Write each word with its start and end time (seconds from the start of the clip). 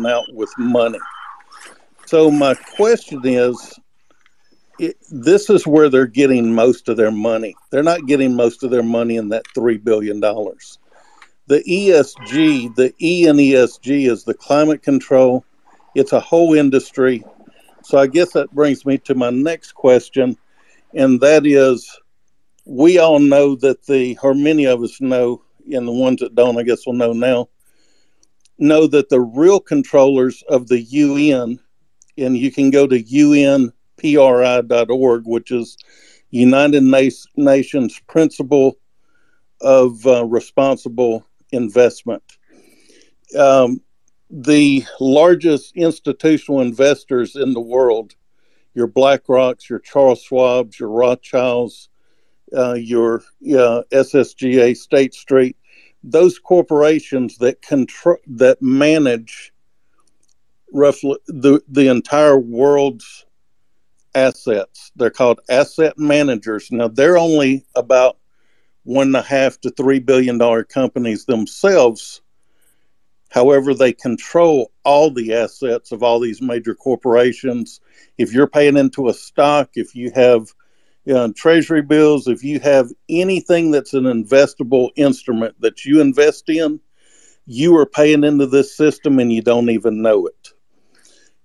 straightening 0.00 0.10
out 0.10 0.34
with 0.34 0.52
money. 0.58 0.98
So 2.06 2.30
my 2.30 2.54
question 2.54 3.20
is, 3.24 3.78
it, 4.78 4.96
this 5.10 5.50
is 5.50 5.66
where 5.66 5.88
they're 5.88 6.06
getting 6.06 6.54
most 6.54 6.88
of 6.88 6.96
their 6.96 7.10
money. 7.10 7.54
They're 7.70 7.82
not 7.82 8.06
getting 8.06 8.34
most 8.34 8.62
of 8.62 8.70
their 8.70 8.82
money 8.82 9.16
in 9.16 9.28
that 9.28 9.44
three 9.54 9.76
billion 9.76 10.20
dollars. 10.20 10.78
The 11.46 11.62
ESG, 11.64 12.74
the 12.76 12.94
E 13.00 13.26
in 13.26 13.36
ESG 13.36 14.08
is 14.08 14.24
the 14.24 14.34
climate 14.34 14.82
control. 14.82 15.44
It's 15.94 16.12
a 16.12 16.20
whole 16.20 16.54
industry. 16.54 17.24
So 17.82 17.98
I 17.98 18.06
guess 18.06 18.32
that 18.32 18.52
brings 18.52 18.86
me 18.86 18.98
to 18.98 19.14
my 19.14 19.30
next 19.30 19.72
question, 19.72 20.36
and 20.94 21.20
that 21.20 21.46
is, 21.46 21.98
we 22.66 22.98
all 22.98 23.18
know 23.18 23.56
that 23.56 23.84
the, 23.86 24.16
or 24.22 24.34
many 24.34 24.66
of 24.66 24.82
us 24.82 25.00
know, 25.00 25.42
and 25.72 25.88
the 25.88 25.92
ones 25.92 26.20
that 26.20 26.34
don't, 26.34 26.58
I 26.58 26.62
guess, 26.62 26.86
will 26.86 26.92
know 26.92 27.12
now, 27.12 27.48
know 28.60 28.86
that 28.86 29.08
the 29.08 29.20
real 29.20 29.58
controllers 29.58 30.42
of 30.48 30.68
the 30.68 30.80
UN, 30.80 31.58
and 32.16 32.36
you 32.36 32.52
can 32.52 32.70
go 32.70 32.86
to 32.86 33.02
unpri.org, 33.02 33.72
which 35.26 35.50
is 35.50 35.76
United 36.30 36.82
Nations 37.36 38.00
Principle 38.06 38.76
of 39.60 40.06
uh, 40.06 40.24
Responsible 40.24 41.26
Investment. 41.52 42.22
Um, 43.38 43.80
the 44.30 44.84
largest 45.00 45.76
institutional 45.76 46.60
investors 46.60 47.34
in 47.36 47.52
the 47.52 47.60
world, 47.60 48.14
your 48.74 48.86
BlackRocks, 48.86 49.68
your 49.68 49.80
Charles 49.80 50.24
Schwabs, 50.24 50.78
your 50.78 50.90
Rothschilds, 50.90 51.88
uh, 52.56 52.74
your 52.74 53.22
uh, 53.46 53.82
SSGA, 53.92 54.76
State 54.76 55.14
Street, 55.14 55.56
those 56.02 56.38
corporations 56.38 57.36
that 57.38 57.62
control 57.62 58.16
that 58.26 58.60
manage 58.62 59.52
roughly 60.72 61.16
the 61.26 61.60
the 61.68 61.88
entire 61.88 62.38
world's 62.38 63.26
assets. 64.14 64.90
They're 64.96 65.10
called 65.10 65.40
asset 65.48 65.98
managers. 65.98 66.70
Now 66.70 66.88
they're 66.88 67.18
only 67.18 67.64
about 67.76 68.18
one 68.84 69.08
and 69.08 69.16
a 69.16 69.22
half 69.22 69.60
to 69.60 69.70
three 69.70 70.00
billion 70.00 70.38
dollar 70.38 70.64
companies 70.64 71.24
themselves. 71.26 72.22
However, 73.28 73.74
they 73.74 73.92
control 73.92 74.72
all 74.84 75.10
the 75.10 75.34
assets 75.34 75.92
of 75.92 76.02
all 76.02 76.18
these 76.18 76.42
major 76.42 76.74
corporations. 76.74 77.80
If 78.18 78.32
you're 78.32 78.48
paying 78.48 78.76
into 78.76 79.08
a 79.08 79.14
stock, 79.14 79.70
if 79.74 79.94
you 79.94 80.10
have 80.16 80.52
you 81.10 81.16
know, 81.16 81.32
treasury 81.32 81.82
bills, 81.82 82.28
if 82.28 82.44
you 82.44 82.60
have 82.60 82.92
anything 83.08 83.72
that's 83.72 83.94
an 83.94 84.04
investable 84.04 84.90
instrument 84.94 85.60
that 85.60 85.84
you 85.84 86.00
invest 86.00 86.48
in, 86.48 86.78
you 87.46 87.76
are 87.76 87.84
paying 87.84 88.22
into 88.22 88.46
this 88.46 88.76
system 88.76 89.18
and 89.18 89.32
you 89.32 89.42
don't 89.42 89.70
even 89.70 90.02
know 90.02 90.28
it. 90.28 90.52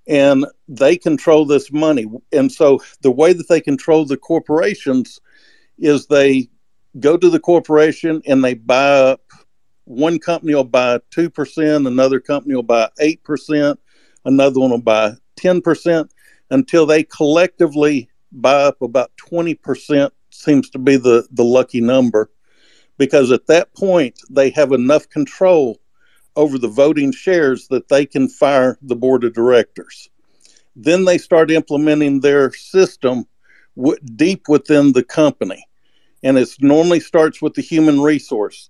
And 0.06 0.46
they 0.68 0.98
control 0.98 1.48
this 1.48 1.72
money. 1.72 2.06
And 2.32 2.52
so 2.52 2.80
the 3.02 3.10
way 3.10 3.34
that 3.34 3.48
they 3.48 3.60
control 3.60 4.06
the 4.06 4.18
corporations 4.18 5.20
is 5.80 6.06
they 6.06 6.48
go 7.00 7.18
to 7.18 7.30
the 7.32 7.40
corporation 7.40 8.22
and 8.28 8.44
they 8.44 8.54
buy 8.54 8.88
up 8.88 9.22
one 9.86 10.20
company 10.20 10.54
will 10.54 10.64
buy 10.64 11.00
2%, 11.10 11.88
another 11.88 12.20
company 12.20 12.54
will 12.54 12.62
buy 12.62 12.88
8%, 13.02 13.78
another 14.26 14.60
one 14.60 14.70
will 14.70 14.78
buy 14.80 15.14
10% 15.38 16.08
until 16.52 16.86
they 16.86 17.02
collectively 17.02 18.12
buy 18.36 18.64
up 18.64 18.82
about 18.82 19.12
20% 19.18 20.12
seems 20.30 20.70
to 20.70 20.80
be 20.80 20.98
the, 20.98 21.28
the 21.32 21.44
lucky 21.44 21.82
number 21.82 22.30
because 22.98 23.32
at 23.32 23.48
that 23.48 23.74
point 23.74 24.20
they 24.30 24.50
have 24.52 24.72
enough 24.72 25.10
control 25.10 25.80
over 26.36 26.58
the 26.58 26.68
voting 26.68 27.12
shares 27.12 27.68
that 27.70 27.88
they 27.88 28.06
can 28.06 28.28
fire 28.28 28.78
the 28.82 28.96
board 28.96 29.24
of 29.24 29.34
directors. 29.34 30.10
Then 30.76 31.06
they 31.06 31.18
start 31.18 31.52
implementing 31.52 32.20
their 32.20 32.52
system 32.52 33.26
w- 33.78 33.98
deep 34.16 34.50
within 34.50 34.92
the 34.92 35.04
company. 35.04 35.66
And 36.24 36.38
it 36.38 36.50
normally 36.60 37.00
starts 37.00 37.42
with 37.42 37.54
the 37.54 37.62
human 37.62 38.02
resource. 38.02 38.70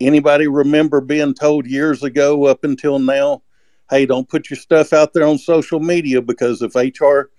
Anybody 0.00 0.48
remember 0.48 1.00
being 1.00 1.34
told 1.34 1.66
years 1.66 2.02
ago 2.02 2.46
up 2.46 2.64
until 2.64 2.98
now, 2.98 3.42
hey, 3.90 4.06
don't 4.06 4.28
put 4.28 4.50
your 4.50 4.56
stuff 4.56 4.92
out 4.92 5.12
there 5.12 5.26
on 5.26 5.38
social 5.38 5.78
media 5.78 6.22
because 6.22 6.62
if 6.62 6.74
HR 6.74 7.30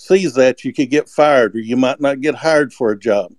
sees 0.00 0.32
that, 0.34 0.64
you 0.64 0.72
could 0.72 0.90
get 0.90 1.08
fired 1.08 1.54
or 1.54 1.60
you 1.60 1.76
might 1.76 2.00
not 2.00 2.22
get 2.22 2.34
hired 2.34 2.72
for 2.72 2.90
a 2.90 2.98
job. 2.98 3.32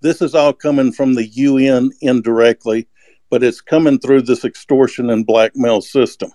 This 0.00 0.22
is 0.22 0.34
all 0.34 0.52
coming 0.52 0.90
from 0.90 1.14
the 1.14 1.26
UN 1.26 1.90
indirectly, 2.00 2.88
but 3.28 3.42
it's 3.42 3.60
coming 3.60 3.98
through 3.98 4.22
this 4.22 4.44
extortion 4.44 5.10
and 5.10 5.26
blackmail 5.26 5.82
system. 5.82 6.32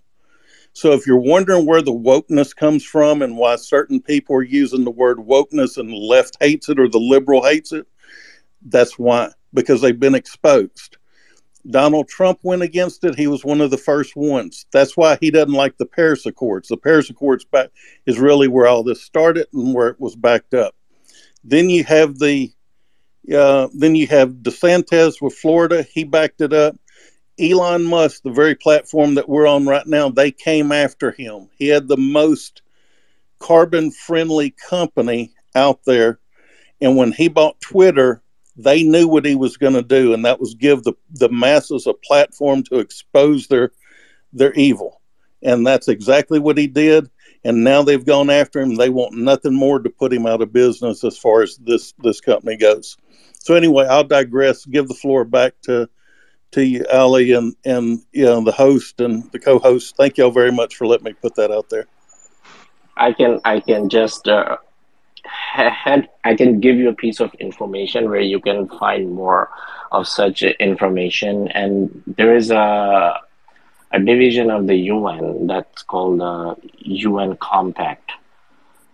So 0.74 0.92
if 0.94 1.08
you're 1.08 1.18
wondering 1.18 1.66
where 1.66 1.82
the 1.82 1.92
wokeness 1.92 2.56
comes 2.56 2.86
from 2.86 3.24
and 3.24 3.38
why 3.38 3.56
certain 3.56 4.00
people 4.00 4.36
are 4.36 4.44
using 4.44 4.84
the 4.84 4.92
word 4.92 5.18
wokeness 5.18 5.78
and 5.78 5.90
the 5.90 5.96
left 5.96 6.38
hates 6.40 6.70
it 6.70 6.80
or 6.80 6.88
the 6.88 7.00
liberal 7.00 7.44
hates 7.44 7.72
it, 7.72 7.88
that's 8.64 9.00
why, 9.00 9.32
because 9.54 9.82
they've 9.82 10.00
been 10.00 10.16
exposed. 10.16 10.98
Donald 11.70 12.08
Trump 12.08 12.40
went 12.44 12.62
against 12.62 13.04
it. 13.04 13.16
He 13.16 13.28
was 13.28 13.46
one 13.46 13.62
of 13.62 13.72
the 13.72 13.78
first 13.78 14.16
ones. 14.16 14.66
That's 14.72 14.98
why 14.98 15.18
he 15.22 15.32
doesn't 15.32 15.54
like 15.54 15.78
the 15.78 15.86
Paris 15.86 16.26
Accords. 16.26 16.68
The 16.68 16.78
Paris 16.78 17.10
Accords 17.10 17.46
back 17.46 17.70
is 18.06 18.20
really 18.20 18.48
where 18.48 18.68
all 18.68 18.84
this 18.84 19.02
started 19.02 19.48
and 19.54 19.74
where 19.74 19.90
it 19.90 20.00
was 20.00 20.16
backed 20.16 20.54
up. 20.54 20.76
Then 21.44 21.70
you 21.70 21.84
have 21.84 22.20
the 22.20 22.52
uh, 23.34 23.68
then 23.74 23.96
you 23.96 24.08
have 24.08 24.30
DeSantis 24.30 25.22
with 25.22 25.36
Florida. 25.36 25.84
He 25.84 26.04
backed 26.04 26.42
it 26.42 26.54
up. 26.54 26.76
Elon 27.40 27.84
Musk, 27.84 28.24
the 28.24 28.32
very 28.32 28.56
platform 28.56 29.16
that 29.16 29.30
we're 29.30 29.48
on 29.48 29.66
right 29.66 29.86
now, 29.86 30.10
they 30.10 30.32
came 30.32 30.72
after 30.72 31.12
him. 31.12 31.50
He 31.58 31.68
had 31.68 31.88
the 31.88 31.98
most 31.98 32.62
carbon 33.40 33.92
friendly 33.92 34.52
company 34.52 35.34
out 35.56 35.84
there. 35.86 36.20
And 36.82 36.98
when 36.98 37.12
he 37.12 37.28
bought 37.28 37.62
Twitter, 37.62 38.22
they 38.64 38.84
knew 38.84 39.08
what 39.08 39.26
he 39.26 39.36
was 39.36 39.58
going 39.58 39.74
to 39.74 39.82
do, 39.82 40.14
and 40.14 40.26
that 40.26 40.40
was 40.40 40.54
give 40.56 40.84
the, 40.84 40.94
the 41.12 41.30
masses 41.30 41.88
a 41.88 41.94
platform 41.94 42.64
to 42.64 42.80
expose 42.80 43.48
their 43.48 43.72
their 44.34 44.54
evil. 44.54 45.02
And 45.44 45.66
that's 45.66 45.88
exactly 45.88 46.40
what 46.40 46.58
he 46.58 46.68
did. 46.68 47.10
And 47.44 47.64
now 47.64 47.82
they've 47.82 48.06
gone 48.06 48.30
after 48.30 48.62
him. 48.62 48.76
They 48.76 48.90
want 48.90 49.16
nothing 49.16 49.56
more 49.56 49.80
to 49.80 49.90
put 49.90 50.14
him 50.14 50.28
out 50.28 50.42
of 50.42 50.54
business 50.54 51.04
as 51.04 51.18
far 51.18 51.42
as 51.42 51.58
this 51.58 51.94
this 52.00 52.22
company 52.22 52.56
goes. 52.56 52.98
So 53.40 53.56
anyway, 53.56 53.88
I'll 53.88 54.04
digress. 54.04 54.66
Give 54.66 54.88
the 54.88 54.94
floor 54.94 55.26
back 55.26 55.54
to 55.64 55.90
to 56.52 56.64
you, 56.64 56.86
Ali, 56.94 57.32
and 57.32 57.56
and 57.66 58.02
you 58.12 58.26
know 58.26 58.44
the 58.44 58.52
host 58.52 59.02
and 59.02 59.30
the 59.32 59.40
co-host. 59.40 59.96
Thank 59.98 60.18
y'all 60.18 60.32
very 60.32 60.52
much 60.52 60.76
for 60.76 60.86
letting 60.86 61.06
me 61.06 61.14
put 61.14 61.36
that 61.36 61.52
out 61.52 61.70
there. 61.70 61.88
I 62.98 63.14
can 63.14 63.40
I 63.44 63.60
can 63.60 63.90
just 63.90 64.28
uh, 64.28 64.58
had 65.26 66.10
I 66.24 66.36
can 66.36 66.60
give 66.60 66.78
you 66.78 66.90
a 66.90 66.96
piece 66.96 67.20
of 67.20 67.34
information 67.36 68.10
where 68.10 68.22
you 68.22 68.40
can 68.40 68.68
find 68.68 69.12
more 69.12 69.50
of 69.92 70.08
such 70.08 70.44
information. 70.44 71.48
And 71.50 72.04
there 72.08 72.36
is 72.36 72.52
a 72.52 73.20
a 73.94 74.00
division 74.00 74.50
of 74.50 74.68
the 74.68 74.78
UN 74.78 75.48
that's 75.48 75.84
called 75.84 76.20
the 76.20 76.56
UN 76.80 77.36
Compact. 77.38 78.12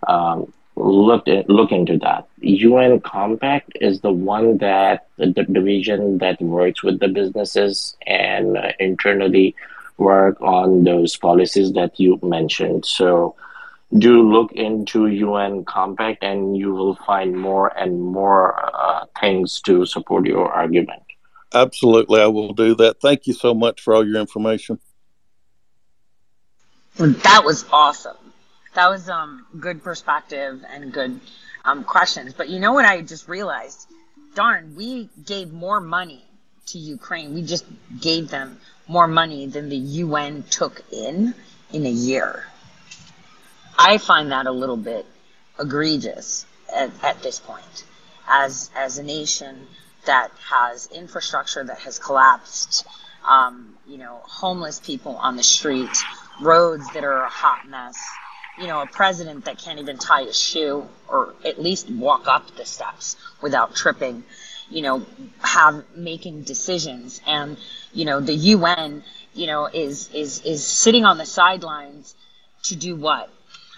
Um, 0.07 0.51
look 0.75 1.25
look 1.47 1.71
into 1.71 1.97
that. 1.99 2.27
UN 2.39 2.99
Compact 3.01 3.71
is 3.81 4.01
the 4.01 4.11
one 4.11 4.57
that 4.57 5.07
the 5.17 5.27
division 5.27 6.17
that 6.19 6.41
works 6.41 6.83
with 6.83 6.99
the 6.99 7.07
businesses 7.07 7.95
and 8.05 8.57
internally 8.79 9.55
work 9.97 10.39
on 10.41 10.83
those 10.83 11.17
policies 11.17 11.73
that 11.73 11.99
you 11.99 12.19
mentioned. 12.21 12.85
So 12.85 13.35
do 13.95 14.29
look 14.29 14.51
into 14.51 15.07
UN 15.07 15.63
Compact 15.65 16.23
and 16.23 16.57
you 16.57 16.73
will 16.73 16.95
find 16.95 17.37
more 17.37 17.67
and 17.67 18.01
more 18.01 18.59
uh, 18.75 19.05
things 19.19 19.61
to 19.61 19.85
support 19.85 20.25
your 20.25 20.51
argument. 20.51 21.03
Absolutely, 21.53 22.21
I 22.21 22.27
will 22.27 22.53
do 22.53 22.75
that. 22.75 22.99
Thank 23.01 23.27
you 23.27 23.33
so 23.33 23.53
much 23.53 23.81
for 23.81 23.95
all 23.95 24.05
your 24.05 24.19
information. 24.19 24.79
That 26.97 27.43
was 27.45 27.65
awesome. 27.71 28.17
That 28.73 28.89
was 28.89 29.07
um 29.07 29.45
good 29.59 29.83
perspective 29.83 30.63
and 30.69 30.91
good 30.91 31.19
um, 31.63 31.83
questions. 31.83 32.33
But 32.33 32.49
you 32.49 32.59
know 32.59 32.73
what 32.73 32.85
I 32.85 33.01
just 33.01 33.27
realized? 33.27 33.87
Darn, 34.35 34.75
we 34.75 35.09
gave 35.25 35.51
more 35.51 35.79
money 35.79 36.23
to 36.67 36.79
Ukraine. 36.79 37.33
We 37.33 37.43
just 37.43 37.65
gave 37.99 38.29
them 38.29 38.59
more 38.87 39.07
money 39.07 39.47
than 39.47 39.69
the 39.69 39.77
UN 39.77 40.43
took 40.43 40.81
in 40.91 41.33
in 41.71 41.85
a 41.85 41.89
year. 41.89 42.45
I 43.77 43.97
find 43.97 44.31
that 44.31 44.47
a 44.47 44.51
little 44.51 44.77
bit 44.77 45.05
egregious 45.59 46.45
at, 46.73 46.91
at 47.03 47.21
this 47.21 47.39
point. 47.39 47.85
As 48.27 48.69
as 48.75 48.97
a 48.97 49.03
nation 49.03 49.67
that 50.05 50.31
has 50.49 50.87
infrastructure 50.87 51.63
that 51.63 51.79
has 51.79 51.99
collapsed, 51.99 52.85
um, 53.27 53.75
you 53.87 53.97
know, 53.97 54.21
homeless 54.23 54.79
people 54.79 55.15
on 55.15 55.35
the 55.37 55.43
street, 55.43 55.89
roads 56.41 56.85
that 56.93 57.03
are 57.03 57.23
a 57.23 57.29
hot 57.29 57.67
mess, 57.69 57.97
you 58.59 58.67
know, 58.67 58.81
a 58.81 58.87
president 58.87 59.45
that 59.45 59.59
can't 59.59 59.79
even 59.79 59.97
tie 59.97 60.21
a 60.21 60.33
shoe 60.33 60.85
or 61.07 61.33
at 61.45 61.61
least 61.61 61.89
walk 61.89 62.27
up 62.27 62.55
the 62.57 62.65
steps 62.65 63.15
without 63.41 63.75
tripping, 63.75 64.23
you 64.69 64.81
know, 64.81 65.05
have 65.39 65.85
making 65.95 66.43
decisions 66.43 67.21
and, 67.25 67.57
you 67.93 68.03
know, 68.03 68.19
the 68.19 68.33
UN 68.33 69.03
you 69.37 69.45
know, 69.47 69.67
is 69.67 70.09
is 70.13 70.41
is 70.41 70.65
sitting 70.65 71.05
on 71.05 71.17
the 71.17 71.25
sidelines 71.25 72.15
to 72.63 72.75
do 72.75 72.95
what? 72.95 73.29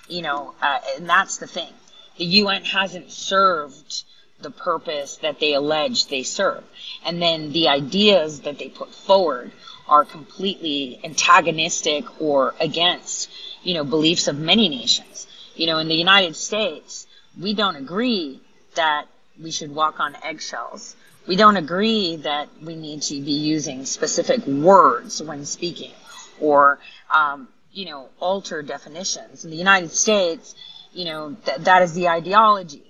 You 0.10 0.24
know, 0.24 0.54
uh, 0.62 0.80
and 0.98 1.10
that's 1.10 1.38
the 1.38 1.48
thing. 1.48 1.72
The 2.18 2.26
UN 2.26 2.66
hasn't 2.66 3.12
served 3.12 4.04
the 4.42 4.52
purpose 4.52 5.18
that 5.18 5.40
they 5.40 5.54
allege 5.54 6.08
they 6.08 6.24
serve. 6.24 6.64
And 7.06 7.22
then 7.22 7.52
the 7.52 7.70
ideas 7.70 8.42
that 8.42 8.58
they 8.58 8.70
put 8.70 8.94
forward 8.94 9.52
are 9.88 10.06
completely 10.06 11.00
antagonistic 11.04 12.06
or 12.22 12.54
against, 12.60 13.30
you 13.64 13.74
know, 13.74 13.84
beliefs 13.84 14.28
of 14.28 14.38
many 14.38 14.70
nations. 14.70 15.28
You 15.56 15.68
know, 15.68 15.80
in 15.80 15.88
the 15.88 15.96
United 15.96 16.36
States, 16.36 17.08
we 17.40 17.54
don't 17.54 17.76
agree 17.76 18.40
that 18.76 19.06
we 19.42 19.52
should 19.52 19.74
walk 19.74 20.00
on 20.00 20.16
eggshells. 20.24 20.96
We 21.28 21.36
don't 21.36 21.58
agree 21.58 22.18
that 22.18 22.50
we 22.62 22.76
need 22.76 23.02
to 23.04 23.22
be 23.22 23.34
using 23.34 23.86
specific 23.86 24.46
words 24.46 25.22
when 25.22 25.46
speaking 25.46 25.92
or, 26.40 26.80
um, 27.14 27.48
you 27.72 27.86
know, 27.86 28.10
alter 28.20 28.62
definitions. 28.62 29.46
In 29.46 29.52
the 29.52 29.58
United 29.58 29.92
States, 29.92 30.56
you 30.92 31.06
know, 31.06 31.36
th- 31.46 31.60
that 31.60 31.82
is 31.84 31.94
the 31.94 32.10
ideology 32.10 32.90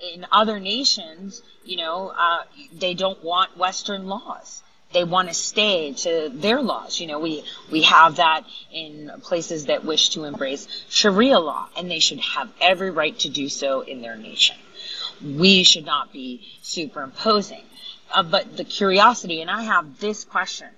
in 0.00 0.26
other 0.30 0.60
nations, 0.60 1.42
you 1.64 1.76
know, 1.76 2.08
uh, 2.16 2.42
they 2.72 2.94
don't 2.94 3.22
want 3.22 3.56
Western 3.56 4.06
laws. 4.06 4.62
They 4.92 5.04
want 5.04 5.28
to 5.28 5.34
stay 5.34 5.92
to 5.92 6.30
their 6.32 6.62
laws. 6.62 6.98
You 6.98 7.08
know, 7.08 7.18
we, 7.18 7.44
we 7.70 7.82
have 7.82 8.16
that 8.16 8.44
in 8.72 9.10
places 9.22 9.66
that 9.66 9.84
wish 9.84 10.10
to 10.10 10.24
embrace 10.24 10.66
Sharia 10.88 11.38
law, 11.38 11.68
and 11.76 11.90
they 11.90 11.98
should 11.98 12.20
have 12.20 12.50
every 12.60 12.90
right 12.90 13.18
to 13.20 13.28
do 13.28 13.48
so 13.48 13.82
in 13.82 14.00
their 14.00 14.16
nation. 14.16 14.56
We 15.22 15.62
should 15.64 15.84
not 15.84 16.12
be 16.12 16.46
superimposing. 16.62 17.62
Uh, 18.10 18.22
but 18.22 18.56
the 18.56 18.64
curiosity, 18.64 19.42
and 19.42 19.50
I 19.50 19.62
have 19.64 20.00
this 20.00 20.24
question, 20.24 20.68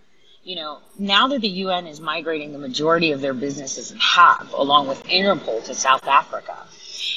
you 0.50 0.56
know, 0.56 0.80
now 0.98 1.28
that 1.28 1.42
the 1.42 1.48
UN 1.64 1.86
is 1.86 2.00
migrating 2.00 2.50
the 2.50 2.58
majority 2.58 3.12
of 3.12 3.20
their 3.20 3.32
businesses 3.32 3.92
and 3.92 4.00
have, 4.00 4.52
along 4.52 4.88
with 4.88 5.00
Interpol, 5.04 5.62
to 5.66 5.76
South 5.76 6.08
Africa, 6.08 6.66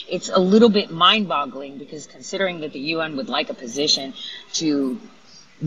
it's 0.08 0.30
a 0.30 0.38
little 0.38 0.70
bit 0.70 0.92
mind 0.92 1.28
boggling 1.28 1.80
because 1.80 2.06
considering 2.06 2.60
that 2.60 2.74
the 2.74 2.80
UN 2.94 3.18
would 3.18 3.30
like 3.30 3.50
a 3.50 3.56
position 3.56 4.14
to 4.62 5.02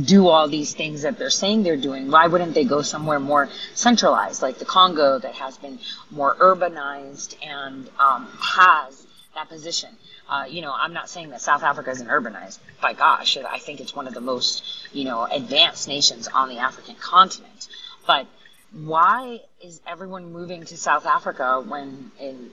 do 0.00 0.28
all 0.28 0.46
these 0.46 0.74
things 0.74 1.02
that 1.02 1.18
they're 1.18 1.28
saying 1.28 1.64
they're 1.64 1.76
doing, 1.76 2.08
why 2.08 2.28
wouldn't 2.28 2.54
they 2.54 2.62
go 2.62 2.82
somewhere 2.82 3.18
more 3.18 3.48
centralized, 3.74 4.42
like 4.42 4.60
the 4.60 4.64
Congo, 4.64 5.18
that 5.18 5.34
has 5.34 5.58
been 5.58 5.80
more 6.12 6.36
urbanized 6.36 7.34
and 7.44 7.90
um, 7.98 8.28
has 8.40 9.08
that 9.34 9.48
position? 9.48 9.90
Uh, 10.28 10.44
you 10.48 10.60
know, 10.60 10.74
I'm 10.76 10.92
not 10.92 11.08
saying 11.08 11.30
that 11.30 11.40
South 11.40 11.62
Africa 11.62 11.90
isn't 11.90 12.08
urbanized. 12.08 12.58
By 12.80 12.94
gosh, 12.94 13.36
I 13.36 13.58
think 13.58 13.80
it's 13.80 13.94
one 13.94 14.08
of 14.08 14.14
the 14.14 14.20
most, 14.20 14.64
you 14.92 15.04
know, 15.04 15.24
advanced 15.24 15.86
nations 15.86 16.26
on 16.28 16.48
the 16.48 16.58
African 16.58 16.96
continent. 16.96 17.68
But 18.06 18.26
why 18.72 19.40
is 19.62 19.80
everyone 19.86 20.32
moving 20.32 20.64
to 20.64 20.76
South 20.76 21.06
Africa 21.06 21.62
when 21.66 22.10
in 22.18 22.50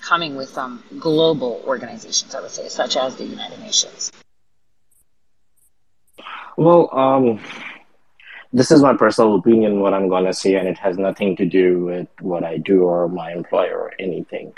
coming 0.00 0.34
with 0.36 0.56
um, 0.58 0.82
global 0.98 1.62
organizations, 1.66 2.34
I 2.34 2.40
would 2.40 2.50
say, 2.50 2.68
such 2.68 2.96
as 2.96 3.16
the 3.16 3.24
United 3.24 3.60
Nations? 3.60 4.10
Well, 6.56 6.88
um, 6.96 7.40
this 8.52 8.70
is 8.70 8.82
my 8.82 8.94
personal 8.94 9.36
opinion, 9.36 9.80
what 9.80 9.94
I'm 9.94 10.08
going 10.08 10.24
to 10.24 10.32
say, 10.32 10.54
and 10.54 10.68
it 10.68 10.78
has 10.78 10.96
nothing 10.96 11.36
to 11.36 11.46
do 11.46 11.84
with 11.84 12.08
what 12.20 12.44
I 12.44 12.58
do 12.58 12.82
or 12.84 13.08
my 13.08 13.32
employer 13.32 13.76
or 13.76 13.92
anything. 13.98 14.52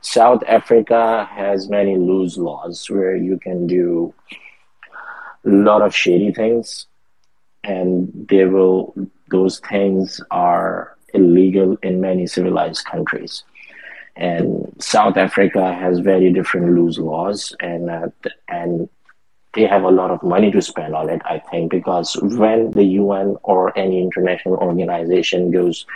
South 0.00 0.42
Africa 0.46 1.28
has 1.30 1.68
many 1.68 1.96
loose 1.96 2.36
laws 2.36 2.88
where 2.88 3.16
you 3.16 3.38
can 3.38 3.66
do 3.66 4.14
a 5.44 5.48
lot 5.48 5.82
of 5.82 5.94
shady 5.94 6.32
things, 6.32 6.86
and 7.64 8.26
they 8.28 8.44
will, 8.44 8.94
those 9.30 9.60
things 9.60 10.20
are 10.30 10.96
illegal 11.14 11.76
in 11.82 12.00
many 12.00 12.26
civilized 12.26 12.84
countries. 12.84 13.42
And 14.16 14.74
South 14.78 15.16
Africa 15.16 15.74
has 15.74 15.98
very 15.98 16.32
different 16.32 16.74
loose 16.74 16.98
laws, 16.98 17.54
and 17.60 17.90
uh, 17.90 18.08
and 18.48 18.88
they 19.56 19.66
have 19.66 19.82
a 19.82 19.90
lot 19.90 20.12
of 20.12 20.22
money 20.22 20.50
to 20.52 20.62
spend 20.62 20.94
on 20.94 21.08
it. 21.10 21.20
I 21.24 21.38
think 21.38 21.72
because 21.72 22.16
when 22.22 22.70
the 22.70 22.84
UN 23.02 23.36
or 23.42 23.76
any 23.76 24.00
international 24.00 24.56
organization 24.56 25.50
goes 25.50 25.86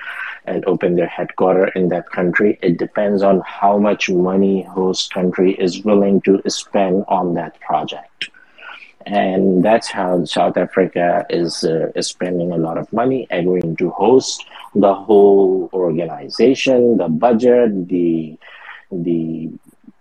and 0.46 0.64
open 0.64 0.96
their 0.96 1.06
headquarters 1.06 1.70
in 1.76 1.90
that 1.90 2.10
country, 2.10 2.58
it 2.62 2.78
depends 2.78 3.22
on 3.22 3.42
how 3.46 3.78
much 3.78 4.10
money 4.10 4.62
host 4.62 5.14
country 5.14 5.52
is 5.52 5.84
willing 5.84 6.20
to 6.22 6.42
spend 6.48 7.04
on 7.06 7.34
that 7.34 7.60
project 7.60 8.30
and 9.06 9.64
that's 9.64 9.88
how 9.88 10.24
South 10.24 10.56
Africa 10.56 11.24
is 11.30 11.64
uh, 11.64 11.90
is 11.94 12.08
spending 12.08 12.52
a 12.52 12.56
lot 12.56 12.78
of 12.78 12.92
money, 12.92 13.26
agreeing 13.30 13.76
to 13.76 13.90
host 13.90 14.44
the 14.74 14.94
whole 14.94 15.70
organization, 15.72 16.98
the 16.98 17.08
budget, 17.08 17.88
the 17.88 18.36
the 18.92 19.50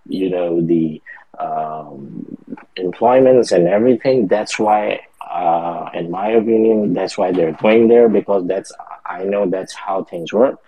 you 0.06 0.30
know 0.30 0.60
the 0.60 1.00
um, 1.40 2.36
employments 2.76 3.52
and 3.52 3.66
everything. 3.68 4.26
That's 4.26 4.58
why, 4.58 5.00
uh, 5.28 5.90
in 5.94 6.10
my 6.10 6.28
opinion, 6.30 6.92
that's 6.92 7.16
why 7.16 7.32
they're 7.32 7.52
going 7.52 7.88
there 7.88 8.08
because 8.08 8.46
that's 8.46 8.72
I 9.06 9.24
know 9.24 9.48
that's 9.48 9.74
how 9.74 10.04
things 10.04 10.32
work. 10.32 10.60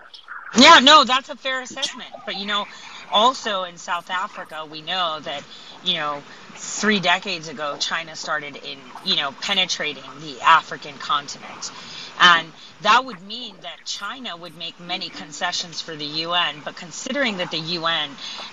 Yeah, 0.58 0.80
no, 0.80 1.04
that's 1.04 1.28
a 1.28 1.36
fair 1.36 1.60
assessment. 1.62 2.10
But 2.26 2.36
you 2.36 2.46
know, 2.46 2.66
also 3.10 3.64
in 3.64 3.76
South 3.76 4.10
Africa, 4.10 4.66
we 4.70 4.82
know 4.82 5.20
that 5.20 5.42
you 5.84 5.94
know 5.94 6.22
three 6.54 7.00
decades 7.00 7.48
ago, 7.48 7.76
China 7.78 8.14
started 8.14 8.56
in, 8.56 8.78
you 9.04 9.16
know, 9.16 9.32
penetrating 9.40 10.04
the 10.20 10.40
African 10.42 10.94
continent. 10.98 11.72
And 12.20 12.52
that 12.82 13.04
would 13.04 13.22
mean 13.22 13.54
that 13.62 13.84
China 13.84 14.36
would 14.36 14.56
make 14.56 14.78
many 14.80 15.10
concessions 15.10 15.80
for 15.80 15.96
the 15.96 16.04
UN, 16.04 16.56
but 16.64 16.76
considering 16.76 17.38
that 17.38 17.50
the 17.50 17.58
UN 17.58 18.10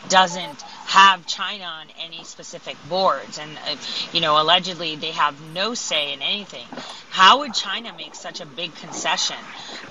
doesn't 0.09 0.61
have 0.85 1.25
China 1.27 1.65
on 1.65 1.87
any 2.05 2.23
specific 2.23 2.77
boards, 2.89 3.37
and 3.39 3.57
uh, 3.57 3.75
you 4.13 4.21
know, 4.21 4.41
allegedly 4.41 4.95
they 4.95 5.11
have 5.11 5.41
no 5.53 5.73
say 5.73 6.13
in 6.13 6.21
anything, 6.21 6.65
how 7.11 7.39
would 7.39 7.53
China 7.53 7.93
make 7.93 8.15
such 8.15 8.41
a 8.41 8.45
big 8.45 8.73
concession 8.75 9.37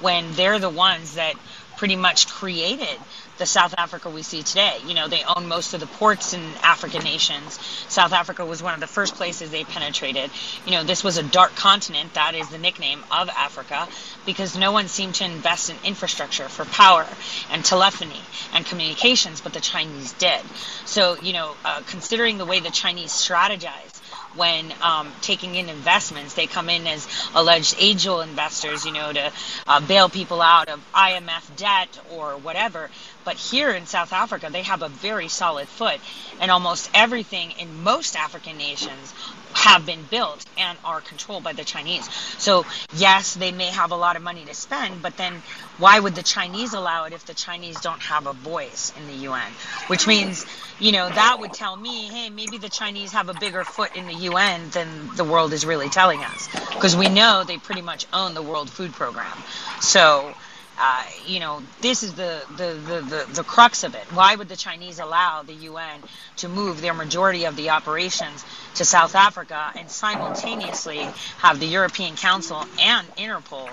when 0.01 0.33
they're 0.33 0.59
the 0.59 0.71
ones 0.71 1.15
that 1.15 1.35
pretty 1.77 1.97
much 1.97 2.29
created 2.29 3.01
the 3.39 3.47
South 3.47 3.75
Africa 3.79 4.11
we 4.11 4.23
see 4.23 4.43
today. 4.43 4.79
You 4.87 4.95
know, 4.95 5.09
they 5.09 5.23
own 5.37 5.49
most 5.49 5.75
of 5.75 5.81
the 5.81 5.87
ports 5.87 6.35
in 6.35 6.41
African 6.63 7.03
nations. 7.03 7.59
South 7.89 8.13
Africa 8.13 8.45
was 8.45 8.63
one 8.63 8.75
of 8.75 8.81
the 8.81 8.87
first 8.87 9.15
places 9.15 9.51
they 9.51 9.65
penetrated. 9.65 10.31
You 10.67 10.73
know, 10.73 10.85
this 10.85 11.03
was 11.03 11.17
a 11.17 11.23
dark 11.23 11.55
continent. 11.55 12.15
That 12.15 12.35
is 12.35 12.49
the 12.49 12.59
nickname 12.59 13.05
of 13.11 13.29
Africa 13.29 13.89
because 14.27 14.59
no 14.59 14.73
one 14.73 14.89
seemed 14.89 15.17
to 15.17 15.25
invest 15.25 15.71
in 15.71 15.77
infrastructure 15.85 16.49
for 16.49 16.65
power 16.67 17.07
and 17.53 17.65
telephony 17.65 18.21
and 18.53 18.67
communications, 18.67 19.41
but 19.41 19.53
the 19.53 19.61
Chinese 19.61 20.13
did. 20.15 20.41
So, 20.85 21.17
you 21.17 21.33
know, 21.33 21.57
uh, 21.65 21.83
considering 21.87 22.39
the 22.39 22.45
way 22.45 22.61
the 22.61 22.71
Chinese 22.71 23.13
strategize 23.13 24.01
when 24.39 24.73
um, 24.81 25.13
taking 25.21 25.57
in 25.57 25.69
investments. 25.69 26.35
They 26.35 26.47
come 26.47 26.71
in 26.71 26.87
as 26.87 27.07
alleged 27.35 27.75
angel 27.79 28.21
investors, 28.21 28.87
you 28.87 28.93
know, 28.93 29.13
to 29.13 29.33
uh, 29.67 29.81
bail 29.81 30.09
people 30.09 30.41
out 30.41 30.69
of 30.69 30.81
IMF 30.95 31.57
debt 31.57 32.01
or 32.15 32.37
whatever. 32.39 32.89
But 33.25 33.37
here 33.37 33.71
in 33.71 33.85
South 33.87 34.13
Africa, 34.13 34.49
they 34.51 34.63
have 34.63 34.83
a 34.83 34.89
very 34.89 35.29
solid 35.29 35.69
foot, 35.69 36.01
and 36.41 36.51
almost 36.51 36.89
everything 36.95 37.51
in 37.59 37.83
most 37.83 38.17
African 38.17 38.57
nations 38.57 39.13
have 39.59 39.85
been 39.85 40.05
built 40.05 40.47
and 40.57 40.79
are 40.85 41.01
controlled 41.01 41.43
by 41.43 41.53
the 41.53 41.65
Chinese. 41.65 42.09
So, 42.39 42.65
yes, 42.95 43.35
they 43.35 43.51
may 43.51 43.67
have 43.67 43.91
a 43.91 43.97
lot 43.97 44.15
of 44.15 44.23
money 44.23 44.45
to 44.45 44.55
spend, 44.55 45.03
but 45.03 45.17
then 45.17 45.43
why 45.79 45.99
would 45.99 46.15
the 46.15 46.23
Chinese 46.23 46.75
allow 46.75 47.07
it 47.07 47.13
if 47.13 47.27
the 47.27 47.35
Chinese 47.35 47.81
don't 47.81 48.01
have 48.01 48.29
a 48.29 48.33
voice 48.33 48.93
in 48.97 49.09
the 49.09 49.25
UN? 49.25 49.51
Which 49.89 50.07
means, 50.07 50.47
you 50.79 50.93
know, 50.93 51.09
that 51.09 51.39
would 51.41 51.53
tell 51.53 51.77
me, 51.77 52.07
hey, 52.07 52.31
maybe 52.31 52.59
the 52.59 52.69
Chinese 52.69 53.11
have 53.13 53.29
a 53.29 53.35
bigger 53.35 53.65
foot 53.65 53.97
in 53.97 54.07
the 54.07 54.15
UN 54.31 54.71
than 54.71 54.89
the 55.17 55.25
world 55.25 55.53
is 55.53 55.67
really 55.67 55.89
telling 55.89 56.21
us. 56.21 56.49
Because 56.75 56.97
we 56.97 57.09
know 57.09 57.43
they 57.43 57.59
pretty 57.59 57.83
much 57.83 58.07
own 58.13 58.35
the 58.35 58.43
World 58.43 58.71
Food 58.71 58.93
Program. 58.93 59.37
So, 59.81 60.35
uh, 60.81 61.03
you 61.27 61.41
know, 61.41 61.61
this 61.81 62.03
is 62.03 62.15
the, 62.15 62.43
the, 62.57 62.75
the, 62.75 63.01
the, 63.01 63.33
the 63.35 63.43
crux 63.43 63.83
of 63.83 63.95
it. 63.95 64.05
Why 64.13 64.37
would 64.37 64.49
the 64.49 64.57
Chinese 64.57 65.01
allow 65.01 65.43
the 65.43 65.55
UN 65.55 66.01
to 66.37 66.49
move 66.49 66.81
their 66.81 66.95
majority 66.95 67.45
of 67.45 67.57
the 67.57 67.71
operations 67.71 68.45
to 68.77 68.85
South 68.85 69.17
Africa 69.17 69.73
and 69.77 69.91
simultaneously 69.91 71.09
have 71.39 71.59
the 71.59 71.67
European 71.67 72.15
Council 72.15 72.65
and 72.81 73.07
Interpol 73.17 73.69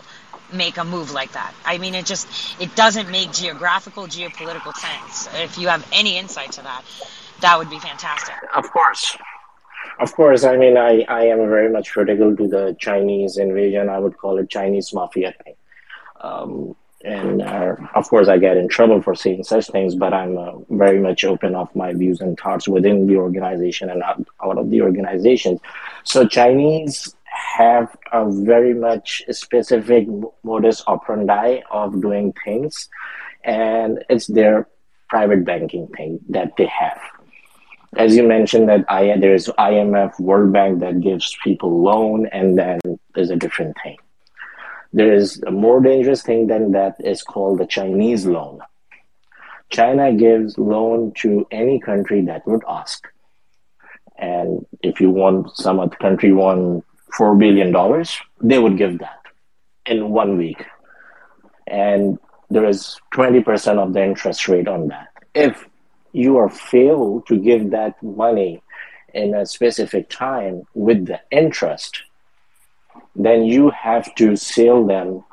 make 0.51 0.77
a 0.77 0.83
move 0.83 1.11
like 1.11 1.33
that? 1.33 1.53
I 1.63 1.77
mean, 1.77 1.93
it 1.93 2.07
just 2.07 2.27
it 2.59 2.75
doesn't 2.75 3.11
make 3.11 3.31
geographical, 3.31 4.07
geopolitical 4.07 4.73
sense. 4.73 5.29
If 5.35 5.59
you 5.59 5.67
have 5.67 5.87
any 5.93 6.17
insight 6.17 6.53
to 6.53 6.63
that, 6.63 6.83
that 7.41 7.59
would 7.59 7.69
be 7.69 7.79
fantastic. 7.79 8.35
Of 8.55 8.71
course. 8.71 9.15
Of 9.99 10.11
course, 10.13 10.43
I 10.43 10.57
mean, 10.57 10.75
I, 10.75 11.05
I 11.07 11.25
am 11.27 11.37
very 11.37 11.69
much 11.69 11.91
critical 11.91 12.35
to 12.35 12.47
the 12.47 12.75
Chinese 12.79 13.37
invasion. 13.37 13.89
I 13.89 13.99
would 13.99 14.17
call 14.17 14.39
it 14.39 14.49
Chinese 14.49 14.91
mafia 14.91 15.33
thing. 15.43 15.55
Um, 16.19 16.75
and 17.05 17.41
uh, 17.41 17.75
of 17.93 18.09
course 18.09 18.27
i 18.27 18.37
get 18.37 18.57
in 18.57 18.67
trouble 18.67 19.01
for 19.01 19.15
saying 19.15 19.43
such 19.43 19.67
things 19.67 19.95
but 19.95 20.13
i'm 20.13 20.37
uh, 20.37 20.51
very 20.69 20.99
much 20.99 21.23
open 21.23 21.55
of 21.55 21.73
my 21.75 21.93
views 21.93 22.19
and 22.19 22.37
thoughts 22.39 22.67
within 22.67 23.07
the 23.07 23.15
organization 23.15 23.89
and 23.89 24.01
out, 24.03 24.25
out 24.43 24.57
of 24.57 24.69
the 24.69 24.81
organization 24.81 25.59
so 26.03 26.27
chinese 26.27 27.15
have 27.35 27.95
a 28.11 28.29
very 28.31 28.73
much 28.73 29.23
specific 29.29 30.07
modus 30.43 30.83
operandi 30.87 31.61
of 31.69 32.01
doing 32.01 32.33
things, 32.43 32.89
and 33.43 34.03
it's 34.09 34.27
their 34.27 34.67
private 35.09 35.45
banking 35.45 35.87
thing 35.95 36.19
that 36.29 36.51
they 36.57 36.65
have. 36.65 36.99
As 37.97 38.15
you 38.15 38.27
mentioned, 38.27 38.67
that 38.69 38.85
I, 38.89 39.17
there's 39.17 39.47
IMF, 39.47 40.19
World 40.19 40.51
Bank 40.51 40.79
that 40.81 40.99
gives 40.99 41.35
people 41.43 41.81
loan, 41.81 42.27
and 42.27 42.57
then 42.57 42.79
there's 43.13 43.29
a 43.29 43.37
different 43.37 43.75
thing. 43.83 43.97
There 44.95 45.13
is 45.13 45.43
a 45.45 45.51
more 45.51 45.81
dangerous 45.81 46.21
thing 46.21 46.47
than 46.47 46.71
that 46.71 46.95
is 46.99 47.21
called 47.21 47.59
the 47.59 47.65
Chinese 47.67 48.25
loan. 48.25 48.61
China 49.69 50.13
gives 50.13 50.57
loan 50.57 51.11
to 51.17 51.45
any 51.51 51.81
country 51.81 52.21
that 52.21 52.47
would 52.47 52.63
ask. 52.65 53.05
And 54.17 54.65
if 54.81 55.01
you 55.01 55.09
want 55.09 55.53
some 55.57 55.81
other 55.81 55.97
country 55.97 56.31
want 56.31 56.85
four 57.17 57.35
billion 57.35 57.73
dollars, 57.73 58.17
they 58.39 58.57
would 58.57 58.77
give 58.77 58.99
that 58.99 59.19
in 59.85 60.11
one 60.11 60.37
week. 60.37 60.63
And 61.67 62.17
there 62.49 62.63
is 62.63 62.97
20% 63.15 63.77
of 63.77 63.91
the 63.91 64.01
interest 64.01 64.47
rate 64.47 64.69
on 64.69 64.87
that. 64.87 65.09
If 65.33 65.67
you 66.13 66.37
are 66.37 66.49
failed 66.49 67.27
to 67.27 67.35
give 67.35 67.71
that 67.71 68.01
money 68.01 68.63
in 69.13 69.35
a 69.35 69.45
specific 69.45 70.09
time 70.09 70.63
with 70.73 71.07
the 71.07 71.19
interest, 71.31 72.01
then 73.15 73.45
you 73.45 73.69
have 73.69 74.13
to 74.15 74.35
sell 74.35 74.85
them 74.85 75.23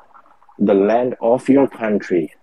the 0.57 0.73
land 0.73 1.15
of 1.21 1.49
your 1.49 1.67
country. 1.67 2.33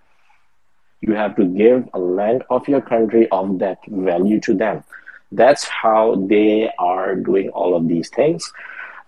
You 1.01 1.15
have 1.15 1.37
to 1.37 1.45
give 1.45 1.89
a 1.95 1.99
land 1.99 2.45
of 2.51 2.69
your 2.69 2.83
country 2.83 3.29
of 3.31 3.59
that 3.61 3.79
value 3.89 4.41
to 4.41 4.55
them. 4.55 4.85
That's 5.33 5.65
how 5.65 6.17
they 6.29 6.71
are 6.79 7.15
doing 7.15 7.49
all 7.51 7.75
of 7.75 7.89
these 7.89 8.11
things. 8.11 8.53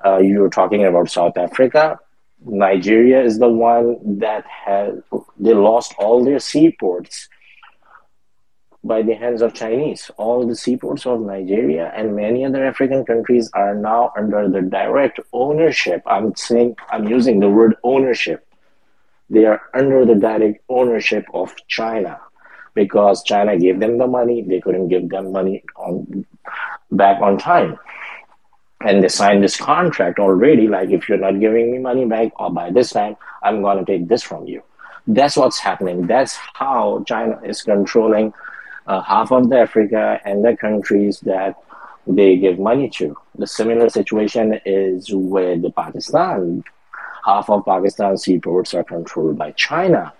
Uh, 0.04 0.18
you 0.18 0.40
were 0.40 0.48
talking 0.48 0.84
about 0.84 1.10
South 1.10 1.36
Africa. 1.36 1.98
Nigeria 2.44 3.22
is 3.22 3.38
the 3.38 3.48
one 3.48 4.18
that 4.18 4.44
has 4.46 4.98
they 5.38 5.54
lost 5.54 5.94
all 5.98 6.24
their 6.24 6.40
seaports 6.40 7.28
by 8.84 9.02
the 9.02 9.14
hands 9.14 9.42
of 9.42 9.54
Chinese. 9.54 10.10
All 10.16 10.46
the 10.46 10.56
seaports 10.56 11.06
of 11.06 11.20
Nigeria 11.20 11.92
and 11.94 12.16
many 12.16 12.44
other 12.44 12.64
African 12.64 13.04
countries 13.04 13.50
are 13.54 13.74
now 13.74 14.12
under 14.16 14.48
the 14.48 14.62
direct 14.62 15.20
ownership. 15.32 16.02
I'm 16.06 16.34
saying 16.34 16.76
I'm 16.90 17.08
using 17.08 17.40
the 17.40 17.48
word 17.48 17.76
ownership. 17.84 18.46
They 19.30 19.44
are 19.46 19.62
under 19.74 20.04
the 20.04 20.14
direct 20.16 20.62
ownership 20.68 21.24
of 21.32 21.54
China 21.68 22.20
because 22.74 23.22
China 23.22 23.58
gave 23.58 23.80
them 23.80 23.98
the 23.98 24.06
money. 24.06 24.42
They 24.42 24.60
couldn't 24.60 24.88
give 24.88 25.08
them 25.08 25.32
money 25.32 25.62
on 25.76 26.26
back 26.90 27.22
on 27.22 27.38
time 27.38 27.78
and 28.84 29.02
they 29.02 29.08
signed 29.08 29.42
this 29.42 29.56
contract 29.56 30.18
already 30.18 30.68
like 30.68 30.90
if 30.90 31.08
you're 31.08 31.18
not 31.18 31.38
giving 31.40 31.72
me 31.72 31.78
money 31.78 32.04
back 32.04 32.32
or 32.38 32.52
by 32.52 32.70
this 32.70 32.90
time 32.90 33.16
i'm 33.42 33.62
going 33.62 33.78
to 33.78 33.84
take 33.84 34.08
this 34.08 34.22
from 34.22 34.46
you 34.46 34.62
that's 35.06 35.36
what's 35.36 35.58
happening 35.58 36.06
that's 36.06 36.36
how 36.54 37.02
china 37.06 37.40
is 37.44 37.62
controlling 37.62 38.32
uh, 38.86 39.00
half 39.02 39.30
of 39.32 39.48
the 39.48 39.58
africa 39.58 40.20
and 40.24 40.44
the 40.44 40.56
countries 40.56 41.20
that 41.20 41.56
they 42.06 42.36
give 42.36 42.58
money 42.58 42.90
to. 42.90 43.16
The 43.36 43.46
similar 43.46 43.88
situation 43.88 44.60
is 44.66 45.10
with 45.12 45.62
pakistan. 45.74 46.64
Half 47.24 47.50
of 47.50 47.64
pakistan's 47.64 48.24
seaports 48.24 48.74
are 48.74 48.84
controlled 48.84 49.38
by 49.38 49.52
china 49.52 50.12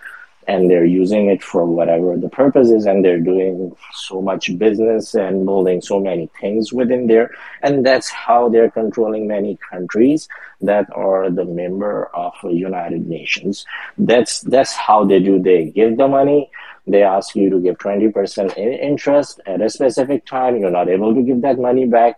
and 0.49 0.69
they're 0.71 0.85
using 0.85 1.29
it 1.29 1.43
for 1.43 1.65
whatever 1.67 2.17
the 2.17 2.29
purpose 2.29 2.71
is 2.71 2.87
and 2.87 3.05
they're 3.05 3.21
doing 3.21 3.75
so 3.93 4.21
much 4.21 4.57
business 4.59 5.15
and 5.15 5.47
building 5.47 5.81
so 5.81 6.01
many 6.01 6.29
things 6.41 6.73
within 6.73 7.07
there. 7.07 7.31
And 7.63 7.87
that's 7.87 8.09
how 8.11 8.49
they're 8.49 8.71
controlling 8.71 9.29
many 9.29 9.59
countries 9.71 10.29
that 10.61 10.87
are 10.95 11.31
the 11.31 11.45
member 11.45 12.07
of 12.15 12.35
united 12.43 13.07
nations. 13.07 13.65
That's 13.99 14.41
that's 14.41 14.73
how 14.73 15.05
they 15.05 15.21
do. 15.21 15.41
They 15.41 15.67
give 15.67 15.97
the 15.97 16.09
money 16.09 16.51
they 16.87 17.03
ask 17.03 17.37
you 17.37 17.49
to 17.51 17.61
give 17.61 17.79
20% 17.79 18.57
in 18.57 18.73
interest 18.73 19.41
at 19.47 19.61
a 19.61 19.71
specific 19.71 20.27
time 20.27 20.57
you're 20.57 20.71
not 20.71 20.89
able 20.89 21.15
to 21.15 21.23
give 21.23 21.41
that 21.43 21.59
money 21.59 21.87
back 21.87 22.17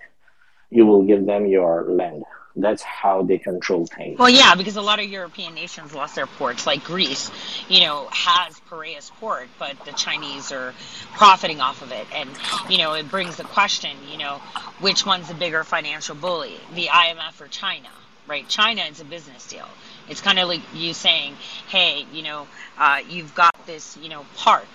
you 0.71 0.87
will 0.87 1.03
give 1.03 1.27
them 1.27 1.47
your 1.47 1.91
land 1.91 2.25
that's 2.57 2.83
how 2.83 3.23
they 3.23 3.39
control 3.39 3.87
things. 3.87 4.19
Well, 4.19 4.31
yeah, 4.31 4.55
because 4.55 4.77
a 4.77 4.83
lot 4.83 5.01
of 5.01 5.07
European 5.07 5.55
nations 5.55 5.93
lost 5.93 6.15
their 6.15 6.27
ports, 6.27 6.67
like 6.67 6.85
Greece, 6.85 7.31
you 7.69 7.81
know, 7.81 8.09
has 8.13 8.61
Piraeus 8.71 9.11
port, 9.19 9.49
but 9.59 9.77
the 9.85 9.93
Chinese 9.93 10.53
are 10.53 10.73
profiting 11.15 11.61
off 11.61 11.83
of 11.83 11.91
it. 11.91 12.07
And, 12.15 12.31
you 12.69 12.79
know, 12.79 12.95
it 12.95 13.11
brings 13.11 13.37
the 13.37 13.45
question, 13.45 13.91
you 14.11 14.19
know, 14.19 14.37
which 14.81 15.05
one's 15.05 15.27
the 15.27 15.35
bigger 15.35 15.65
financial 15.65 16.15
bully, 16.15 16.55
the 16.75 16.87
IMF 16.87 17.41
or 17.41 17.49
China, 17.49 17.89
right? 18.29 18.49
China 18.49 18.83
is 18.83 19.01
a 19.01 19.05
business 19.05 19.49
deal. 19.49 19.69
It's 20.09 20.21
kind 20.21 20.39
of 20.39 20.49
like 20.49 20.61
you 20.75 20.95
saying, 20.95 21.37
hey, 21.69 22.07
you 22.13 22.23
know, 22.23 22.47
uh, 22.79 23.01
you've 23.09 23.35
got 23.35 23.55
this, 23.67 23.97
you 23.97 24.09
know, 24.09 24.27
park, 24.37 24.69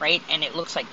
right? 0.00 0.22
And 0.30 0.44
it 0.44 0.54
looks 0.54 0.76
like 0.76 0.86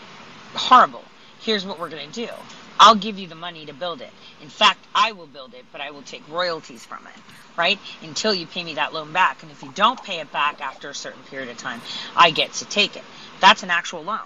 horrible. 0.53 1.03
Here's 1.41 1.65
what 1.65 1.79
we're 1.79 1.89
going 1.89 2.11
to 2.11 2.27
do 2.27 2.31
I'll 2.79 2.95
give 2.95 3.19
you 3.19 3.27
the 3.27 3.35
money 3.35 3.65
to 3.65 3.73
build 3.73 4.01
it. 4.01 4.09
In 4.41 4.49
fact, 4.49 4.79
I 4.95 5.11
will 5.11 5.27
build 5.27 5.53
it, 5.53 5.65
but 5.71 5.81
I 5.81 5.91
will 5.91 6.01
take 6.01 6.27
royalties 6.29 6.83
from 6.83 7.05
it, 7.05 7.21
right? 7.57 7.79
Until 8.01 8.33
you 8.33 8.47
pay 8.47 8.63
me 8.63 8.75
that 8.75 8.93
loan 8.93 9.13
back. 9.13 9.43
And 9.43 9.51
if 9.51 9.61
you 9.61 9.71
don't 9.73 10.01
pay 10.01 10.19
it 10.19 10.31
back 10.31 10.61
after 10.61 10.89
a 10.89 10.95
certain 10.95 11.21
period 11.23 11.49
of 11.49 11.57
time, 11.57 11.81
I 12.15 12.31
get 12.31 12.53
to 12.53 12.65
take 12.65 12.95
it. 12.95 13.03
That's 13.39 13.63
an 13.63 13.69
actual 13.69 14.03
loan. 14.03 14.19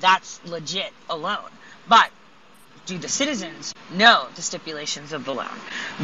That's 0.00 0.44
legit 0.44 0.92
a 1.08 1.16
loan. 1.16 1.48
But 1.88 2.10
do 2.86 2.98
the 2.98 3.08
citizens 3.08 3.74
know 3.92 4.26
the 4.34 4.42
stipulations 4.42 5.12
of 5.12 5.24
the 5.24 5.32
loan? 5.32 5.48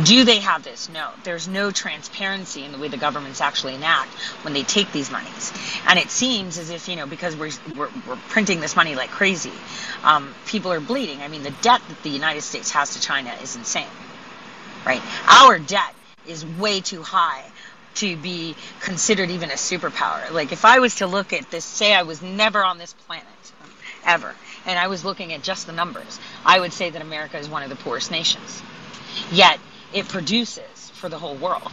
Do 0.05 0.25
they 0.25 0.39
have 0.39 0.63
this? 0.63 0.89
No. 0.89 1.11
There's 1.25 1.49
no 1.49 1.71
transparency 1.71 2.65
in 2.65 2.73
the 2.73 2.79
way 2.79 2.89
the 2.89 2.97
governments 2.97 3.41
actually 3.41 3.75
enact 3.75 4.13
when 4.45 4.55
they 4.55 4.63
take 4.63 4.93
these 4.93 5.11
monies. 5.11 5.53
And 5.87 5.99
it 5.99 6.11
seems 6.11 6.59
as 6.59 6.71
if, 6.71 6.89
you 6.89 6.97
know, 6.97 7.07
because 7.07 7.35
we're, 7.37 7.51
we're, 7.77 7.91
we're 8.07 8.17
printing 8.29 8.61
this 8.61 8.77
money 8.77 8.95
like 8.95 9.11
crazy, 9.11 9.53
um, 10.05 10.35
people 10.47 10.73
are 10.73 10.81
bleeding. 10.81 11.21
I 11.21 11.29
mean, 11.29 11.43
the 11.43 11.55
debt 11.63 11.81
that 11.89 12.03
the 12.03 12.11
United 12.11 12.43
States 12.43 12.71
has 12.71 12.95
to 12.95 13.01
China 13.01 13.35
is 13.43 13.57
insane, 13.57 13.87
right? 14.87 15.03
Our 15.29 15.59
debt 15.59 15.95
is 16.27 16.45
way 16.45 16.81
too 16.81 17.03
high 17.03 17.45
to 17.97 18.17
be 18.17 18.55
considered 18.81 19.31
even 19.31 19.51
a 19.51 19.55
superpower. 19.55 20.31
Like, 20.31 20.53
if 20.53 20.65
I 20.65 20.79
was 20.79 20.97
to 20.97 21.07
look 21.09 21.33
at 21.33 21.51
this, 21.51 21.65
say 21.65 21.93
I 21.93 22.03
was 22.03 22.23
never 22.23 22.65
on 22.65 22.79
this 22.79 22.93
planet, 22.93 23.27
ever, 24.05 24.35
and 24.67 24.79
I 24.79 24.89
was 24.89 25.05
looking 25.05 25.33
at 25.33 25.43
just 25.43 25.67
the 25.67 25.73
numbers, 25.73 26.19
I 26.45 26.61
would 26.61 26.73
say 26.73 26.91
that 26.91 27.03
America 27.03 27.39
is 27.39 27.49
one 27.49 27.63
of 27.63 27.71
the 27.71 27.77
poorest 27.77 28.11
nations. 28.11 28.63
Yet 29.31 29.59
it 29.93 30.09
produces 30.09 30.91
for 30.95 31.09
the 31.09 31.19
whole 31.19 31.35
world. 31.35 31.73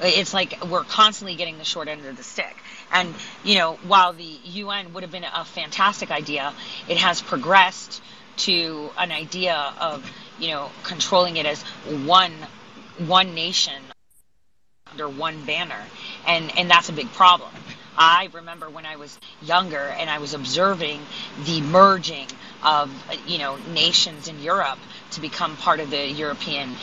It's 0.00 0.34
like 0.34 0.58
we're 0.64 0.84
constantly 0.84 1.36
getting 1.36 1.58
the 1.58 1.64
short 1.64 1.88
end 1.88 2.04
of 2.04 2.16
the 2.16 2.22
stick. 2.22 2.56
And, 2.92 3.14
you 3.44 3.56
know, 3.56 3.74
while 3.86 4.12
the 4.12 4.24
UN 4.44 4.92
would 4.94 5.02
have 5.02 5.12
been 5.12 5.24
a 5.24 5.44
fantastic 5.44 6.10
idea, 6.10 6.52
it 6.88 6.96
has 6.98 7.20
progressed 7.22 8.02
to 8.38 8.90
an 8.98 9.12
idea 9.12 9.72
of, 9.80 10.10
you 10.38 10.48
know, 10.48 10.70
controlling 10.82 11.36
it 11.36 11.46
as 11.46 11.62
one 12.06 12.32
one 12.98 13.34
nation 13.34 13.80
under 14.90 15.08
one 15.08 15.44
banner. 15.44 15.80
And 16.26 16.56
and 16.58 16.70
that's 16.70 16.88
a 16.88 16.92
big 16.92 17.10
problem. 17.12 17.50
I 17.96 18.28
remember 18.32 18.70
when 18.70 18.86
I 18.86 18.96
was 18.96 19.18
younger 19.42 19.94
and 19.98 20.08
I 20.08 20.18
was 20.18 20.34
observing 20.34 21.00
the 21.44 21.60
merging 21.60 22.26
of 22.62 22.90
you 23.26 23.38
know 23.38 23.56
nations 23.74 24.28
in 24.28 24.40
Europe 24.40 24.78
to 25.12 25.20
become 25.20 25.56
part 25.56 25.80
of 25.80 25.90
the 25.90 26.06
European 26.08 26.74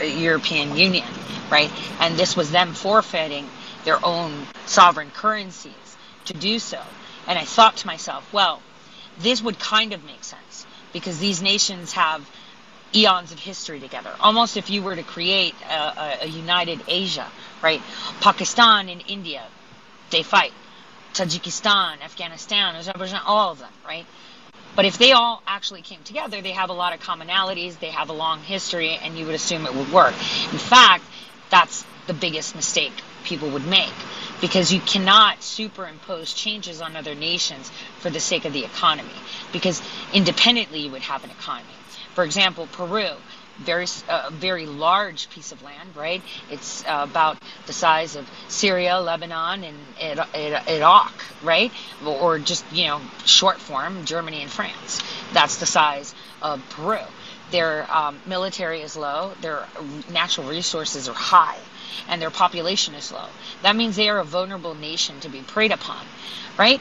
uh, 0.00 0.04
European 0.04 0.76
Union, 0.76 1.06
right? 1.50 1.70
And 2.00 2.16
this 2.16 2.36
was 2.36 2.50
them 2.50 2.74
forfeiting 2.74 3.48
their 3.84 4.04
own 4.04 4.46
sovereign 4.66 5.10
currencies 5.10 5.96
to 6.26 6.34
do 6.34 6.58
so. 6.58 6.80
And 7.26 7.38
I 7.38 7.44
thought 7.44 7.76
to 7.78 7.86
myself, 7.86 8.30
well, 8.32 8.62
this 9.18 9.42
would 9.42 9.58
kind 9.58 9.92
of 9.92 10.04
make 10.04 10.24
sense 10.24 10.66
because 10.92 11.18
these 11.18 11.42
nations 11.42 11.92
have 11.92 12.28
eons 12.94 13.32
of 13.32 13.38
history 13.38 13.80
together. 13.80 14.10
Almost 14.20 14.56
if 14.56 14.70
you 14.70 14.82
were 14.82 14.94
to 14.94 15.02
create 15.02 15.54
a, 15.68 15.74
a, 15.74 16.18
a 16.22 16.26
united 16.26 16.82
Asia, 16.86 17.26
right? 17.62 17.80
Pakistan 18.20 18.88
and 18.88 19.02
India, 19.08 19.42
they 20.12 20.22
fight. 20.22 20.52
Tajikistan, 21.14 22.00
Afghanistan, 22.02 22.76
Azerbaijan, 22.76 23.20
all 23.26 23.52
of 23.52 23.58
them, 23.58 23.72
right? 23.84 24.06
But 24.74 24.86
if 24.86 24.96
they 24.96 25.12
all 25.12 25.42
actually 25.46 25.82
came 25.82 26.02
together, 26.04 26.40
they 26.40 26.52
have 26.52 26.70
a 26.70 26.72
lot 26.72 26.94
of 26.94 27.00
commonalities, 27.00 27.78
they 27.78 27.90
have 27.90 28.08
a 28.08 28.14
long 28.14 28.40
history, 28.40 28.98
and 29.02 29.18
you 29.18 29.26
would 29.26 29.34
assume 29.34 29.66
it 29.66 29.74
would 29.74 29.92
work. 29.92 30.14
In 30.14 30.58
fact, 30.58 31.04
that's 31.50 31.84
the 32.06 32.14
biggest 32.14 32.54
mistake 32.56 32.92
people 33.24 33.50
would 33.50 33.66
make 33.66 33.92
because 34.40 34.72
you 34.72 34.80
cannot 34.80 35.42
superimpose 35.42 36.32
changes 36.32 36.80
on 36.80 36.96
other 36.96 37.14
nations 37.14 37.70
for 38.00 38.10
the 38.10 38.18
sake 38.18 38.44
of 38.44 38.52
the 38.52 38.64
economy 38.64 39.14
because 39.52 39.80
independently 40.12 40.80
you 40.80 40.90
would 40.90 41.02
have 41.02 41.22
an 41.22 41.30
economy. 41.30 41.68
For 42.14 42.24
example, 42.24 42.66
Peru, 42.72 43.10
very 43.58 43.86
uh, 44.08 44.30
very 44.32 44.66
large 44.66 45.30
piece 45.30 45.52
of 45.52 45.62
land, 45.62 45.96
right? 45.96 46.22
It's 46.50 46.84
uh, 46.86 47.06
about 47.10 47.38
the 47.66 47.72
size 47.72 48.16
of 48.16 48.28
Syria, 48.48 48.98
Lebanon, 49.00 49.64
and 49.64 49.78
Iraq, 50.68 51.12
right? 51.42 51.72
Or 52.04 52.38
just 52.38 52.64
you 52.72 52.86
know 52.86 53.00
short 53.24 53.58
form, 53.60 54.04
Germany 54.04 54.42
and 54.42 54.50
France. 54.50 55.00
That's 55.32 55.58
the 55.58 55.66
size 55.66 56.14
of 56.42 56.66
Peru. 56.70 56.98
their 57.50 57.86
um, 57.94 58.20
military 58.26 58.80
is 58.82 58.96
low, 58.96 59.32
their 59.42 59.66
natural 60.10 60.48
resources 60.48 61.08
are 61.08 61.14
high, 61.14 61.58
and 62.08 62.20
their 62.20 62.30
population 62.30 62.94
is 62.94 63.12
low. 63.12 63.28
That 63.62 63.76
means 63.76 63.96
they 63.96 64.08
are 64.08 64.18
a 64.18 64.24
vulnerable 64.24 64.74
nation 64.74 65.20
to 65.20 65.28
be 65.28 65.42
preyed 65.42 65.72
upon, 65.72 66.04
right? 66.58 66.80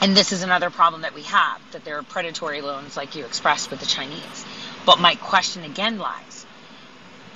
And 0.00 0.16
this 0.16 0.32
is 0.32 0.42
another 0.42 0.70
problem 0.70 1.02
that 1.02 1.14
we 1.14 1.22
have 1.22 1.60
that 1.72 1.84
there 1.84 1.98
are 1.98 2.02
predatory 2.02 2.60
loans, 2.60 2.96
like 2.96 3.14
you 3.14 3.24
expressed 3.24 3.70
with 3.70 3.80
the 3.80 3.86
Chinese. 3.86 4.44
But 4.86 5.00
my 5.00 5.14
question 5.16 5.64
again 5.64 5.98
lies 5.98 6.46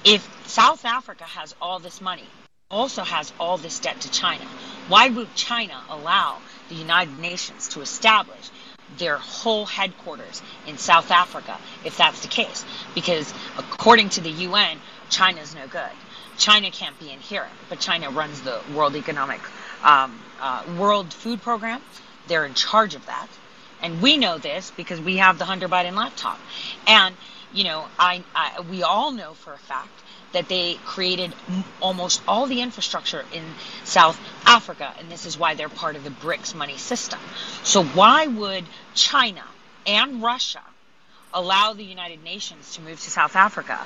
if 0.05 0.29
South 0.47 0.85
Africa 0.85 1.25
has 1.25 1.55
all 1.61 1.79
this 1.79 2.01
money, 2.01 2.27
also 2.71 3.03
has 3.03 3.33
all 3.41 3.59
this 3.59 3.81
debt 3.81 4.01
to 4.03 4.11
China, 4.11 4.45
why 4.89 5.09
would 5.09 5.35
China 5.35 5.81
allow 5.89 6.39
the 6.69 6.75
United 6.75 7.19
Nations 7.19 7.69
to 7.69 7.81
establish 7.81 8.51
their 8.97 9.19
whole 9.19 9.67
headquarters 9.67 10.43
in 10.67 10.79
South 10.79 11.11
Africa 11.11 11.59
if 11.85 11.97
that's 11.97 12.21
the 12.23 12.29
case. 12.29 12.65
Because 12.95 13.33
according 13.59 14.11
to 14.11 14.21
the 14.21 14.31
UN, 14.31 14.79
China 15.11 15.41
is 15.41 15.55
no 15.55 15.67
good. 15.67 15.91
China 16.39 16.71
can't 16.71 16.99
be 16.99 17.11
in 17.11 17.19
here, 17.19 17.47
but 17.69 17.81
China 17.81 18.11
runs 18.11 18.41
the 18.43 18.61
World 18.75 18.97
Economic 18.97 19.41
um, 19.83 20.21
uh, 20.41 20.63
World 20.79 21.13
Food 21.13 21.43
Program. 21.43 21.83
They're 22.29 22.47
in 22.47 22.55
charge 22.55 22.95
of 22.95 23.05
that, 23.07 23.29
and 23.83 24.01
we 24.01 24.17
know 24.17 24.39
this 24.39 24.71
because 24.77 25.01
we 25.01 25.17
have 25.17 25.39
the 25.39 25.45
Hunter 25.45 25.69
Biden 25.69 25.95
laptop. 25.95 26.39
And 26.87 27.15
you 27.53 27.65
know, 27.65 27.87
I, 27.99 28.25
I 28.35 28.61
we 28.61 28.83
all 28.83 29.13
know 29.13 29.35
for 29.35 29.53
a 29.53 29.59
fact 29.59 30.03
that 30.33 30.49
they 30.49 30.75
created 30.85 31.35
almost 31.81 32.21
all 32.29 32.47
the 32.47 32.61
infrastructure 32.61 33.25
in 33.33 33.45
South 33.85 34.21
Africa, 34.47 34.93
and 34.99 35.11
this 35.11 35.27
is 35.27 35.39
why 35.39 35.55
they're 35.55 35.69
part 35.69 35.97
of 35.97 36.05
the 36.05 36.11
BRICS 36.11 36.55
money 36.55 36.77
system. 36.77 37.19
So, 37.63 37.83
why 37.85 38.27
would 38.27 38.65
China 38.95 39.45
and 39.87 40.23
Russia 40.23 40.63
allow 41.33 41.73
the 41.73 41.85
United 41.85 42.23
Nations 42.23 42.75
to 42.75 42.83
move 42.83 43.01
to 43.01 43.11
South 43.11 43.37
Africa 43.37 43.79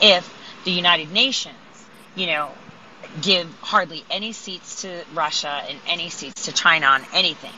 if 0.00 0.28
the 0.64 0.70
United 0.70 1.12
Nations, 1.12 1.54
you 2.14 2.26
know, 2.26 2.50
give 3.22 3.52
hardly 3.60 4.04
any 4.10 4.32
seats 4.32 4.82
to 4.82 5.04
Russia 5.14 5.62
and 5.68 5.78
any 5.86 6.08
seats 6.10 6.46
to 6.46 6.52
China 6.52 6.86
on 6.86 7.02
anything? 7.12 7.52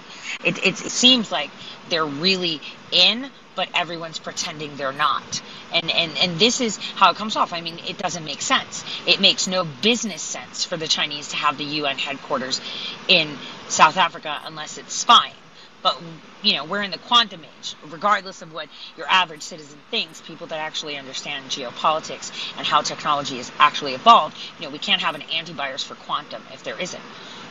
It, 0.44 0.58
it, 0.58 0.84
it 0.84 0.90
seems 0.90 1.30
like 1.30 1.50
they're 1.88 2.04
really 2.06 2.60
in 2.90 3.30
but 3.54 3.68
everyone's 3.74 4.18
pretending 4.18 4.76
they're 4.76 4.92
not. 4.92 5.42
And, 5.72 5.90
and, 5.90 6.16
and 6.18 6.38
this 6.38 6.60
is 6.60 6.76
how 6.76 7.10
it 7.10 7.16
comes 7.16 7.36
off. 7.36 7.52
I 7.52 7.60
mean, 7.60 7.78
it 7.86 7.98
doesn't 7.98 8.24
make 8.24 8.42
sense. 8.42 8.84
It 9.06 9.20
makes 9.20 9.46
no 9.46 9.64
business 9.64 10.22
sense 10.22 10.64
for 10.64 10.76
the 10.76 10.88
Chinese 10.88 11.28
to 11.28 11.36
have 11.36 11.58
the 11.58 11.64
UN 11.64 11.98
headquarters 11.98 12.60
in 13.08 13.36
South 13.68 13.96
Africa 13.96 14.40
unless 14.44 14.78
it's 14.78 14.94
spying. 14.94 15.34
But, 15.82 16.00
you 16.42 16.54
know, 16.54 16.64
we're 16.64 16.82
in 16.82 16.92
the 16.92 16.98
quantum 16.98 17.42
age. 17.42 17.74
Regardless 17.90 18.40
of 18.40 18.52
what 18.52 18.68
your 18.96 19.06
average 19.08 19.42
citizen 19.42 19.78
thinks, 19.90 20.20
people 20.20 20.46
that 20.48 20.60
actually 20.60 20.96
understand 20.96 21.46
geopolitics 21.46 22.30
and 22.56 22.64
how 22.64 22.82
technology 22.82 23.38
has 23.38 23.50
actually 23.58 23.94
evolved, 23.94 24.36
you 24.58 24.66
know, 24.66 24.70
we 24.70 24.78
can't 24.78 25.02
have 25.02 25.16
an 25.16 25.22
antivirus 25.22 25.84
for 25.84 25.96
quantum 25.96 26.42
if 26.52 26.62
there 26.62 26.80
isn't. 26.80 27.02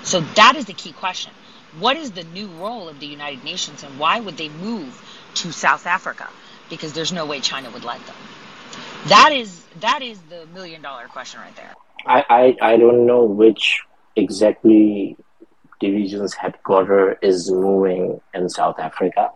So 0.04 0.22
that 0.22 0.56
is 0.56 0.66
the 0.66 0.74
key 0.74 0.94
question. 0.94 1.34
What 1.80 1.98
is 1.98 2.12
the 2.12 2.24
new 2.24 2.48
role 2.48 2.90
of 2.90 3.00
the 3.00 3.06
United 3.06 3.44
Nations 3.44 3.84
and 3.84 4.00
why 4.00 4.20
would 4.20 4.38
they 4.38 4.50
move 4.50 5.02
to 5.36 5.52
South 5.52 5.86
Africa 5.86 6.28
because 6.70 6.94
there's 6.94 7.12
no 7.12 7.26
way 7.26 7.40
China 7.40 7.70
would 7.72 7.84
let 7.84 8.06
them. 8.06 8.16
That 9.08 9.32
is 9.34 9.66
that 9.80 10.02
is 10.02 10.20
the 10.30 10.46
million 10.48 10.82
dollar 10.82 11.08
question 11.08 11.42
right 11.42 11.56
there. 11.56 11.74
I, 12.06 12.56
I, 12.62 12.74
I 12.74 12.78
don't 12.78 13.06
know 13.06 13.24
which 13.24 13.82
exactly 14.16 15.18
division's 15.80 16.34
headquarters 16.34 17.18
is 17.22 17.52
moving 17.52 18.22
in 18.34 18.50
South 18.50 18.80
Africa. 18.80 19.32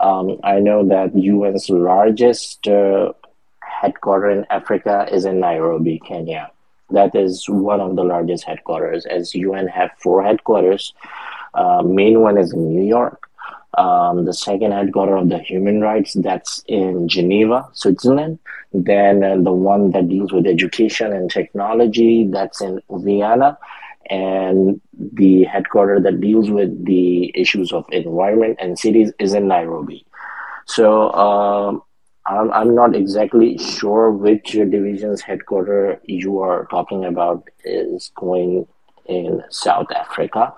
Um, 0.00 0.38
I 0.42 0.58
know 0.60 0.86
that 0.88 1.14
UN's 1.14 1.70
largest 1.70 2.66
uh, 2.66 3.12
headquarters 3.60 4.38
in 4.38 4.46
Africa 4.50 5.06
is 5.10 5.24
in 5.24 5.40
Nairobi, 5.40 6.00
Kenya. 6.06 6.50
That 6.90 7.14
is 7.14 7.48
one 7.48 7.80
of 7.80 7.96
the 7.96 8.04
largest 8.04 8.44
headquarters. 8.44 9.06
As 9.06 9.34
UN 9.34 9.68
have 9.68 9.90
four 9.98 10.22
headquarters, 10.22 10.92
uh, 11.54 11.82
main 11.82 12.20
one 12.20 12.38
is 12.38 12.52
in 12.52 12.74
New 12.74 12.84
York, 12.84 13.28
um, 13.78 14.24
the 14.24 14.34
second 14.34 14.72
headquarters 14.72 15.22
of 15.22 15.28
the 15.28 15.38
human 15.38 15.80
rights 15.80 16.14
that's 16.14 16.62
in 16.66 17.08
Geneva, 17.08 17.68
Switzerland. 17.72 18.38
Then 18.72 19.22
uh, 19.22 19.36
the 19.36 19.52
one 19.52 19.90
that 19.92 20.08
deals 20.08 20.32
with 20.32 20.46
education 20.46 21.12
and 21.12 21.30
technology 21.30 22.26
that's 22.26 22.60
in 22.60 22.80
Vienna, 22.90 23.58
and 24.10 24.80
the 24.94 25.44
headquarters 25.44 26.02
that 26.02 26.20
deals 26.20 26.50
with 26.50 26.84
the 26.84 27.32
issues 27.34 27.72
of 27.72 27.84
environment 27.92 28.58
and 28.60 28.78
cities 28.78 29.12
is 29.18 29.34
in 29.34 29.48
Nairobi. 29.48 30.04
So 30.66 31.12
um, 31.12 31.82
I'm, 32.26 32.52
I'm 32.52 32.74
not 32.74 32.94
exactly 32.94 33.58
sure 33.58 34.10
which 34.10 34.52
division's 34.52 35.20
headquarters 35.22 35.98
you 36.04 36.40
are 36.40 36.66
talking 36.66 37.04
about 37.04 37.48
is 37.64 38.12
going 38.14 38.66
in 39.06 39.42
South 39.50 39.90
Africa. 39.92 40.54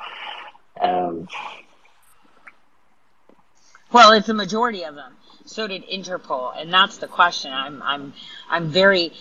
Um, 0.81 1.29
well, 3.95 4.11
it's 4.11 4.29
a 4.29 4.35
majority 4.35 4.83
of 4.83 4.97
them. 4.97 5.13
So 5.47 5.69
did 5.69 5.87
Interpol, 5.87 6.61
and 6.61 6.73
that's 6.73 6.99
the 6.99 7.07
question. 7.07 7.53
I'm, 7.53 7.81
I'm, 7.81 8.13
I'm 8.51 8.69
very, 8.69 9.13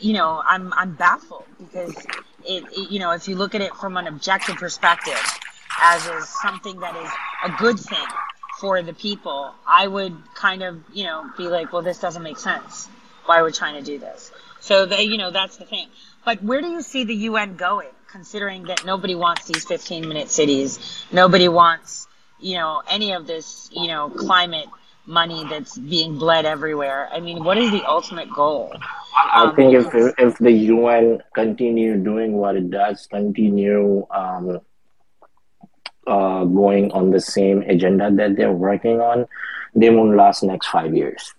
you 0.00 0.12
know, 0.12 0.40
I'm, 0.46 0.72
I'm 0.74 0.94
baffled 0.94 1.44
because 1.58 1.92
it, 2.44 2.64
it, 2.70 2.90
you 2.92 3.00
know, 3.00 3.10
if 3.10 3.26
you 3.26 3.34
look 3.34 3.56
at 3.56 3.60
it 3.62 3.74
from 3.74 3.96
an 3.96 4.06
objective 4.06 4.56
perspective, 4.56 5.18
as 5.82 6.06
is 6.06 6.28
something 6.28 6.78
that 6.80 6.94
is 6.94 7.10
a 7.44 7.56
good 7.58 7.80
thing 7.80 8.06
for 8.60 8.80
the 8.80 8.92
people, 8.92 9.50
I 9.66 9.88
would 9.88 10.16
kind 10.36 10.62
of, 10.62 10.80
you 10.92 11.04
know, 11.04 11.28
be 11.36 11.48
like, 11.48 11.72
well, 11.72 11.82
this 11.82 11.98
doesn't 11.98 12.22
make 12.22 12.38
sense. 12.38 12.88
Why 13.26 13.42
would 13.42 13.54
China 13.54 13.82
do 13.82 13.98
this? 13.98 14.30
So 14.60 14.86
they, 14.86 15.02
you 15.02 15.18
know, 15.18 15.32
that's 15.32 15.56
the 15.56 15.64
thing. 15.64 15.88
But 16.24 16.44
where 16.44 16.60
do 16.60 16.68
you 16.68 16.80
see 16.80 17.04
the 17.04 17.16
UN 17.28 17.56
going, 17.56 17.90
considering 18.08 18.64
that 18.64 18.84
nobody 18.86 19.16
wants 19.16 19.46
these 19.46 19.64
15 19.64 20.06
minute 20.06 20.30
cities? 20.30 21.06
Nobody 21.10 21.48
wants 21.48 22.06
you 22.44 22.56
know, 22.56 22.82
any 22.90 23.12
of 23.12 23.26
this, 23.26 23.70
you 23.72 23.88
know, 23.88 24.10
climate 24.10 24.66
money 25.06 25.44
that's 25.48 25.78
being 25.78 26.18
bled 26.18 26.44
everywhere. 26.44 27.08
I 27.10 27.20
mean, 27.20 27.42
what 27.42 27.56
is 27.56 27.70
the 27.70 27.82
ultimate 27.84 28.30
goal? 28.30 28.74
I 29.32 29.44
um, 29.44 29.56
think 29.56 29.74
if 29.74 29.88
if 30.18 30.38
the 30.38 30.52
UN 30.52 31.22
continue 31.34 31.96
doing 31.96 32.34
what 32.34 32.56
it 32.56 32.70
does, 32.70 33.06
continue 33.06 34.06
um, 34.10 34.60
uh, 36.06 36.44
going 36.44 36.92
on 36.92 37.10
the 37.10 37.20
same 37.20 37.62
agenda 37.62 38.10
that 38.10 38.36
they're 38.36 38.52
working 38.52 39.00
on, 39.00 39.26
they 39.74 39.88
won't 39.88 40.16
last 40.16 40.42
next 40.42 40.66
five 40.66 40.94
years. 40.94 41.34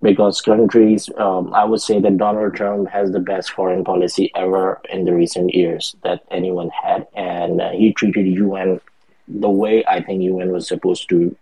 Because 0.00 0.40
countries, 0.42 1.08
um, 1.16 1.52
I 1.54 1.64
would 1.64 1.80
say 1.80 1.98
that 1.98 2.18
Donald 2.18 2.54
Trump 2.54 2.88
has 2.90 3.10
the 3.10 3.20
best 3.20 3.50
foreign 3.50 3.82
policy 3.84 4.30
ever 4.36 4.80
in 4.90 5.06
the 5.06 5.14
recent 5.14 5.54
years 5.54 5.96
that 6.04 6.20
anyone 6.30 6.70
had, 6.70 7.06
and 7.14 7.60
uh, 7.60 7.70
he 7.70 7.92
treated 7.94 8.26
the 8.26 8.36
UN 8.46 8.80
the 9.28 9.50
way 9.50 9.84
I 9.86 10.02
think 10.02 10.22
UN 10.22 10.52
was 10.52 10.68
supposed 10.68 11.08
to 11.10 11.36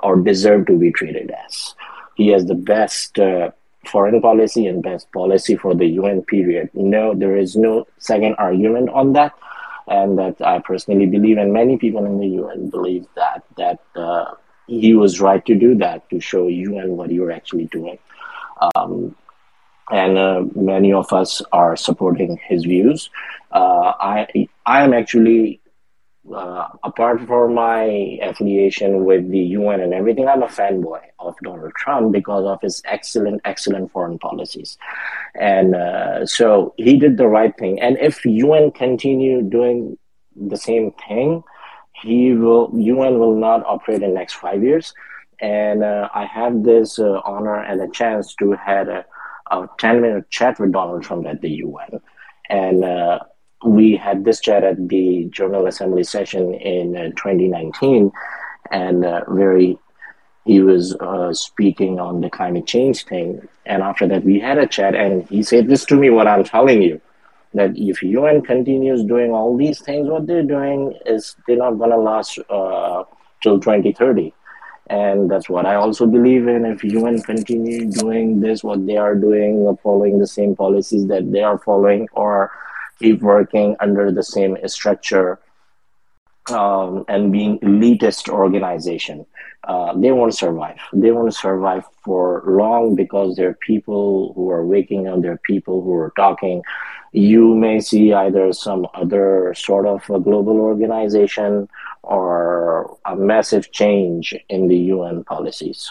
or 0.00 0.16
deserve 0.16 0.66
to 0.66 0.78
be 0.78 0.92
treated 0.92 1.32
as. 1.46 1.74
He 2.14 2.28
has 2.28 2.46
the 2.46 2.54
best 2.54 3.18
uh, 3.18 3.50
foreign 3.86 4.20
policy 4.20 4.66
and 4.66 4.82
best 4.82 5.10
policy 5.12 5.56
for 5.56 5.74
the 5.74 5.86
UN 5.86 6.22
period. 6.22 6.70
No, 6.74 7.14
there 7.14 7.36
is 7.36 7.56
no 7.56 7.86
second 7.98 8.34
argument 8.36 8.90
on 8.90 9.12
that. 9.14 9.32
And 9.86 10.18
that 10.18 10.40
I 10.40 10.60
personally 10.60 11.04
believe, 11.04 11.36
and 11.36 11.52
many 11.52 11.76
people 11.76 12.06
in 12.06 12.18
the 12.18 12.28
UN 12.40 12.70
believe 12.70 13.06
that 13.16 13.44
that 13.58 13.80
uh, 13.94 14.34
he 14.66 14.94
was 14.94 15.20
right 15.20 15.44
to 15.44 15.54
do 15.54 15.74
that 15.74 16.08
to 16.08 16.20
show 16.20 16.46
UN 16.46 16.96
what 16.96 17.10
you're 17.10 17.30
actually 17.30 17.66
doing. 17.66 17.98
Um, 18.74 19.14
and 19.90 20.16
uh, 20.16 20.44
many 20.54 20.92
of 20.92 21.12
us 21.12 21.42
are 21.52 21.76
supporting 21.76 22.38
his 22.48 22.64
views. 22.64 23.10
Uh, 23.52 23.92
I 24.00 24.48
I 24.64 24.84
am 24.84 24.94
actually 24.94 25.60
uh, 26.32 26.68
apart 26.82 27.26
from 27.26 27.54
my 27.54 28.18
affiliation 28.22 29.04
with 29.04 29.30
the 29.30 29.38
UN 29.38 29.80
and 29.80 29.92
everything, 29.92 30.26
I'm 30.26 30.42
a 30.42 30.46
fanboy 30.48 31.00
of 31.18 31.34
Donald 31.42 31.74
Trump 31.74 32.12
because 32.12 32.44
of 32.44 32.60
his 32.62 32.80
excellent, 32.86 33.42
excellent 33.44 33.90
foreign 33.92 34.18
policies. 34.18 34.78
And 35.34 35.74
uh, 35.74 36.26
so 36.26 36.74
he 36.76 36.96
did 36.96 37.16
the 37.16 37.28
right 37.28 37.56
thing. 37.56 37.80
And 37.80 37.98
if 37.98 38.24
UN 38.24 38.70
continue 38.70 39.42
doing 39.42 39.98
the 40.34 40.56
same 40.56 40.92
thing, 41.06 41.42
he 41.92 42.32
will 42.32 42.70
UN 42.74 43.18
will 43.18 43.36
not 43.36 43.64
operate 43.66 44.02
in 44.02 44.10
the 44.10 44.14
next 44.14 44.34
five 44.34 44.62
years. 44.62 44.94
And 45.40 45.84
uh, 45.84 46.08
I 46.14 46.24
have 46.24 46.62
this 46.62 46.98
uh, 46.98 47.20
honor 47.24 47.56
and 47.56 47.80
a 47.80 47.88
chance 47.88 48.34
to 48.36 48.52
had 48.52 48.88
a, 48.88 49.04
a 49.50 49.68
10 49.78 50.00
minute 50.00 50.30
chat 50.30 50.58
with 50.58 50.72
Donald 50.72 51.02
Trump 51.02 51.26
at 51.26 51.40
the 51.40 51.50
UN. 51.50 52.00
And 52.48 52.84
uh, 52.84 53.20
we 53.64 53.96
had 53.96 54.24
this 54.24 54.40
chat 54.40 54.62
at 54.62 54.88
the 54.88 55.24
General 55.30 55.66
Assembly 55.66 56.04
session 56.04 56.54
in 56.54 56.96
uh, 56.96 57.08
2019, 57.10 58.12
and 58.70 59.04
uh, 59.04 59.22
very 59.28 59.78
he 60.44 60.60
was 60.60 60.94
uh, 60.96 61.32
speaking 61.32 61.98
on 61.98 62.20
the 62.20 62.28
climate 62.28 62.66
change 62.66 63.04
thing. 63.04 63.48
And 63.64 63.82
after 63.82 64.06
that, 64.08 64.24
we 64.24 64.38
had 64.38 64.58
a 64.58 64.66
chat, 64.66 64.94
and 64.94 65.26
he 65.28 65.42
said 65.42 65.68
this 65.68 65.84
to 65.86 65.96
me: 65.96 66.10
"What 66.10 66.26
I'm 66.26 66.44
telling 66.44 66.82
you, 66.82 67.00
that 67.54 67.72
if 67.76 68.02
UN 68.02 68.42
continues 68.42 69.02
doing 69.04 69.30
all 69.32 69.56
these 69.56 69.80
things, 69.80 70.08
what 70.08 70.26
they're 70.26 70.42
doing 70.42 70.98
is 71.06 71.34
they're 71.46 71.56
not 71.56 71.78
to 71.78 71.96
last 71.96 72.38
uh, 72.50 73.04
till 73.42 73.58
2030." 73.58 74.34
And 74.88 75.30
that's 75.30 75.48
what 75.48 75.64
I 75.64 75.76
also 75.76 76.04
believe 76.06 76.46
in. 76.46 76.66
If 76.66 76.84
UN 76.84 77.22
continue 77.22 77.90
doing 77.90 78.40
this, 78.40 78.62
what 78.62 78.86
they 78.86 78.98
are 78.98 79.14
doing, 79.14 79.74
following 79.82 80.18
the 80.18 80.26
same 80.26 80.54
policies 80.54 81.06
that 81.06 81.32
they 81.32 81.42
are 81.42 81.58
following, 81.58 82.06
or 82.12 82.52
keep 82.98 83.20
working 83.20 83.76
under 83.80 84.10
the 84.10 84.22
same 84.22 84.56
structure 84.68 85.40
um, 86.50 87.04
and 87.08 87.32
being 87.32 87.58
elitist 87.60 88.28
organization, 88.28 89.26
uh, 89.64 89.96
they 89.96 90.12
won't 90.12 90.34
survive. 90.34 90.78
They 90.92 91.10
won't 91.10 91.34
survive 91.34 91.84
for 92.04 92.42
long 92.46 92.94
because 92.94 93.36
there 93.36 93.48
are 93.50 93.58
people 93.66 94.32
who 94.34 94.50
are 94.50 94.64
waking 94.64 95.08
up. 95.08 95.22
There 95.22 95.32
are 95.32 95.40
people 95.44 95.82
who 95.82 95.94
are 95.94 96.12
talking. 96.16 96.62
You 97.12 97.54
may 97.54 97.80
see 97.80 98.12
either 98.12 98.52
some 98.52 98.86
other 98.94 99.54
sort 99.54 99.86
of 99.86 100.08
a 100.10 100.20
global 100.20 100.60
organization 100.60 101.68
or 102.02 102.98
a 103.06 103.16
massive 103.16 103.72
change 103.72 104.34
in 104.48 104.68
the 104.68 104.76
UN 104.76 105.24
policies. 105.24 105.90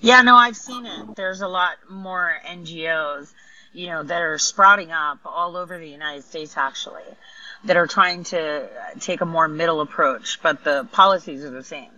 Yeah, 0.00 0.22
no, 0.22 0.34
I've 0.36 0.56
seen 0.56 0.86
it. 0.86 1.16
There's 1.16 1.42
a 1.42 1.48
lot 1.48 1.76
more 1.90 2.36
NGOs, 2.46 3.34
you 3.72 3.86
know, 3.88 4.02
that 4.02 4.22
are 4.22 4.38
sprouting 4.38 4.92
up 4.92 5.18
all 5.24 5.56
over 5.56 5.78
the 5.78 5.88
United 5.88 6.24
States 6.24 6.56
actually 6.56 7.02
that 7.64 7.76
are 7.76 7.86
trying 7.86 8.24
to 8.24 8.68
take 9.00 9.20
a 9.20 9.26
more 9.26 9.46
middle 9.46 9.80
approach, 9.80 10.40
but 10.42 10.64
the 10.64 10.88
policies 10.92 11.44
are 11.44 11.50
the 11.50 11.64
same. 11.64 11.90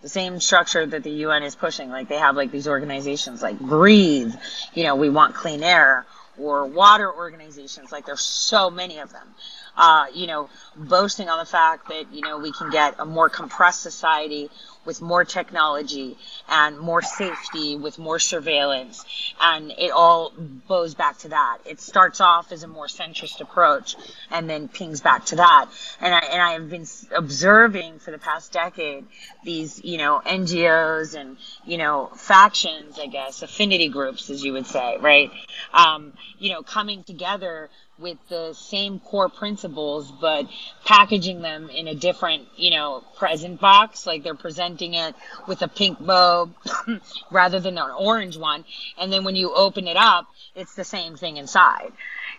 The 0.00 0.08
same 0.08 0.40
structure 0.40 0.84
that 0.84 1.04
the 1.04 1.10
UN 1.10 1.44
is 1.44 1.54
pushing. 1.54 1.90
Like 1.90 2.08
they 2.08 2.16
have 2.16 2.34
like 2.34 2.50
these 2.50 2.66
organizations 2.66 3.42
like 3.42 3.58
Breathe, 3.60 4.34
you 4.74 4.84
know, 4.84 4.96
we 4.96 5.10
want 5.10 5.34
clean 5.34 5.62
air, 5.62 6.06
or 6.38 6.66
water 6.66 7.12
organizations. 7.12 7.92
Like 7.92 8.06
there's 8.06 8.22
so 8.22 8.70
many 8.70 8.98
of 8.98 9.12
them 9.12 9.28
uh, 9.76 10.06
you 10.14 10.26
know, 10.26 10.48
boasting 10.76 11.28
on 11.28 11.38
the 11.38 11.44
fact 11.44 11.88
that, 11.88 12.12
you 12.12 12.20
know, 12.20 12.38
we 12.38 12.52
can 12.52 12.70
get 12.70 12.96
a 12.98 13.04
more 13.04 13.28
compressed 13.28 13.80
society 13.80 14.50
with 14.84 15.00
more 15.00 15.24
technology 15.24 16.16
and 16.48 16.78
more 16.78 17.02
safety 17.02 17.76
with 17.76 17.98
more 17.98 18.18
surveillance. 18.18 19.04
And 19.40 19.72
it 19.78 19.90
all 19.90 20.32
bows 20.68 20.94
back 20.94 21.18
to 21.18 21.28
that. 21.28 21.58
It 21.64 21.80
starts 21.80 22.20
off 22.20 22.52
as 22.52 22.62
a 22.62 22.68
more 22.68 22.86
centrist 22.86 23.40
approach 23.40 23.96
and 24.30 24.48
then 24.48 24.68
pings 24.68 25.00
back 25.00 25.26
to 25.26 25.36
that. 25.36 25.66
And 26.00 26.14
I, 26.14 26.18
and 26.18 26.42
I 26.42 26.52
have 26.52 26.70
been 26.70 26.86
observing 27.14 27.98
for 28.00 28.10
the 28.10 28.18
past 28.18 28.52
decade 28.52 29.04
these, 29.44 29.82
you 29.84 29.98
know, 29.98 30.20
NGOs 30.24 31.18
and, 31.18 31.36
you 31.64 31.78
know, 31.78 32.10
factions, 32.14 32.98
I 32.98 33.06
guess, 33.06 33.42
affinity 33.42 33.88
groups, 33.88 34.30
as 34.30 34.42
you 34.42 34.52
would 34.52 34.66
say, 34.66 34.98
right? 34.98 35.30
Um, 35.72 36.12
you 36.38 36.50
know, 36.50 36.62
coming 36.62 37.04
together 37.04 37.70
with 38.02 38.18
the 38.28 38.52
same 38.52 38.98
core 38.98 39.28
principles, 39.28 40.12
but 40.20 40.46
packaging 40.84 41.40
them 41.40 41.70
in 41.70 41.88
a 41.88 41.94
different, 41.94 42.48
you 42.56 42.70
know, 42.70 43.02
present 43.16 43.60
box. 43.60 44.06
Like 44.06 44.24
they're 44.24 44.34
presenting 44.34 44.94
it 44.94 45.14
with 45.46 45.62
a 45.62 45.68
pink 45.68 45.98
bow 45.98 46.50
rather 47.30 47.60
than 47.60 47.78
an 47.78 47.90
orange 47.96 48.36
one. 48.36 48.64
And 48.98 49.12
then 49.12 49.24
when 49.24 49.36
you 49.36 49.54
open 49.54 49.86
it 49.86 49.96
up, 49.96 50.26
it's 50.54 50.74
the 50.74 50.84
same 50.84 51.16
thing 51.16 51.36
inside. 51.36 51.92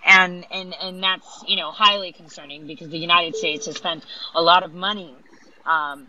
And, 0.06 0.46
and, 0.52 0.76
and 0.80 1.02
that's, 1.02 1.44
you 1.48 1.56
know, 1.56 1.72
highly 1.72 2.12
concerning 2.12 2.68
because 2.68 2.90
the 2.90 3.00
United 3.00 3.36
States 3.36 3.66
has 3.66 3.78
spent 3.78 4.04
a 4.36 4.42
lot 4.42 4.64
of 4.64 4.74
money, 4.74 5.16
um, 5.66 6.08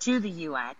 to 0.00 0.20
the 0.20 0.30
UN 0.30 0.74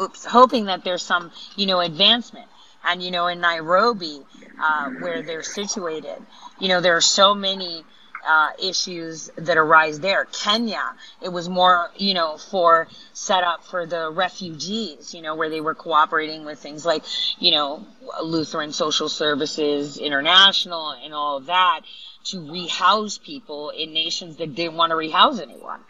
oops, 0.00 0.24
hoping 0.24 0.66
that 0.66 0.84
there's 0.84 1.02
some, 1.02 1.30
you 1.56 1.66
know, 1.66 1.80
advancement. 1.80 2.46
And, 2.84 3.02
you 3.02 3.10
know, 3.10 3.26
in 3.26 3.40
Nairobi, 3.40 4.22
uh, 4.60 4.90
where 5.00 5.22
they're 5.22 5.42
situated, 5.42 6.16
you 6.58 6.68
know, 6.68 6.80
there 6.80 6.96
are 6.96 7.02
so 7.02 7.34
many 7.34 7.84
uh, 8.26 8.50
issues 8.62 9.30
that 9.36 9.56
arise 9.56 10.00
there. 10.00 10.26
Kenya, 10.26 10.94
it 11.22 11.30
was 11.30 11.48
more, 11.48 11.90
you 11.96 12.14
know, 12.14 12.36
for 12.36 12.88
set 13.12 13.44
up 13.44 13.64
for 13.64 13.86
the 13.86 14.10
refugees, 14.10 15.14
you 15.14 15.22
know, 15.22 15.34
where 15.34 15.48
they 15.50 15.60
were 15.60 15.74
cooperating 15.74 16.44
with 16.44 16.58
things 16.58 16.84
like, 16.84 17.02
you 17.38 17.50
know, 17.52 17.84
Lutheran 18.22 18.72
Social 18.72 19.08
Services 19.08 19.98
International 19.98 20.90
and 20.90 21.14
all 21.14 21.38
of 21.38 21.46
that 21.46 21.80
to 22.22 22.52
rehouse 22.52 23.16
people 23.16 23.70
in 23.70 23.94
nations 23.94 24.36
that 24.36 24.54
didn't 24.54 24.74
want 24.74 24.90
to 24.90 24.96
rehouse 24.96 25.40
anyone. 25.40 25.80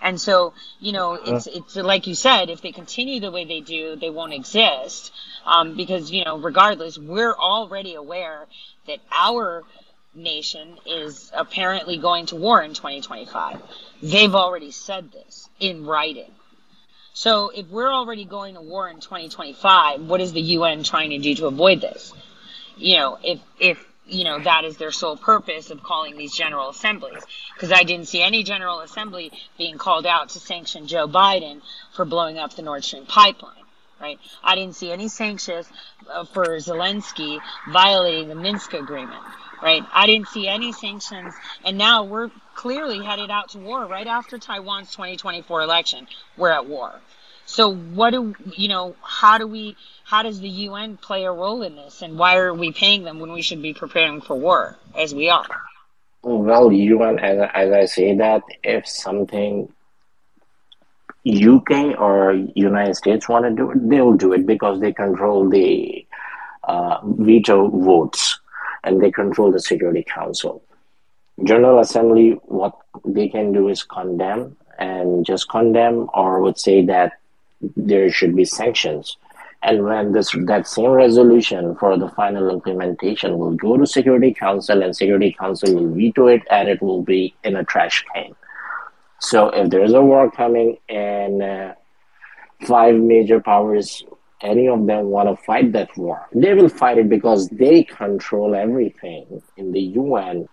And 0.00 0.20
so, 0.20 0.52
you 0.78 0.92
know, 0.92 1.14
uh-huh. 1.14 1.36
it's, 1.36 1.46
it's 1.48 1.76
like 1.76 2.06
you 2.06 2.14
said, 2.14 2.48
if 2.48 2.62
they 2.62 2.72
continue 2.72 3.20
the 3.20 3.32
way 3.32 3.44
they 3.44 3.60
do, 3.60 3.96
they 3.96 4.10
won't 4.10 4.32
exist. 4.32 5.12
Um, 5.44 5.76
because, 5.76 6.10
you 6.10 6.24
know, 6.24 6.38
regardless, 6.38 6.98
we're 6.98 7.34
already 7.34 7.94
aware 7.94 8.46
that 8.86 8.98
our 9.10 9.64
nation 10.14 10.76
is 10.86 11.30
apparently 11.34 11.96
going 11.96 12.26
to 12.26 12.36
war 12.36 12.62
in 12.62 12.74
2025. 12.74 13.60
They've 14.02 14.34
already 14.34 14.70
said 14.70 15.12
this 15.12 15.48
in 15.60 15.86
writing. 15.86 16.30
So 17.12 17.50
if 17.50 17.68
we're 17.68 17.92
already 17.92 18.24
going 18.24 18.54
to 18.54 18.60
war 18.60 18.88
in 18.88 19.00
2025, 19.00 20.02
what 20.02 20.20
is 20.20 20.32
the 20.32 20.40
UN 20.40 20.82
trying 20.82 21.10
to 21.10 21.18
do 21.18 21.34
to 21.36 21.46
avoid 21.46 21.80
this? 21.80 22.12
You 22.76 22.96
know, 22.96 23.18
if, 23.22 23.40
if 23.58 23.84
you 24.10 24.24
know, 24.24 24.40
that 24.40 24.64
is 24.64 24.76
their 24.76 24.90
sole 24.90 25.16
purpose 25.16 25.70
of 25.70 25.82
calling 25.82 26.16
these 26.16 26.34
general 26.34 26.70
assemblies. 26.70 27.22
Because 27.54 27.72
I 27.72 27.84
didn't 27.84 28.08
see 28.08 28.22
any 28.22 28.42
general 28.42 28.80
assembly 28.80 29.32
being 29.56 29.78
called 29.78 30.06
out 30.06 30.30
to 30.30 30.40
sanction 30.40 30.86
Joe 30.86 31.06
Biden 31.06 31.60
for 31.94 32.04
blowing 32.04 32.38
up 32.38 32.54
the 32.54 32.62
Nord 32.62 32.84
Stream 32.84 33.06
pipeline. 33.06 33.54
Right? 34.00 34.18
I 34.42 34.54
didn't 34.54 34.76
see 34.76 34.90
any 34.90 35.08
sanctions 35.08 35.68
uh, 36.10 36.24
for 36.24 36.46
Zelensky 36.56 37.38
violating 37.70 38.28
the 38.28 38.34
Minsk 38.34 38.72
agreement. 38.72 39.22
Right? 39.62 39.82
I 39.92 40.06
didn't 40.06 40.28
see 40.28 40.48
any 40.48 40.72
sanctions, 40.72 41.34
and 41.64 41.76
now 41.76 42.04
we're 42.04 42.30
clearly 42.54 43.04
headed 43.04 43.30
out 43.30 43.50
to 43.50 43.58
war 43.58 43.84
right 43.84 44.06
after 44.06 44.38
Taiwan's 44.38 44.90
2024 44.92 45.60
election. 45.60 46.06
We're 46.38 46.50
at 46.50 46.66
war. 46.66 47.00
So 47.50 47.74
what 47.74 48.10
do 48.10 48.34
you 48.56 48.68
know? 48.68 48.94
How 49.02 49.36
do 49.36 49.46
we? 49.46 49.76
How 50.04 50.22
does 50.22 50.40
the 50.40 50.48
UN 50.48 50.96
play 50.96 51.24
a 51.24 51.32
role 51.32 51.62
in 51.62 51.74
this? 51.74 52.00
And 52.00 52.16
why 52.16 52.36
are 52.36 52.54
we 52.54 52.72
paying 52.72 53.02
them 53.02 53.18
when 53.18 53.32
we 53.32 53.42
should 53.42 53.60
be 53.60 53.74
preparing 53.74 54.20
for 54.20 54.36
war, 54.36 54.76
as 54.96 55.14
we 55.14 55.28
are? 55.30 55.46
Well, 56.22 56.70
UN, 56.70 57.18
as 57.18 57.50
as 57.52 57.72
I 57.72 57.84
say 57.86 58.16
that, 58.16 58.42
if 58.62 58.86
something 58.86 59.72
UK 61.26 61.98
or 62.00 62.32
United 62.54 62.96
States 62.96 63.28
want 63.28 63.44
to 63.44 63.50
do 63.50 63.70
it, 63.70 63.88
they'll 63.88 64.14
do 64.14 64.32
it 64.32 64.46
because 64.46 64.80
they 64.80 64.92
control 64.92 65.48
the 65.48 66.06
uh, 66.64 66.98
veto 67.04 67.68
votes 67.68 68.38
and 68.84 69.02
they 69.02 69.10
control 69.10 69.52
the 69.52 69.60
Security 69.60 70.02
Council. 70.02 70.62
General 71.44 71.80
Assembly, 71.80 72.32
what 72.44 72.76
they 73.04 73.28
can 73.28 73.52
do 73.52 73.68
is 73.68 73.82
condemn 73.82 74.56
and 74.78 75.26
just 75.26 75.48
condemn, 75.48 76.08
or 76.14 76.40
would 76.40 76.58
say 76.58 76.84
that 76.86 77.12
there 77.76 78.10
should 78.10 78.34
be 78.34 78.44
sanctions. 78.44 79.16
And 79.62 79.84
when 79.84 80.12
this 80.12 80.34
that 80.46 80.66
same 80.66 80.90
resolution 80.90 81.76
for 81.76 81.98
the 81.98 82.08
final 82.08 82.48
implementation 82.48 83.38
will 83.38 83.52
go 83.52 83.76
to 83.76 83.86
Security 83.86 84.32
Council, 84.32 84.82
and 84.82 84.96
Security 84.96 85.36
Council 85.38 85.74
will 85.74 85.94
veto 85.94 86.28
it, 86.28 86.42
and 86.50 86.68
it 86.68 86.80
will 86.80 87.02
be 87.02 87.34
in 87.44 87.56
a 87.56 87.64
trash 87.64 88.02
can. 88.14 88.34
So 89.20 89.48
if 89.50 89.70
there 89.70 89.84
is 89.84 89.92
a 89.92 90.02
war 90.02 90.30
coming, 90.30 90.78
and 90.88 91.42
uh, 91.42 91.74
five 92.66 92.96
major 92.96 93.40
powers, 93.40 94.02
any 94.40 94.66
of 94.68 94.86
them 94.86 95.06
want 95.06 95.28
to 95.28 95.44
fight 95.44 95.72
that 95.72 95.96
war, 95.96 96.26
they 96.32 96.54
will 96.54 96.68
fight 96.68 96.98
it 96.98 97.08
because 97.08 97.48
they 97.48 97.84
control 97.84 98.54
everything 98.54 99.42
in 99.56 99.72
the 99.72 99.80
UN 99.80 100.48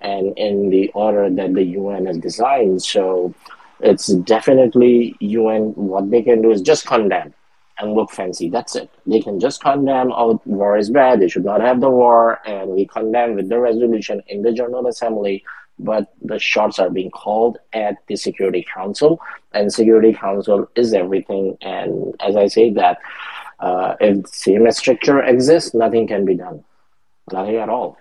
and 0.00 0.36
in 0.38 0.70
the 0.70 0.88
order 0.94 1.28
that 1.30 1.54
the 1.54 1.62
UN 1.62 2.06
has 2.06 2.18
designed. 2.18 2.82
So 2.82 3.34
it's 3.80 4.06
definitely 4.06 5.14
UN. 5.20 5.74
What 5.74 6.10
they 6.10 6.22
can 6.22 6.42
do 6.42 6.50
is 6.50 6.62
just 6.62 6.86
condemn 6.86 7.34
and 7.78 7.92
look 7.92 8.10
fancy. 8.10 8.48
That's 8.48 8.76
it. 8.76 8.90
They 9.06 9.20
can 9.20 9.38
just 9.38 9.60
condemn, 9.60 10.12
oh, 10.12 10.40
war 10.46 10.78
is 10.78 10.90
bad. 10.90 11.20
They 11.20 11.28
should 11.28 11.44
not 11.44 11.60
have 11.60 11.80
the 11.80 11.90
war, 11.90 12.40
and 12.46 12.70
we 12.70 12.86
condemn 12.86 13.34
with 13.34 13.50
the 13.50 13.58
resolution 13.58 14.22
in 14.28 14.42
the 14.42 14.52
General 14.52 14.86
Assembly. 14.86 15.44
But 15.78 16.12
the 16.22 16.38
shots 16.38 16.78
are 16.78 16.90
being 16.90 17.10
called 17.10 17.58
at 17.72 17.96
the 18.06 18.16
Security 18.16 18.66
Council, 18.72 19.20
and 19.52 19.72
Security 19.72 20.14
Council 20.14 20.68
is 20.74 20.94
everything. 20.94 21.58
And 21.60 22.14
as 22.20 22.36
I 22.36 22.46
say 22.46 22.70
that, 22.70 22.98
uh, 23.60 23.96
if 24.00 24.26
same 24.28 24.70
structure 24.72 25.22
exists, 25.22 25.74
nothing 25.74 26.06
can 26.06 26.24
be 26.24 26.34
done, 26.34 26.64
nothing 27.32 27.56
at 27.56 27.68
all. 27.68 27.98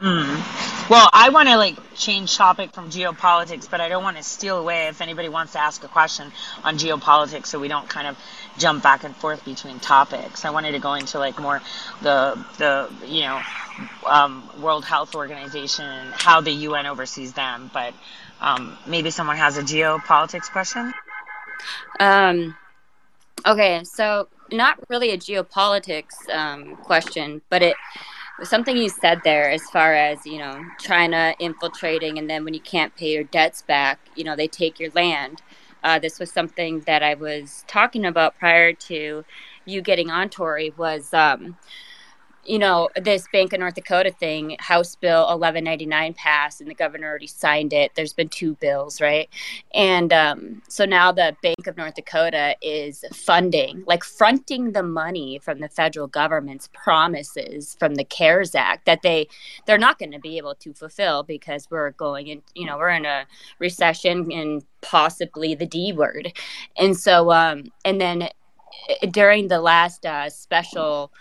Mm. 0.00 0.90
Well, 0.90 1.08
I 1.12 1.30
want 1.30 1.48
to 1.48 1.56
like 1.56 1.76
change 1.94 2.36
topic 2.36 2.72
from 2.72 2.90
geopolitics, 2.90 3.70
but 3.70 3.80
I 3.80 3.88
don't 3.88 4.02
want 4.02 4.18
to 4.18 4.22
steal 4.22 4.58
away 4.58 4.88
if 4.88 5.00
anybody 5.00 5.30
wants 5.30 5.52
to 5.52 5.60
ask 5.60 5.82
a 5.82 5.88
question 5.88 6.30
on 6.62 6.76
geopolitics, 6.76 7.46
so 7.46 7.58
we 7.58 7.68
don't 7.68 7.88
kind 7.88 8.06
of 8.06 8.18
jump 8.58 8.82
back 8.82 9.04
and 9.04 9.16
forth 9.16 9.44
between 9.44 9.80
topics. 9.80 10.44
I 10.44 10.50
wanted 10.50 10.72
to 10.72 10.78
go 10.78 10.94
into 10.94 11.18
like 11.18 11.38
more 11.40 11.62
the 12.02 12.44
the 12.58 12.90
you 13.06 13.22
know 13.22 13.40
um, 14.06 14.48
World 14.60 14.84
Health 14.84 15.14
Organization 15.14 15.84
and 15.84 16.12
how 16.14 16.40
the 16.40 16.50
UN 16.50 16.86
oversees 16.86 17.32
them, 17.32 17.70
but 17.72 17.94
um, 18.40 18.76
maybe 18.86 19.10
someone 19.10 19.36
has 19.36 19.56
a 19.56 19.62
geopolitics 19.62 20.50
question. 20.50 20.92
Um. 22.00 22.56
Okay, 23.46 23.84
so 23.84 24.28
not 24.50 24.78
really 24.88 25.10
a 25.10 25.18
geopolitics 25.18 26.28
um, 26.30 26.76
question, 26.76 27.42
but 27.50 27.62
it 27.62 27.76
something 28.42 28.76
you 28.76 28.88
said 28.88 29.20
there 29.22 29.48
as 29.50 29.62
far 29.70 29.94
as 29.94 30.26
you 30.26 30.38
know 30.38 30.60
china 30.80 31.36
infiltrating 31.38 32.18
and 32.18 32.28
then 32.28 32.44
when 32.44 32.52
you 32.52 32.58
can't 32.58 32.92
pay 32.96 33.12
your 33.12 33.22
debts 33.22 33.62
back 33.62 34.00
you 34.16 34.24
know 34.24 34.34
they 34.34 34.48
take 34.48 34.80
your 34.80 34.90
land 34.90 35.40
uh, 35.84 35.98
this 35.98 36.18
was 36.18 36.32
something 36.32 36.80
that 36.80 37.02
I 37.02 37.12
was 37.12 37.62
talking 37.68 38.06
about 38.06 38.38
prior 38.38 38.72
to 38.72 39.24
you 39.66 39.82
getting 39.82 40.10
on, 40.10 40.30
Tori, 40.30 40.72
was 40.76 41.12
um, 41.12 41.58
you 42.46 42.58
know, 42.58 42.88
this 43.00 43.26
Bank 43.32 43.52
of 43.52 43.60
North 43.60 43.74
Dakota 43.74 44.10
thing, 44.10 44.56
House 44.58 44.94
Bill 44.96 45.20
1199 45.22 46.14
passed 46.14 46.60
and 46.60 46.70
the 46.70 46.74
governor 46.74 47.08
already 47.08 47.26
signed 47.26 47.72
it. 47.72 47.92
There's 47.94 48.12
been 48.12 48.28
two 48.28 48.54
bills, 48.56 49.00
right? 49.00 49.28
And 49.72 50.12
um, 50.12 50.62
so 50.68 50.84
now 50.84 51.12
the 51.12 51.36
Bank 51.42 51.66
of 51.66 51.76
North 51.76 51.94
Dakota 51.94 52.56
is 52.60 53.04
funding, 53.12 53.84
like 53.86 54.04
fronting 54.04 54.72
the 54.72 54.82
money 54.82 55.38
from 55.42 55.60
the 55.60 55.68
federal 55.68 56.06
government's 56.06 56.68
promises 56.72 57.76
from 57.78 57.94
the 57.94 58.04
CARES 58.04 58.54
Act 58.54 58.86
that 58.86 59.02
they 59.02 59.28
they're 59.66 59.78
not 59.78 59.98
going 59.98 60.12
to 60.12 60.20
be 60.20 60.36
able 60.36 60.54
to 60.56 60.74
fulfill 60.74 61.22
because 61.22 61.68
we're 61.70 61.92
going 61.92 62.28
in, 62.28 62.42
you 62.54 62.66
know, 62.66 62.76
we're 62.76 62.90
in 62.90 63.06
a 63.06 63.26
recession 63.58 64.30
and 64.30 64.64
possibly 64.82 65.54
the 65.54 65.66
D 65.66 65.92
word. 65.92 66.32
And 66.76 66.96
so 66.96 67.32
um 67.32 67.64
and 67.84 68.00
then 68.00 68.22
eh, 68.22 69.06
during 69.10 69.48
the 69.48 69.60
last 69.60 70.04
uh, 70.04 70.28
special 70.28 71.12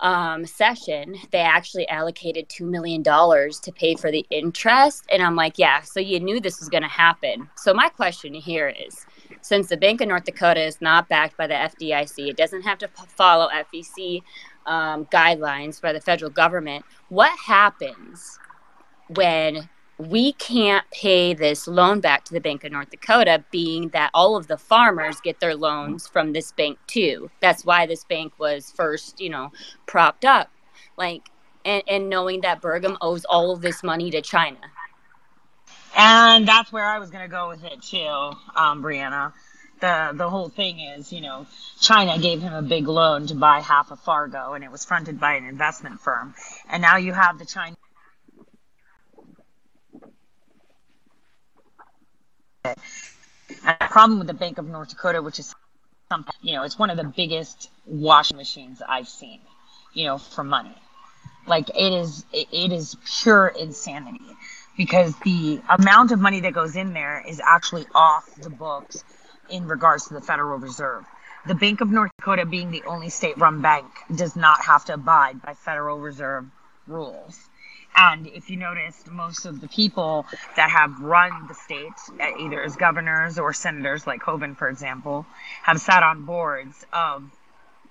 um, 0.00 0.46
session, 0.46 1.16
they 1.30 1.38
actually 1.38 1.88
allocated 1.88 2.48
$2 2.48 2.68
million 2.68 3.02
to 3.02 3.72
pay 3.74 3.94
for 3.94 4.10
the 4.10 4.24
interest. 4.30 5.04
And 5.10 5.22
I'm 5.22 5.36
like, 5.36 5.58
yeah, 5.58 5.80
so 5.80 6.00
you 6.00 6.20
knew 6.20 6.40
this 6.40 6.60
was 6.60 6.68
going 6.68 6.82
to 6.82 6.88
happen. 6.88 7.48
So 7.56 7.74
my 7.74 7.88
question 7.88 8.34
here 8.34 8.68
is 8.68 9.06
since 9.40 9.68
the 9.68 9.76
Bank 9.76 10.00
of 10.00 10.08
North 10.08 10.24
Dakota 10.24 10.62
is 10.62 10.80
not 10.80 11.08
backed 11.08 11.36
by 11.36 11.46
the 11.46 11.54
FDIC, 11.54 12.28
it 12.28 12.36
doesn't 12.36 12.62
have 12.62 12.78
to 12.78 12.88
follow 12.88 13.48
FEC 13.48 14.22
um, 14.66 15.06
guidelines 15.06 15.80
by 15.80 15.92
the 15.92 16.00
federal 16.00 16.30
government, 16.30 16.84
what 17.08 17.36
happens 17.38 18.38
when 19.08 19.68
we 19.98 20.32
can't 20.34 20.88
pay 20.92 21.34
this 21.34 21.66
loan 21.66 22.00
back 22.00 22.24
to 22.24 22.32
the 22.32 22.40
Bank 22.40 22.62
of 22.62 22.70
North 22.70 22.90
Dakota, 22.90 23.44
being 23.50 23.88
that 23.88 24.10
all 24.14 24.36
of 24.36 24.46
the 24.46 24.56
farmers 24.56 25.20
get 25.20 25.40
their 25.40 25.56
loans 25.56 26.06
from 26.06 26.32
this 26.32 26.52
bank 26.52 26.78
too. 26.86 27.30
That's 27.40 27.64
why 27.64 27.86
this 27.86 28.04
bank 28.04 28.32
was 28.38 28.70
first, 28.70 29.20
you 29.20 29.28
know, 29.28 29.50
propped 29.86 30.24
up. 30.24 30.50
Like, 30.96 31.30
and, 31.64 31.82
and 31.88 32.08
knowing 32.08 32.42
that 32.42 32.62
Burgum 32.62 32.96
owes 33.00 33.24
all 33.24 33.50
of 33.50 33.60
this 33.60 33.82
money 33.82 34.10
to 34.12 34.22
China. 34.22 34.58
And 35.96 36.46
that's 36.46 36.72
where 36.72 36.84
I 36.84 37.00
was 37.00 37.10
going 37.10 37.24
to 37.24 37.30
go 37.30 37.48
with 37.48 37.64
it 37.64 37.82
too, 37.82 38.06
um, 38.54 38.82
Brianna. 38.82 39.32
The, 39.80 40.12
the 40.14 40.28
whole 40.28 40.48
thing 40.48 40.80
is, 40.80 41.12
you 41.12 41.20
know, 41.20 41.46
China 41.80 42.18
gave 42.18 42.40
him 42.40 42.52
a 42.52 42.62
big 42.62 42.88
loan 42.88 43.26
to 43.28 43.34
buy 43.34 43.60
half 43.60 43.90
of 43.90 44.00
Fargo 44.00 44.54
and 44.54 44.62
it 44.64 44.70
was 44.70 44.84
fronted 44.84 45.18
by 45.20 45.34
an 45.34 45.44
investment 45.44 46.00
firm. 46.00 46.34
And 46.68 46.82
now 46.82 46.96
you 46.96 47.12
have 47.12 47.38
the 47.38 47.46
Chinese 47.46 47.77
The 52.64 53.76
problem 53.80 54.18
with 54.18 54.28
the 54.28 54.34
Bank 54.34 54.58
of 54.58 54.68
North 54.68 54.90
Dakota, 54.90 55.22
which 55.22 55.38
is 55.38 55.54
you 56.40 56.54
know, 56.54 56.62
it's 56.62 56.78
one 56.78 56.90
of 56.90 56.96
the 56.96 57.04
biggest 57.04 57.70
washing 57.86 58.38
machines 58.38 58.80
I've 58.86 59.08
seen, 59.08 59.40
you 59.92 60.06
know, 60.06 60.18
for 60.18 60.42
money. 60.42 60.74
Like 61.46 61.68
it 61.70 61.92
is, 61.92 62.24
it 62.32 62.72
is 62.72 62.96
pure 63.22 63.48
insanity 63.48 64.24
because 64.76 65.14
the 65.20 65.60
amount 65.68 66.12
of 66.12 66.20
money 66.20 66.40
that 66.40 66.54
goes 66.54 66.76
in 66.76 66.94
there 66.94 67.22
is 67.26 67.40
actually 67.44 67.86
off 67.94 68.34
the 68.36 68.50
books 68.50 69.04
in 69.50 69.66
regards 69.66 70.08
to 70.08 70.14
the 70.14 70.20
Federal 70.20 70.58
Reserve. 70.58 71.04
The 71.46 71.54
Bank 71.54 71.80
of 71.80 71.90
North 71.90 72.10
Dakota, 72.18 72.46
being 72.46 72.70
the 72.70 72.82
only 72.86 73.08
state 73.08 73.38
run 73.38 73.60
bank, 73.60 73.86
does 74.14 74.36
not 74.36 74.60
have 74.62 74.84
to 74.86 74.94
abide 74.94 75.42
by 75.42 75.54
Federal 75.54 75.98
Reserve 75.98 76.46
rules. 76.86 77.38
And 78.00 78.28
if 78.28 78.48
you 78.48 78.56
noticed, 78.56 79.10
most 79.10 79.44
of 79.44 79.60
the 79.60 79.66
people 79.68 80.24
that 80.56 80.70
have 80.70 81.00
run 81.00 81.48
the 81.48 81.54
state, 81.54 81.92
uh, 82.20 82.38
either 82.38 82.62
as 82.62 82.76
governors 82.76 83.40
or 83.40 83.52
senators, 83.52 84.06
like 84.06 84.22
Hoeven, 84.22 84.54
for 84.54 84.68
example, 84.68 85.26
have 85.64 85.80
sat 85.80 86.04
on 86.04 86.24
boards 86.24 86.86
of 86.92 87.24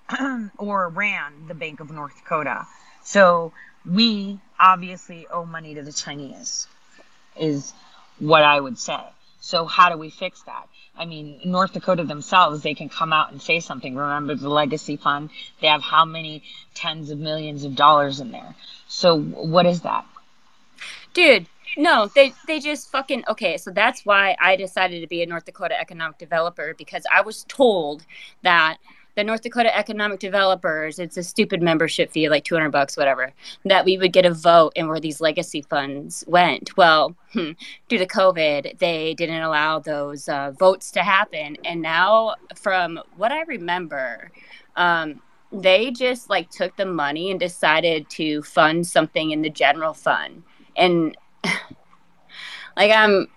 or 0.57 0.89
ran 0.89 1.47
the 1.49 1.53
Bank 1.53 1.81
of 1.81 1.91
North 1.91 2.15
Dakota. 2.17 2.65
So 3.03 3.51
we 3.85 4.39
obviously 4.57 5.27
owe 5.27 5.45
money 5.45 5.75
to 5.75 5.83
the 5.83 5.93
Chinese, 5.93 6.67
is 7.35 7.73
what 8.19 8.43
I 8.43 8.61
would 8.61 8.79
say. 8.79 9.01
So 9.39 9.65
how 9.65 9.89
do 9.89 9.97
we 9.97 10.09
fix 10.09 10.41
that? 10.43 10.67
I 10.97 11.05
mean, 11.05 11.39
North 11.45 11.73
Dakota 11.73 12.03
themselves, 12.03 12.63
they 12.63 12.73
can 12.73 12.89
come 12.89 13.13
out 13.13 13.31
and 13.31 13.41
say 13.41 13.59
something. 13.59 13.95
Remember 13.95 14.35
the 14.35 14.49
legacy 14.49 14.97
fund? 14.97 15.29
They 15.61 15.67
have 15.67 15.81
how 15.81 16.05
many 16.05 16.43
tens 16.73 17.11
of 17.11 17.19
millions 17.19 17.63
of 17.63 17.75
dollars 17.75 18.19
in 18.19 18.31
there? 18.31 18.55
So 18.87 19.19
what 19.19 19.65
is 19.65 19.81
that? 19.81 20.05
Dude, 21.13 21.47
no, 21.75 22.07
they 22.13 22.33
they 22.47 22.59
just 22.59 22.91
fucking 22.91 23.23
okay. 23.27 23.57
So 23.57 23.71
that's 23.71 24.05
why 24.05 24.35
I 24.39 24.55
decided 24.55 25.01
to 25.01 25.07
be 25.07 25.21
a 25.21 25.25
North 25.25 25.45
Dakota 25.45 25.79
economic 25.79 26.17
developer 26.17 26.73
because 26.77 27.03
I 27.11 27.21
was 27.21 27.43
told 27.47 28.05
that 28.41 28.77
the 29.17 29.23
North 29.23 29.41
Dakota 29.41 29.75
economic 29.75 30.19
developers, 30.19 30.99
it's 30.99 31.17
a 31.17 31.23
stupid 31.23 31.59
membership 31.59 32.11
fee, 32.11 32.29
like 32.29 32.43
200 32.43 32.69
bucks, 32.69 32.95
whatever, 32.95 33.33
that 33.65 33.83
we 33.83 33.97
would 33.97 34.13
get 34.13 34.27
a 34.27 34.33
vote 34.33 34.73
in 34.75 34.87
where 34.87 34.99
these 34.99 35.19
legacy 35.19 35.63
funds 35.63 36.23
went. 36.27 36.77
Well, 36.77 37.15
hmm, 37.33 37.53
due 37.89 37.97
to 37.97 38.05
COVID, 38.05 38.77
they 38.77 39.15
didn't 39.15 39.41
allow 39.41 39.79
those 39.79 40.29
uh, 40.29 40.51
votes 40.51 40.91
to 40.91 41.01
happen. 41.01 41.57
And 41.65 41.81
now, 41.81 42.35
from 42.55 42.99
what 43.15 43.31
I 43.31 43.41
remember, 43.41 44.31
um, 44.75 45.19
they 45.51 45.89
just 45.89 46.29
like 46.29 46.51
took 46.51 46.77
the 46.77 46.85
money 46.85 47.31
and 47.31 47.39
decided 47.39 48.07
to 48.11 48.43
fund 48.43 48.85
something 48.85 49.31
in 49.31 49.41
the 49.41 49.49
general 49.49 49.93
fund 49.93 50.43
and 50.75 51.17
like 52.75 52.91
i'm 52.91 53.27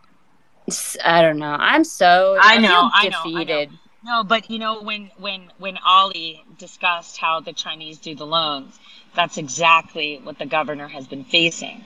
i 1.05 1.23
don't 1.23 1.39
know 1.39 1.57
i'm 1.61 1.85
so 1.85 2.37
i 2.41 2.59
know 2.59 2.91
I, 2.93 3.09
defeated 3.11 3.69
I 3.69 3.73
know, 3.73 3.79
no 4.05 4.25
but 4.25 4.51
you 4.51 4.59
know 4.59 4.83
when 4.83 5.11
when 5.19 5.51
when 5.59 5.79
ollie 5.79 6.43
discussed 6.59 7.17
how 7.19 7.41
the 7.41 7.53
chinese 7.53 7.99
do 7.99 8.15
the 8.15 8.27
loans 8.27 8.79
that's 9.15 9.39
exactly 9.39 10.21
what 10.23 10.39
the 10.39 10.47
governor 10.47 10.87
has 10.87 11.07
been 11.07 11.25
facing 11.25 11.85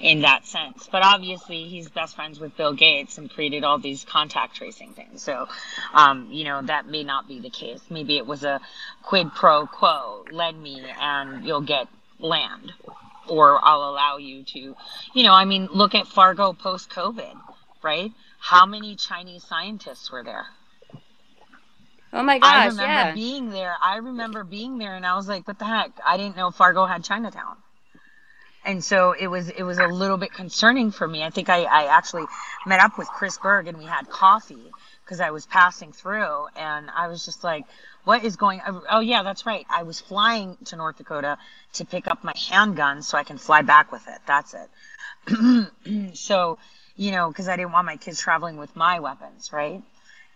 in 0.00 0.22
that 0.22 0.46
sense. 0.46 0.88
But 0.90 1.04
obviously, 1.04 1.64
he's 1.64 1.88
best 1.88 2.16
friends 2.16 2.40
with 2.40 2.56
Bill 2.56 2.72
Gates 2.72 3.18
and 3.18 3.30
created 3.30 3.64
all 3.64 3.78
these 3.78 4.04
contact 4.04 4.56
tracing 4.56 4.92
things. 4.92 5.22
So, 5.22 5.48
um, 5.92 6.28
you 6.30 6.44
know, 6.44 6.62
that 6.62 6.86
may 6.86 7.04
not 7.04 7.28
be 7.28 7.40
the 7.40 7.50
case. 7.50 7.80
Maybe 7.90 8.16
it 8.16 8.26
was 8.26 8.44
a 8.44 8.60
quid 9.02 9.32
pro 9.34 9.66
quo 9.66 10.24
lend 10.30 10.60
me 10.60 10.84
and 11.00 11.44
you'll 11.44 11.60
get 11.60 11.88
land, 12.18 12.72
or 13.28 13.64
I'll 13.64 13.90
allow 13.90 14.16
you 14.16 14.42
to, 14.44 14.76
you 15.14 15.22
know, 15.22 15.32
I 15.32 15.44
mean, 15.44 15.68
look 15.72 15.94
at 15.94 16.06
Fargo 16.06 16.52
post 16.52 16.90
COVID, 16.90 17.36
right? 17.82 18.12
How 18.38 18.66
many 18.66 18.96
Chinese 18.96 19.44
scientists 19.44 20.10
were 20.10 20.22
there? 20.22 20.46
Oh 22.14 22.22
my 22.22 22.38
gosh! 22.38 22.54
I 22.54 22.66
remember 22.66 22.84
yeah. 22.84 23.12
being 23.12 23.50
there. 23.50 23.74
I 23.82 23.96
remember 23.96 24.44
being 24.44 24.78
there, 24.78 24.94
and 24.94 25.04
I 25.04 25.16
was 25.16 25.26
like, 25.26 25.48
"What 25.48 25.58
the 25.58 25.64
heck?" 25.64 25.90
I 26.06 26.16
didn't 26.16 26.36
know 26.36 26.52
Fargo 26.52 26.86
had 26.86 27.02
Chinatown, 27.02 27.56
and 28.64 28.84
so 28.84 29.12
it 29.18 29.26
was 29.26 29.48
it 29.50 29.64
was 29.64 29.78
a 29.78 29.88
little 29.88 30.16
bit 30.16 30.32
concerning 30.32 30.92
for 30.92 31.08
me. 31.08 31.24
I 31.24 31.30
think 31.30 31.48
I, 31.48 31.64
I 31.64 31.86
actually 31.86 32.26
met 32.66 32.78
up 32.78 32.98
with 32.98 33.08
Chris 33.08 33.36
Berg, 33.38 33.66
and 33.66 33.76
we 33.78 33.84
had 33.84 34.08
coffee 34.08 34.72
because 35.04 35.20
I 35.20 35.32
was 35.32 35.44
passing 35.46 35.90
through, 35.90 36.46
and 36.54 36.88
I 36.94 37.08
was 37.08 37.24
just 37.24 37.42
like, 37.42 37.64
"What 38.04 38.22
is 38.22 38.36
going?" 38.36 38.62
Oh 38.88 39.00
yeah, 39.00 39.24
that's 39.24 39.44
right. 39.44 39.66
I 39.68 39.82
was 39.82 40.00
flying 40.00 40.56
to 40.66 40.76
North 40.76 40.98
Dakota 40.98 41.36
to 41.72 41.84
pick 41.84 42.06
up 42.06 42.22
my 42.22 42.34
handgun 42.48 43.02
so 43.02 43.18
I 43.18 43.24
can 43.24 43.38
fly 43.38 43.62
back 43.62 43.90
with 43.90 44.06
it. 44.06 44.20
That's 44.24 44.54
it. 44.54 46.14
so, 46.16 46.58
you 46.94 47.10
know, 47.10 47.26
because 47.26 47.48
I 47.48 47.56
didn't 47.56 47.72
want 47.72 47.86
my 47.86 47.96
kids 47.96 48.20
traveling 48.20 48.56
with 48.56 48.76
my 48.76 49.00
weapons, 49.00 49.52
right? 49.52 49.82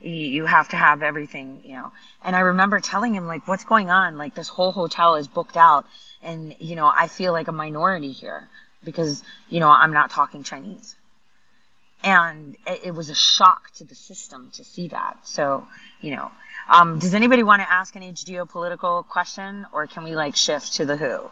You 0.00 0.46
have 0.46 0.68
to 0.68 0.76
have 0.76 1.02
everything, 1.02 1.62
you 1.64 1.74
know. 1.74 1.92
And 2.22 2.36
I 2.36 2.40
remember 2.40 2.80
telling 2.80 3.14
him, 3.14 3.26
like, 3.26 3.48
what's 3.48 3.64
going 3.64 3.90
on? 3.90 4.16
Like, 4.16 4.34
this 4.34 4.48
whole 4.48 4.72
hotel 4.72 5.16
is 5.16 5.26
booked 5.26 5.56
out. 5.56 5.86
And, 6.22 6.54
you 6.58 6.76
know, 6.76 6.90
I 6.94 7.08
feel 7.08 7.32
like 7.32 7.48
a 7.48 7.52
minority 7.52 8.12
here 8.12 8.48
because, 8.84 9.22
you 9.48 9.60
know, 9.60 9.68
I'm 9.68 9.92
not 9.92 10.10
talking 10.10 10.42
Chinese. 10.42 10.94
And 12.04 12.56
it, 12.66 12.80
it 12.86 12.94
was 12.94 13.10
a 13.10 13.14
shock 13.14 13.72
to 13.74 13.84
the 13.84 13.94
system 13.94 14.50
to 14.54 14.64
see 14.64 14.88
that. 14.88 15.18
So, 15.26 15.66
you 16.00 16.14
know, 16.14 16.30
um, 16.68 16.98
does 16.98 17.14
anybody 17.14 17.42
want 17.42 17.62
to 17.62 17.70
ask 17.70 17.96
an 17.96 18.02
geopolitical 18.02 19.06
question 19.06 19.66
or 19.72 19.86
can 19.86 20.04
we 20.04 20.14
like 20.14 20.36
shift 20.36 20.74
to 20.74 20.84
the 20.84 20.96
who? 20.96 21.28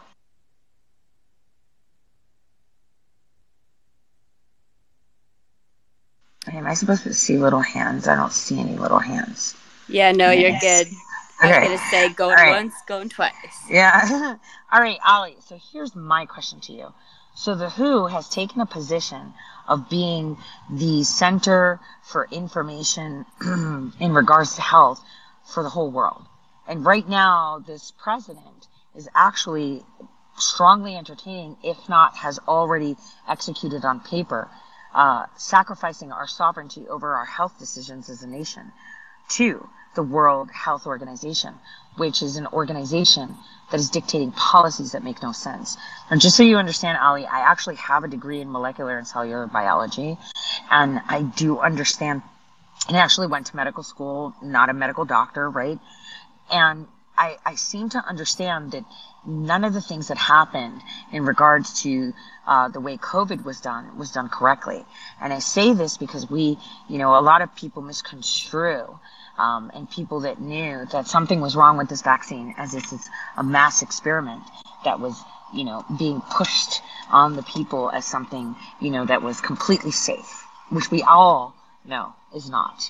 Am 6.51 6.65
I 6.65 6.73
supposed 6.73 7.03
to 7.03 7.13
see 7.13 7.37
little 7.37 7.61
hands? 7.61 8.07
I 8.07 8.15
don't 8.15 8.31
see 8.31 8.59
any 8.59 8.77
little 8.77 8.99
hands. 8.99 9.55
Yeah, 9.87 10.11
no, 10.11 10.31
yes. 10.31 10.41
you're 10.41 10.59
good. 10.59 10.87
Okay. 11.43 11.53
I 11.53 11.59
was 11.59 11.67
gonna 11.67 11.91
say 11.91 12.13
going 12.13 12.35
right. 12.35 12.63
once, 12.63 12.73
going 12.87 13.09
twice. 13.09 13.33
Yeah. 13.69 14.37
All 14.71 14.81
right, 14.81 14.97
Ollie. 15.07 15.37
So 15.45 15.59
here's 15.71 15.95
my 15.95 16.25
question 16.25 16.59
to 16.61 16.73
you. 16.73 16.93
So 17.35 17.53
the 17.53 17.69
WHO 17.69 18.07
has 18.07 18.27
taken 18.29 18.61
a 18.61 18.65
position 18.65 19.33
of 19.67 19.89
being 19.89 20.37
the 20.71 21.03
center 21.03 21.79
for 22.01 22.27
information 22.31 23.25
in 23.99 24.13
regards 24.13 24.55
to 24.55 24.61
health 24.61 25.03
for 25.45 25.61
the 25.61 25.69
whole 25.69 25.91
world. 25.91 26.25
And 26.67 26.83
right 26.83 27.07
now, 27.07 27.63
this 27.65 27.91
president 27.91 28.67
is 28.95 29.07
actually 29.13 29.83
strongly 30.37 30.95
entertaining, 30.95 31.57
if 31.63 31.77
not 31.87 32.15
has 32.17 32.39
already 32.47 32.95
executed 33.27 33.85
on 33.85 33.99
paper, 33.99 34.49
uh, 34.97 35.27
sacrificing 35.37 36.11
our 36.11 36.27
sovereignty 36.27 36.87
over 36.87 37.13
our 37.13 37.25
health 37.25 37.59
decisions 37.59 38.09
as 38.09 38.23
a 38.23 38.27
nation 38.27 38.71
to 39.29 39.69
the 39.93 40.01
World 40.01 40.49
Health 40.49 40.87
Organization, 40.87 41.53
which 41.97 42.23
is 42.23 42.35
an 42.35 42.47
organization 42.47 43.35
that 43.69 43.79
is 43.79 43.91
dictating 43.91 44.31
policies 44.31 44.93
that 44.93 45.03
make 45.03 45.21
no 45.21 45.31
sense. 45.31 45.77
And 46.09 46.19
just 46.19 46.35
so 46.35 46.41
you 46.41 46.57
understand, 46.57 46.97
Ali, 46.97 47.27
I 47.27 47.41
actually 47.41 47.75
have 47.75 48.03
a 48.05 48.07
degree 48.07 48.41
in 48.41 48.51
molecular 48.51 48.97
and 48.97 49.07
cellular 49.07 49.45
biology, 49.45 50.17
and 50.71 50.99
I 51.07 51.21
do 51.21 51.59
understand. 51.59 52.23
And 52.87 52.97
I 52.97 53.01
actually 53.01 53.27
went 53.27 53.45
to 53.47 53.55
medical 53.55 53.83
school, 53.83 54.33
not 54.41 54.69
a 54.69 54.73
medical 54.73 55.05
doctor, 55.05 55.47
right? 55.47 55.77
And 56.49 56.87
I, 57.17 57.37
I 57.45 57.55
seem 57.55 57.89
to 57.89 57.99
understand 57.99 58.71
that 58.71 58.85
none 59.25 59.63
of 59.63 59.73
the 59.73 59.81
things 59.81 60.07
that 60.07 60.17
happened 60.17 60.81
in 61.11 61.25
regards 61.25 61.81
to 61.83 62.13
uh, 62.45 62.69
the 62.69 62.79
way 62.79 62.97
COVID 62.97 63.43
was 63.43 63.59
done 63.59 63.97
was 63.97 64.11
done 64.11 64.29
correctly. 64.29 64.85
And 65.19 65.33
I 65.33 65.39
say 65.39 65.73
this 65.73 65.97
because 65.97 66.29
we, 66.29 66.57
you 66.87 66.97
know, 66.97 67.17
a 67.17 67.21
lot 67.21 67.41
of 67.41 67.53
people 67.55 67.81
misconstrue 67.81 68.99
um, 69.37 69.71
and 69.73 69.89
people 69.89 70.21
that 70.21 70.39
knew 70.39 70.85
that 70.91 71.07
something 71.07 71.41
was 71.41 71.55
wrong 71.55 71.77
with 71.77 71.89
this 71.89 72.01
vaccine 72.01 72.55
as 72.57 72.71
this 72.71 72.93
is 72.93 73.09
a 73.35 73.43
mass 73.43 73.81
experiment 73.81 74.43
that 74.83 74.99
was, 74.99 75.19
you 75.53 75.63
know, 75.63 75.85
being 75.99 76.21
pushed 76.21 76.81
on 77.09 77.35
the 77.35 77.43
people 77.43 77.89
as 77.91 78.05
something, 78.05 78.55
you 78.79 78.91
know, 78.91 79.05
that 79.05 79.21
was 79.21 79.41
completely 79.41 79.91
safe, 79.91 80.45
which 80.69 80.89
we 80.89 81.03
all 81.03 81.53
know 81.85 82.13
is 82.35 82.49
not. 82.49 82.89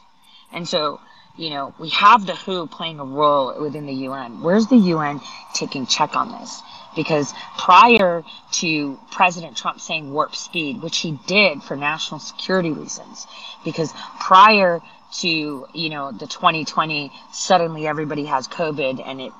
And 0.54 0.68
so, 0.68 1.00
you 1.38 1.52
know, 1.52 1.74
we 1.80 1.90
have 1.90 2.26
the 2.26 2.36
WHO 2.36 2.68
playing 2.68 3.00
a 3.00 3.06
role 3.06 3.60
within 3.62 3.86
the 3.86 3.94
UN. 3.94 4.42
Where's 4.42 4.68
the 4.68 4.76
UN 4.76 5.22
taking 5.54 5.86
check 5.86 6.16
on 6.16 6.32
this? 6.32 6.62
Because 6.96 7.32
prior 7.58 8.24
to 8.54 9.00
President 9.12 9.56
Trump 9.56 9.80
saying 9.80 10.12
warp 10.12 10.36
speed, 10.36 10.82
which 10.82 10.98
he 10.98 11.20
did 11.28 11.62
for 11.62 11.76
national 11.76 12.20
security 12.20 12.72
reasons, 12.72 13.28
because 13.64 13.94
prior 14.20 14.82
to, 15.20 15.68
you 15.74 15.90
know, 15.90 16.12
the 16.12 16.26
2020, 16.26 17.12
suddenly 17.32 17.88
everybody 17.88 18.26
has 18.26 18.48
COVID 18.48 19.08
and 19.08 19.22
it, 19.22 19.32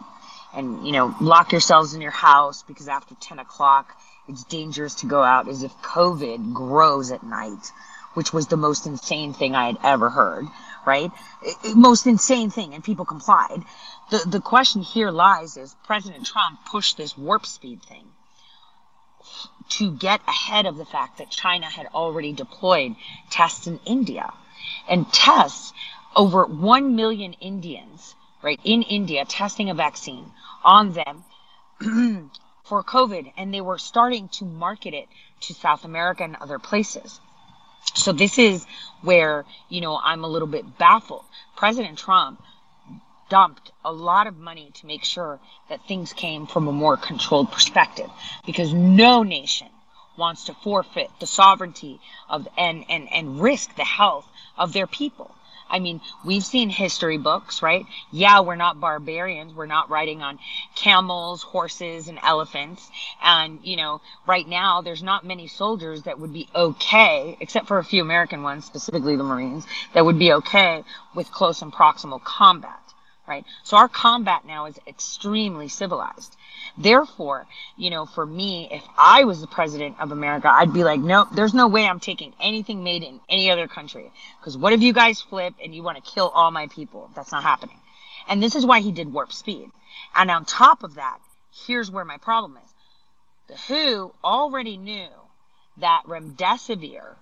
and, 0.54 0.86
you 0.86 0.92
know, 0.92 1.16
lock 1.20 1.52
yourselves 1.52 1.96
in 1.96 2.02
your 2.02 2.12
house 2.12 2.64
because 2.64 2.88
after 2.88 3.16
10 3.16 3.40
o'clock, 3.40 4.00
it's 4.28 4.44
dangerous 4.44 4.94
to 4.96 5.08
go 5.08 5.24
out 5.24 5.48
as 5.48 5.64
if 5.64 5.72
COVID 5.82 6.54
grows 6.54 7.12
at 7.12 7.24
night, 7.24 7.72
which 8.14 8.34
was 8.34 8.48
the 8.48 8.58
most 8.58 8.86
insane 8.86 9.34
thing 9.34 9.56
I 9.56 9.66
had 9.66 9.78
ever 9.84 10.10
heard 10.10 10.46
right? 10.88 11.12
Most 11.76 12.08
insane 12.08 12.50
thing, 12.50 12.74
and 12.74 12.84
people 12.84 13.06
complied. 13.06 13.62
The, 14.10 14.24
the 14.26 14.40
question 14.40 14.82
here 14.82 15.12
lies 15.12 15.58
is 15.58 15.76
President 15.84 16.26
Trump 16.26 16.60
pushed 16.66 16.96
this 16.96 17.18
warp 17.18 17.46
speed 17.46 17.84
thing 17.84 18.06
to 19.70 19.92
get 19.92 20.22
ahead 20.28 20.66
of 20.66 20.78
the 20.78 20.86
fact 20.86 21.18
that 21.18 21.30
China 21.30 21.66
had 21.66 21.88
already 21.94 22.32
deployed 22.32 22.96
tests 23.30 23.68
in 23.68 23.80
India. 23.86 24.32
And 24.88 25.12
tests, 25.12 25.74
over 26.16 26.46
1 26.46 26.96
million 26.96 27.34
Indians, 27.34 28.16
right, 28.42 28.60
in 28.64 28.82
India 28.84 29.26
testing 29.26 29.70
a 29.70 29.74
vaccine 29.74 30.32
on 30.64 30.94
them 30.94 31.24
for 32.64 32.82
COVID, 32.82 33.34
and 33.38 33.54
they 33.54 33.62
were 33.62 33.78
starting 33.78 34.30
to 34.30 34.46
market 34.46 34.94
it 34.94 35.08
to 35.42 35.54
South 35.54 35.84
America 35.84 36.24
and 36.24 36.38
other 36.38 36.60
places. 36.60 37.20
So 37.98 38.12
this 38.12 38.38
is 38.38 38.66
where, 39.02 39.46
you 39.70 39.82
know, 39.82 40.00
I'm 40.02 40.24
a 40.24 40.28
little 40.28 40.48
bit 40.48 40.78
baffled. 40.78 41.26
President 41.56 41.98
Trump 41.98 42.42
dumped 43.30 43.72
a 43.84 43.92
lot 43.92 44.28
of 44.28 44.38
money 44.38 44.72
to 44.76 44.86
make 44.86 45.04
sure 45.04 45.40
that 45.70 45.86
things 45.88 46.14
came 46.14 46.48
from 46.48 46.68
a 46.68 46.72
more 46.72 46.98
controlled 46.98 47.52
perspective 47.52 48.10
because 48.46 48.74
no 48.74 49.24
nation 49.24 49.68
wants 50.18 50.46
to 50.46 50.54
forfeit 50.54 51.10
the 51.20 51.28
sovereignty 51.28 52.00
of 52.30 52.48
and 52.58 52.86
and 52.90 53.12
and 53.12 53.40
risk 53.42 53.76
the 53.76 53.84
health 53.84 54.28
of 54.58 54.74
their 54.74 54.88
people. 54.88 55.34
I 55.70 55.80
mean, 55.80 56.02
we've 56.26 56.46
seen 56.46 56.70
history 56.70 57.18
books, 57.18 57.62
right? 57.62 57.86
Yeah, 58.12 58.42
we're 58.42 58.56
not 58.56 58.80
barbarians. 58.80 59.54
We're 59.54 59.66
not 59.66 59.90
riding 59.90 60.22
on 60.22 60.40
camels, 60.76 61.44
horses, 61.44 62.08
and 62.08 62.20
elephants. 62.24 62.90
And, 63.24 63.60
you 63.64 63.78
know, 63.78 64.02
right 64.26 64.48
now, 64.48 64.82
there's 64.82 65.04
not 65.04 65.26
many 65.26 65.48
soldiers 65.48 66.04
that 66.04 66.20
would 66.20 66.34
be 66.34 66.48
okay, 66.56 67.38
except 67.40 67.68
for 67.68 67.78
a 67.80 67.84
few 67.84 68.02
American 68.02 68.44
ones, 68.44 68.66
specifically 68.66 69.16
the 69.16 69.24
Marines, 69.24 69.66
that 69.94 70.06
would 70.06 70.20
be 70.20 70.34
okay 70.34 70.84
with 71.16 71.32
close 71.32 71.62
and 71.62 71.74
proximal 71.74 72.24
combat, 72.24 72.80
right? 73.28 73.46
So 73.64 73.78
our 73.78 73.88
combat 73.88 74.46
now 74.46 74.66
is 74.66 74.80
extremely 74.88 75.68
civilized. 75.68 76.36
Therefore, 76.78 77.46
you 77.76 77.90
know, 77.90 78.06
for 78.06 78.26
me, 78.26 78.70
if 78.72 78.84
I 78.98 79.26
was 79.26 79.42
the 79.42 79.48
president 79.48 79.98
of 80.00 80.12
America, 80.12 80.50
I'd 80.50 80.74
be 80.74 80.84
like, 80.84 81.00
no, 81.00 81.28
there's 81.34 81.54
no 81.54 81.68
way 81.68 81.86
I'm 81.86 82.00
taking 82.00 82.34
anything 82.40 82.84
made 82.84 83.04
in 83.04 83.20
any 83.30 83.52
other 83.52 83.68
country. 83.68 84.12
Because 84.40 84.58
what 84.58 84.74
if 84.74 84.82
you 84.82 84.94
guys 84.94 85.22
flip 85.22 85.54
and 85.64 85.76
you 85.76 85.84
want 85.84 86.04
to 86.04 86.12
kill 86.12 86.30
all 86.30 86.52
my 86.52 86.68
people? 86.68 87.10
That's 87.16 87.32
not 87.32 87.44
happening. 87.44 87.78
And 88.30 88.42
this 88.42 88.56
is 88.56 88.66
why 88.66 88.80
he 88.80 88.92
did 88.92 89.12
warp 89.12 89.34
speed. 89.34 89.70
And 90.16 90.32
on 90.32 90.46
top 90.46 90.84
of 90.84 90.96
that, 90.96 91.20
here's 91.66 91.92
where 91.92 92.06
my 92.06 92.18
problem 92.18 92.58
is. 92.58 92.70
The 93.48 93.74
WHO 93.74 94.14
already 94.24 94.78
knew 94.78 95.08
that 95.78 96.04
remdesivir, 96.08 97.16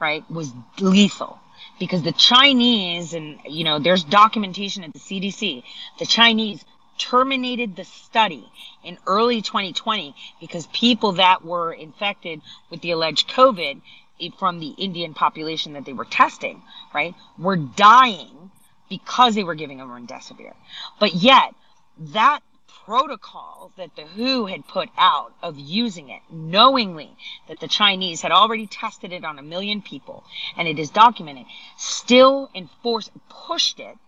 right, 0.00 0.28
was 0.30 0.52
lethal 0.80 1.38
because 1.78 2.02
the 2.02 2.12
Chinese, 2.12 3.14
and 3.14 3.38
you 3.48 3.64
know, 3.64 3.78
there's 3.78 4.04
documentation 4.04 4.84
at 4.84 4.92
the 4.92 4.98
CDC, 4.98 5.62
the 5.98 6.06
Chinese 6.06 6.64
terminated 6.98 7.76
the 7.76 7.84
study 7.84 8.44
in 8.84 8.98
early 9.06 9.40
2020 9.40 10.14
because 10.40 10.66
people 10.68 11.12
that 11.12 11.44
were 11.44 11.72
infected 11.72 12.40
with 12.70 12.80
the 12.80 12.90
alleged 12.90 13.28
COVID 13.28 13.80
from 14.38 14.58
the 14.58 14.70
Indian 14.70 15.14
population 15.14 15.74
that 15.74 15.84
they 15.84 15.92
were 15.92 16.04
testing, 16.04 16.62
right, 16.92 17.14
were 17.38 17.56
dying 17.56 18.50
because 18.88 19.34
they 19.34 19.44
were 19.44 19.54
giving 19.54 19.78
them 19.78 19.88
remdesivir. 19.88 20.54
But 20.98 21.14
yet, 21.14 21.54
that 21.98 22.40
protocol 22.88 23.70
that 23.76 23.94
the 23.96 24.06
WHO 24.06 24.46
had 24.46 24.66
put 24.66 24.88
out 24.96 25.34
of 25.42 25.58
using 25.58 26.08
it, 26.08 26.22
knowingly 26.30 27.14
that 27.46 27.60
the 27.60 27.68
Chinese 27.68 28.22
had 28.22 28.32
already 28.32 28.66
tested 28.66 29.12
it 29.12 29.26
on 29.26 29.38
a 29.38 29.42
million 29.42 29.82
people, 29.82 30.24
and 30.56 30.66
it 30.66 30.78
is 30.78 30.88
documented, 30.88 31.44
still 31.76 32.48
enforced, 32.54 33.10
pushed 33.28 33.78
it 33.78 33.98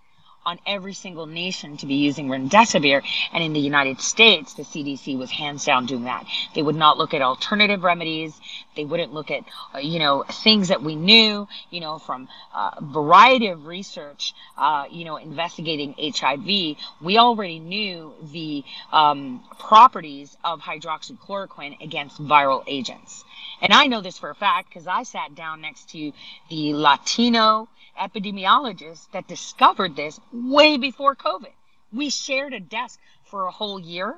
on 0.46 0.58
every 0.66 0.94
single 0.94 1.26
nation 1.26 1.76
to 1.76 1.86
be 1.86 1.94
using 1.94 2.28
remdesivir. 2.28 3.02
And 3.32 3.44
in 3.44 3.52
the 3.52 3.60
United 3.60 4.00
States, 4.00 4.54
the 4.54 4.62
CDC 4.62 5.18
was 5.18 5.30
hands 5.30 5.64
down 5.64 5.86
doing 5.86 6.04
that. 6.04 6.24
They 6.54 6.62
would 6.62 6.76
not 6.76 6.98
look 6.98 7.12
at 7.12 7.22
alternative 7.22 7.82
remedies. 7.82 8.40
They 8.74 8.84
wouldn't 8.84 9.12
look 9.12 9.30
at, 9.30 9.44
uh, 9.74 9.78
you 9.78 9.98
know, 9.98 10.24
things 10.44 10.68
that 10.68 10.82
we 10.82 10.94
knew, 10.96 11.46
you 11.70 11.80
know, 11.80 11.98
from 11.98 12.28
uh, 12.54 12.70
a 12.76 12.84
variety 12.84 13.48
of 13.48 13.66
research, 13.66 14.34
uh, 14.56 14.86
you 14.90 15.04
know, 15.04 15.16
investigating 15.16 15.94
HIV. 15.98 16.76
We 17.00 17.18
already 17.18 17.58
knew 17.58 18.14
the 18.32 18.64
um, 18.92 19.42
properties 19.58 20.36
of 20.42 20.60
hydroxychloroquine 20.60 21.82
against 21.82 22.22
viral 22.22 22.64
agents. 22.66 23.24
And 23.60 23.72
I 23.72 23.86
know 23.86 24.00
this 24.00 24.18
for 24.18 24.30
a 24.30 24.34
fact 24.34 24.70
because 24.70 24.86
I 24.86 25.02
sat 25.02 25.34
down 25.34 25.60
next 25.60 25.90
to 25.90 26.12
the 26.48 26.74
Latino 26.74 27.68
epidemiologists 28.00 29.10
that 29.12 29.28
discovered 29.28 29.94
this 29.96 30.18
way 30.32 30.78
before 30.78 31.14
COVID. 31.14 31.52
We 31.92 32.10
shared 32.10 32.54
a 32.54 32.60
desk 32.60 32.98
for 33.24 33.46
a 33.46 33.50
whole 33.50 33.78
year 33.80 34.14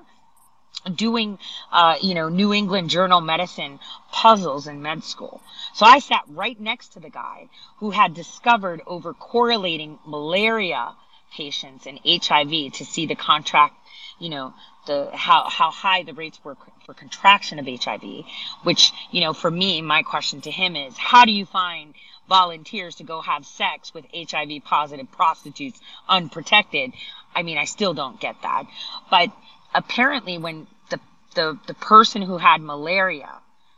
doing, 0.94 1.38
uh, 1.70 1.96
you 2.00 2.14
know, 2.14 2.28
New 2.28 2.52
England 2.52 2.90
Journal 2.90 3.20
Medicine 3.20 3.78
puzzles 4.10 4.66
in 4.66 4.82
med 4.82 5.04
school. 5.04 5.40
So 5.74 5.86
I 5.86 5.98
sat 5.98 6.22
right 6.28 6.58
next 6.60 6.94
to 6.94 7.00
the 7.00 7.10
guy 7.10 7.48
who 7.78 7.90
had 7.90 8.14
discovered 8.14 8.82
over 8.86 9.14
correlating 9.14 9.98
malaria 10.06 10.92
patients 11.34 11.86
and 11.86 11.98
HIV 12.04 12.74
to 12.74 12.84
see 12.84 13.06
the 13.06 13.14
contract, 13.14 13.74
you 14.18 14.28
know, 14.28 14.52
the 14.86 15.10
how 15.12 15.48
how 15.48 15.70
high 15.70 16.02
the 16.02 16.12
rates 16.12 16.40
were 16.42 16.56
for 16.84 16.94
contraction 16.94 17.58
of 17.58 17.66
HIV, 17.66 18.24
which 18.64 18.92
you 19.10 19.20
know 19.20 19.32
for 19.32 19.50
me 19.50 19.80
my 19.80 20.02
question 20.02 20.40
to 20.42 20.50
him 20.50 20.74
is 20.74 20.98
how 20.98 21.24
do 21.24 21.32
you 21.32 21.46
find 21.46 21.94
volunteers 22.28 22.96
to 22.96 23.04
go 23.04 23.20
have 23.20 23.44
sex 23.44 23.92
with 23.94 24.04
HIV 24.14 24.64
positive 24.64 25.10
prostitutes 25.12 25.80
unprotected. 26.08 26.92
I 27.34 27.42
mean, 27.42 27.58
I 27.58 27.64
still 27.64 27.94
don't 27.94 28.20
get 28.20 28.36
that. 28.42 28.64
But 29.10 29.30
apparently 29.74 30.38
when 30.38 30.66
the, 30.90 31.00
the, 31.34 31.58
the 31.66 31.74
person 31.74 32.22
who 32.22 32.38
had 32.38 32.60
malaria, 32.60 33.30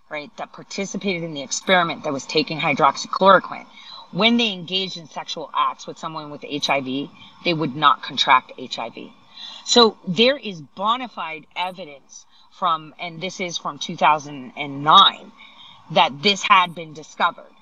right, 0.09 0.31
that 0.37 0.53
participated 0.53 1.23
in 1.23 1.35
the 1.35 1.43
experiment 1.43 2.05
that 2.05 2.13
was 2.13 2.27
taking 2.27 2.59
hydroxychloroquine, 2.59 3.67
when 4.13 4.37
they 4.37 4.53
engaged 4.53 4.97
in 4.97 5.09
sexual 5.09 5.51
acts 5.53 5.87
with 5.87 5.99
someone 5.99 6.31
with 6.31 6.45
HIV, 6.45 7.09
they 7.45 7.55
would 7.55 7.75
not 7.75 8.03
contract 8.03 8.53
HIV. 8.59 9.11
So 9.65 9.99
there 10.07 10.37
is 10.37 10.61
bona 10.61 11.09
fide 11.09 11.47
evidence 11.57 12.27
from, 12.53 12.95
and 13.01 13.21
this 13.21 13.41
is 13.41 13.59
from 13.59 13.79
2009, 13.79 15.33
that 15.91 16.23
this 16.23 16.43
had 16.43 16.75
been 16.75 16.93
discovered. 16.93 17.54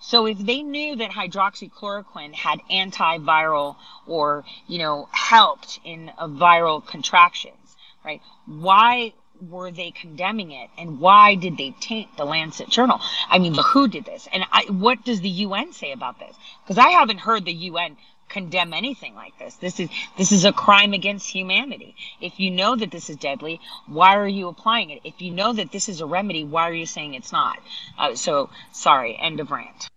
So 0.00 0.26
if 0.26 0.38
they 0.38 0.62
knew 0.62 0.96
that 0.96 1.10
hydroxychloroquine 1.10 2.34
had 2.34 2.60
antiviral 2.70 3.76
or, 4.06 4.44
you 4.66 4.78
know, 4.78 5.08
helped 5.12 5.78
in 5.84 6.10
viral 6.18 6.84
contractions, 6.84 7.76
right? 8.04 8.22
Why 8.46 9.12
were 9.40 9.70
they 9.70 9.90
condemning 9.90 10.52
it 10.52 10.68
and 10.78 11.00
why 11.00 11.34
did 11.34 11.56
they 11.56 11.74
taint 11.80 12.16
the 12.16 12.24
Lancet 12.24 12.68
Journal? 12.68 13.00
I 13.28 13.38
mean, 13.38 13.54
who 13.54 13.88
did 13.88 14.04
this? 14.04 14.28
And 14.32 14.44
I, 14.52 14.64
what 14.70 15.04
does 15.04 15.20
the 15.20 15.28
UN 15.28 15.72
say 15.72 15.92
about 15.92 16.18
this? 16.18 16.34
Because 16.62 16.78
I 16.78 16.90
haven't 16.90 17.18
heard 17.18 17.44
the 17.44 17.52
UN 17.52 17.96
condemn 18.30 18.72
anything 18.72 19.14
like 19.14 19.38
this. 19.38 19.56
This 19.56 19.80
is 19.80 19.90
this 20.16 20.32
is 20.32 20.44
a 20.44 20.52
crime 20.52 20.92
against 20.94 21.28
humanity. 21.28 21.94
If 22.20 22.40
you 22.40 22.50
know 22.50 22.76
that 22.76 22.90
this 22.90 23.10
is 23.10 23.16
deadly, 23.16 23.60
why 23.86 24.16
are 24.16 24.28
you 24.28 24.48
applying 24.48 24.90
it? 24.90 25.00
If 25.04 25.20
you 25.20 25.30
know 25.30 25.52
that 25.52 25.72
this 25.72 25.88
is 25.88 26.00
a 26.00 26.06
remedy, 26.06 26.44
why 26.44 26.68
are 26.68 26.74
you 26.74 26.86
saying 26.86 27.14
it's 27.14 27.32
not? 27.32 27.58
Uh, 27.98 28.14
so 28.14 28.48
sorry. 28.72 29.18
End 29.20 29.40
of 29.40 29.50
rant. 29.50 29.88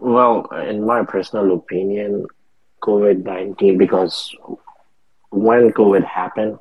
Well, 0.00 0.46
in 0.46 0.84
my 0.84 1.04
personal 1.04 1.54
opinion, 1.54 2.26
COVID 2.82 3.22
19, 3.22 3.78
because 3.78 4.34
when 5.30 5.70
COVID 5.70 6.04
happened, 6.04 6.58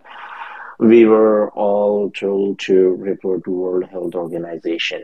we 0.77 1.05
were 1.05 1.49
all 1.51 2.11
told 2.11 2.59
to 2.59 2.95
report 2.95 3.43
to 3.45 3.51
World 3.51 3.85
Health 3.85 4.15
Organization. 4.15 5.03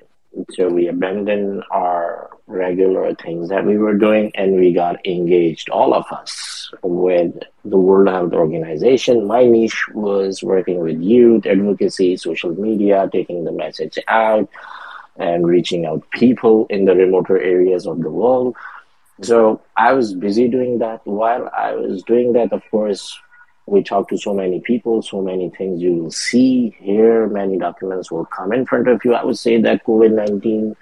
So 0.51 0.69
we 0.69 0.87
abandoned 0.87 1.63
our 1.71 2.29
regular 2.47 3.13
things 3.15 3.49
that 3.49 3.65
we 3.65 3.77
were 3.77 3.95
doing 3.95 4.31
and 4.35 4.57
we 4.59 4.71
got 4.73 5.05
engaged, 5.05 5.69
all 5.69 5.93
of 5.93 6.05
us, 6.11 6.71
with 6.83 7.33
the 7.65 7.77
World 7.77 8.07
Health 8.07 8.33
Organization. 8.33 9.27
My 9.27 9.45
niche 9.45 9.87
was 9.93 10.43
working 10.43 10.79
with 10.79 11.01
youth, 11.01 11.45
advocacy, 11.45 12.17
social 12.17 12.53
media, 12.53 13.09
taking 13.11 13.43
the 13.43 13.51
message 13.51 13.97
out, 14.07 14.49
and 15.17 15.47
reaching 15.47 15.85
out 15.85 16.09
people 16.11 16.67
in 16.69 16.85
the 16.85 16.95
remoter 16.95 17.39
areas 17.39 17.87
of 17.87 18.01
the 18.01 18.09
world. 18.09 18.55
So 19.21 19.61
I 19.75 19.93
was 19.93 20.13
busy 20.13 20.47
doing 20.47 20.79
that. 20.79 21.05
While 21.05 21.49
I 21.55 21.73
was 21.73 22.03
doing 22.03 22.33
that, 22.33 22.53
of 22.53 22.61
course, 22.69 23.19
we 23.67 23.83
talk 23.83 24.07
to 24.09 24.17
so 24.17 24.33
many 24.33 24.61
people, 24.61 25.01
so 25.01 25.21
many 25.21 25.49
things 25.49 25.81
you 25.81 25.93
will 25.93 26.11
see, 26.11 26.75
hear, 26.79 27.27
many 27.27 27.57
documents 27.57 28.09
will 28.09 28.25
come 28.25 28.53
in 28.53 28.65
front 28.65 28.87
of 28.87 29.03
you. 29.03 29.13
I 29.13 29.23
would 29.25 29.37
say 29.37 29.61
that 29.61 29.85
COVID 29.85 30.13
19 30.13 30.75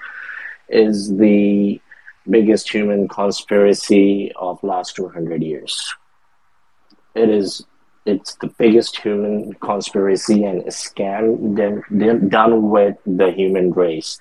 is 0.69 1.15
the 1.17 1.81
biggest 2.29 2.69
human 2.69 3.07
conspiracy 3.07 4.31
of 4.35 4.63
last 4.63 4.95
200 4.95 5.41
years. 5.41 5.93
It 7.15 7.29
is 7.29 7.65
it's 8.05 8.35
the 8.35 8.47
biggest 8.59 8.97
human 8.97 9.53
conspiracy 9.55 10.43
and 10.43 10.61
scam 10.65 11.55
done 12.29 12.69
with 12.69 12.97
the 13.07 13.31
human 13.31 13.71
race. 13.71 14.19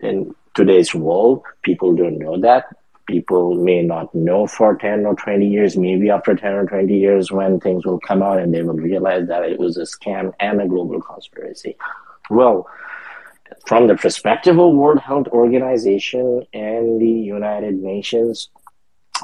In 0.00 0.34
today's 0.54 0.94
world, 0.94 1.42
people 1.62 1.96
don't 1.96 2.18
know 2.18 2.38
that. 2.40 2.76
People 3.08 3.54
may 3.54 3.82
not 3.82 4.14
know 4.14 4.46
for 4.46 4.76
10 4.76 5.06
or 5.06 5.14
20 5.14 5.46
years, 5.48 5.76
maybe 5.76 6.10
after 6.10 6.34
10 6.34 6.52
or 6.52 6.66
20 6.66 6.94
years 6.96 7.32
when 7.32 7.58
things 7.58 7.86
will 7.86 7.98
come 7.98 8.22
out 8.22 8.38
and 8.38 8.52
they 8.52 8.62
will 8.62 8.74
realize 8.74 9.26
that 9.28 9.44
it 9.44 9.58
was 9.58 9.76
a 9.78 9.82
scam 9.82 10.32
and 10.40 10.60
a 10.60 10.68
global 10.68 11.00
conspiracy. 11.00 11.76
Well, 12.28 12.68
from 13.66 13.86
the 13.86 13.96
perspective 13.96 14.58
of 14.58 14.74
World 14.74 15.00
Health 15.00 15.26
Organization 15.28 16.46
and 16.52 17.00
the 17.00 17.10
United 17.10 17.76
Nations, 17.76 18.50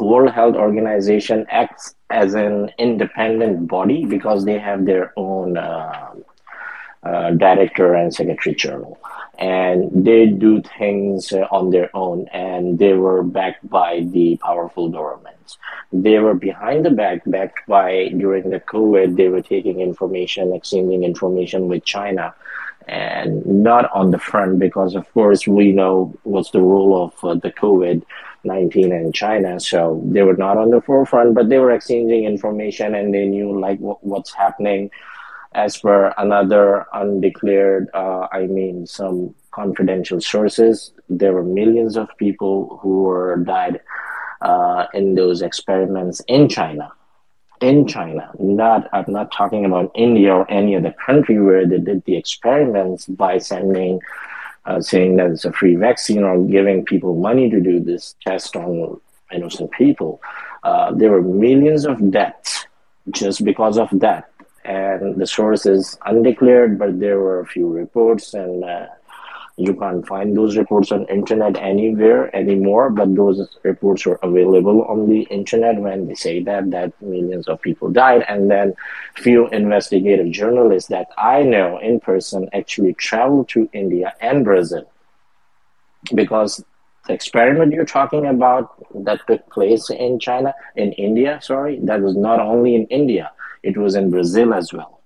World 0.01 0.33
Health 0.33 0.57
Organization 0.57 1.47
acts 1.51 1.95
as 2.11 2.35
an 2.35 2.71
independent 2.79 3.69
body 3.69 4.05
because 4.07 4.45
they 4.45 4.59
have 4.59 4.87
their 4.87 5.13
own 5.17 5.57
uh, 5.57 6.15
uh, 7.03 7.31
director 7.33 7.95
and 7.95 8.15
secretary 8.15 8.55
general, 8.55 8.99
and 9.39 10.05
they 10.05 10.27
do 10.27 10.63
things 10.79 11.33
uh, 11.33 11.47
on 11.51 11.71
their 11.71 11.95
own, 11.95 12.29
and 12.33 12.79
they 12.79 12.95
were 12.95 13.23
backed 13.23 13.69
by 13.69 14.01
the 14.11 14.37
powerful 14.43 14.89
governments. 14.89 15.59
They 15.93 16.19
were 16.19 16.35
behind 16.35 16.85
the 16.85 16.91
back, 16.91 17.23
backed 17.27 17.67
by 17.67 18.09
during 18.17 18.51
the 18.51 18.61
COVID. 18.61 19.17
They 19.17 19.29
were 19.29 19.43
taking 19.43 19.81
information, 19.81 20.53
exchanging 20.55 21.05
information 21.05 21.69
with 21.69 21.85
China 21.85 22.35
and 22.87 23.45
not 23.47 23.91
on 23.93 24.11
the 24.11 24.19
front 24.19 24.59
because 24.59 24.95
of 24.95 25.11
course 25.15 25.47
we 25.47 25.73
know 25.73 26.15
what's 26.25 26.51
the 26.51 26.61
role 26.61 27.05
of 27.05 27.25
uh, 27.25 27.35
the 27.35 27.51
covid 27.51 28.03
19 28.45 28.93
in 28.93 29.13
china 29.13 29.59
so 29.59 30.03
they 30.05 30.23
were 30.23 30.37
not 30.37 30.59
on 30.59 30.71
the 30.71 30.81
forefront 30.83 31.35
but 31.35 31.49
they 31.49 31.59
were 31.59 31.71
exchanging 31.71 32.25
information 32.25 32.95
and 32.95 33.15
they 33.15 33.25
knew 33.25 33.59
like 33.59 33.79
what's 33.79 34.35
happening 34.35 34.91
as 35.55 35.79
per 35.79 36.13
another 36.19 36.87
undeclared 36.93 37.89
uh, 37.95 38.27
i 38.33 38.47
mean 38.47 38.87
some 38.87 39.35
confidential 39.51 40.21
sources 40.21 40.93
there 41.09 41.33
were 41.33 41.45
millions 41.45 41.97
of 41.97 42.09
people 42.19 42.79
who 42.83 43.03
were 43.05 43.37
died 43.39 43.81
uh, 44.43 44.87
in 44.95 45.15
those 45.15 45.43
experiments 45.43 46.21
in 46.29 46.49
china 46.49 46.91
in 47.61 47.87
China. 47.87 48.31
Not 48.39 48.89
I'm 48.93 49.05
not 49.09 49.33
talking 49.33 49.65
about 49.65 49.91
India 49.95 50.35
or 50.35 50.51
any 50.51 50.77
other 50.77 50.95
country 51.07 51.41
where 51.41 51.67
they 51.67 51.79
did 51.79 52.05
the 52.05 52.17
experiments 52.17 53.07
by 53.07 53.39
sending, 53.39 54.01
uh, 54.67 54.81
saying 54.81 55.17
that 55.17 55.31
it's 55.31 55.45
a 55.45 55.53
free 55.53 55.77
vaccine 55.77 56.23
or 56.23 56.43
giving 56.45 56.85
people 56.85 57.15
money 57.17 57.51
to 57.51 57.61
do 57.61 57.81
this 57.81 58.15
test 58.27 58.57
on 58.57 59.01
innocent 59.33 59.71
people. 59.73 60.21
Uh, 60.63 60.93
there 60.93 61.11
were 61.11 61.23
millions 61.23 61.85
of 61.85 62.11
deaths 62.11 62.67
just 63.11 63.45
because 63.45 63.79
of 63.79 63.89
that. 63.93 64.31
And 64.65 65.21
the 65.21 65.27
source 65.27 65.67
is 65.67 65.99
undeclared, 66.07 66.79
but 66.79 66.99
there 66.99 67.21
were 67.21 67.41
a 67.41 67.47
few 67.47 67.69
reports 67.69 68.33
and 68.33 68.65
uh, 68.65 68.87
you 69.57 69.75
can't 69.75 70.07
find 70.07 70.37
those 70.37 70.57
reports 70.57 70.91
on 70.91 71.07
internet 71.07 71.57
anywhere 71.59 72.35
anymore 72.35 72.91
but 72.91 73.15
those 73.15 73.57
reports 73.63 74.05
were 74.05 74.19
available 74.23 74.83
on 74.85 75.09
the 75.09 75.23
internet 75.23 75.77
when 75.77 76.09
they 76.09 76.15
say 76.15 76.43
that 76.43 76.71
that 76.73 76.93
millions 77.01 77.47
of 77.47 77.61
people 77.63 77.89
died 77.89 78.25
and 78.29 78.51
then 78.51 78.75
few 79.15 79.49
investigative 79.51 80.31
journalists 80.33 80.89
that 80.89 81.07
i 81.17 81.43
know 81.43 81.79
in 81.79 82.01
person 82.01 82.49
actually 82.53 82.95
traveled 82.95 83.49
to 83.49 83.69
india 83.73 84.13
and 84.21 84.45
brazil. 84.45 84.91
Because 86.15 86.63
the 87.07 87.15
experiment 87.15 87.73
you're 87.73 87.85
talking 87.85 88.27
about 88.27 88.75
that 89.05 89.21
took 89.29 89.49
place 89.51 89.89
in 89.89 90.19
china 90.19 90.53
in 90.75 90.93
india 90.93 91.39
sorry 91.41 91.79
that 91.85 92.01
was 92.01 92.17
not 92.17 92.41
only 92.41 92.75
in 92.75 92.87
india 92.87 93.31
it 93.65 93.77
was 93.77 93.95
in 93.95 94.11
brazil 94.11 94.55
as 94.55 94.73
well 94.73 95.01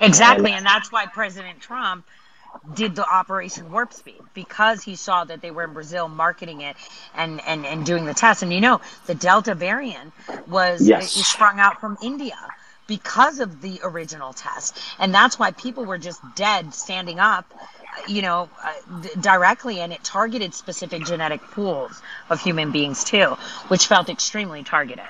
exactly 0.00 0.50
and, 0.50 0.58
and 0.58 0.66
that's 0.66 0.92
why 0.92 1.06
president 1.06 1.60
trump 1.60 2.04
did 2.74 2.94
the 2.96 3.04
Operation 3.04 3.70
Warp 3.70 3.92
Speed 3.92 4.20
because 4.32 4.82
he 4.82 4.96
saw 4.96 5.24
that 5.24 5.40
they 5.42 5.50
were 5.50 5.64
in 5.64 5.72
Brazil 5.72 6.08
marketing 6.08 6.60
it 6.60 6.76
and, 7.14 7.40
and, 7.46 7.66
and 7.66 7.84
doing 7.84 8.04
the 8.04 8.14
tests. 8.14 8.42
And 8.42 8.52
you 8.52 8.60
know, 8.60 8.80
the 9.06 9.14
Delta 9.14 9.54
variant 9.54 10.12
was 10.46 10.86
yes. 10.86 11.12
sprung 11.12 11.60
out 11.60 11.80
from 11.80 11.98
India 12.02 12.38
because 12.86 13.40
of 13.40 13.60
the 13.60 13.80
original 13.82 14.32
test. 14.32 14.78
And 14.98 15.14
that's 15.14 15.38
why 15.38 15.52
people 15.52 15.84
were 15.84 15.98
just 15.98 16.20
dead 16.34 16.74
standing 16.74 17.18
up, 17.18 17.52
you 18.08 18.22
know, 18.22 18.48
uh, 18.62 19.00
d- 19.00 19.08
directly. 19.20 19.80
And 19.80 19.92
it 19.92 20.02
targeted 20.04 20.54
specific 20.54 21.04
genetic 21.04 21.40
pools 21.42 22.02
of 22.30 22.40
human 22.40 22.72
beings 22.72 23.04
too, 23.04 23.36
which 23.68 23.86
felt 23.86 24.08
extremely 24.08 24.62
targeted. 24.62 25.04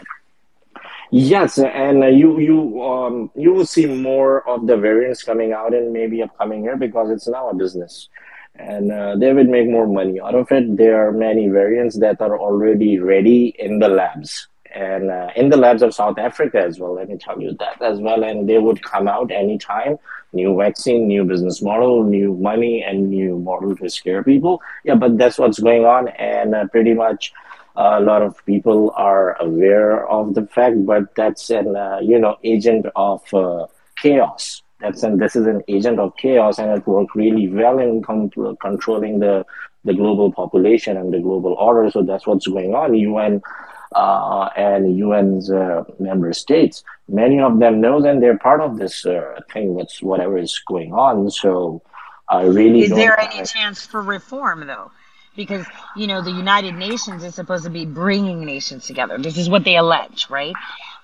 Yes, 1.10 1.58
and 1.58 2.02
uh, 2.02 2.06
you 2.06 2.38
you 2.40 2.82
um 2.82 3.30
you 3.36 3.52
will 3.52 3.66
see 3.66 3.86
more 3.86 4.46
of 4.48 4.66
the 4.66 4.76
variants 4.76 5.22
coming 5.22 5.52
out 5.52 5.74
in 5.74 5.92
maybe 5.92 6.22
upcoming 6.22 6.64
year 6.64 6.76
because 6.76 7.10
it's 7.10 7.28
now 7.28 7.48
a 7.50 7.54
business, 7.54 8.08
and 8.56 8.90
uh, 8.90 9.16
they 9.16 9.32
will 9.32 9.44
make 9.44 9.68
more 9.68 9.86
money 9.86 10.20
out 10.20 10.34
of 10.34 10.50
it. 10.50 10.76
There 10.76 11.06
are 11.06 11.12
many 11.12 11.48
variants 11.48 11.98
that 11.98 12.20
are 12.20 12.38
already 12.38 12.98
ready 12.98 13.54
in 13.58 13.78
the 13.78 13.88
labs 13.88 14.48
and 14.74 15.10
uh, 15.10 15.28
in 15.36 15.50
the 15.50 15.56
labs 15.56 15.82
of 15.82 15.94
South 15.94 16.18
Africa 16.18 16.60
as 16.60 16.78
well. 16.80 16.94
Let 16.94 17.08
me 17.08 17.16
tell 17.16 17.40
you 17.40 17.54
that 17.60 17.80
as 17.80 18.00
well, 18.00 18.24
and 18.24 18.48
they 18.48 18.58
would 18.58 18.82
come 18.82 19.06
out 19.06 19.30
anytime. 19.30 19.98
New 20.32 20.56
vaccine, 20.56 21.06
new 21.06 21.22
business 21.24 21.62
model, 21.62 22.02
new 22.02 22.34
money, 22.34 22.82
and 22.82 23.08
new 23.08 23.38
model 23.38 23.76
to 23.76 23.88
scare 23.88 24.24
people. 24.24 24.60
Yeah, 24.82 24.96
but 24.96 25.16
that's 25.16 25.38
what's 25.38 25.60
going 25.60 25.84
on, 25.84 26.08
and 26.08 26.54
uh, 26.56 26.66
pretty 26.68 26.92
much 26.94 27.32
a 27.76 28.00
lot 28.00 28.22
of 28.22 28.44
people 28.46 28.92
are 28.96 29.40
aware 29.40 30.08
of 30.08 30.34
the 30.34 30.46
fact, 30.46 30.86
but 30.86 31.14
that's 31.14 31.50
an 31.50 31.76
uh, 31.76 31.98
you 32.02 32.18
know 32.18 32.36
agent 32.44 32.86
of 32.94 33.22
uh, 33.34 33.66
chaos. 34.00 34.62
That's 34.80 35.02
and 35.02 35.20
this 35.20 35.34
is 35.36 35.46
an 35.46 35.62
agent 35.68 35.98
of 35.98 36.16
chaos, 36.16 36.58
and 36.58 36.70
it 36.70 36.86
worked 36.86 37.14
really 37.14 37.48
well 37.48 37.78
in 37.78 38.02
com- 38.02 38.30
controlling 38.60 39.18
the 39.18 39.44
the 39.84 39.94
global 39.94 40.32
population 40.32 40.96
and 40.96 41.12
the 41.12 41.20
global 41.20 41.54
order. 41.54 41.90
So 41.90 42.02
that's 42.02 42.26
what's 42.26 42.46
going 42.46 42.74
on. 42.74 42.94
UN 42.94 43.42
uh, 43.94 44.48
and 44.56 45.00
UN's 45.00 45.50
uh, 45.50 45.84
member 45.98 46.32
states, 46.32 46.82
many 47.08 47.40
of 47.40 47.58
them 47.58 47.80
know 47.80 48.00
that 48.02 48.20
they're 48.20 48.38
part 48.38 48.60
of 48.60 48.78
this 48.78 49.06
uh, 49.06 49.40
thing. 49.52 49.74
What's 49.74 50.02
whatever 50.02 50.38
is 50.38 50.60
going 50.66 50.92
on. 50.92 51.30
So 51.30 51.82
I 52.28 52.42
really 52.42 52.82
is 52.82 52.90
there 52.90 53.18
any 53.18 53.44
chance 53.44 53.86
for 53.86 54.02
reform 54.02 54.66
though? 54.66 54.90
Because 55.36 55.66
you 55.96 56.06
know 56.06 56.22
the 56.22 56.30
United 56.30 56.74
Nations 56.74 57.24
is 57.24 57.34
supposed 57.34 57.64
to 57.64 57.70
be 57.70 57.86
bringing 57.86 58.44
nations 58.44 58.86
together. 58.86 59.18
This 59.18 59.38
is 59.38 59.48
what 59.48 59.64
they 59.64 59.76
allege, 59.76 60.28
right? 60.30 60.54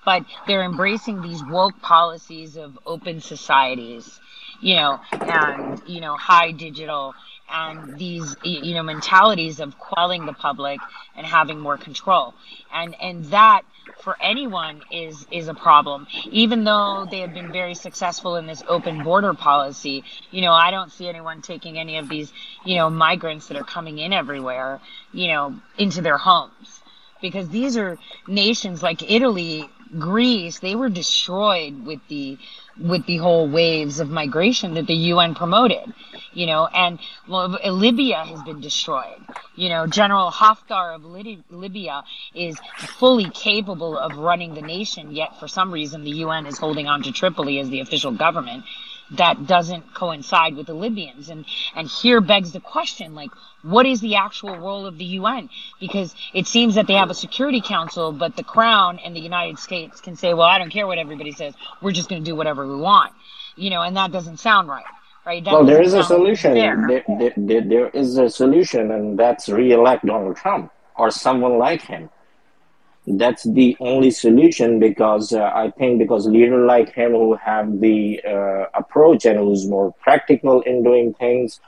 But 0.05 0.25
they're 0.47 0.63
embracing 0.63 1.21
these 1.21 1.43
woke 1.43 1.79
policies 1.81 2.57
of 2.57 2.77
open 2.85 3.21
societies, 3.21 4.19
you 4.61 4.75
know, 4.75 4.99
and 5.11 5.81
you 5.87 6.01
know 6.01 6.15
high 6.15 6.51
digital 6.51 7.13
and 7.51 7.97
these 7.97 8.35
you 8.43 8.73
know 8.73 8.83
mentalities 8.83 9.59
of 9.59 9.77
quelling 9.77 10.25
the 10.25 10.33
public 10.33 10.79
and 11.15 11.25
having 11.25 11.59
more 11.59 11.77
control 11.77 12.33
and 12.73 12.95
and 13.01 13.25
that 13.25 13.63
for 14.03 14.17
anyone 14.21 14.83
is 14.91 15.27
is 15.31 15.47
a 15.47 15.53
problem. 15.53 16.07
Even 16.31 16.63
though 16.63 17.07
they 17.09 17.19
have 17.21 17.33
been 17.33 17.51
very 17.51 17.75
successful 17.75 18.35
in 18.35 18.47
this 18.47 18.63
open 18.67 19.03
border 19.03 19.33
policy 19.33 20.03
you 20.31 20.41
know 20.41 20.53
i 20.53 20.71
don't 20.71 20.91
see 20.91 21.07
anyone 21.07 21.41
taking 21.41 21.77
any 21.77 21.97
of 21.97 22.09
these 22.09 22.31
you 22.63 22.75
know 22.75 22.89
migrants 22.89 23.47
that 23.47 23.57
are 23.57 23.63
coming 23.63 23.97
in 23.99 24.13
everywhere 24.13 24.79
you 25.13 25.27
know 25.27 25.55
into 25.77 26.01
their 26.01 26.17
homes. 26.17 26.81
Because 27.21 27.49
these 27.49 27.77
are 27.77 27.97
nations 28.27 28.81
like 28.83 29.09
italy 29.11 29.69
greece 29.99 30.59
they 30.59 30.75
were 30.75 30.89
destroyed 30.89 31.85
with 31.85 31.99
the 32.07 32.37
with 32.79 33.05
the 33.05 33.17
whole 33.17 33.49
waves 33.49 33.99
of 33.99 34.09
migration 34.09 34.73
that 34.75 34.87
the 34.87 34.95
UN 34.95 35.35
promoted, 35.35 35.93
you 36.33 36.45
know, 36.45 36.67
and 36.67 36.99
Libya 37.27 38.23
has 38.23 38.41
been 38.43 38.61
destroyed. 38.61 39.19
You 39.55 39.69
know, 39.69 39.87
General 39.87 40.31
Haftar 40.31 40.95
of 40.95 41.03
Libya 41.03 42.03
is 42.33 42.57
fully 42.77 43.29
capable 43.29 43.97
of 43.97 44.17
running 44.17 44.53
the 44.53 44.61
nation, 44.61 45.11
yet 45.15 45.39
for 45.39 45.47
some 45.47 45.71
reason 45.71 46.03
the 46.03 46.11
UN 46.11 46.45
is 46.45 46.57
holding 46.57 46.87
on 46.87 47.03
to 47.03 47.11
Tripoli 47.11 47.59
as 47.59 47.69
the 47.69 47.81
official 47.81 48.11
government 48.11 48.63
that 49.11 49.45
doesn't 49.45 49.93
coincide 49.93 50.55
with 50.55 50.67
the 50.67 50.73
Libyans. 50.73 51.29
And, 51.29 51.45
and 51.75 51.87
here 51.87 52.21
begs 52.21 52.51
the 52.51 52.59
question, 52.59 53.13
like, 53.13 53.31
what 53.61 53.85
is 53.85 54.01
the 54.01 54.15
actual 54.15 54.57
role 54.57 54.85
of 54.85 54.97
the 54.97 55.05
UN? 55.05 55.49
Because 55.79 56.15
it 56.33 56.47
seems 56.47 56.75
that 56.75 56.87
they 56.87 56.93
have 56.93 57.09
a 57.09 57.13
security 57.13 57.61
council, 57.61 58.11
but 58.11 58.35
the 58.35 58.43
crown 58.43 58.99
and 58.99 59.15
the 59.15 59.19
United 59.19 59.59
States 59.59 59.99
can 60.01 60.15
say, 60.15 60.33
well, 60.33 60.47
I 60.47 60.57
don't 60.57 60.71
care 60.71 60.87
what 60.87 60.97
everybody 60.97 61.31
says. 61.31 61.53
We're 61.81 61.91
just 61.91 62.09
going 62.09 62.23
to 62.23 62.29
do 62.29 62.35
whatever 62.35 62.65
we 62.67 62.79
want. 62.79 63.13
You 63.55 63.69
know, 63.69 63.81
and 63.81 63.95
that 63.97 64.11
doesn't 64.11 64.37
sound 64.37 64.69
right. 64.69 64.85
Right? 65.25 65.43
That 65.43 65.53
well, 65.53 65.65
there 65.65 65.81
is 65.81 65.93
a 65.93 66.03
solution. 66.03 66.53
There, 66.53 67.03
there, 67.19 67.33
there, 67.37 67.61
there 67.61 67.89
is 67.89 68.17
a 68.17 68.29
solution, 68.29 68.91
and 68.91 69.19
that's 69.19 69.49
re-elect 69.49 70.05
Donald 70.05 70.35
Trump 70.37 70.71
or 70.95 71.11
someone 71.11 71.59
like 71.59 71.81
him 71.81 72.09
that's 73.07 73.43
the 73.43 73.75
only 73.79 74.11
solution 74.11 74.79
because 74.79 75.33
uh, 75.33 75.51
I 75.53 75.71
think 75.71 75.99
because 75.99 76.27
leader 76.27 76.65
like 76.65 76.93
him 76.93 77.11
who 77.11 77.35
have 77.35 77.79
the 77.79 78.21
uh, 78.23 78.65
approach 78.75 79.25
and 79.25 79.39
who's 79.39 79.67
more 79.67 79.93
practical 79.93 80.61
in 80.61 80.83
doing 80.83 81.13
things, 81.15 81.59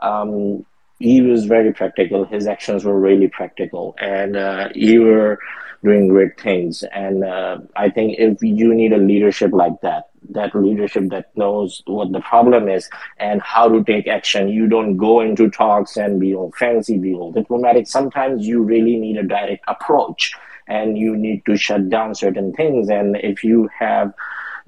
um, 0.00 0.66
he 0.98 1.20
was 1.20 1.44
very 1.44 1.72
practical. 1.72 2.24
His 2.24 2.46
actions 2.46 2.84
were 2.84 2.98
really 2.98 3.28
practical, 3.28 3.94
and 3.98 4.36
uh, 4.36 4.68
you 4.74 5.02
were 5.02 5.38
doing 5.84 6.08
great 6.08 6.38
things. 6.38 6.82
And 6.92 7.24
uh, 7.24 7.58
I 7.76 7.88
think 7.88 8.18
if 8.18 8.42
you 8.42 8.74
need 8.74 8.92
a 8.92 8.98
leadership 8.98 9.52
like 9.52 9.80
that, 9.82 10.10
that 10.30 10.54
leadership 10.54 11.08
that 11.08 11.34
knows 11.36 11.82
what 11.86 12.12
the 12.12 12.20
problem 12.20 12.68
is 12.68 12.90
and 13.18 13.40
how 13.40 13.68
to 13.68 13.82
take 13.84 14.06
action. 14.06 14.48
You 14.48 14.66
don't 14.66 14.96
go 14.98 15.20
into 15.20 15.48
talks 15.48 15.96
and 15.96 16.20
be 16.20 16.34
all 16.34 16.52
fancy, 16.58 16.98
be 16.98 17.14
all 17.14 17.32
diplomatic. 17.32 17.86
Sometimes 17.86 18.46
you 18.46 18.62
really 18.62 18.96
need 18.96 19.16
a 19.16 19.22
direct 19.22 19.64
approach 19.68 20.34
and 20.70 20.96
you 20.96 21.16
need 21.16 21.44
to 21.46 21.56
shut 21.56 21.90
down 21.90 22.14
certain 22.14 22.52
things. 22.52 22.88
And 22.88 23.16
if 23.16 23.42
you 23.42 23.68
have 23.76 24.14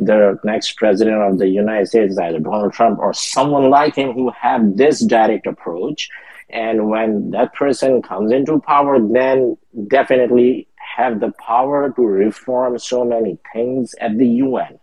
the 0.00 0.38
next 0.42 0.76
president 0.76 1.22
of 1.22 1.38
the 1.38 1.48
United 1.48 1.86
States, 1.86 2.18
either 2.18 2.40
Donald 2.40 2.72
Trump 2.72 2.98
or 2.98 3.14
someone 3.14 3.70
like 3.70 3.94
him 3.94 4.12
who 4.12 4.30
have 4.32 4.76
this 4.76 4.98
direct 5.00 5.46
approach, 5.46 6.10
and 6.50 6.88
when 6.88 7.30
that 7.30 7.54
person 7.54 8.02
comes 8.02 8.32
into 8.32 8.58
power, 8.58 8.98
then 9.00 9.56
definitely 9.88 10.66
have 10.96 11.20
the 11.20 11.32
power 11.38 11.90
to 11.92 12.02
reform 12.02 12.78
so 12.78 13.04
many 13.04 13.38
things 13.52 13.94
at 14.00 14.18
the 14.18 14.26
UN. 14.26 14.78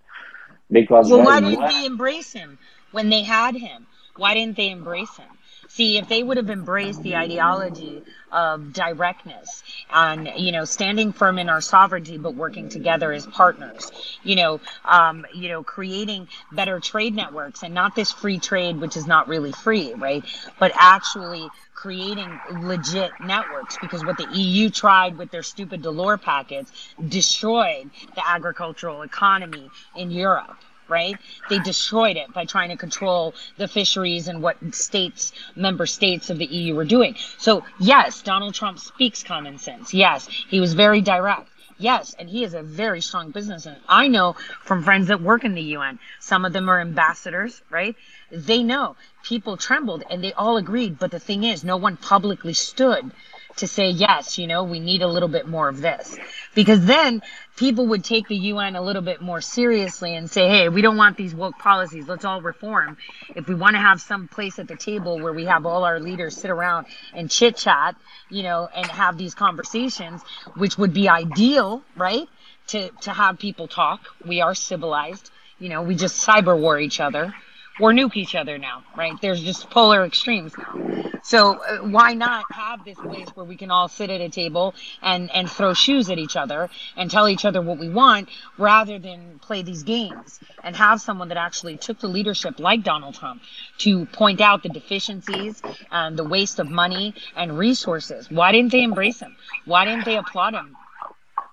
Because 0.72 1.12
well, 1.12 1.26
why 1.26 1.42
didn't 1.42 1.68
they 1.68 1.86
embrace 1.86 2.32
him 2.32 2.58
when 2.92 3.10
they 3.10 3.24
had 3.24 3.56
him? 3.56 3.88
Why 4.16 4.34
didn't 4.34 4.56
they 4.56 4.70
embrace 4.70 5.16
him? 5.18 5.29
See, 5.72 6.00
if 6.00 6.10
they 6.10 6.24
would 6.24 6.38
have 6.38 6.50
embraced 6.50 7.04
the 7.04 7.16
ideology 7.16 8.02
of 8.32 8.74
directness 8.74 9.64
and, 9.92 10.28
you 10.36 10.52
know, 10.52 10.66
standing 10.66 11.14
firm 11.14 11.38
in 11.38 11.48
our 11.48 11.62
sovereignty, 11.62 12.18
but 12.18 12.34
working 12.34 12.70
together 12.70 13.12
as 13.12 13.28
partners, 13.28 13.92
you 14.24 14.36
know, 14.36 14.60
um, 14.84 15.28
you 15.34 15.48
know, 15.48 15.64
creating 15.64 16.28
better 16.52 16.80
trade 16.80 17.16
networks 17.16 17.62
and 17.62 17.74
not 17.74 17.96
this 17.96 18.12
free 18.12 18.40
trade, 18.40 18.82
which 18.82 18.98
is 18.98 19.06
not 19.06 19.28
really 19.28 19.52
free, 19.52 19.94
right? 19.94 20.24
But 20.58 20.72
actually 20.76 21.48
creating 21.76 22.40
legit 22.52 23.12
networks 23.24 23.78
because 23.80 24.04
what 24.04 24.18
the 24.18 24.28
EU 24.34 24.72
tried 24.72 25.18
with 25.20 25.30
their 25.30 25.44
stupid 25.44 25.84
Delors 25.84 26.22
packets 26.22 26.72
destroyed 27.08 27.90
the 28.16 28.28
agricultural 28.28 29.04
economy 29.04 29.70
in 29.96 30.10
Europe 30.10 30.58
right? 30.90 31.18
They 31.50 31.60
destroyed 31.60 32.18
it 32.18 32.34
by 32.34 32.46
trying 32.46 32.70
to 32.70 32.78
control 32.78 33.34
the 33.58 33.68
fisheries 33.68 34.28
and 34.28 34.42
what 34.42 34.58
states, 34.74 35.32
member 35.56 35.86
states 35.86 36.30
of 36.30 36.38
the 36.38 36.46
EU 36.46 36.76
were 36.76 36.86
doing. 36.86 37.16
So 37.38 37.64
yes, 37.80 38.22
Donald 38.22 38.54
Trump 38.54 38.80
speaks 38.80 39.24
common 39.24 39.58
sense. 39.58 39.94
Yes, 39.94 40.28
he 40.28 40.60
was 40.60 40.74
very 40.74 41.02
direct. 41.02 41.50
Yes, 41.82 42.14
and 42.20 42.30
he 42.30 42.44
is 42.44 42.54
a 42.54 42.62
very 42.62 43.00
strong 43.00 43.32
businessman. 43.32 43.78
I 43.88 44.10
know 44.10 44.36
from 44.64 44.84
friends 44.84 45.08
that 45.08 45.22
work 45.22 45.46
in 45.46 45.54
the 45.54 45.62
UN, 45.78 45.98
some 46.20 46.44
of 46.44 46.52
them 46.52 46.68
are 46.68 46.82
ambassadors, 46.82 47.62
right? 47.70 47.96
They 48.32 48.64
know 48.64 48.98
people 49.24 49.56
trembled 49.56 50.04
and 50.10 50.22
they 50.22 50.34
all 50.34 50.58
agreed. 50.58 51.00
But 51.00 51.12
the 51.12 51.20
thing 51.20 51.46
is, 51.46 51.64
no 51.64 51.78
one 51.78 51.96
publicly 51.96 52.54
stood 52.54 53.12
to 53.58 53.68
say, 53.68 53.90
yes, 53.90 54.38
you 54.38 54.48
know, 54.48 54.64
we 54.64 54.80
need 54.80 55.02
a 55.02 55.08
little 55.08 55.28
bit 55.30 55.48
more 55.48 55.70
of 55.70 55.82
this. 55.82 56.18
Because 56.56 56.86
then 56.86 57.22
people 57.58 57.88
would 57.88 58.04
take 58.04 58.28
the 58.28 58.36
UN 58.36 58.76
a 58.76 58.82
little 58.82 59.02
bit 59.02 59.22
more 59.22 59.42
seriously 59.42 60.16
and 60.16 60.30
say, 60.30 60.48
hey, 60.48 60.70
we 60.70 60.82
don't 60.82 60.98
want 60.98 61.18
these 61.18 61.36
woke 61.36 61.58
policies. 61.60 62.08
Let's 62.08 62.26
all 62.26 62.42
reform. 62.42 62.98
If 63.36 63.48
we 63.48 63.56
want 63.56 63.76
to 63.76 63.80
have 63.80 64.02
some 64.02 64.28
place 64.28 64.60
at 64.60 64.68
the 64.68 64.76
table 64.76 65.20
where 65.20 65.34
we 65.34 65.46
have 65.46 65.66
all 65.66 65.84
our 65.84 66.00
leaders 66.00 66.38
sit 66.38 66.52
around 66.52 66.88
and 67.14 67.30
chit 67.30 67.58
chat, 67.58 67.96
you 68.30 68.44
know, 68.44 68.70
and 68.74 68.86
have 68.88 69.18
these 69.18 69.36
conversations, 69.36 70.22
which 70.56 70.78
would 70.78 70.94
be 70.94 71.10
ideal, 71.10 71.82
right? 71.96 72.28
To, 72.68 72.90
to 73.02 73.12
have 73.12 73.40
people 73.40 73.68
talk. 73.68 74.02
We 74.26 74.42
are 74.42 74.56
civilized. 74.56 75.32
You 75.60 75.70
know, 75.70 75.82
we 75.82 75.96
just 75.96 76.26
cyber 76.26 76.58
war 76.58 76.80
each 76.80 77.00
other 77.00 77.34
or 77.80 77.92
nuke 77.94 78.18
each 78.18 78.36
other 78.36 78.58
now, 78.58 78.84
right? 78.96 79.20
There's 79.22 79.42
just 79.42 79.70
polar 79.70 80.06
extremes 80.06 80.58
now. 80.58 80.80
So 81.24 81.62
uh, 81.62 81.78
why 81.80 82.14
not 82.14 82.46
have 82.52 82.84
this 82.86 82.98
place 82.98 83.30
where 83.36 83.46
we 83.46 83.58
can 83.58 83.72
all 83.72 83.88
sit 83.88 84.10
at 84.10 84.22
a 84.22 84.30
table 84.30 84.76
and 85.02 85.30
and 85.32 85.52
throw 85.52 85.74
shoes 85.74 86.10
at 86.10 86.18
each 86.18 86.36
other 86.36 86.70
and 86.96 87.12
tell 87.12 87.30
each 87.30 87.46
other 87.46 87.62
what 87.62 87.80
we 87.80 87.90
want 87.90 88.30
rather 88.58 89.00
than 89.00 89.40
play 89.40 89.62
these 89.62 89.84
games 89.84 90.40
and 90.64 90.76
have 90.76 91.02
someone 91.02 91.30
that 91.30 91.38
actually 91.38 91.78
took 91.78 92.00
the 92.00 92.08
leadership 92.08 92.60
like 92.60 92.84
Donald 92.84 93.16
Trump 93.16 93.42
to 93.80 94.06
point 94.08 94.42
out 94.42 94.64
the 94.64 94.70
deficiencies 94.70 95.62
and 95.92 96.18
the 96.18 96.26
waste 96.26 96.60
of 96.60 96.70
money 96.70 97.14
and 97.36 97.58
resources. 97.58 98.32
Why 98.32 98.52
didn't 98.52 98.72
they 98.72 98.84
embrace 98.84 99.20
him? 99.20 99.36
Why 99.66 99.86
didn't 99.86 100.06
they 100.06 100.18
applaud 100.18 100.56
him? 100.56 100.79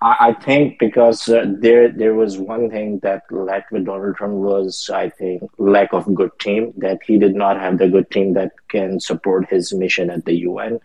I 0.01 0.33
think 0.33 0.77
because 0.77 1.27
uh, 1.27 1.45
there 1.47 1.91
there 1.91 2.13
was 2.13 2.37
one 2.37 2.69
thing 2.69 2.99
that 2.99 3.23
lacked 3.31 3.71
with 3.71 3.85
Donald 3.85 4.15
Trump 4.15 4.35
was 4.35 4.91
I 4.93 5.09
think 5.09 5.49
lack 5.57 5.91
of 5.91 6.13
good 6.13 6.37
team 6.39 6.73
that 6.77 6.99
he 7.03 7.17
did 7.17 7.35
not 7.35 7.59
have 7.59 7.79
the 7.79 7.87
good 7.87 8.11
team 8.11 8.33
that 8.33 8.51
can 8.67 8.99
support 8.99 9.49
his 9.49 9.73
mission 9.73 10.11
at 10.11 10.25
the 10.25 10.35
UN, 10.35 10.79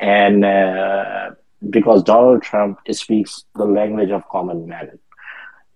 and 0.00 0.44
uh, 0.44 1.30
because 1.70 2.02
Donald 2.02 2.42
Trump 2.42 2.80
speaks 2.90 3.44
the 3.54 3.64
language 3.64 4.10
of 4.10 4.28
common 4.28 4.66
man, 4.66 4.98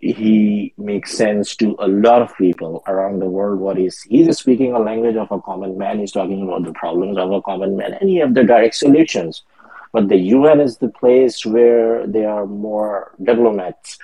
he 0.00 0.74
makes 0.76 1.16
sense 1.16 1.54
to 1.56 1.76
a 1.78 1.86
lot 1.86 2.20
of 2.20 2.36
people 2.36 2.82
around 2.88 3.20
the 3.20 3.26
world. 3.26 3.60
What 3.60 3.78
is 3.78 4.02
he's 4.02 4.38
speaking 4.38 4.72
a 4.72 4.80
language 4.80 5.16
of 5.16 5.30
a 5.30 5.40
common 5.40 5.78
man? 5.78 6.00
He's 6.00 6.10
talking 6.10 6.42
about 6.42 6.64
the 6.64 6.72
problems 6.72 7.16
of 7.16 7.30
a 7.30 7.42
common 7.42 7.76
man, 7.76 7.94
and 7.94 8.10
he 8.10 8.16
have 8.16 8.34
the 8.34 8.42
direct 8.42 8.74
solutions 8.74 9.44
but 9.92 10.08
the 10.08 10.16
UN 10.16 10.60
is 10.60 10.78
the 10.78 10.88
place 10.88 11.44
where 11.44 12.06
they 12.06 12.24
are 12.24 12.46
more 12.46 13.12
diplomats. 13.22 13.98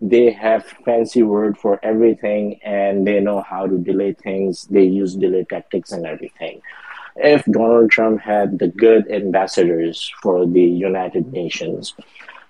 They 0.00 0.30
have 0.30 0.64
fancy 0.84 1.22
word 1.22 1.58
for 1.58 1.80
everything 1.82 2.60
and 2.62 3.06
they 3.06 3.20
know 3.20 3.40
how 3.42 3.66
to 3.66 3.78
delay 3.78 4.12
things. 4.12 4.66
They 4.66 4.84
use 4.84 5.14
delay 5.14 5.44
tactics 5.44 5.92
and 5.92 6.06
everything. 6.06 6.62
If 7.16 7.44
Donald 7.46 7.90
Trump 7.90 8.20
had 8.20 8.58
the 8.58 8.68
good 8.68 9.10
ambassadors 9.10 10.12
for 10.22 10.46
the 10.46 10.62
United 10.62 11.32
Nations, 11.32 11.94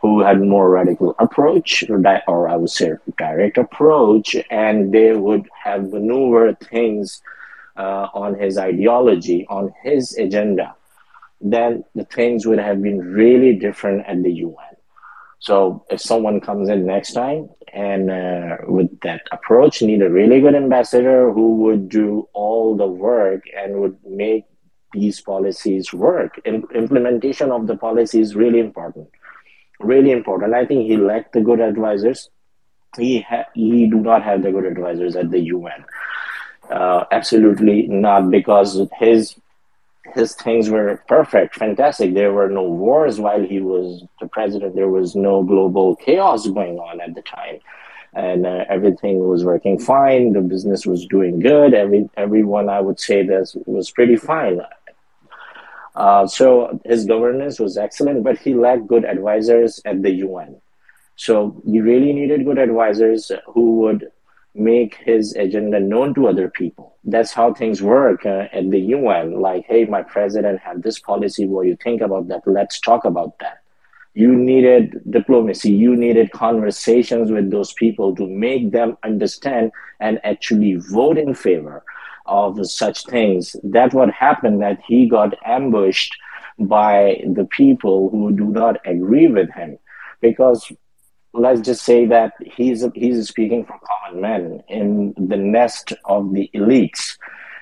who 0.01 0.21
had 0.21 0.41
more 0.41 0.71
radical 0.71 1.15
approach, 1.19 1.85
or 1.89 2.49
I 2.49 2.57
would 2.57 2.71
say 2.71 2.93
direct 3.17 3.59
approach, 3.59 4.37
and 4.51 4.93
they 4.93 5.13
would 5.15 5.49
have 5.65 5.91
maneuvered 5.93 6.61
things 6.61 7.21
uh, 7.77 8.09
on 8.15 8.39
his 8.39 8.59
ideology, 8.59 9.47
on 9.49 9.73
his 9.83 10.17
agenda, 10.17 10.75
then 11.41 11.85
the 11.95 12.05
things 12.05 12.47
would 12.47 12.59
have 12.59 12.83
been 12.83 12.99
really 12.99 13.55
different 13.55 14.07
at 14.07 14.23
the 14.23 14.33
UN. 14.33 14.55
So 15.41 15.85
if 15.89 16.01
someone 16.01 16.41
comes 16.41 16.69
in 16.69 16.85
next 16.85 17.13
time 17.13 17.49
and 17.73 18.11
uh, 18.11 18.57
with 18.67 19.01
that 19.01 19.23
approach, 19.31 19.83
need 19.83 20.03
a 20.03 20.11
really 20.11 20.41
good 20.41 20.55
ambassador 20.55 21.33
who 21.33 21.57
would 21.57 21.89
do 21.89 22.29
all 22.33 22.77
the 22.77 22.87
work 22.87 23.43
and 23.57 23.81
would 23.81 23.97
make 24.05 24.45
these 24.93 25.21
policies 25.21 25.93
work. 25.93 26.41
In- 26.45 26.67
implementation 26.75 27.53
of 27.53 27.67
the 27.67 27.77
policy 27.77 28.21
is 28.21 28.35
really 28.35 28.59
important, 28.59 29.09
really 29.79 30.11
important. 30.11 30.55
I 30.55 30.67
think 30.67 30.87
he 30.87 30.97
lacked 30.97 31.35
the 31.35 31.41
good 31.41 31.61
advisors. 31.61 32.31
He 32.97 33.21
ha- 33.21 33.47
he 33.55 33.87
do 33.89 33.97
not 34.01 34.25
have 34.25 34.43
the 34.43 34.51
good 34.51 34.65
advisors 34.65 35.15
at 35.15 35.31
the 35.31 35.41
UN. 35.41 35.85
Uh, 36.71 37.05
absolutely 37.13 37.87
not, 37.87 38.31
because 38.31 38.81
his 38.99 39.37
his 40.15 40.35
things 40.35 40.71
were 40.71 41.03
perfect, 41.09 41.55
fantastic. 41.55 42.15
There 42.15 42.33
were 42.33 42.49
no 42.49 42.63
wars 42.63 43.21
while 43.21 43.43
he 43.43 43.61
was 43.61 44.05
the 44.21 44.29
president. 44.29 44.75
There 44.75 44.89
was 44.89 45.15
no 45.15 45.43
global 45.43 45.97
chaos 45.97 46.47
going 46.47 46.79
on 46.79 47.01
at 47.01 47.15
the 47.15 47.23
time, 47.23 47.59
and 48.15 48.47
uh, 48.47 48.65
everything 48.69 49.27
was 49.29 49.45
working 49.45 49.79
fine. 49.79 50.33
The 50.33 50.41
business 50.41 50.87
was 50.87 51.07
doing 51.07 51.41
good. 51.41 51.75
Every 51.75 52.09
everyone, 52.17 52.69
I 52.69 52.81
would 52.81 53.01
say, 53.01 53.27
this 53.27 53.57
was 53.67 53.91
pretty 53.91 54.17
fine. 54.17 54.61
Uh, 55.95 56.27
so 56.27 56.81
his 56.85 57.05
governance 57.07 57.59
was 57.59 57.77
excellent, 57.77 58.23
but 58.23 58.39
he 58.39 58.55
lacked 58.55 58.87
good 58.87 59.05
advisors 59.05 59.81
at 59.85 60.03
the 60.03 60.11
UN. 60.11 60.61
So 61.17 61.61
he 61.67 61.81
really 61.81 62.13
needed 62.13 62.45
good 62.45 62.59
advisors 62.59 63.33
who 63.47 63.79
would 63.81 64.13
make 64.55 64.97
his 64.97 65.35
agenda 65.35 65.79
known 65.81 66.15
to 66.15 66.29
other 66.29 66.49
people. 66.49 66.97
That's 67.05 67.33
how 67.33 67.55
things 67.55 67.83
work 67.83 68.27
uh, 68.27 68.49
at 68.53 68.71
the 68.71 68.81
UN. 68.81 69.41
Like, 69.41 69.65
hey, 69.67 69.85
my 69.85 70.03
president 70.03 70.61
had 70.61 70.83
this 70.83 70.99
policy. 70.99 71.47
What 71.47 71.63
do 71.63 71.69
you 71.69 71.77
think 71.77 72.01
about 72.01 72.29
that? 72.29 72.43
Let's 72.47 72.81
talk 72.81 73.05
about 73.05 73.39
that. 73.39 73.63
You 74.15 74.35
needed 74.35 75.01
diplomacy. 75.11 75.71
You 75.71 75.95
needed 75.95 76.33
conversations 76.33 77.31
with 77.31 77.51
those 77.51 77.73
people 77.73 78.17
to 78.17 78.27
make 78.27 78.73
them 78.73 78.97
understand 79.05 79.71
and 80.01 80.19
actually 80.25 80.75
vote 80.75 81.19
in 81.19 81.35
favor 81.35 81.85
of 82.27 82.67
such 82.69 83.05
things. 83.07 83.55
That's 83.63 83.95
what 83.95 84.11
happened. 84.11 84.61
That 84.61 84.81
he 84.87 85.09
got 85.09 85.35
ambushed 85.45 86.17
by 86.59 87.23
the 87.27 87.45
people 87.45 88.11
who 88.11 88.33
do 88.33 88.47
not 88.47 88.85
agree 88.85 89.29
with 89.29 89.51
him, 89.53 89.79
because 90.21 90.73
let's 91.39 91.61
just 91.61 91.85
say 91.85 92.07
that 92.07 92.33
he's 92.41 92.85
he's 92.95 93.29
speaking 93.29 93.65
for 93.65 93.79
common 93.91 94.21
men 94.21 94.63
in 94.69 95.15
the 95.17 95.37
nest 95.37 95.93
of 96.05 96.33
the 96.33 96.51
elites. 96.55 97.17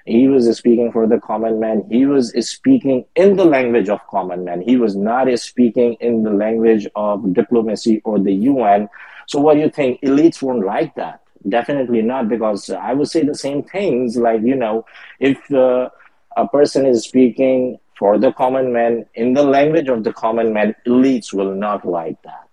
He 0.07 0.29
was 0.29 0.57
speaking 0.57 0.93
for 0.93 1.07
the 1.07 1.19
common 1.19 1.59
man. 1.59 1.85
He 1.91 2.07
was 2.07 2.33
speaking 2.49 3.05
in 3.17 3.37
the 3.37 3.45
language 3.45 3.89
of 3.89 4.01
common 4.09 4.45
men. 4.45 4.61
He 4.61 4.77
was 4.77 4.95
not 4.95 5.27
speaking 5.39 5.97
in 6.01 6.23
the 6.23 6.31
language 6.31 6.87
of 6.95 7.35
diplomacy 7.35 8.01
or 8.05 8.21
the 8.21 8.33
UN. 8.33 8.89
So, 9.27 9.41
what 9.41 9.55
do 9.55 9.61
you 9.61 9.71
think? 9.71 10.01
Elites 10.03 10.41
won't 10.41 10.65
like 10.65 10.95
that. 10.95 11.23
Definitely 11.49 12.03
not, 12.03 12.29
because 12.29 12.71
I 12.71 12.93
would 12.95 13.09
say 13.09 13.25
the 13.25 13.35
same 13.35 13.65
things. 13.65 14.17
Like 14.17 14.43
you 14.43 14.55
know, 14.55 14.87
if 15.19 15.39
uh, 15.53 15.91
a 16.37 16.49
person 16.49 16.87
is 16.87 17.05
speaking 17.05 17.79
for 17.99 18.19
the 18.19 18.33
common 18.33 18.73
man 18.73 19.07
in 19.15 19.35
the 19.35 19.43
language 19.43 19.89
of 19.89 20.05
the 20.05 20.13
common 20.13 20.53
man, 20.53 20.75
elites 20.87 21.33
will 21.33 21.55
not 21.55 21.85
like 21.85 22.21
that 22.23 22.46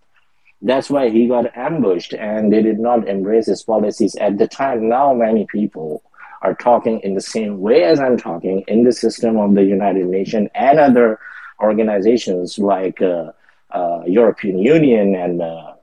that's 0.64 0.90
why 0.90 1.10
he 1.10 1.28
got 1.28 1.56
ambushed 1.58 2.14
and 2.14 2.52
they 2.52 2.62
did 2.62 2.80
not 2.80 3.08
embrace 3.08 3.48
his 3.48 3.62
policies 3.62 4.16
at 4.16 4.38
the 4.38 4.48
time. 4.48 4.88
Now, 4.88 5.14
many 5.14 5.46
people 5.46 6.04
are 6.42 6.56
talking 6.56 7.02
in 7.02 7.16
the 7.16 7.22
same 7.22 7.60
way 7.60 7.84
as 7.84 8.00
I'm 8.00 8.18
talking 8.18 8.64
in 8.68 8.84
the 8.84 8.94
system 8.94 9.38
of 9.38 9.56
the 9.56 9.64
United 9.64 10.06
Nations 10.06 10.50
and 10.56 10.80
other 10.80 11.20
organizations 11.62 12.58
like 12.58 13.02
uh, 13.02 13.32
uh, 13.72 14.04
European 14.06 14.58
Union 14.60 15.16
and 15.16 15.42
uh, 15.42 15.74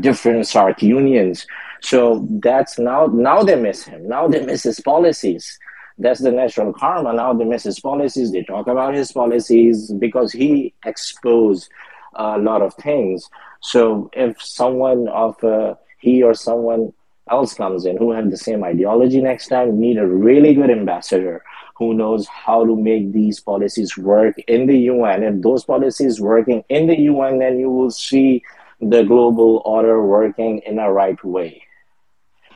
different 0.00 0.44
SAARC 0.46 0.80
unions. 0.82 1.46
So 1.80 2.26
that's 2.30 2.78
now 2.78 3.06
now 3.06 3.42
they 3.42 3.56
miss 3.56 3.84
him. 3.84 4.08
Now 4.08 4.28
they 4.28 4.44
miss 4.44 4.62
his 4.62 4.80
policies. 4.80 5.58
That's 5.96 6.20
the 6.20 6.30
natural 6.30 6.72
karma. 6.72 7.12
Now 7.12 7.32
they 7.34 7.44
miss 7.44 7.64
his 7.64 7.80
policies. 7.80 8.30
They 8.30 8.44
talk 8.44 8.68
about 8.68 8.94
his 8.94 9.10
policies 9.10 9.92
because 9.92 10.32
he 10.32 10.74
exposed 10.84 11.68
a 12.14 12.38
lot 12.38 12.62
of 12.62 12.74
things. 12.74 13.28
So 13.60 14.10
if 14.12 14.40
someone 14.40 15.08
of 15.08 15.42
uh, 15.42 15.74
he 15.98 16.22
or 16.22 16.34
someone 16.34 16.92
else 17.30 17.54
comes 17.54 17.84
in 17.84 17.96
who 17.96 18.12
have 18.12 18.30
the 18.30 18.36
same 18.36 18.64
ideology 18.64 19.20
next 19.20 19.48
time, 19.48 19.80
need 19.80 19.98
a 19.98 20.06
really 20.06 20.54
good 20.54 20.70
ambassador 20.70 21.42
who 21.76 21.94
knows 21.94 22.26
how 22.26 22.64
to 22.64 22.74
make 22.74 23.12
these 23.12 23.40
policies 23.40 23.96
work 23.96 24.36
in 24.48 24.66
the 24.66 24.76
UN. 24.92 25.22
If 25.22 25.42
those 25.42 25.64
policies 25.64 26.20
working 26.20 26.64
in 26.68 26.88
the 26.88 26.98
UN, 27.02 27.38
then 27.38 27.58
you 27.58 27.70
will 27.70 27.90
see 27.90 28.42
the 28.80 29.04
global 29.04 29.62
order 29.64 30.04
working 30.04 30.60
in 30.66 30.78
a 30.78 30.90
right 30.90 31.22
way. 31.24 31.62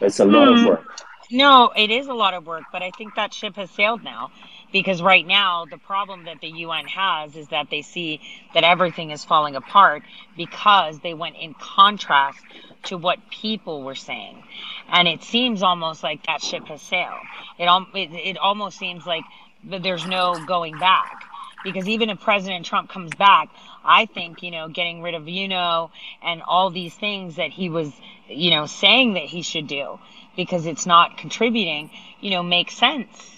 It's 0.01 0.19
a 0.19 0.25
lot 0.25 0.49
of 0.49 0.59
hmm. 0.59 0.67
work. 0.67 0.85
No, 1.31 1.73
it 1.77 1.91
is 1.91 2.09
a 2.09 2.15
lot 2.15 2.35
of 2.35 2.47
work, 2.47 2.65
but 2.73 2.83
I 2.83 2.91
think 2.91 3.15
that 3.15 3.33
ship 3.33 3.57
has 3.57 3.71
sailed 3.71 4.03
now 4.03 4.31
because 4.73 5.03
right 5.03 5.27
now 5.27 5.67
the 5.67 5.79
problem 5.79 6.25
that 6.25 6.41
the 6.41 6.49
UN 6.49 6.87
has 6.87 7.37
is 7.37 7.49
that 7.49 7.69
they 7.71 7.83
see 7.83 8.21
that 8.55 8.65
everything 8.65 9.11
is 9.11 9.25
falling 9.25 9.57
apart 9.57 10.03
because 10.37 10.99
they 11.01 11.15
went 11.15 11.37
in 11.37 11.55
contrast 11.55 12.39
to 12.85 12.97
what 12.99 13.19
people 13.31 13.83
were 13.83 13.95
saying. 13.95 14.43
And 14.89 15.09
it 15.09 15.23
seems 15.23 15.63
almost 15.63 16.03
like 16.03 16.27
that 16.27 16.43
ship 16.43 16.67
has 16.67 16.83
sailed. 16.83 17.21
It, 17.59 17.69
it, 17.95 18.13
it 18.13 18.39
almost 18.39 18.79
seems 18.79 19.07
like 19.07 19.25
there's 19.65 20.07
no 20.07 20.45
going 20.47 20.79
back. 20.79 21.25
Because 21.65 21.89
even 21.89 22.11
if 22.11 22.21
President 22.21 22.67
Trump 22.67 22.91
comes 22.91 23.13
back, 23.15 23.49
I 23.85 24.07
think, 24.07 24.43
you 24.43 24.51
know, 24.51 24.69
getting 24.69 25.03
rid 25.03 25.15
of 25.15 25.29
UNO 25.29 25.93
and 26.23 26.43
all 26.43 26.71
these 26.71 26.95
things 26.95 27.37
that 27.37 27.51
he 27.51 27.69
was, 27.69 27.93
you 28.29 28.51
know, 28.51 28.67
saying 28.67 29.15
that 29.15 29.25
he 29.25 29.43
should 29.43 29.69
do 29.69 30.01
because 30.37 30.67
it's 30.67 30.87
not 30.87 31.19
contributing, 31.19 31.91
you 32.21 32.31
know, 32.31 32.43
makes 32.43 32.75
sense 32.77 33.31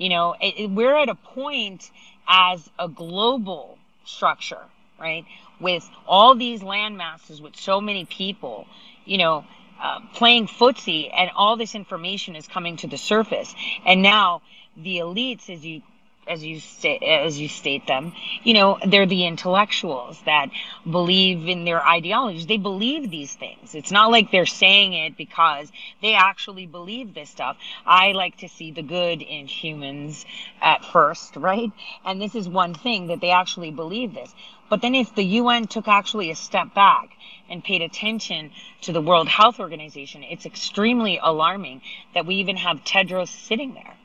you 0.00 0.08
know, 0.08 0.34
it, 0.40 0.54
it, 0.58 0.70
we're 0.70 0.96
at 0.96 1.10
a 1.10 1.14
point 1.14 1.90
as 2.26 2.70
a 2.78 2.88
global 2.88 3.78
structure, 4.06 4.64
right? 4.98 5.26
With 5.60 5.88
all 6.06 6.34
these 6.34 6.62
land 6.62 6.96
masses, 6.96 7.42
with 7.42 7.54
so 7.54 7.82
many 7.82 8.06
people, 8.06 8.66
you 9.04 9.18
know, 9.18 9.44
uh, 9.80 10.00
playing 10.14 10.46
footsie, 10.46 11.10
and 11.14 11.30
all 11.36 11.56
this 11.56 11.74
information 11.74 12.34
is 12.34 12.48
coming 12.48 12.78
to 12.78 12.86
the 12.86 12.96
surface. 12.96 13.54
And 13.84 14.02
now 14.02 14.42
the 14.76 14.98
elites, 14.98 15.50
as 15.50 15.64
you 15.66 15.82
as 16.30 16.44
you 16.44 16.60
say, 16.60 16.96
as 16.98 17.38
you 17.40 17.48
state 17.48 17.88
them, 17.88 18.12
you 18.44 18.54
know, 18.54 18.78
they're 18.86 19.04
the 19.04 19.26
intellectuals 19.26 20.20
that 20.26 20.48
believe 20.88 21.48
in 21.48 21.64
their 21.64 21.84
ideologies. 21.84 22.46
They 22.46 22.56
believe 22.56 23.10
these 23.10 23.34
things. 23.34 23.74
It's 23.74 23.90
not 23.90 24.12
like 24.12 24.30
they're 24.30 24.46
saying 24.46 24.92
it 24.92 25.16
because 25.16 25.72
they 26.00 26.14
actually 26.14 26.66
believe 26.66 27.14
this 27.14 27.30
stuff. 27.30 27.56
I 27.84 28.12
like 28.12 28.38
to 28.38 28.48
see 28.48 28.70
the 28.70 28.82
good 28.82 29.22
in 29.22 29.48
humans 29.48 30.24
at 30.62 30.84
first, 30.84 31.34
right? 31.34 31.72
And 32.04 32.22
this 32.22 32.36
is 32.36 32.48
one 32.48 32.74
thing 32.74 33.08
that 33.08 33.20
they 33.20 33.30
actually 33.30 33.72
believe 33.72 34.14
this. 34.14 34.32
But 34.68 34.82
then 34.82 34.94
if 34.94 35.12
the 35.16 35.24
UN 35.24 35.66
took 35.66 35.88
actually 35.88 36.30
a 36.30 36.36
step 36.36 36.74
back 36.74 37.10
and 37.48 37.64
paid 37.64 37.82
attention 37.82 38.52
to 38.82 38.92
the 38.92 39.02
World 39.02 39.28
Health 39.28 39.58
Organization, 39.58 40.22
it's 40.22 40.46
extremely 40.46 41.18
alarming 41.20 41.82
that 42.14 42.24
we 42.24 42.36
even 42.36 42.56
have 42.56 42.84
Tedros 42.84 43.28
sitting 43.28 43.74
there 43.74 43.96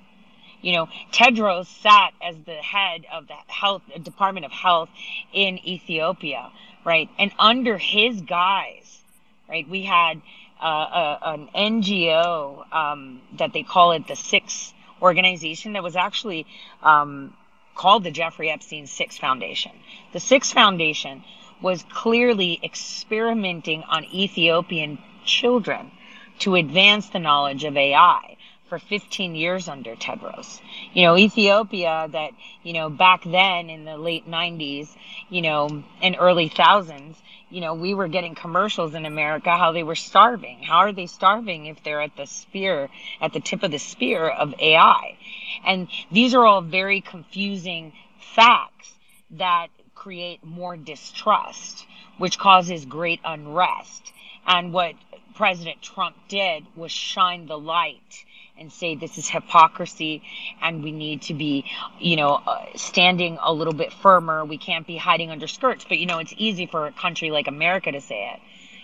you 0.66 0.72
know, 0.72 0.90
Tedros 1.12 1.68
sat 1.68 2.14
as 2.24 2.36
the 2.48 2.56
head 2.56 3.06
of 3.14 3.28
the 3.28 3.36
health 3.46 3.84
Department 4.02 4.48
of 4.48 4.52
Health 4.52 4.90
in 5.32 5.60
Ethiopia, 5.60 6.52
right? 6.84 7.08
And 7.20 7.32
under 7.38 7.78
his 7.78 8.20
guise, 8.22 9.00
right, 9.48 9.70
we 9.70 9.84
had 9.84 10.24
uh, 10.60 10.66
a, 10.66 11.20
an 11.34 11.50
NGO 11.56 12.74
um, 12.74 13.22
that 13.38 13.54
they 13.54 13.62
call 13.62 13.92
it 13.92 14.08
the 14.08 14.16
Six 14.16 14.74
organization 15.04 15.74
that 15.74 15.84
was 15.84 15.96
actually 15.96 16.48
um, 16.82 17.36
called 17.76 18.04
the 18.04 18.10
Jeffrey 18.10 18.50
Epstein 18.50 18.88
Six 18.88 19.20
Foundation. 19.20 19.72
The 20.14 20.20
Six 20.20 20.52
Foundation 20.52 21.24
was 21.62 21.86
clearly 21.92 22.60
experimenting 22.64 23.84
on 23.84 24.04
Ethiopian 24.06 24.98
children 25.26 25.92
to 26.40 26.56
advance 26.56 27.10
the 27.10 27.20
knowledge 27.20 27.66
of 27.66 27.78
AI 27.78 28.36
for 28.70 28.80
15 28.80 29.36
years 29.36 29.68
under 29.68 29.96
Tedros. 29.96 30.60
You 30.94 31.04
know, 31.04 31.18
Ethiopia 31.18 32.08
that, 32.12 32.32
you 32.64 32.74
know, 32.74 32.90
back 32.90 33.24
then 33.24 33.70
in 33.70 33.86
the 33.86 33.98
late 33.98 34.30
90s, 34.30 34.90
you 35.30 35.42
know, 35.42 35.84
and 36.02 36.16
early 36.20 36.50
thousands, 36.50 37.18
you 37.50 37.62
know, 37.62 37.76
we 37.76 37.94
were 37.94 38.08
getting 38.08 38.34
commercials 38.34 38.96
in 38.96 39.06
America 39.06 39.56
how 39.56 39.72
they 39.72 39.84
were 39.84 39.96
starving. 39.96 40.64
How 40.64 40.78
are 40.78 40.92
they 40.92 41.06
starving 41.06 41.68
if 41.68 41.84
they're 41.84 42.02
at 42.02 42.18
the 42.18 42.26
spear, 42.26 42.90
at 43.22 43.34
the 43.34 43.40
tip 43.40 43.64
of 43.64 43.72
the 43.72 43.80
spear 43.80 44.28
of 44.28 44.54
AI? 44.60 45.18
And 45.66 45.88
these 46.12 46.34
are 46.34 46.46
all 46.46 46.62
very 46.62 47.02
confusing 47.02 47.94
facts 48.36 48.92
that 49.32 49.68
create 49.94 50.44
more 50.44 50.76
distrust, 50.76 51.86
which 52.18 52.40
causes 52.40 52.86
great 52.86 53.20
unrest. 53.24 54.12
And 54.48 54.74
what 54.74 54.96
President 55.36 55.82
Trump 55.82 56.16
did 56.28 56.66
was 56.76 56.92
shine 56.92 57.46
the 57.46 57.58
light 57.58 58.26
and 58.58 58.72
say 58.72 58.96
this 58.96 59.18
is 59.18 59.28
hypocrisy 59.28 60.22
and 60.62 60.84
we 60.84 60.92
need 60.92 61.24
to 61.24 61.34
be, 61.34 61.66
you 62.00 62.16
know, 62.16 62.42
uh, 62.46 62.66
standing 62.76 63.38
a 63.42 63.52
little 63.52 63.74
bit 63.74 63.92
firmer. 63.92 64.46
We 64.46 64.58
can't 64.58 64.88
be 64.88 64.98
hiding 64.98 65.30
under 65.30 65.48
skirts. 65.48 65.86
But, 65.88 65.98
you 65.98 66.06
know, 66.06 66.20
it's 66.20 66.34
easy 66.38 66.66
for 66.66 66.88
a 66.88 66.92
country 66.92 67.32
like 67.32 67.48
America 67.48 67.92
to 67.92 68.02
say 68.02 68.32
it. 68.34 68.40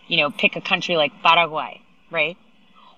You 0.08 0.18
know, 0.18 0.30
pick 0.30 0.56
a 0.56 0.62
country 0.62 0.98
like 0.98 1.12
Paraguay, 1.24 1.82
right? 2.10 2.38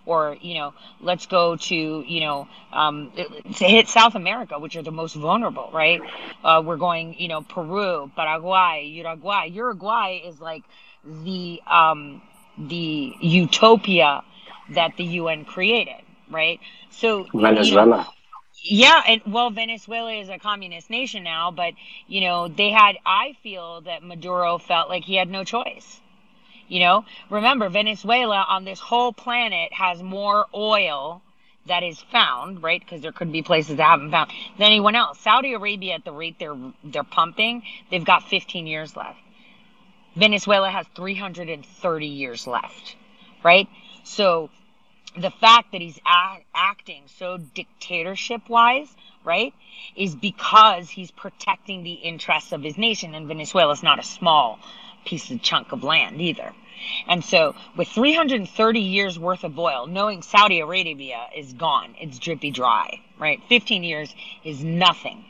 Or, 0.06 0.36
you 0.42 0.56
know, 0.56 0.74
let's 1.00 1.28
go 1.28 1.56
to, 1.56 1.76
you 1.76 2.20
know, 2.22 2.48
um, 2.74 3.12
to 3.56 3.66
hit 3.66 3.88
South 3.88 4.16
America, 4.16 4.60
which 4.60 4.76
are 4.76 4.82
the 4.82 4.92
most 4.92 5.14
vulnerable, 5.16 5.70
right? 5.72 6.02
Uh, 6.44 6.62
we're 6.66 6.78
going, 6.78 7.16
you 7.20 7.28
know, 7.28 7.42
Peru, 7.42 8.12
Paraguay, 8.16 8.86
Uruguay. 8.86 9.46
Uruguay 9.46 10.22
is 10.26 10.42
like 10.42 10.64
the, 11.06 11.62
um, 11.68 12.22
the 12.58 13.14
utopia 13.22 14.24
that 14.72 14.98
the 14.98 15.04
UN 15.04 15.46
created 15.46 16.03
right? 16.34 16.60
So 16.92 17.28
Venezuela. 17.34 18.08
Yeah, 18.64 19.02
and 19.08 19.22
well, 19.28 19.50
Venezuela 19.50 20.14
is 20.14 20.30
a 20.30 20.40
communist 20.40 20.90
nation 20.90 21.24
now, 21.24 21.52
but 21.52 21.74
you 22.08 22.22
know, 22.22 22.48
they 22.48 22.70
had 22.70 22.98
I 23.06 23.36
feel 23.44 23.82
that 23.82 24.04
Maduro 24.04 24.58
felt 24.58 24.90
like 24.90 25.04
he 25.04 25.16
had 25.16 25.30
no 25.30 25.44
choice. 25.44 26.00
You 26.68 26.80
know, 26.80 27.06
remember 27.30 27.70
Venezuela 27.70 28.46
on 28.48 28.64
this 28.66 28.80
whole 28.80 29.14
planet 29.14 29.74
has 29.74 30.02
more 30.02 30.46
oil 30.56 31.22
that 31.68 31.84
is 31.84 32.00
found, 32.12 32.64
right? 32.64 32.80
Because 32.80 33.02
there 33.02 33.12
could 33.12 33.32
be 33.32 33.42
places 33.42 33.78
that 33.78 33.84
haven't 33.84 34.12
found 34.12 34.32
than 34.58 34.68
anyone 34.68 34.96
else. 34.96 35.20
Saudi 35.20 35.54
Arabia, 35.54 35.96
at 35.96 36.06
the 36.06 36.12
rate 36.12 36.38
they're 36.40 36.58
they're 36.84 37.04
pumping, 37.04 37.64
they've 37.92 38.06
got 38.06 38.24
15 38.24 38.68
years 38.68 38.96
left. 38.96 39.20
Venezuela 40.16 40.70
has 40.70 40.86
330 40.96 42.08
years 42.08 42.48
left, 42.48 42.96
right? 43.44 43.68
So 44.04 44.50
the 45.16 45.32
fact 45.32 45.72
that 45.72 45.82
he's 45.82 46.00
act, 46.06 46.46
acting 46.56 47.04
so 47.18 47.38
dictatorship 47.38 48.50
wise, 48.50 48.94
right, 49.24 49.54
is 49.96 50.16
because 50.16 50.90
he's 50.90 51.12
protecting 51.12 51.84
the 51.84 51.94
interests 51.94 52.52
of 52.52 52.64
his 52.64 52.78
nation. 52.78 53.14
And 53.16 53.28
Venezuela 53.28 53.72
is 53.74 53.84
not 53.84 54.00
a 54.00 54.04
small 54.04 54.60
piece 55.06 55.30
of 55.32 55.42
chunk 55.42 55.72
of 55.72 55.84
land 55.84 56.22
either. 56.22 56.54
And 57.08 57.24
so, 57.24 57.56
with 57.78 57.88
330 57.90 58.80
years 58.80 59.18
worth 59.18 59.44
of 59.44 59.58
oil, 59.58 59.88
knowing 59.88 60.22
Saudi 60.22 60.60
Arabia 60.60 61.28
is 61.36 61.54
gone, 61.54 61.96
it's 62.00 62.20
drippy 62.20 62.52
dry, 62.52 63.00
right? 63.18 63.42
15 63.48 63.84
years 63.84 64.14
is 64.44 64.64
nothing. 64.64 65.24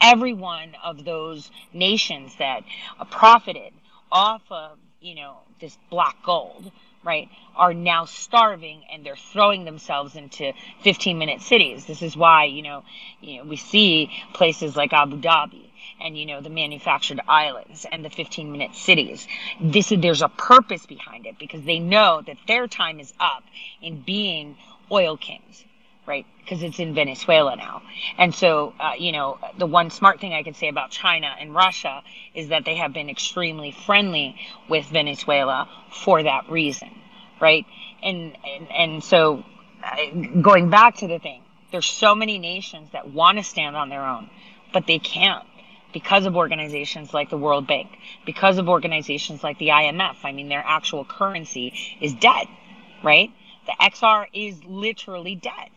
Every 0.00 0.32
one 0.32 0.74
of 0.82 1.04
those 1.04 1.50
nations 1.74 2.34
that 2.38 2.62
profited 3.10 3.72
off 4.10 4.42
of, 4.50 4.78
you 5.00 5.16
know, 5.16 5.38
this 5.60 5.76
black 5.90 6.16
gold, 6.22 6.70
right, 7.06 7.28
are 7.54 7.72
now 7.72 8.04
starving 8.04 8.82
and 8.92 9.06
they're 9.06 9.16
throwing 9.16 9.64
themselves 9.64 10.16
into 10.16 10.52
15 10.82 11.16
minute 11.16 11.40
cities. 11.40 11.86
This 11.86 12.02
is 12.02 12.16
why, 12.16 12.44
you 12.44 12.62
know, 12.62 12.84
you 13.20 13.38
know, 13.38 13.44
we 13.44 13.56
see 13.56 14.10
places 14.34 14.76
like 14.76 14.92
Abu 14.92 15.18
Dhabi 15.20 15.70
and 16.00 16.18
you 16.18 16.26
know 16.26 16.40
the 16.40 16.50
manufactured 16.50 17.20
islands 17.28 17.86
and 17.90 18.04
the 18.04 18.10
15 18.10 18.52
minute 18.52 18.74
cities 18.74 19.26
this 19.60 19.92
is 19.92 20.00
there's 20.00 20.22
a 20.22 20.28
purpose 20.28 20.84
behind 20.86 21.26
it 21.26 21.38
because 21.38 21.62
they 21.62 21.78
know 21.78 22.22
that 22.26 22.36
their 22.46 22.66
time 22.66 23.00
is 23.00 23.12
up 23.20 23.44
in 23.80 24.00
being 24.02 24.56
oil 24.90 25.16
kings 25.16 25.64
right 26.06 26.26
because 26.38 26.62
it's 26.62 26.78
in 26.78 26.94
venezuela 26.94 27.56
now 27.56 27.82
and 28.18 28.34
so 28.34 28.74
uh, 28.80 28.92
you 28.98 29.12
know 29.12 29.38
the 29.58 29.66
one 29.66 29.90
smart 29.90 30.20
thing 30.20 30.32
i 30.32 30.42
can 30.42 30.54
say 30.54 30.68
about 30.68 30.90
china 30.90 31.34
and 31.40 31.54
russia 31.54 32.02
is 32.34 32.48
that 32.48 32.64
they 32.64 32.76
have 32.76 32.92
been 32.92 33.10
extremely 33.10 33.70
friendly 33.70 34.36
with 34.68 34.86
venezuela 34.86 35.68
for 35.90 36.22
that 36.22 36.48
reason 36.50 36.90
right 37.40 37.66
and 38.02 38.36
and, 38.46 38.70
and 38.72 39.04
so 39.04 39.44
uh, 39.84 40.40
going 40.40 40.70
back 40.70 40.96
to 40.96 41.06
the 41.06 41.18
thing 41.18 41.42
there's 41.72 41.86
so 41.86 42.14
many 42.14 42.38
nations 42.38 42.90
that 42.92 43.08
want 43.10 43.38
to 43.38 43.44
stand 43.44 43.76
on 43.76 43.88
their 43.88 44.04
own 44.04 44.30
but 44.72 44.86
they 44.86 44.98
can't 44.98 45.44
because 45.92 46.26
of 46.26 46.36
organizations 46.36 47.14
like 47.14 47.30
the 47.30 47.38
World 47.38 47.66
Bank, 47.66 47.88
because 48.26 48.58
of 48.58 48.68
organizations 48.68 49.42
like 49.42 49.58
the 49.58 49.68
IMF. 49.68 50.16
I 50.24 50.32
mean, 50.32 50.48
their 50.50 50.62
actual 50.66 51.06
currency 51.06 51.72
is 52.02 52.12
dead, 52.12 52.48
right? 53.02 53.30
The 53.66 53.72
XR 53.80 54.26
is 54.34 54.62
literally 54.64 55.36
dead. 55.36 55.70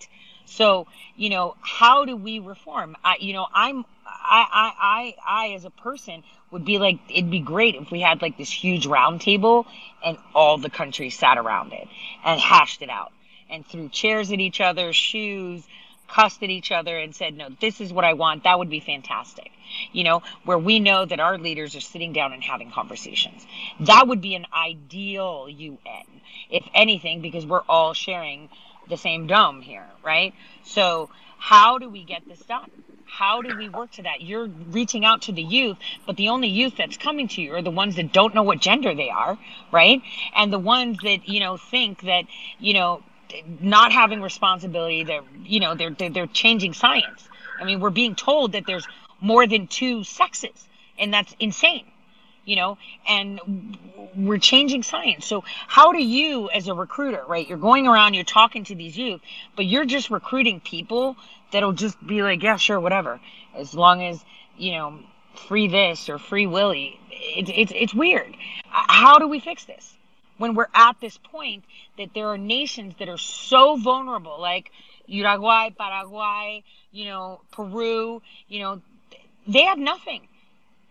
So, 0.49 0.87
you 1.15 1.29
know, 1.29 1.55
how 1.61 2.05
do 2.05 2.15
we 2.15 2.39
reform? 2.39 2.95
I, 3.03 3.17
you 3.19 3.33
know, 3.33 3.47
I'm, 3.53 3.85
I, 4.05 4.45
I, 4.51 4.73
I, 4.79 5.15
I, 5.45 5.53
as 5.53 5.65
a 5.65 5.69
person 5.69 6.23
would 6.51 6.65
be 6.65 6.79
like, 6.79 6.99
it'd 7.09 7.29
be 7.29 7.39
great 7.39 7.75
if 7.75 7.91
we 7.91 8.01
had 8.01 8.21
like 8.21 8.37
this 8.37 8.51
huge 8.51 8.85
round 8.85 9.21
table 9.21 9.67
and 10.03 10.17
all 10.33 10.57
the 10.57 10.69
countries 10.69 11.17
sat 11.17 11.37
around 11.37 11.73
it 11.73 11.87
and 12.25 12.39
hashed 12.39 12.81
it 12.81 12.89
out 12.89 13.11
and 13.49 13.65
threw 13.65 13.89
chairs 13.89 14.31
at 14.31 14.39
each 14.39 14.59
other, 14.59 14.91
shoes, 14.93 15.63
cussed 16.07 16.41
at 16.43 16.49
each 16.49 16.71
other 16.71 16.97
and 16.97 17.15
said, 17.15 17.35
no, 17.37 17.49
this 17.61 17.79
is 17.79 17.93
what 17.93 18.03
I 18.05 18.13
want. 18.13 18.43
That 18.43 18.57
would 18.57 18.69
be 18.69 18.79
fantastic 18.79 19.51
you 19.91 20.03
know, 20.03 20.21
where 20.45 20.57
we 20.57 20.79
know 20.79 21.05
that 21.05 21.19
our 21.19 21.37
leaders 21.37 21.75
are 21.75 21.81
sitting 21.81 22.13
down 22.13 22.33
and 22.33 22.43
having 22.43 22.71
conversations. 22.71 23.45
That 23.81 24.07
would 24.07 24.21
be 24.21 24.35
an 24.35 24.45
ideal 24.53 25.47
UN, 25.49 26.05
if 26.49 26.63
anything, 26.73 27.21
because 27.21 27.45
we're 27.45 27.63
all 27.69 27.93
sharing 27.93 28.49
the 28.89 28.97
same 28.97 29.27
dome 29.27 29.61
here, 29.61 29.85
right? 30.03 30.33
So, 30.63 31.09
how 31.37 31.77
do 31.77 31.89
we 31.89 32.03
get 32.03 32.23
this 32.27 32.41
done? 32.41 32.69
How 33.05 33.41
do 33.41 33.55
we 33.57 33.69
work 33.69 33.91
to 33.93 34.03
that? 34.03 34.21
You're 34.21 34.47
reaching 34.47 35.03
out 35.03 35.23
to 35.23 35.31
the 35.31 35.41
youth, 35.41 35.77
but 36.05 36.15
the 36.15 36.29
only 36.29 36.47
youth 36.47 36.75
that's 36.77 36.97
coming 36.97 37.27
to 37.29 37.41
you 37.41 37.55
are 37.55 37.61
the 37.61 37.71
ones 37.71 37.95
that 37.95 38.13
don't 38.13 38.35
know 38.35 38.43
what 38.43 38.59
gender 38.59 38.93
they 38.93 39.09
are, 39.09 39.37
right? 39.71 40.01
And 40.35 40.53
the 40.53 40.59
ones 40.59 40.97
that, 41.03 41.27
you 41.27 41.39
know, 41.39 41.57
think 41.57 42.01
that, 42.03 42.25
you 42.59 42.73
know, 42.73 43.01
not 43.59 43.91
having 43.91 44.21
responsibility, 44.21 45.03
they're, 45.03 45.23
you 45.43 45.59
know, 45.59 45.75
they're, 45.75 45.91
they're, 45.91 46.09
they're 46.09 46.27
changing 46.27 46.73
science. 46.73 47.27
I 47.59 47.63
mean, 47.63 47.79
we're 47.79 47.89
being 47.89 48.15
told 48.15 48.53
that 48.53 48.65
there's 48.65 48.87
more 49.19 49.47
than 49.47 49.67
two 49.67 50.03
sexes 50.03 50.67
and 50.97 51.13
that's 51.13 51.35
insane 51.39 51.85
you 52.49 52.55
know 52.55 52.77
and 53.07 53.39
we're 54.15 54.39
changing 54.39 54.81
science. 54.81 55.25
So 55.25 55.43
how 55.67 55.91
do 55.91 56.03
you 56.03 56.49
as 56.49 56.67
a 56.67 56.73
recruiter 56.73 57.23
right 57.27 57.47
you're 57.47 57.59
going 57.59 57.87
around 57.87 58.15
you're 58.15 58.23
talking 58.23 58.63
to 58.65 58.75
these 58.75 58.97
youth 58.97 59.21
but 59.55 59.65
you're 59.65 59.85
just 59.85 60.09
recruiting 60.09 60.59
people 60.59 61.15
that'll 61.51 61.73
just 61.73 61.95
be 62.05 62.23
like 62.23 62.41
yeah 62.41 62.57
sure 62.57 62.79
whatever. 62.79 63.19
As 63.55 63.75
long 63.75 64.03
as 64.03 64.23
you 64.57 64.71
know 64.71 64.99
free 65.47 65.67
this 65.67 66.09
or 66.09 66.17
free 66.17 66.47
willie 66.47 66.99
it's 67.11 67.51
it's, 67.53 67.71
it's 67.75 67.93
weird. 67.93 68.35
How 68.69 69.19
do 69.19 69.27
we 69.27 69.39
fix 69.39 69.65
this? 69.65 69.95
When 70.37 70.55
we're 70.55 70.73
at 70.73 70.99
this 70.99 71.17
point 71.17 71.63
that 71.97 72.13
there 72.15 72.29
are 72.29 72.37
nations 72.37 72.95
that 72.97 73.09
are 73.09 73.17
so 73.19 73.77
vulnerable 73.77 74.37
like 74.41 74.71
uruguay 75.05 75.69
paraguay 75.77 76.63
you 76.91 77.05
know 77.05 77.41
peru 77.51 78.21
you 78.47 78.59
know 78.59 78.81
they 79.47 79.65
have 79.65 79.77
nothing. 79.77 80.27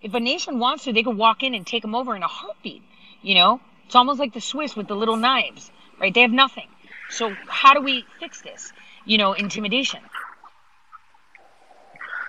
If 0.01 0.15
a 0.15 0.21
nation 0.21 0.59
wants 0.59 0.85
to, 0.85 0.93
they 0.93 1.03
could 1.03 1.17
walk 1.17 1.43
in 1.43 1.55
and 1.55 1.67
take 1.67 1.83
them 1.83 1.95
over 1.95 2.15
in 2.15 2.23
a 2.23 2.29
heartbeat. 2.29 2.83
You 3.23 3.35
know, 3.35 3.61
it's 3.87 3.97
almost 3.97 4.21
like 4.21 4.33
the 4.33 4.41
Swiss 4.41 4.77
with 4.77 4.87
the 4.87 4.95
little 4.95 5.17
knives, 5.17 5.71
right? 6.01 6.15
They 6.15 6.23
have 6.23 6.31
nothing. 6.31 6.69
So 7.11 7.35
how 7.49 7.75
do 7.75 7.81
we 7.81 8.05
fix 8.21 8.43
this? 8.43 8.73
You 9.05 9.19
know, 9.19 9.33
intimidation. 9.33 10.01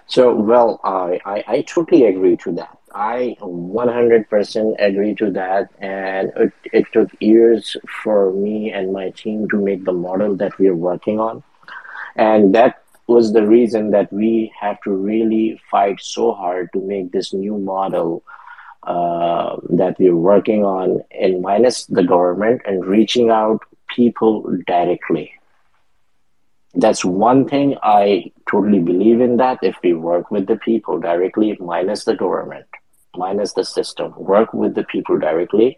So, 0.07 0.33
well, 0.33 0.79
I, 0.83 1.19
I, 1.23 1.43
I 1.47 1.61
totally 1.61 2.05
agree 2.05 2.35
to 2.37 2.51
that. 2.53 2.75
I 2.95 3.37
100% 3.41 4.75
agree 4.79 5.13
to 5.15 5.29
that. 5.31 5.69
And 5.77 6.31
it, 6.35 6.53
it 6.73 6.85
took 6.91 7.09
years 7.21 7.77
for 8.03 8.33
me 8.33 8.71
and 8.71 8.91
my 8.91 9.11
team 9.11 9.47
to 9.49 9.57
make 9.57 9.85
the 9.85 9.93
model 9.93 10.35
that 10.37 10.57
we 10.57 10.67
are 10.67 10.75
working 10.75 11.19
on. 11.19 11.43
And 12.15 12.55
that 12.55 12.83
was 13.09 13.33
the 13.33 13.45
reason 13.45 13.91
that 13.91 14.13
we 14.13 14.51
have 14.59 14.79
to 14.83 14.91
really 14.91 15.59
fight 15.69 15.99
so 15.99 16.31
hard 16.33 16.69
to 16.73 16.79
make 16.79 17.11
this 17.11 17.33
new 17.33 17.57
model 17.57 18.23
uh, 18.83 19.57
that 19.69 19.97
we're 19.99 20.15
working 20.15 20.63
on 20.63 21.01
and 21.11 21.41
minus 21.41 21.85
the 21.87 22.03
government 22.03 22.61
and 22.65 22.85
reaching 22.85 23.29
out 23.29 23.61
people 23.89 24.57
directly. 24.67 25.33
That's 26.75 27.03
one 27.03 27.47
thing 27.47 27.75
i 27.81 28.31
totally 28.49 28.79
believe 28.79 29.21
in 29.21 29.37
that. 29.37 29.57
If 29.63 29.75
we 29.83 29.93
work 29.93 30.29
with 30.29 30.45
the 30.45 30.57
people 30.57 30.99
directly 30.99 31.57
minus 31.59 32.05
the 32.05 32.15
government 32.15 32.67
minus 33.17 33.53
the 33.53 33.65
system 33.65 34.13
work 34.17 34.53
with 34.53 34.75
the 34.75 34.83
people 34.83 35.17
directly 35.17 35.77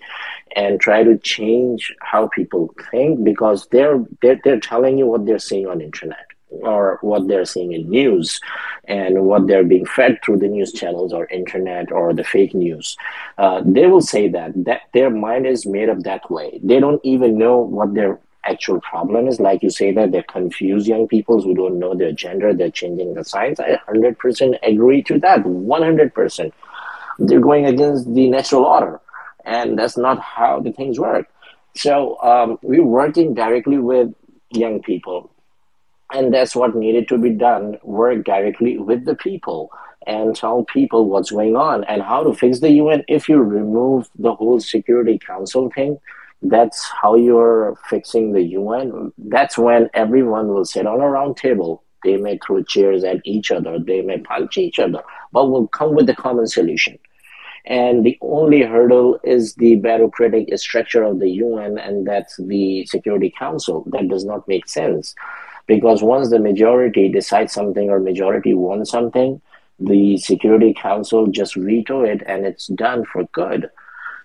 and 0.56 0.80
try 0.80 1.04
to 1.04 1.18
change 1.18 1.94
how 2.02 2.28
people 2.28 2.74
think 2.92 3.24
because 3.24 3.68
they're 3.72 4.04
they're, 4.22 4.40
they're 4.44 4.60
telling 4.60 4.98
you 4.98 5.06
what 5.06 5.26
they're 5.26 5.40
seeing 5.40 5.68
on 5.68 5.80
internet 5.80 6.31
or 6.52 6.98
what 7.02 7.28
they're 7.28 7.46
seeing 7.46 7.72
in 7.74 7.90
news 7.90 8.40
and 8.86 9.26
what 9.26 9.48
they're 9.48 9.64
being 9.64 9.86
fed 9.86 10.20
through 10.24 10.38
the 10.38 10.48
news 10.48 10.74
channels 10.74 11.14
or 11.14 11.26
internet 11.28 11.92
or 11.92 12.14
the 12.14 12.24
fake 12.24 12.54
news. 12.54 12.98
Uh, 13.38 13.62
they 13.66 13.88
will 13.88 14.02
say 14.02 14.28
that 14.28 14.52
that 14.66 14.82
their 14.94 15.10
mind 15.10 15.46
is 15.46 15.66
made 15.66 15.90
up 15.90 16.00
that 16.00 16.30
way. 16.30 16.60
They 16.64 16.80
don't 16.80 17.04
even 17.04 17.38
know 17.38 17.58
what 17.58 17.94
their 17.94 18.20
actual 18.44 18.82
problem 18.82 19.28
is. 19.28 19.40
Like 19.40 19.64
you 19.64 19.70
say 19.70 19.92
that 19.92 20.12
they're 20.12 20.24
confused 20.24 20.88
young 20.88 21.08
people 21.08 21.42
who 21.42 21.54
don't 21.54 21.80
know 21.80 21.96
their 21.96 22.12
gender 22.12 22.54
they're 22.54 22.72
changing 22.72 23.14
the 23.14 23.24
signs. 23.24 23.60
I 23.60 23.80
100% 23.88 24.58
agree 24.64 25.04
to 25.04 25.20
that 25.20 25.44
100% 25.44 26.52
they're 27.20 27.40
going 27.40 27.66
against 27.68 28.12
the 28.14 28.30
natural 28.30 28.66
order 28.66 29.00
and 29.46 29.78
that's 29.78 29.98
not 29.98 30.20
how 30.20 30.60
the 30.60 30.72
things 30.72 31.00
work. 31.00 31.28
So 31.76 32.20
um, 32.22 32.58
we're 32.62 32.84
working 32.84 33.34
directly 33.34 33.78
with 33.78 34.14
young 34.52 34.82
people 34.82 35.32
and 36.14 36.34
that's 36.34 36.56
what 36.56 36.76
needed 36.76 37.08
to 37.10 37.18
be 37.18 37.30
done 37.30 37.78
work 37.84 38.26
directly 38.26 38.78
with 38.78 39.06
the 39.06 39.16
people 39.16 39.72
and 40.08 40.36
tell 40.36 40.64
people 40.66 41.08
what's 41.08 41.32
going 41.32 41.56
on 41.56 41.84
and 41.86 42.02
how 42.02 42.24
to 42.24 42.34
fix 42.34 42.60
the 42.60 42.72
UN. 42.72 43.04
If 43.08 43.30
you 43.30 43.38
remove 43.38 44.10
the 44.18 44.34
whole 44.34 44.60
Security 44.60 45.20
Council 45.20 45.70
thing, 45.70 46.00
that's 46.42 46.90
how 47.02 47.16
you're 47.16 47.78
fixing 47.88 48.32
the 48.32 48.42
UN. 48.42 49.14
That's 49.18 49.58
when 49.58 49.90
everyone 49.94 50.48
will 50.48 50.66
sit 50.66 50.88
on 50.88 51.02
a 51.02 51.08
round 51.08 51.38
table. 51.38 51.84
They 52.04 52.18
may 52.18 52.40
throw 52.40 52.64
chairs 52.64 53.04
at 53.04 53.22
each 53.26 53.52
other, 53.52 53.78
they 53.78 54.02
may 54.02 54.18
punch 54.18 54.58
each 54.58 54.80
other, 54.80 55.04
but 55.32 55.52
we'll 55.52 55.68
come 55.68 55.94
with 55.94 56.10
a 56.10 56.16
common 56.16 56.48
solution. 56.48 56.98
And 57.66 58.04
the 58.04 58.18
only 58.22 58.64
hurdle 58.64 59.20
is 59.24 59.54
the 59.54 59.76
bureaucratic 59.76 60.58
structure 60.58 61.04
of 61.04 61.20
the 61.20 61.30
UN, 61.30 61.78
and 61.78 62.08
that's 62.08 62.38
the 62.38 62.88
Security 62.88 63.32
Council. 63.38 63.84
That 63.92 64.08
does 64.08 64.26
not 64.26 64.48
make 64.48 64.68
sense 64.68 65.14
because 65.72 66.04
once 66.04 66.30
the 66.30 66.38
majority 66.38 67.08
decides 67.08 67.54
something 67.54 67.90
or 67.90 67.98
majority 67.98 68.54
wants 68.54 68.92
something, 68.92 69.42
the 69.80 70.18
Security 70.18 70.74
Council 70.74 71.28
just 71.28 71.56
veto 71.56 72.04
it 72.04 72.22
and 72.26 72.46
it's 72.46 72.68
done 72.68 73.06
for 73.06 73.24
good. 73.32 73.70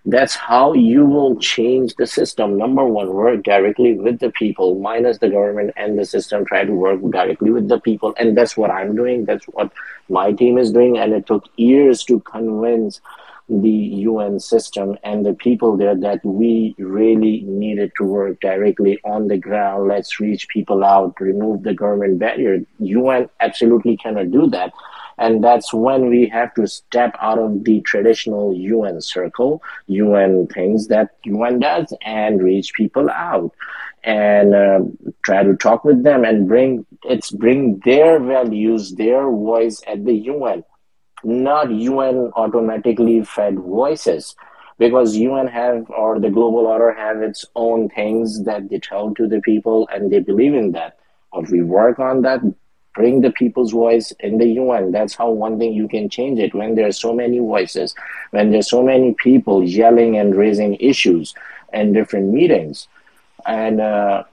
That's 0.05 0.35
how 0.35 0.73
you 0.73 1.05
will 1.05 1.39
change 1.39 1.95
the 1.95 2.07
system. 2.09 2.59
Number 2.59 2.85
one, 2.85 3.15
work 3.15 3.45
directly 3.45 3.95
with 3.95 4.19
the 4.19 4.31
people, 4.31 4.75
minus 4.81 5.19
the 5.19 5.29
government 5.29 5.71
and 5.77 5.97
the 5.97 6.05
system. 6.05 6.45
Try 6.45 6.65
to 6.65 6.73
work 6.73 7.01
directly 7.13 7.53
with 7.53 7.69
the 7.69 7.79
people, 7.79 8.13
and 8.19 8.37
that's 8.37 8.57
what 8.57 8.73
I'm 8.73 8.97
doing. 8.97 9.25
That's 9.25 9.45
what 9.47 9.71
my 10.09 10.33
team 10.33 10.59
is 10.59 10.73
doing, 10.73 10.99
and 10.99 11.13
it 11.13 11.27
took 11.27 11.45
years 11.57 12.03
to 12.07 12.19
convince 12.21 13.01
the 13.49 13.71
UN 13.71 14.41
system 14.41 14.97
and 15.05 15.25
the 15.25 15.35
people 15.35 15.77
there 15.77 15.97
that 15.97 16.25
we 16.25 16.75
really 16.79 17.43
needed 17.43 17.93
to 17.97 18.05
work 18.05 18.41
directly 18.41 18.99
on 19.05 19.29
the 19.29 19.39
ground. 19.39 19.89
Let's 19.89 20.19
reach 20.19 20.49
people 20.49 20.85
out, 20.85 21.21
remove 21.21 21.63
the 21.63 21.75
government 21.75 22.19
barrier. 22.19 22.65
UN 22.81 23.29
absolutely 23.41 23.97
cannot 23.97 24.33
do 24.33 24.49
that. 24.49 24.73
And 25.19 25.43
that's 25.43 25.73
when 25.73 26.11
we 26.11 26.29
have 26.29 26.53
to 26.55 26.67
step 26.67 27.17
out 27.21 27.39
of 27.39 27.65
the 27.65 27.81
traditional 27.83 28.55
UN 28.55 29.01
circle, 29.01 29.63
UN 29.87 30.47
things 30.49 30.89
that 30.89 31.11
UN 31.25 31.61
does, 31.61 31.95
and 32.03 32.43
reach 32.43 32.75
people 32.75 33.09
out 33.09 33.55
and 34.05 34.55
uh, 34.55 34.81
try 35.23 35.43
to 35.43 35.57
talk 35.57 35.85
with 35.85 36.05
them 36.05 36.25
and 36.25 36.47
bring 36.47 36.85
it's 37.05 37.31
bring 37.31 37.81
their 37.85 38.21
values, 38.21 38.95
their 38.95 39.29
voice 39.31 39.83
at 39.87 40.05
the 40.05 40.15
UN 40.15 40.65
not 41.27 41.70
UN 41.70 42.31
automatically 42.37 43.24
fed 43.24 43.59
voices 43.59 44.37
because 44.79 45.16
UN 45.16 45.49
have 45.49 45.91
or 45.91 46.20
the 46.20 46.31
global 46.31 46.66
order 46.66 46.93
have 46.93 47.20
its 47.20 47.45
own 47.57 47.89
things 47.89 48.45
that 48.45 48.68
they 48.68 48.79
tell 48.79 49.14
to 49.14 49.27
the 49.27 49.41
people 49.41 49.89
and 49.93 50.11
they 50.11 50.20
believe 50.20 50.55
in 50.55 50.72
that. 50.72 50.99
But 51.33 51.51
we 51.51 51.62
work 51.62 51.99
on 51.99 52.22
that, 52.22 52.41
bring 52.95 53.22
the 53.22 53.33
people's 53.33 53.72
voice 53.72 54.12
in 54.20 54.39
the 54.39 54.47
UN. 54.47 54.93
That's 54.93 55.14
how 55.14 55.31
one 55.31 55.59
thing 55.59 55.72
you 55.72 55.89
can 55.89 56.09
change 56.09 56.39
it. 56.39 56.55
When 56.55 56.77
there 56.77 56.87
are 56.87 56.93
so 56.93 57.12
many 57.12 57.39
voices, 57.39 57.95
when 58.31 58.53
there's 58.53 58.70
so 58.70 58.83
many 58.83 59.14
people 59.14 59.64
yelling 59.64 60.16
and 60.16 60.35
raising 60.35 60.77
issues 60.77 61.35
in 61.72 61.93
different 61.93 62.33
meetings, 62.33 62.87
and 63.47 63.81
uh, 63.81 64.24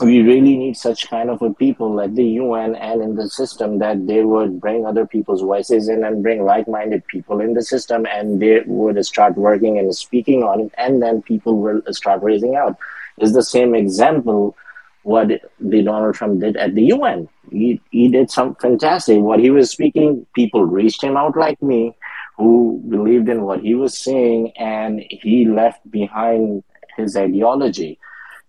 we 0.00 0.22
really 0.22 0.56
need 0.56 0.76
such 0.76 1.08
kind 1.08 1.30
of 1.30 1.40
a 1.42 1.52
people 1.54 2.00
at 2.00 2.14
the 2.14 2.24
UN 2.24 2.74
and 2.76 3.02
in 3.02 3.14
the 3.14 3.28
system 3.28 3.78
that 3.78 4.06
they 4.06 4.22
would 4.22 4.60
bring 4.60 4.86
other 4.86 5.06
people's 5.06 5.40
voices 5.40 5.88
in 5.88 6.04
and 6.04 6.22
bring 6.22 6.44
like-minded 6.44 7.06
people 7.06 7.40
in 7.40 7.54
the 7.54 7.62
system 7.62 8.06
and 8.06 8.40
they 8.40 8.60
would 8.66 9.04
start 9.04 9.36
working 9.36 9.78
and 9.78 9.94
speaking 9.94 10.42
on 10.42 10.60
it 10.60 10.74
and 10.78 11.02
then 11.02 11.22
people 11.22 11.58
will 11.58 11.82
start 11.90 12.22
raising 12.22 12.56
out. 12.56 12.76
Is 13.18 13.32
the 13.32 13.42
same 13.42 13.74
example 13.74 14.56
what 15.02 15.28
the 15.58 15.82
Donald 15.82 16.14
Trump 16.14 16.40
did 16.40 16.56
at 16.56 16.74
the 16.74 16.84
UN. 16.86 17.28
He, 17.50 17.80
he 17.90 18.08
did 18.08 18.30
some 18.30 18.54
fantastic. 18.56 19.20
What 19.20 19.40
he 19.40 19.50
was 19.50 19.70
speaking, 19.70 20.26
people 20.34 20.64
reached 20.64 21.02
him 21.02 21.16
out 21.16 21.36
like 21.36 21.62
me 21.62 21.96
who 22.36 22.82
believed 22.88 23.28
in 23.28 23.42
what 23.42 23.60
he 23.60 23.74
was 23.74 23.96
saying 23.96 24.52
and 24.56 25.02
he 25.08 25.46
left 25.46 25.90
behind 25.90 26.62
his 26.96 27.16
ideology 27.16 27.98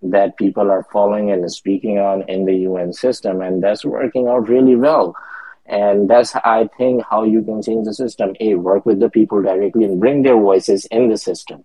that 0.01 0.37
people 0.37 0.71
are 0.71 0.87
following 0.91 1.31
and 1.31 1.51
speaking 1.51 1.99
on 1.99 2.23
in 2.29 2.45
the 2.45 2.55
UN 2.55 2.93
system, 2.93 3.41
and 3.41 3.61
that's 3.61 3.83
working 3.83 4.27
out 4.27 4.47
really 4.47 4.75
well. 4.75 5.15
And 5.65 6.09
that's, 6.09 6.35
I 6.35 6.67
think, 6.77 7.03
how 7.09 7.23
you 7.23 7.43
can 7.43 7.61
change 7.61 7.85
the 7.85 7.93
system. 7.93 8.35
A, 8.39 8.55
work 8.55 8.85
with 8.85 8.99
the 8.99 9.09
people 9.09 9.41
directly 9.41 9.83
and 9.83 9.99
bring 9.99 10.23
their 10.23 10.39
voices 10.39 10.85
in 10.85 11.09
the 11.09 11.17
system. 11.17 11.63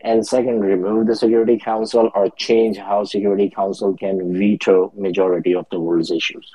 And 0.00 0.26
second, 0.26 0.60
remove 0.60 1.06
the 1.06 1.14
Security 1.14 1.58
Council 1.58 2.10
or 2.14 2.28
change 2.30 2.76
how 2.76 3.04
Security 3.04 3.50
Council 3.50 3.96
can 3.96 4.36
veto 4.36 4.92
majority 4.96 5.54
of 5.54 5.66
the 5.70 5.78
world's 5.78 6.10
issues. 6.10 6.50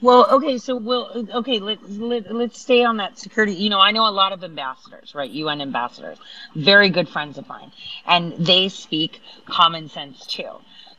Well, 0.00 0.28
okay, 0.30 0.58
so 0.58 0.76
we'll 0.76 1.26
okay. 1.34 1.58
Let, 1.58 1.90
let 1.90 2.32
let's 2.32 2.60
stay 2.60 2.84
on 2.84 2.98
that 2.98 3.18
security. 3.18 3.54
You 3.54 3.68
know, 3.70 3.80
I 3.80 3.90
know 3.90 4.08
a 4.08 4.12
lot 4.12 4.32
of 4.32 4.44
ambassadors, 4.44 5.14
right? 5.14 5.30
UN 5.30 5.60
ambassadors, 5.60 6.18
very 6.54 6.90
good 6.90 7.08
friends 7.08 7.36
of 7.36 7.48
mine, 7.48 7.72
and 8.06 8.32
they 8.38 8.68
speak 8.68 9.20
common 9.46 9.88
sense 9.88 10.24
too. 10.26 10.50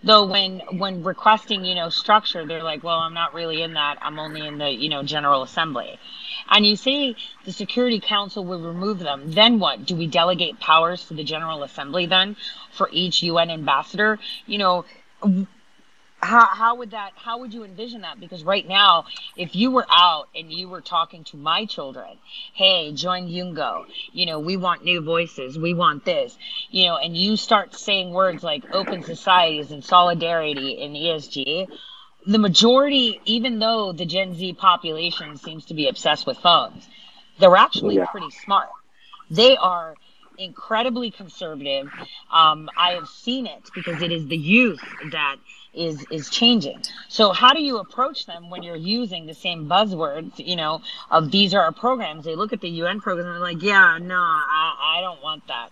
Though 0.04 0.26
when 0.26 0.60
when 0.78 1.04
requesting, 1.04 1.64
you 1.64 1.76
know, 1.76 1.90
structure, 1.90 2.46
they're 2.46 2.64
like, 2.64 2.84
"Well, 2.84 2.98
I'm 3.00 3.14
not 3.14 3.34
really 3.34 3.62
in 3.62 3.74
that. 3.76 4.00
I'm 4.02 4.20
only 4.20 4.46
in 4.46 4.58
the 4.58 4.70
you 4.70 4.90
know 4.90 5.04
General 5.04 5.44
Assembly." 5.44 5.98
And 6.50 6.66
you 6.66 6.76
say 6.76 7.16
the 7.46 7.54
Security 7.54 8.02
Council 8.02 8.44
will 8.44 8.62
remove 8.62 9.00
them. 9.00 9.32
Then 9.32 9.60
what? 9.60 9.86
Do 9.86 9.96
we 9.96 10.08
delegate 10.08 10.60
powers 10.60 11.06
to 11.08 11.14
the 11.14 11.24
General 11.24 11.64
Assembly 11.64 12.06
then 12.06 12.36
for 12.72 12.90
each 12.92 13.24
UN 13.24 13.50
ambassador? 13.50 14.20
You 14.46 14.58
know 14.58 14.86
how, 16.22 16.46
how 16.46 16.76
would 16.76 16.92
that 16.92 17.12
how 17.16 17.40
would 17.40 17.54
you 17.54 17.64
envision 17.64 18.02
that? 18.02 18.20
Because 18.20 18.44
right 18.44 18.68
now 18.68 19.06
if 19.38 19.56
you 19.56 19.72
were 19.72 19.86
out 19.90 20.28
and 20.36 20.52
you 20.52 20.68
were 20.68 20.82
talking 20.82 21.24
to 21.26 21.38
my 21.38 21.66
children 21.66 22.18
hey 22.54 22.92
join 22.94 23.28
yungo. 23.28 23.86
You 24.12 24.26
know 24.26 24.40
we 24.40 24.58
want 24.58 24.84
new 24.84 25.02
voices. 25.02 25.58
We 25.58 25.74
want 25.74 26.06
this. 26.06 26.38
You 26.72 26.86
know 26.86 26.98
and 26.98 27.16
you 27.16 27.38
start 27.38 27.76
saying 27.76 28.12
words 28.12 28.44
like 28.44 28.64
open 28.74 29.04
societies 29.04 29.72
and 29.72 29.84
solidarity 29.84 30.84
and 30.84 30.96
esg 30.96 31.68
the 32.28 32.40
majority 32.40 33.22
even 33.26 33.60
though 33.60 33.94
the 33.94 34.06
gen 34.06 34.36
z 34.36 34.54
population 34.54 35.38
seems 35.38 35.66
to 35.66 35.74
be 35.74 35.88
obsessed 35.88 36.28
with 36.28 36.38
phones 36.38 36.88
they're 37.40 37.56
actually 37.56 37.96
yeah. 37.96 38.06
pretty 38.06 38.30
smart. 38.44 38.70
They 39.32 39.58
are 39.58 39.96
incredibly 40.38 41.12
conservative. 41.12 41.90
Um, 42.32 42.70
i 42.78 42.92
have 42.92 43.08
seen 43.08 43.46
it 43.46 43.70
because 43.74 44.02
it 44.02 44.12
is 44.12 44.28
the 44.28 44.38
youth 44.38 44.82
that 45.12 45.38
is 45.74 46.06
is 46.12 46.30
changing. 46.30 46.84
So 47.10 47.32
how 47.32 47.54
do 47.54 47.62
you 47.62 47.78
approach 47.78 48.26
them 48.26 48.50
when 48.50 48.64
you're 48.64 48.76
using 48.76 49.26
the 49.28 49.36
same 49.36 49.68
buzzwords, 49.68 50.34
you 50.46 50.56
know, 50.56 50.82
of 51.12 51.32
these 51.32 51.54
are 51.54 51.62
our 51.62 51.74
programs? 51.74 52.26
They 52.26 52.36
look 52.36 52.54
at 52.54 52.62
the 52.62 52.70
UN 52.70 53.02
program 53.02 53.28
and 53.28 53.36
they're 53.36 53.42
like, 53.42 53.64
yeah, 53.64 54.00
no, 54.02 54.16
I, 54.18 54.98
I 54.98 55.02
don't 55.02 55.22
want 55.24 55.48
that. 55.48 55.72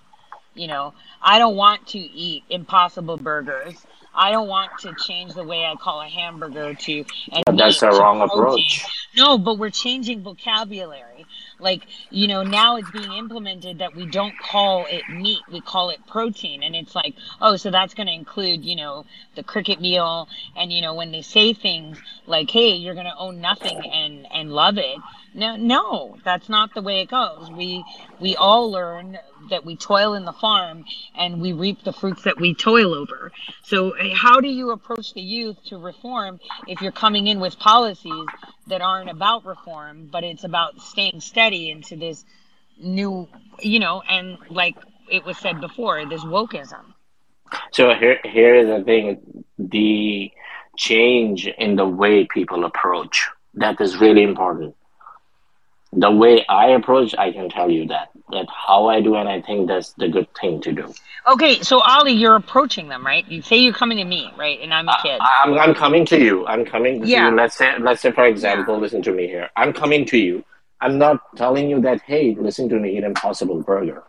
You 0.55 0.67
know, 0.67 0.93
I 1.21 1.39
don't 1.39 1.55
want 1.55 1.87
to 1.89 1.99
eat 1.99 2.43
impossible 2.49 3.17
burgers. 3.17 3.86
I 4.17 4.31
don't 4.31 4.47
want 4.47 4.71
to 4.79 4.93
change 4.95 5.35
the 5.35 5.43
way 5.43 5.63
I 5.63 5.75
call 5.75 6.01
a 6.01 6.07
hamburger 6.07 6.73
to. 6.73 7.05
And 7.47 7.59
that's 7.59 7.83
a 7.83 7.89
wrong 7.89 8.17
protein. 8.17 8.39
approach. 8.39 8.85
No, 9.15 9.37
but 9.37 9.59
we're 9.59 9.69
changing 9.69 10.23
vocabulary. 10.23 11.25
Like, 11.59 11.83
you 12.09 12.27
know, 12.27 12.43
now 12.43 12.77
it's 12.77 12.89
being 12.91 13.11
implemented 13.11 13.79
that 13.79 13.95
we 13.95 14.05
don't 14.05 14.37
call 14.39 14.85
it 14.89 15.03
meat, 15.09 15.41
we 15.51 15.61
call 15.61 15.89
it 15.89 15.99
protein. 16.07 16.63
And 16.63 16.75
it's 16.75 16.95
like, 16.95 17.15
oh, 17.41 17.55
so 17.57 17.71
that's 17.71 17.93
going 17.93 18.07
to 18.07 18.13
include, 18.13 18.65
you 18.65 18.75
know, 18.75 19.05
the 19.35 19.43
cricket 19.43 19.79
meal. 19.79 20.27
And, 20.55 20.71
you 20.71 20.81
know, 20.81 20.93
when 20.93 21.11
they 21.11 21.21
say 21.21 21.53
things 21.53 21.99
like, 22.25 22.49
hey, 22.49 22.71
you're 22.71 22.93
going 22.95 23.05
to 23.05 23.17
own 23.17 23.39
nothing 23.39 23.79
and, 23.91 24.27
and 24.31 24.51
love 24.51 24.77
it. 24.77 24.97
No, 25.37 25.55
no, 25.55 26.17
that's 26.25 26.49
not 26.49 26.73
the 26.73 26.81
way 26.81 27.01
it 27.01 27.11
goes. 27.11 27.51
We, 27.51 27.85
we 28.19 28.35
all 28.35 28.71
learn 28.71 29.19
that 29.51 29.63
we 29.63 29.75
toil 29.75 30.15
in 30.15 30.25
the 30.25 30.33
farm 30.33 30.83
and 31.15 31.39
we 31.39 31.53
reap 31.53 31.83
the 31.83 31.93
fruits 31.93 32.23
that 32.23 32.41
we 32.41 32.55
toil 32.55 32.95
over. 32.95 33.31
So, 33.63 33.91
eh, 33.91 34.15
how 34.15 34.41
do 34.41 34.47
you 34.47 34.71
approach 34.71 35.13
the 35.13 35.21
youth 35.21 35.57
to 35.65 35.77
reform 35.77 36.39
if 36.67 36.81
you're 36.81 36.91
coming 36.91 37.27
in 37.27 37.39
with 37.39 37.59
policies 37.59 38.25
that 38.65 38.81
aren't 38.81 39.11
about 39.11 39.45
reform, 39.45 40.09
but 40.11 40.23
it's 40.23 40.43
about 40.43 40.81
staying 40.81 41.21
steady 41.21 41.69
into 41.69 41.95
this 41.95 42.25
new, 42.81 43.27
you 43.59 43.77
know, 43.77 44.01
and 44.09 44.39
like 44.49 44.75
it 45.07 45.23
was 45.23 45.37
said 45.37 45.61
before, 45.61 46.03
this 46.07 46.23
wokeism? 46.23 46.95
So 47.73 47.93
here, 47.93 48.19
here 48.23 48.55
is 48.55 48.67
the 48.67 48.83
thing: 48.83 49.43
the 49.59 50.31
change 50.77 51.45
in 51.45 51.75
the 51.75 51.85
way 51.85 52.25
people 52.25 52.65
approach 52.65 53.29
that 53.53 53.79
is 53.79 53.97
really 53.97 54.23
important 54.23 54.75
the 55.97 56.11
way 56.11 56.45
I 56.47 56.67
approach, 56.69 57.15
I 57.17 57.31
can 57.31 57.49
tell 57.49 57.69
you 57.69 57.87
that 57.87 58.09
that 58.31 58.45
how 58.49 58.87
I 58.87 59.01
do, 59.01 59.15
and 59.15 59.27
I 59.27 59.41
think 59.41 59.67
that's 59.67 59.93
the 59.93 60.09
good 60.09 60.27
thing 60.39 60.61
to 60.61 60.71
do. 60.71 60.93
Okay, 61.27 61.61
so 61.61 61.79
Ali, 61.79 62.11
you're 62.11 62.35
approaching 62.35 62.89
them, 62.89 63.05
right? 63.05 63.25
You 63.27 63.41
say 63.41 63.57
you're 63.57 63.73
coming 63.73 63.97
to 63.97 64.03
me, 64.03 64.31
right? 64.37 64.59
And 64.61 64.73
I'm 64.73 64.87
a 64.87 64.91
uh, 64.91 65.01
kid. 65.01 65.19
I, 65.21 65.43
am 65.43 65.53
I'm, 65.53 65.59
I'm 65.59 65.75
coming 65.75 66.05
to 66.07 66.19
you. 66.19 66.45
I'm 66.45 66.65
coming 66.65 67.01
to 67.01 67.07
yeah. 67.07 67.29
you. 67.29 67.35
Let's 67.35 67.57
say, 67.57 67.79
let's 67.79 68.01
say, 68.01 68.11
for 68.11 68.25
example, 68.25 68.75
yeah. 68.75 68.81
listen 68.81 69.01
to 69.03 69.11
me 69.11 69.27
here. 69.27 69.49
I'm 69.55 69.73
coming 69.73 70.05
to 70.07 70.17
you. 70.17 70.43
I'm 70.81 70.97
not 70.97 71.35
telling 71.35 71.69
you 71.69 71.81
that, 71.81 72.01
hey, 72.01 72.35
listen 72.37 72.69
to 72.69 72.75
me, 72.75 72.97
eat 72.97 73.03
Impossible 73.03 73.63
Burger. 73.63 74.03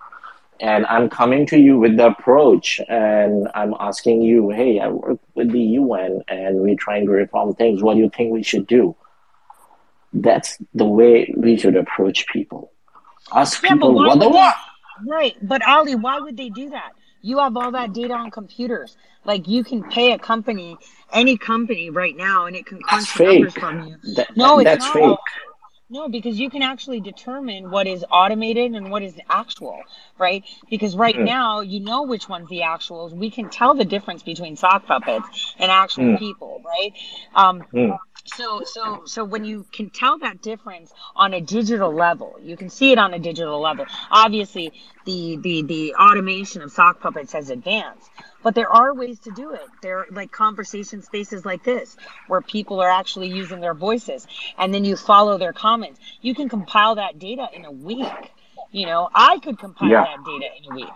And 0.60 0.84
I'm 0.86 1.08
coming 1.08 1.46
to 1.46 1.58
you 1.58 1.78
with 1.78 1.96
the 1.96 2.08
approach, 2.08 2.80
and 2.88 3.48
I'm 3.54 3.74
asking 3.78 4.22
you, 4.22 4.50
hey, 4.50 4.80
I 4.80 4.88
work 4.88 5.20
with 5.36 5.52
the 5.52 5.60
UN, 5.60 6.22
and 6.26 6.60
we're 6.60 6.76
trying 6.76 7.06
to 7.06 7.12
reform 7.12 7.54
things. 7.54 7.82
What 7.82 7.94
do 7.94 8.00
you 8.00 8.10
think 8.10 8.32
we 8.32 8.42
should 8.42 8.66
do? 8.66 8.96
That's 10.12 10.58
the 10.74 10.84
way 10.86 11.32
we 11.36 11.56
should 11.56 11.76
approach 11.76 12.26
people. 12.28 12.72
Ask 13.32 13.62
yeah, 13.62 13.72
people 13.72 13.94
what 13.94 14.18
they 14.18 14.26
want. 14.26 14.54
Right, 15.06 15.36
but 15.42 15.66
Ali, 15.66 15.94
why 15.94 16.18
would 16.18 16.36
they 16.36 16.48
do 16.48 16.70
that? 16.70 16.92
You 17.22 17.38
have 17.38 17.56
all 17.56 17.72
that 17.72 17.92
data 17.92 18.14
on 18.14 18.30
computers. 18.30 18.96
Like 19.24 19.46
you 19.48 19.64
can 19.64 19.84
pay 19.84 20.12
a 20.12 20.18
company, 20.18 20.78
any 21.12 21.36
company 21.36 21.90
right 21.90 22.16
now, 22.16 22.46
and 22.46 22.56
it 22.56 22.66
can 22.66 22.80
crunch 22.82 23.20
numbers 23.20 23.54
from 23.54 23.80
you. 23.80 23.96
That, 24.14 24.36
no, 24.36 24.58
it's 24.58 24.64
that's 24.64 24.86
not. 24.86 24.94
fake. 24.94 25.16
No, 25.90 26.06
because 26.08 26.38
you 26.38 26.50
can 26.50 26.60
actually 26.60 27.00
determine 27.00 27.70
what 27.70 27.86
is 27.86 28.04
automated 28.10 28.72
and 28.72 28.90
what 28.90 29.02
is 29.02 29.14
actual, 29.30 29.82
right? 30.18 30.44
Because 30.68 30.94
right 30.94 31.14
Mm. 31.16 31.24
now, 31.24 31.60
you 31.60 31.80
know 31.80 32.02
which 32.02 32.28
one's 32.28 32.48
the 32.50 32.60
actuals. 32.60 33.12
We 33.12 33.30
can 33.30 33.48
tell 33.48 33.74
the 33.74 33.86
difference 33.86 34.22
between 34.22 34.56
sock 34.56 34.84
puppets 34.84 35.54
and 35.58 35.70
actual 35.70 36.04
Mm. 36.04 36.18
people, 36.18 36.60
right? 36.62 36.92
Um, 37.34 37.64
Mm. 37.72 37.98
So, 38.28 38.62
so, 38.64 39.02
so 39.06 39.24
when 39.24 39.44
you 39.44 39.66
can 39.72 39.90
tell 39.90 40.18
that 40.18 40.42
difference 40.42 40.92
on 41.16 41.34
a 41.34 41.40
digital 41.40 41.92
level, 41.92 42.38
you 42.42 42.56
can 42.56 42.70
see 42.70 42.92
it 42.92 42.98
on 42.98 43.14
a 43.14 43.18
digital 43.18 43.60
level. 43.60 43.86
Obviously, 44.10 44.72
the 45.04 45.36
the 45.36 45.62
the 45.62 45.94
automation 45.94 46.62
of 46.62 46.72
sock 46.72 47.00
puppets 47.00 47.32
has 47.32 47.50
advanced, 47.50 48.10
but 48.42 48.54
there 48.54 48.70
are 48.70 48.94
ways 48.94 49.18
to 49.20 49.30
do 49.30 49.52
it. 49.52 49.62
There 49.82 50.00
are 50.00 50.06
like 50.10 50.30
conversation 50.32 51.02
spaces 51.02 51.44
like 51.44 51.64
this 51.64 51.96
where 52.28 52.40
people 52.42 52.80
are 52.80 52.90
actually 52.90 53.28
using 53.28 53.60
their 53.60 53.74
voices, 53.74 54.26
and 54.58 54.72
then 54.74 54.84
you 54.84 54.96
follow 54.96 55.38
their 55.38 55.52
comments. 55.52 56.00
You 56.20 56.34
can 56.34 56.48
compile 56.48 56.96
that 56.96 57.18
data 57.18 57.48
in 57.52 57.64
a 57.64 57.72
week. 57.72 58.32
You 58.70 58.86
know, 58.86 59.08
I 59.14 59.38
could 59.40 59.58
compile 59.58 59.90
Yeah. 59.90 60.04
that 60.04 60.24
data 60.24 60.46
in 60.58 60.72
a 60.72 60.74
week 60.76 60.88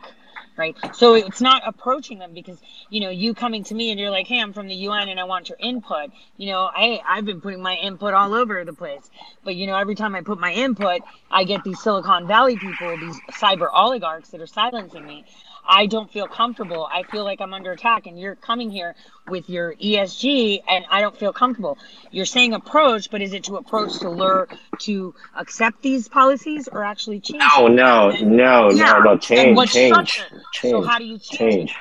right? 0.56 0.76
So 0.94 1.14
it's 1.14 1.40
not 1.40 1.62
approaching 1.66 2.18
them 2.18 2.32
because 2.32 2.58
you 2.90 3.00
know 3.00 3.10
you 3.10 3.34
coming 3.34 3.64
to 3.64 3.74
me 3.74 3.90
and 3.90 3.98
you're 4.00 4.10
like, 4.10 4.26
hey, 4.26 4.40
I'm 4.40 4.52
from 4.52 4.68
the 4.68 4.74
UN 4.74 5.08
and 5.08 5.18
I 5.18 5.24
want 5.24 5.48
your 5.48 5.58
input. 5.60 6.10
You 6.36 6.48
know, 6.48 6.70
I 6.74 7.00
I've 7.06 7.24
been 7.24 7.40
putting 7.40 7.62
my 7.62 7.74
input 7.76 8.14
all 8.14 8.34
over 8.34 8.64
the 8.64 8.72
place, 8.72 9.10
but 9.44 9.54
you 9.56 9.66
know, 9.66 9.76
every 9.76 9.94
time 9.94 10.14
I 10.14 10.22
put 10.22 10.38
my 10.38 10.52
input, 10.52 11.02
I 11.30 11.44
get 11.44 11.64
these 11.64 11.80
Silicon 11.80 12.26
Valley 12.26 12.56
people, 12.56 12.96
these 12.98 13.18
cyber 13.32 13.68
oligarchs 13.72 14.30
that 14.30 14.40
are 14.40 14.46
silencing 14.46 15.06
me. 15.06 15.24
I 15.68 15.86
don't 15.86 16.10
feel 16.10 16.26
comfortable. 16.26 16.88
I 16.92 17.04
feel 17.04 17.24
like 17.24 17.40
I'm 17.40 17.54
under 17.54 17.72
attack, 17.72 18.06
and 18.06 18.18
you're 18.18 18.34
coming 18.34 18.70
here 18.70 18.94
with 19.28 19.48
your 19.48 19.74
ESG, 19.76 20.62
and 20.68 20.84
I 20.90 21.00
don't 21.00 21.16
feel 21.16 21.32
comfortable. 21.32 21.78
You're 22.10 22.24
saying 22.26 22.52
approach, 22.52 23.10
but 23.10 23.22
is 23.22 23.32
it 23.32 23.44
to 23.44 23.56
approach 23.56 23.98
to 24.00 24.10
lure 24.10 24.48
to 24.80 25.14
accept 25.36 25.80
these 25.82 26.08
policies 26.08 26.68
or 26.70 26.82
actually 26.84 27.20
change? 27.20 27.42
No, 27.56 27.66
them? 27.66 27.76
no, 27.76 28.10
And- 28.10 28.32
no, 28.32 28.70
Yeah, 28.70 28.92
no, 28.92 28.98
no. 29.00 29.16
Change, 29.18 29.70
change, 29.70 29.92
structure? 30.10 30.42
change, 30.52 30.72
So 30.72 30.82
how 30.82 30.98
do 30.98 31.04
you 31.04 31.18
change? 31.18 31.70
change. 31.70 31.76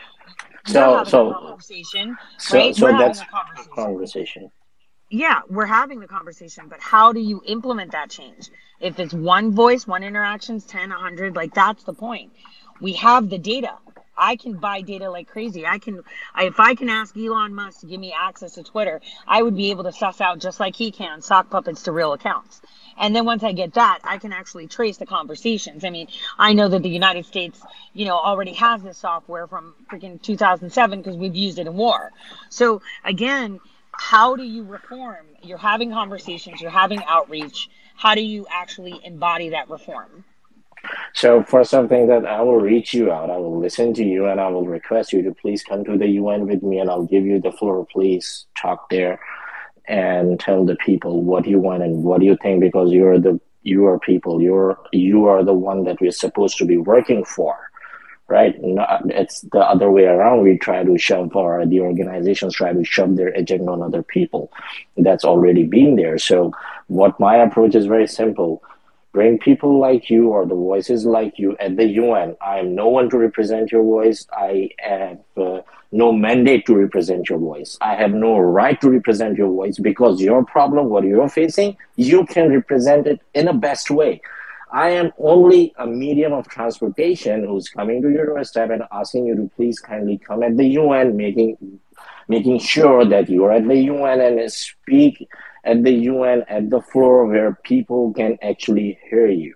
So, 0.68 1.04
so, 1.06 1.34
conversation, 1.34 2.18
so, 2.38 2.58
right? 2.58 2.76
so 2.76 2.86
we're 2.86 2.98
that's 2.98 3.22
a 3.22 3.26
conversation. 3.26 3.74
conversation. 3.74 4.52
Yeah, 5.10 5.42
we're 5.50 5.66
having 5.66 6.00
the 6.00 6.08
conversation, 6.08 6.68
but 6.70 6.80
how 6.80 7.12
do 7.12 7.20
you 7.20 7.42
implement 7.46 7.92
that 7.94 8.10
change? 8.12 8.50
If 8.80 9.00
it's 9.00 9.14
one 9.14 9.52
voice, 9.54 9.86
one 9.86 10.04
interactions, 10.04 10.64
10, 10.66 10.90
100, 10.92 11.36
like 11.36 11.54
that's 11.54 11.84
the 11.84 11.94
point. 11.94 12.32
We 12.82 12.94
have 12.94 13.30
the 13.30 13.38
data. 13.38 13.78
I 14.18 14.36
can 14.36 14.54
buy 14.54 14.82
data 14.82 15.10
like 15.10 15.28
crazy. 15.28 15.66
I 15.66 15.80
can, 15.80 16.02
I, 16.36 16.46
if 16.46 16.60
I 16.60 16.76
can 16.76 16.90
ask 16.90 17.16
Elon 17.18 17.56
Musk 17.56 17.80
to 17.82 17.88
give 17.88 18.00
me 18.00 18.14
access 18.18 18.54
to 18.56 18.64
Twitter, 18.64 19.02
I 19.28 19.42
would 19.42 19.56
be 19.56 19.72
able 19.72 19.84
to 19.86 19.92
suss 19.92 20.20
out 20.20 20.40
just 20.40 20.60
like 20.60 20.76
he 20.76 20.92
can 20.92 21.22
sock 21.22 21.50
puppets 21.50 21.84
to 21.84 21.92
real 21.92 22.14
accounts. 22.14 22.62
And 22.98 23.16
then 23.16 23.26
once 23.26 23.44
I 23.44 23.52
get 23.54 23.74
that, 23.76 24.00
I 24.04 24.18
can 24.18 24.34
actually 24.34 24.68
trace 24.68 24.98
the 24.98 25.06
conversations. 25.06 25.84
I 25.84 25.90
mean, 25.90 26.08
I 26.38 26.54
know 26.54 26.68
that 26.68 26.84
the 26.84 26.90
United 26.90 27.26
States, 27.26 27.60
you 27.94 28.06
know, 28.06 28.18
already 28.18 28.54
has 28.54 28.84
this 28.84 28.98
software 28.98 29.48
from 29.48 29.74
freaking 29.92 30.22
2007 30.22 31.02
because 31.02 31.18
we've 31.18 31.36
used 31.36 31.58
it 31.58 31.68
in 31.68 31.74
war. 31.74 32.12
So 32.50 32.82
again, 33.04 33.60
how 33.92 34.36
do 34.36 34.44
you 34.44 34.64
reform? 34.64 35.26
You're 35.42 35.58
having 35.58 35.92
conversations, 35.92 36.62
you're 36.62 36.70
having 36.72 37.04
outreach. 37.06 37.70
How 37.96 38.16
do 38.16 38.22
you 38.22 38.46
actually 38.52 39.00
embody 39.04 39.50
that 39.50 39.70
reform? 39.70 40.26
So 41.14 41.44
for 41.44 41.64
something 41.64 42.08
that 42.08 42.26
I 42.26 42.42
will 42.42 42.60
reach 42.62 42.94
you 42.94 43.12
out, 43.12 43.30
I 43.30 43.38
will 43.38 43.60
listen 43.60 43.94
to 43.96 44.04
you, 44.04 44.28
and 44.28 44.40
I 44.40 44.48
will 44.48 44.66
request 44.66 45.14
you 45.14 45.22
to 45.24 45.34
please 45.34 45.64
come 45.64 45.84
to 45.86 45.98
the 45.98 46.08
UN 46.08 46.48
with 46.48 46.64
me, 46.64 46.80
and 46.80 46.90
I'll 46.90 47.06
give 47.06 47.26
you 47.26 47.40
the 47.40 47.52
floor. 47.52 47.86
Please 47.92 48.46
talk 48.60 48.90
there 48.90 49.20
and 49.88 50.40
tell 50.40 50.66
the 50.66 50.76
people 50.78 51.22
what 51.22 51.48
you 51.48 51.60
want 51.60 51.84
and 51.84 52.04
what 52.04 52.22
you 52.22 52.38
think, 52.42 52.62
because 52.62 52.92
you're 52.92 53.20
the 53.20 53.40
you 53.64 53.86
are 53.86 54.00
people. 54.00 54.42
You're 54.42 54.80
you 54.92 55.26
are 55.26 55.44
the 55.44 55.54
one 55.54 55.84
that 55.84 56.02
we're 56.02 56.12
supposed 56.12 56.58
to 56.58 56.66
be 56.66 56.78
working 56.78 57.24
for, 57.26 57.70
right? 58.28 58.56
Not, 58.62 59.04
it's 59.12 59.42
the 59.42 59.60
other 59.60 59.92
way 59.92 60.06
around. 60.06 60.42
We 60.42 60.58
try 60.58 60.84
to 60.84 60.98
shove, 60.98 61.36
or 61.36 61.66
the 61.66 61.82
organizations 61.82 62.56
try 62.56 62.74
to 62.74 62.84
shove 62.84 63.18
their 63.18 63.28
agenda 63.28 63.72
on 63.72 63.84
other 63.84 64.02
people. 64.02 64.52
That's 64.98 65.26
already 65.26 65.64
been 65.64 65.96
there. 65.96 66.18
So 66.18 66.54
what 66.88 67.20
my 67.20 67.36
approach 67.36 67.76
is 67.76 67.86
very 67.86 68.08
simple 68.08 68.64
bring 69.12 69.38
people 69.38 69.80
like 69.80 70.10
you 70.10 70.30
or 70.30 70.46
the 70.46 70.56
voices 70.56 71.06
like 71.06 71.38
you 71.38 71.56
at 71.60 71.76
the 71.76 71.86
UN. 71.86 72.36
I 72.42 72.60
am 72.60 72.76
no 72.76 72.88
one 72.88 73.10
to 73.10 73.18
represent 73.18 73.72
your 73.72 73.84
voice. 73.84 74.26
I 74.32 74.70
have 74.80 75.20
uh, 75.36 75.62
no 75.92 76.12
mandate 76.14 76.66
to 76.68 76.76
represent 76.76 77.30
your 77.30 77.40
voice. 77.40 77.78
I 77.82 77.96
have 77.96 78.12
no 78.12 78.38
right 78.38 78.80
to 78.80 78.90
represent 78.90 79.38
your 79.38 79.50
voice 79.50 79.78
because 79.78 80.22
your 80.22 80.46
problem, 80.46 80.90
what 80.90 81.04
you're 81.04 81.28
facing, 81.28 81.78
you 81.96 82.26
can 82.26 82.50
represent 82.50 83.08
it 83.08 83.22
in 83.34 83.48
a 83.48 83.54
best 83.54 83.92
way. 83.92 84.22
I 84.72 84.92
am 84.92 85.12
only 85.18 85.74
a 85.78 85.86
medium 85.86 86.32
of 86.32 86.48
transportation 86.48 87.46
who's 87.46 87.68
coming 87.68 88.02
to 88.04 88.10
your 88.10 88.26
doorstep 88.26 88.70
and 88.70 88.84
asking 88.94 89.26
you 89.26 89.36
to 89.36 89.52
please 89.58 89.80
kindly 89.80 90.18
come 90.18 90.44
at 90.44 90.56
the 90.56 90.66
UN, 90.66 91.18
making 91.18 91.58
making 92.30 92.60
sure 92.60 93.04
that 93.04 93.30
you're 93.30 93.52
at 93.52 93.68
the 93.68 93.76
UN 93.76 94.22
and 94.22 94.50
speak 94.50 95.28
at 95.64 95.84
the 95.84 95.92
UN 95.92 96.44
at 96.48 96.70
the 96.70 96.82
floor 96.82 97.26
where 97.26 97.58
people 97.64 98.14
can 98.14 98.38
actually 98.42 99.00
hear 99.10 99.28
you. 99.28 99.56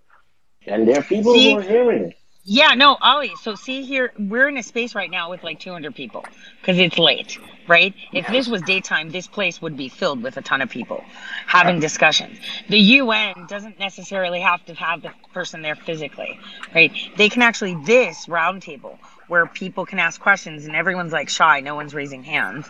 And 0.67 0.87
there 0.87 0.99
are 0.99 1.03
people 1.03 1.33
See? 1.33 1.51
who 1.51 1.59
are 1.59 1.61
hearing. 1.61 2.13
Yeah, 2.47 2.75
no, 2.75 2.95
Ali. 3.01 3.33
So 3.41 3.55
see 3.55 3.81
here, 3.81 4.13
we're 4.19 4.47
in 4.47 4.57
a 4.57 4.61
space 4.61 4.93
right 4.93 5.09
now 5.09 5.31
with 5.31 5.43
like 5.43 5.59
200 5.59 5.95
people 5.95 6.23
because 6.61 6.77
it's 6.77 6.99
late, 6.99 7.39
right? 7.67 7.95
If 8.13 8.27
this 8.27 8.47
was 8.47 8.61
daytime, 8.61 9.09
this 9.09 9.25
place 9.25 9.59
would 9.63 9.75
be 9.75 9.89
filled 9.89 10.21
with 10.21 10.37
a 10.37 10.43
ton 10.43 10.61
of 10.61 10.69
people 10.69 11.03
having 11.47 11.79
discussions. 11.79 12.37
The 12.69 12.77
UN 12.77 13.47
doesn't 13.47 13.79
necessarily 13.79 14.41
have 14.41 14.63
to 14.65 14.75
have 14.75 15.01
the 15.01 15.11
person 15.33 15.63
there 15.63 15.75
physically, 15.75 16.39
right? 16.75 16.91
They 17.17 17.29
can 17.29 17.41
actually 17.41 17.83
this 17.83 18.27
roundtable 18.27 18.99
where 19.27 19.47
people 19.47 19.87
can 19.87 19.97
ask 19.97 20.21
questions 20.21 20.67
and 20.67 20.75
everyone's 20.75 21.13
like 21.13 21.29
shy, 21.29 21.61
no 21.61 21.73
one's 21.73 21.95
raising 21.95 22.23
hands, 22.23 22.67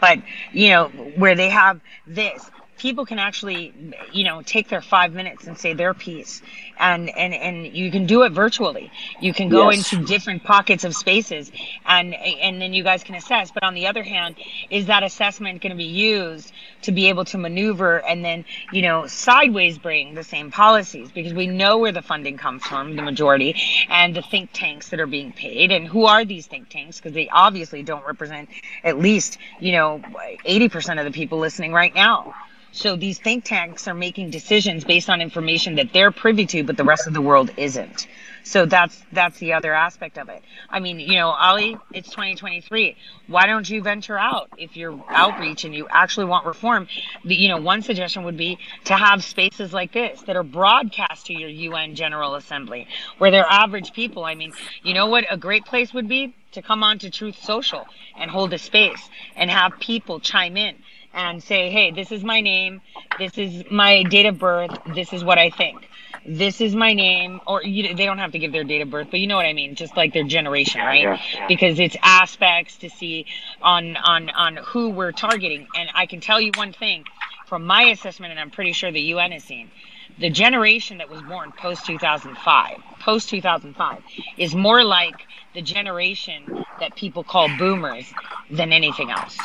but 0.00 0.20
you 0.52 0.68
know 0.68 0.86
where 1.16 1.34
they 1.34 1.50
have 1.50 1.80
this 2.06 2.48
people 2.78 3.06
can 3.06 3.18
actually 3.18 3.94
you 4.10 4.24
know 4.24 4.42
take 4.42 4.68
their 4.68 4.82
five 4.82 5.12
minutes 5.12 5.46
and 5.46 5.58
say 5.58 5.74
their 5.74 5.94
piece 5.94 6.42
and 6.78 7.10
and 7.10 7.34
and 7.34 7.66
you 7.66 7.90
can 7.90 8.06
do 8.06 8.22
it 8.24 8.32
virtually. 8.32 8.92
You 9.18 9.34
can 9.34 9.48
go 9.48 9.70
Yes. 9.70 9.70
into 9.70 9.96
different 9.96 10.44
pockets 10.44 10.84
of 10.84 10.96
spaces 10.96 11.50
and 11.86 12.14
and 12.14 12.60
then 12.60 12.72
you 12.74 12.84
guys 12.84 13.04
can 13.04 13.14
assess. 13.16 13.50
But 13.52 13.64
on 13.64 13.74
the 13.74 13.86
other 13.88 14.04
hand 14.04 14.38
is 14.70 14.86
that 14.86 15.02
assessment 15.04 15.62
going 15.62 15.70
to 15.72 15.76
be 15.76 15.84
used 15.84 16.52
to 16.82 16.92
be 16.92 17.08
able 17.08 17.24
to 17.26 17.38
maneuver 17.38 18.04
and 18.06 18.24
then 18.24 18.44
you 18.70 18.82
know 18.82 19.06
sideways 19.06 19.78
bring 19.78 20.14
the 20.14 20.24
same 20.24 20.50
policies? 20.50 21.12
Because 21.12 21.34
we 21.34 21.46
know 21.46 21.78
where 21.78 21.92
the 21.92 22.02
funding 22.02 22.38
comes 22.38 22.66
from 22.66 22.96
the 22.96 23.02
majority 23.02 23.56
and 23.88 24.14
the 24.16 24.22
think 24.22 24.50
tanks 24.52 24.90
that 24.90 25.00
are 25.00 25.06
being 25.06 25.32
paid. 25.32 25.72
And 25.72 25.86
who 25.88 26.06
are 26.06 26.24
these 26.24 26.46
think 26.46 26.68
tanks? 26.70 26.98
Because 26.98 27.14
they 27.14 27.28
obviously 27.30 27.82
don't 27.82 28.06
represent 28.06 28.50
at 28.84 28.98
least 28.98 29.38
you 29.58 29.72
know 29.72 30.04
80% 30.46 30.98
of 30.98 31.04
the 31.04 31.12
people 31.12 31.38
listening 31.38 31.72
right 31.72 31.94
now 31.94 32.34
so 32.76 32.94
these 32.94 33.18
think 33.18 33.44
tanks 33.44 33.88
are 33.88 33.94
making 33.94 34.30
decisions 34.30 34.84
based 34.84 35.08
on 35.08 35.22
information 35.22 35.76
that 35.76 35.94
they're 35.94 36.10
privy 36.10 36.44
to, 36.46 36.62
but 36.62 36.76
the 36.76 36.84
rest 36.84 37.06
of 37.06 37.14
the 37.14 37.22
world 37.22 37.50
isn't. 37.56 38.06
So 38.44 38.66
that's 38.66 39.02
that's 39.12 39.38
the 39.38 39.54
other 39.54 39.72
aspect 39.72 40.18
of 40.18 40.28
it. 40.28 40.42
I 40.68 40.78
mean, 40.78 41.00
you 41.00 41.14
know, 41.14 41.30
Ali, 41.30 41.78
it's 41.92 42.10
2023. 42.10 42.96
Why 43.28 43.46
don't 43.46 43.68
you 43.68 43.82
venture 43.82 44.18
out 44.18 44.50
if 44.58 44.76
you're 44.76 45.02
outreach 45.08 45.64
and 45.64 45.74
you 45.74 45.88
actually 45.88 46.26
want 46.26 46.46
reform? 46.46 46.86
You 47.24 47.48
know, 47.48 47.56
one 47.56 47.82
suggestion 47.82 48.24
would 48.24 48.36
be 48.36 48.58
to 48.84 48.94
have 48.94 49.24
spaces 49.24 49.72
like 49.72 49.92
this 49.92 50.20
that 50.22 50.36
are 50.36 50.44
broadcast 50.44 51.26
to 51.26 51.32
your 51.32 51.48
UN 51.48 51.94
General 51.96 52.36
Assembly, 52.36 52.86
where 53.18 53.30
they're 53.30 53.50
average 53.50 53.94
people. 53.94 54.24
I 54.24 54.34
mean, 54.34 54.52
you 54.82 54.94
know 54.94 55.06
what 55.06 55.24
a 55.28 55.36
great 55.36 55.64
place 55.64 55.94
would 55.94 56.08
be 56.08 56.34
to 56.52 56.62
come 56.62 56.84
on 56.84 56.98
to 57.00 57.10
Truth 57.10 57.42
Social 57.42 57.86
and 58.16 58.30
hold 58.30 58.52
a 58.52 58.58
space 58.58 59.08
and 59.34 59.50
have 59.50 59.80
people 59.80 60.20
chime 60.20 60.56
in 60.56 60.76
and 61.16 61.42
say, 61.42 61.70
hey, 61.70 61.90
this 61.90 62.12
is 62.12 62.22
my 62.22 62.42
name, 62.42 62.82
this 63.18 63.38
is 63.38 63.64
my 63.70 64.02
date 64.04 64.26
of 64.26 64.38
birth, 64.38 64.70
this 64.94 65.12
is 65.14 65.24
what 65.24 65.38
I 65.38 65.50
think. 65.50 65.88
This 66.28 66.60
is 66.60 66.74
my 66.74 66.92
name, 66.92 67.40
or 67.46 67.62
you, 67.62 67.94
they 67.94 68.04
don't 68.04 68.18
have 68.18 68.32
to 68.32 68.38
give 68.38 68.52
their 68.52 68.64
date 68.64 68.82
of 68.82 68.90
birth, 68.90 69.08
but 69.10 69.20
you 69.20 69.26
know 69.26 69.36
what 69.36 69.46
I 69.46 69.52
mean, 69.54 69.76
just 69.76 69.96
like 69.96 70.12
their 70.12 70.24
generation, 70.24 70.80
right? 70.80 71.02
yeah, 71.02 71.18
yeah. 71.34 71.46
Because 71.48 71.80
it's 71.80 71.96
aspects 72.02 72.76
to 72.78 72.90
see 72.90 73.26
on 73.62 73.96
on 73.96 74.28
on 74.30 74.56
who 74.56 74.90
we're 74.90 75.12
targeting. 75.12 75.68
And 75.74 75.88
I 75.94 76.06
can 76.06 76.20
tell 76.20 76.40
you 76.40 76.50
one 76.56 76.72
thing 76.72 77.04
from 77.46 77.64
my 77.64 77.84
assessment, 77.84 78.32
and 78.32 78.40
I'm 78.40 78.50
pretty 78.50 78.72
sure 78.72 78.90
the 78.90 79.00
UN 79.00 79.32
has 79.32 79.44
seen, 79.44 79.70
the 80.18 80.30
generation 80.30 80.98
that 80.98 81.10
was 81.10 81.20
born 81.22 81.52
post 81.52 81.86
2005, 81.86 82.78
post 83.00 83.28
2005, 83.28 84.02
is 84.38 84.54
more 84.54 84.82
like 84.82 85.26
the 85.54 85.62
generation 85.62 86.64
that 86.80 86.94
people 86.96 87.24
call 87.24 87.48
boomers 87.58 88.12
than 88.50 88.72
anything 88.72 89.10
else. 89.10 89.36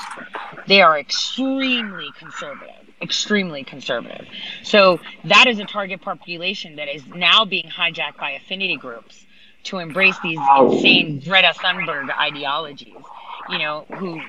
They 0.68 0.82
are 0.82 0.98
extremely 0.98 2.10
conservative, 2.18 2.88
extremely 3.02 3.64
conservative. 3.64 4.28
So 4.64 5.00
that 5.26 5.48
is 5.48 5.60
a 5.60 5.66
target 5.66 6.02
population 6.02 6.76
that 6.78 6.94
is 6.94 7.06
now 7.08 7.46
being 7.46 7.70
hijacked 7.70 8.18
by 8.18 8.32
affinity 8.32 8.78
groups 8.78 9.26
to 9.64 9.78
embrace 9.78 10.16
these 10.24 10.40
insane 10.60 11.20
Greta 11.20 11.54
Thunberg 11.56 12.10
ideologies, 12.18 13.04
you 13.50 13.60
know, 13.60 13.86
who 13.98 14.22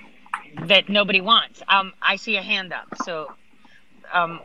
that 0.66 0.88
nobody 0.88 1.20
wants. 1.20 1.62
Um, 1.68 1.94
I 2.02 2.16
see 2.16 2.36
a 2.36 2.42
hand 2.42 2.72
up. 2.72 2.86
So, 3.04 3.32
um, 4.12 4.40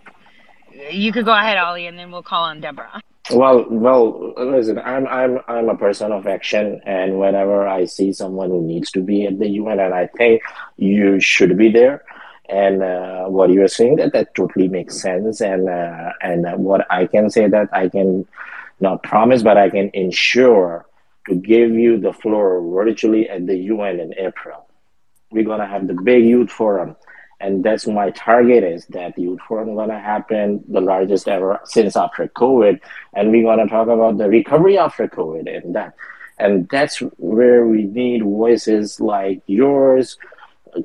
you 0.91 1.11
could 1.11 1.25
go 1.25 1.33
ahead, 1.33 1.57
Ali, 1.57 1.87
and 1.87 1.97
then 1.97 2.11
we'll 2.11 2.23
call 2.23 2.43
on 2.43 2.61
Deborah. 2.61 3.01
Well, 3.31 3.65
well, 3.69 4.33
listen, 4.37 4.79
I'm 4.79 5.05
I'm 5.07 5.39
I'm 5.47 5.69
a 5.69 5.75
person 5.75 6.11
of 6.11 6.27
action, 6.27 6.81
and 6.85 7.19
whenever 7.19 7.67
I 7.67 7.85
see 7.85 8.13
someone 8.13 8.49
who 8.49 8.61
needs 8.61 8.89
to 8.91 9.01
be 9.01 9.25
at 9.25 9.37
the 9.37 9.49
UN, 9.49 9.79
and 9.79 9.93
I 9.93 10.07
think 10.07 10.41
you 10.77 11.19
should 11.19 11.57
be 11.57 11.69
there, 11.69 12.03
and 12.47 12.81
uh, 12.81 13.25
what 13.25 13.49
you 13.49 13.63
are 13.63 13.67
saying 13.67 13.97
that 13.97 14.13
that 14.13 14.33
totally 14.33 14.69
makes 14.69 15.01
sense, 15.01 15.41
and 15.41 15.67
uh, 15.67 16.13
and 16.21 16.45
what 16.63 16.87
I 16.89 17.05
can 17.05 17.29
say 17.29 17.47
that 17.49 17.67
I 17.73 17.89
can 17.89 18.25
not 18.79 19.03
promise, 19.03 19.43
but 19.43 19.57
I 19.57 19.69
can 19.69 19.89
ensure 19.93 20.85
to 21.27 21.35
give 21.35 21.71
you 21.71 21.99
the 21.99 22.13
floor 22.13 22.61
virtually 22.61 23.29
at 23.29 23.45
the 23.45 23.57
UN 23.57 23.99
in 23.99 24.13
April. 24.17 24.69
We're 25.31 25.43
gonna 25.43 25.67
have 25.67 25.87
the 25.87 25.95
big 25.95 26.23
youth 26.23 26.49
forum 26.49 26.95
and 27.39 27.63
that's 27.63 27.85
my 27.85 28.09
target 28.11 28.63
is 28.63 28.85
that 28.87 29.17
youth 29.17 29.39
forum 29.47 29.75
gonna 29.75 29.99
happen 29.99 30.63
the 30.67 30.81
largest 30.81 31.27
ever 31.27 31.59
since 31.65 31.95
after 31.95 32.27
covid. 32.29 32.79
And 33.13 33.31
we're 33.31 33.43
gonna 33.43 33.67
talk 33.67 33.87
about 33.87 34.17
the 34.17 34.27
recovery 34.27 34.77
after 34.77 35.07
covid 35.07 35.63
and 35.63 35.75
that. 35.75 35.93
And 36.39 36.67
that's 36.69 36.99
where 37.17 37.65
we 37.65 37.83
need 37.83 38.23
voices 38.23 38.99
like 38.99 39.41
yours 39.45 40.17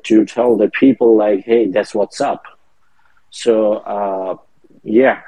to 0.03 0.25
tell 0.25 0.55
the 0.55 0.69
people 0.69 1.15
like 1.17 1.43
hey 1.43 1.71
that's 1.71 1.95
what's 1.95 2.21
up. 2.21 2.43
So 3.31 3.73
uh 3.77 4.37
yeah. 4.83 5.21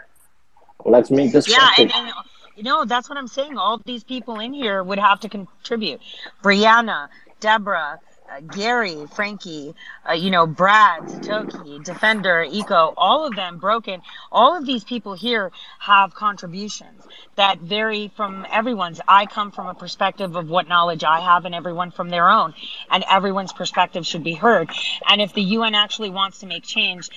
Let's 0.85 1.09
make 1.09 1.31
this 1.31 1.49
yeah 1.49 1.71
and, 1.79 1.91
and, 1.91 2.13
you 2.55 2.63
know 2.63 2.85
that's 2.85 3.09
what 3.09 3.17
i'm 3.17 3.27
saying. 3.27 3.57
All 3.57 3.81
these 3.83 4.03
people 4.03 4.39
in 4.39 4.53
here 4.53 4.83
would 4.83 4.99
have 4.99 5.19
to 5.21 5.29
contribute. 5.29 6.01
Brianna 6.43 7.09
deborah 7.39 7.99
uh, 8.29 8.41
Gary, 8.41 9.05
Frankie, 9.07 9.75
uh, 10.09 10.13
you 10.13 10.31
know, 10.31 10.47
Brad, 10.47 11.03
Satoki, 11.03 11.83
Defender, 11.83 12.45
Eco, 12.49 12.93
all 12.97 13.25
of 13.27 13.35
them 13.35 13.57
broken. 13.59 14.01
All 14.31 14.57
of 14.57 14.65
these 14.65 14.83
people 14.83 15.13
here 15.13 15.51
have 15.79 16.13
contributions 16.13 17.03
that 17.35 17.59
vary 17.59 18.11
from 18.15 18.45
everyone's. 18.51 19.01
I 19.07 19.25
come 19.27 19.51
from 19.51 19.67
a 19.67 19.75
perspective 19.75 20.35
of 20.35 20.49
what 20.49 20.67
knowledge 20.67 21.03
I 21.03 21.19
have 21.21 21.45
and 21.45 21.53
everyone 21.55 21.91
from 21.91 22.09
their 22.09 22.29
own. 22.29 22.53
And 22.89 23.03
everyone's 23.09 23.53
perspective 23.53 24.05
should 24.05 24.23
be 24.23 24.33
heard. 24.33 24.69
And 25.07 25.21
if 25.21 25.33
the 25.33 25.43
UN 25.43 25.75
actually 25.75 26.09
wants 26.09 26.39
to 26.39 26.47
make 26.47 26.63
change, 26.63 27.09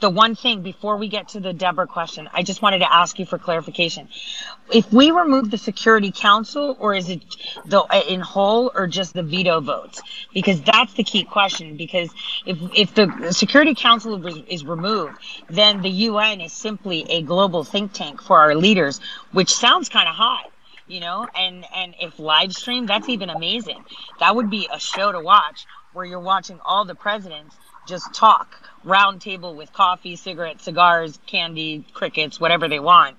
the 0.00 0.10
one 0.10 0.34
thing 0.34 0.62
before 0.62 0.96
we 0.96 1.08
get 1.08 1.28
to 1.28 1.40
the 1.40 1.52
Deborah 1.52 1.86
question, 1.86 2.28
I 2.32 2.42
just 2.42 2.62
wanted 2.62 2.80
to 2.80 2.92
ask 2.92 3.18
you 3.18 3.26
for 3.26 3.38
clarification. 3.38 4.08
If 4.72 4.92
we 4.92 5.10
remove 5.10 5.50
the 5.50 5.58
Security 5.58 6.12
Council, 6.12 6.76
or 6.80 6.94
is 6.94 7.08
it 7.08 7.22
the 7.66 7.84
in 8.08 8.20
whole, 8.20 8.72
or 8.74 8.86
just 8.86 9.14
the 9.14 9.22
veto 9.22 9.60
votes? 9.60 10.02
Because 10.32 10.60
that's 10.62 10.94
the 10.94 11.04
key 11.04 11.24
question. 11.24 11.76
Because 11.76 12.10
if 12.46 12.58
if 12.74 12.94
the 12.94 13.32
Security 13.32 13.74
Council 13.74 14.24
is 14.48 14.64
removed, 14.64 15.18
then 15.48 15.82
the 15.82 15.90
UN 15.90 16.40
is 16.40 16.52
simply 16.52 17.04
a 17.10 17.22
global 17.22 17.64
think 17.64 17.92
tank 17.92 18.22
for 18.22 18.38
our 18.38 18.54
leaders, 18.54 19.00
which 19.32 19.54
sounds 19.54 19.88
kind 19.88 20.08
of 20.08 20.14
hot 20.14 20.50
you 20.88 20.98
know 20.98 21.26
and 21.36 21.64
and 21.74 21.94
if 22.00 22.18
live 22.18 22.52
stream 22.52 22.84
that's 22.84 23.08
even 23.08 23.30
amazing 23.30 23.84
that 24.18 24.34
would 24.34 24.50
be 24.50 24.68
a 24.72 24.80
show 24.80 25.12
to 25.12 25.20
watch 25.20 25.64
where 25.92 26.04
you're 26.04 26.18
watching 26.18 26.58
all 26.64 26.84
the 26.84 26.94
presidents 26.96 27.54
just 27.86 28.12
talk 28.12 28.59
round 28.84 29.20
table 29.20 29.54
with 29.54 29.72
coffee, 29.72 30.16
cigarettes, 30.16 30.64
cigars, 30.64 31.18
candy, 31.26 31.84
crickets, 31.92 32.40
whatever 32.40 32.68
they 32.68 32.80
want, 32.80 33.16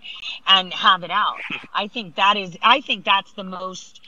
and 0.48 0.74
have 0.74 1.04
it 1.04 1.12
out. 1.12 1.38
I 1.74 1.88
think 1.88 2.16
that 2.16 2.38
is, 2.38 2.58
I 2.62 2.82
think 2.82 3.06
that's 3.06 3.32
the 3.34 3.44
most, 3.44 4.02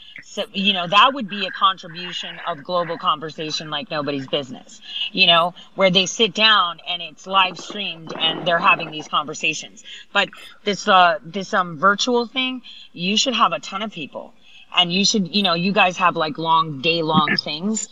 you 0.53 0.73
know, 0.73 0.87
that 0.87 1.13
would 1.13 1.29
be 1.29 1.45
a 1.45 1.51
contribution 1.51 2.39
of 2.47 2.63
global 2.63 2.97
conversation 2.97 3.69
like 3.69 3.91
nobody's 3.91 4.27
business, 4.27 4.81
you 5.11 5.27
know, 5.27 5.53
where 5.75 5.91
they 5.91 6.05
sit 6.05 6.33
down 6.33 6.79
and 6.87 7.01
it's 7.01 7.27
live 7.27 7.57
streamed 7.59 8.13
and 8.17 8.47
they're 8.47 8.59
having 8.59 8.91
these 8.91 9.07
conversations. 9.07 9.83
But 10.11 10.29
this, 10.63 10.87
uh, 10.87 11.19
this, 11.23 11.53
um, 11.53 11.77
virtual 11.77 12.25
thing, 12.25 12.61
you 12.93 13.17
should 13.17 13.33
have 13.33 13.51
a 13.51 13.59
ton 13.59 13.81
of 13.81 13.91
people 13.91 14.33
and 14.75 14.91
you 14.91 15.05
should, 15.05 15.35
you 15.35 15.43
know, 15.43 15.53
you 15.53 15.71
guys 15.71 15.97
have 15.97 16.15
like 16.15 16.37
long 16.37 16.81
day 16.81 17.03
long 17.03 17.35
things 17.37 17.87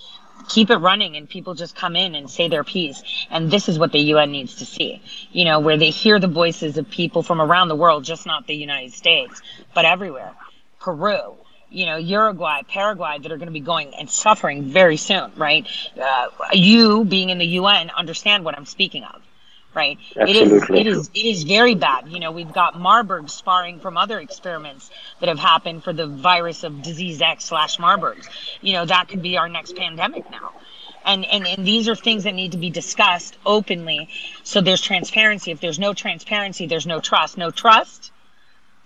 keep 0.49 0.69
it 0.69 0.77
running 0.77 1.15
and 1.15 1.29
people 1.29 1.53
just 1.53 1.75
come 1.75 1.95
in 1.95 2.15
and 2.15 2.29
say 2.29 2.47
their 2.47 2.63
piece. 2.63 3.03
And 3.29 3.49
this 3.51 3.69
is 3.69 3.79
what 3.79 3.91
the 3.91 3.99
UN 3.99 4.31
needs 4.31 4.55
to 4.55 4.65
see, 4.65 5.01
you 5.31 5.45
know, 5.45 5.59
where 5.59 5.77
they 5.77 5.89
hear 5.89 6.19
the 6.19 6.27
voices 6.27 6.77
of 6.77 6.89
people 6.89 7.23
from 7.23 7.41
around 7.41 7.67
the 7.67 7.75
world, 7.75 8.03
just 8.03 8.25
not 8.25 8.47
the 8.47 8.55
United 8.55 8.93
States, 8.93 9.41
but 9.73 9.85
everywhere. 9.85 10.33
Peru, 10.79 11.35
you 11.69 11.85
know, 11.85 11.97
Uruguay, 11.97 12.61
Paraguay 12.67 13.19
that 13.19 13.31
are 13.31 13.37
going 13.37 13.47
to 13.47 13.53
be 13.53 13.59
going 13.59 13.93
and 13.95 14.09
suffering 14.09 14.63
very 14.63 14.97
soon, 14.97 15.31
right? 15.37 15.67
Uh, 16.01 16.27
you 16.53 17.05
being 17.05 17.29
in 17.29 17.37
the 17.37 17.45
UN 17.45 17.89
understand 17.91 18.43
what 18.43 18.57
I'm 18.57 18.65
speaking 18.65 19.03
of 19.03 19.21
right? 19.74 19.97
Absolutely. 20.19 20.32
It 20.32 20.47
is, 20.47 20.69
it 20.69 20.88
is, 20.88 21.09
it 21.13 21.26
is 21.26 21.43
very 21.43 21.76
bad. 21.76 22.09
You 22.09 22.19
know, 22.19 22.32
we've 22.32 22.51
got 22.51 22.80
Marburg 22.80 23.30
sparring 23.30 23.80
from 23.80 23.97
other 23.97 24.19
experiments 24.19 24.89
that 25.19 25.30
have 25.30 25.39
happened 25.39 25.84
for 25.84 25.93
the 25.93 26.07
virus 26.07 26.63
of 26.63 26.82
disease 26.82 27.22
X 27.22 27.45
slash 27.45 27.80
Marburg. 27.80 28.26
You 28.61 28.74
know, 28.74 28.86
that 28.86 29.07
could 29.07 29.22
be 29.22 29.38
our 29.38 29.49
next 29.49 29.76
pandemic 29.76 30.30
now. 30.30 30.51
And, 31.03 31.26
and, 31.26 31.47
and 31.47 31.65
these 31.65 31.89
are 31.89 31.95
things 31.95 32.26
that 32.26 32.36
need 32.36 32.51
to 32.51 32.59
be 32.59 32.69
discussed 32.69 33.38
openly. 33.45 34.09
So 34.43 34.61
there's 34.61 34.82
transparency. 34.82 35.51
If 35.51 35.59
there's 35.59 35.80
no 35.80 35.93
transparency, 35.93 36.67
there's 36.67 36.86
no 36.86 36.99
trust. 36.99 37.38
No 37.38 37.49
trust, 37.49 38.11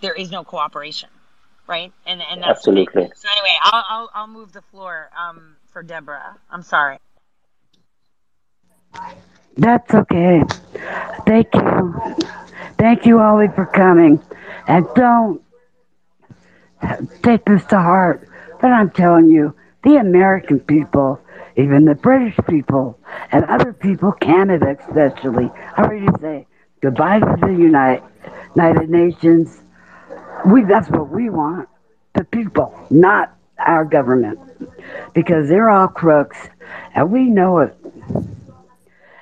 there 0.02 0.14
is 0.14 0.32
no 0.32 0.44
cooperation. 0.44 1.10
Right. 1.68 1.92
And, 2.06 2.22
and 2.22 2.44
that's 2.44 2.60
absolutely. 2.60 3.12
So 3.16 3.28
anyway, 3.32 3.56
I'll, 3.64 3.86
I'll, 3.90 4.10
I'll 4.14 4.28
move 4.28 4.54
the 4.54 4.62
floor, 4.62 5.10
um, 5.18 5.56
for 5.72 5.84
Deborah. 5.84 6.38
I'm 6.50 6.62
sorry. 6.62 7.00
That's 9.58 9.94
okay. 9.94 10.44
Thank 11.26 11.54
you. 11.54 12.16
Thank 12.78 13.06
you, 13.06 13.20
Ali, 13.20 13.48
for 13.56 13.66
coming. 13.66 14.22
And 14.68 14.86
don't 14.96 15.42
take 17.24 17.46
this 17.46 17.64
to 17.66 17.80
heart, 17.80 18.28
but 18.62 18.72
I'm 18.72 18.90
telling 18.90 19.30
you, 19.30 19.56
the 19.84 19.96
American 19.96 20.60
people, 20.60 21.22
even 21.56 21.86
the 21.86 21.96
British 21.96 22.38
people, 22.50 23.00
and 23.32 23.46
other 23.46 23.72
people, 23.72 24.12
Canada 24.12 24.76
especially, 24.80 25.50
I 25.78 25.82
ready 25.84 26.06
to 26.06 26.18
say 26.20 26.48
goodbye 26.82 27.20
to 27.20 27.38
the 27.40 27.54
United, 27.54 28.04
United 28.56 28.90
Nations. 28.90 29.62
We 30.46 30.64
that's 30.64 30.90
what 30.90 31.10
we 31.10 31.30
want. 31.30 31.70
The 32.14 32.26
people, 32.26 32.74
not 32.90 33.34
our 33.58 33.86
government. 33.86 34.40
Because 35.14 35.48
they're 35.48 35.70
all 35.70 35.88
crooks, 35.88 36.38
and 36.94 37.10
we 37.10 37.30
know 37.30 37.60
it 37.60 37.76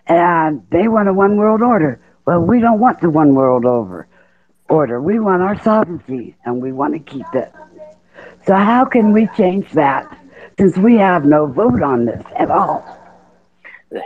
and 0.08 0.66
they 0.70 0.88
want 0.88 1.10
a 1.10 1.14
one 1.14 1.38
world 1.38 1.62
order. 1.62 1.99
Well, 2.26 2.41
we 2.41 2.60
don't 2.60 2.80
want 2.80 3.01
the 3.01 3.10
one 3.10 3.36
world 3.36 3.66
over 3.66 4.08
order. 4.70 5.01
We 5.01 5.20
want 5.20 5.41
our 5.41 5.62
sovereignty, 5.62 6.36
and 6.45 6.62
we 6.62 6.72
want 6.72 6.93
to 6.93 6.99
keep 6.99 7.28
it. 7.34 7.51
So 8.45 8.56
how 8.56 8.86
can 8.86 9.14
we 9.14 9.28
change 9.38 9.72
that 9.72 10.18
since 10.58 10.78
we 10.78 10.95
have 10.97 11.26
no 11.26 11.45
vote 11.45 11.82
on 11.82 12.06
this 12.06 12.24
at 12.38 12.49
all? 12.49 12.84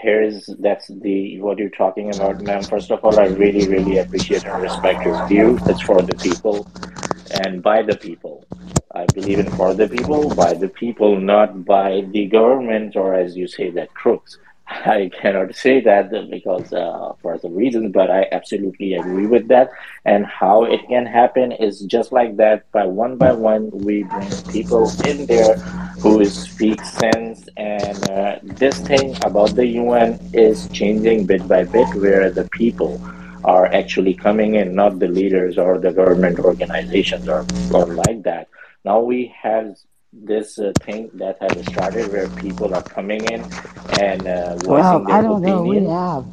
Here 0.01 0.21
is 0.21 0.53
that's 0.59 0.87
the 0.87 1.39
what 1.39 1.57
you're 1.57 1.69
talking 1.69 2.13
about, 2.13 2.41
ma'am. 2.41 2.61
First 2.63 2.91
of 2.91 3.03
all, 3.05 3.17
I 3.19 3.27
really, 3.27 3.67
really 3.67 3.99
appreciate 3.99 4.45
and 4.45 4.61
respect 4.61 5.05
your 5.05 5.25
view. 5.27 5.57
It's 5.65 5.81
for 5.81 6.01
the 6.01 6.15
people 6.15 6.69
and 7.43 7.63
by 7.63 7.83
the 7.83 7.95
people. 7.95 8.45
I 8.93 9.05
believe 9.05 9.39
in 9.39 9.49
for 9.51 9.73
the 9.73 9.87
people, 9.87 10.33
by 10.35 10.53
the 10.55 10.67
people, 10.67 11.19
not 11.19 11.63
by 11.63 12.01
the 12.11 12.25
government 12.25 12.95
or 12.97 13.13
as 13.13 13.37
you 13.37 13.47
say 13.47 13.69
that 13.71 13.93
crooks. 13.93 14.37
I 14.69 15.09
cannot 15.21 15.55
say 15.55 15.79
that 15.81 16.11
because 16.29 16.73
uh, 16.73 17.13
for 17.21 17.39
some 17.39 17.55
reasons, 17.55 17.93
but 17.93 18.11
I 18.11 18.27
absolutely 18.31 18.95
agree 18.95 19.25
with 19.25 19.47
that. 19.47 19.71
And 20.03 20.25
how 20.25 20.65
it 20.65 20.81
can 20.89 21.05
happen 21.05 21.53
is 21.53 21.81
just 21.81 22.11
like 22.11 22.35
that. 22.37 22.69
By 22.71 22.85
one 22.85 23.17
by 23.17 23.31
one, 23.31 23.71
we 23.71 24.03
bring 24.03 24.29
people 24.51 24.91
in 25.05 25.25
there 25.25 25.55
who 26.01 26.25
speak 26.25 26.83
sense. 26.83 27.47
And 27.55 28.09
uh, 28.09 28.39
this 28.43 28.77
thing 28.79 29.15
about 29.23 29.55
the 29.55 29.67
UN 29.67 30.19
is 30.33 30.67
changing 30.69 31.25
bit 31.25 31.47
by 31.47 31.63
bit, 31.63 31.87
where 31.95 32.29
the 32.29 32.49
people 32.51 33.01
are 33.45 33.67
actually 33.67 34.13
coming 34.13 34.55
in, 34.55 34.75
not 34.75 34.99
the 34.99 35.07
leaders 35.07 35.57
or 35.57 35.77
the 35.77 35.93
government 35.93 36.39
organizations 36.39 37.29
or, 37.29 37.45
or 37.73 37.85
like 37.85 38.23
that. 38.23 38.49
Now 38.83 38.99
we 38.99 39.33
have 39.41 39.77
this 40.23 40.59
uh, 40.59 40.73
thing 40.81 41.09
that 41.13 41.37
has 41.41 41.65
started 41.67 42.11
where 42.11 42.29
people 42.29 42.73
are 42.73 42.83
coming 42.83 43.23
in 43.25 43.41
and 43.99 44.27
uh, 44.27 44.55
voicing 44.55 44.69
well, 44.69 45.03
their 45.03 45.15
I 45.15 45.21
don't 45.21 45.43
opinion. 45.43 45.83
know. 45.83 45.89
We 45.89 45.93
have. 45.93 46.25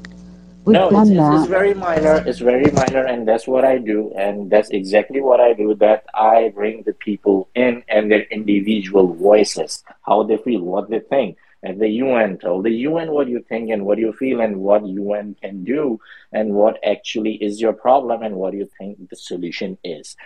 We've 0.65 0.73
no, 0.73 0.91
done 0.91 1.09
it's, 1.09 1.17
that. 1.19 1.41
it's 1.41 1.49
very 1.51 1.75
minor. 1.75 2.25
It's 2.27 2.39
very 2.39 2.71
minor, 2.73 3.05
and 3.05 3.29
that's 3.29 3.47
what 3.47 3.67
I 3.67 3.77
do, 3.77 4.13
and 4.17 4.51
that's 4.51 4.71
exactly 4.71 5.21
what 5.21 5.39
I 5.39 5.53
do. 5.53 5.75
That 5.75 6.07
I 6.15 6.53
bring 6.55 6.83
the 6.85 6.95
people 6.95 7.51
in 7.55 7.83
and 7.89 8.11
their 8.11 8.23
individual 8.23 9.13
voices, 9.13 9.85
how 10.07 10.23
they 10.23 10.39
feel, 10.39 10.63
what 10.63 10.89
they 10.89 11.01
think, 11.01 11.37
and 11.63 11.79
the 11.81 11.89
UN 11.89 12.39
tell 12.39 12.63
the 12.63 12.71
UN 12.71 13.13
what 13.13 13.29
you 13.29 13.45
think 13.47 13.71
and 13.71 13.85
what 13.85 13.99
you 13.99 14.15
feel, 14.15 14.41
and 14.41 14.57
what 14.57 14.87
UN 14.87 15.37
can 15.43 15.65
do, 15.65 16.01
and 16.33 16.55
what 16.55 16.79
actually 16.83 17.35
is 17.35 17.61
your 17.61 17.75
problem, 17.75 18.23
and 18.23 18.37
what 18.37 18.55
you 18.55 18.67
think 18.79 19.11
the 19.11 19.17
solution 19.17 19.77
is. 19.85 20.17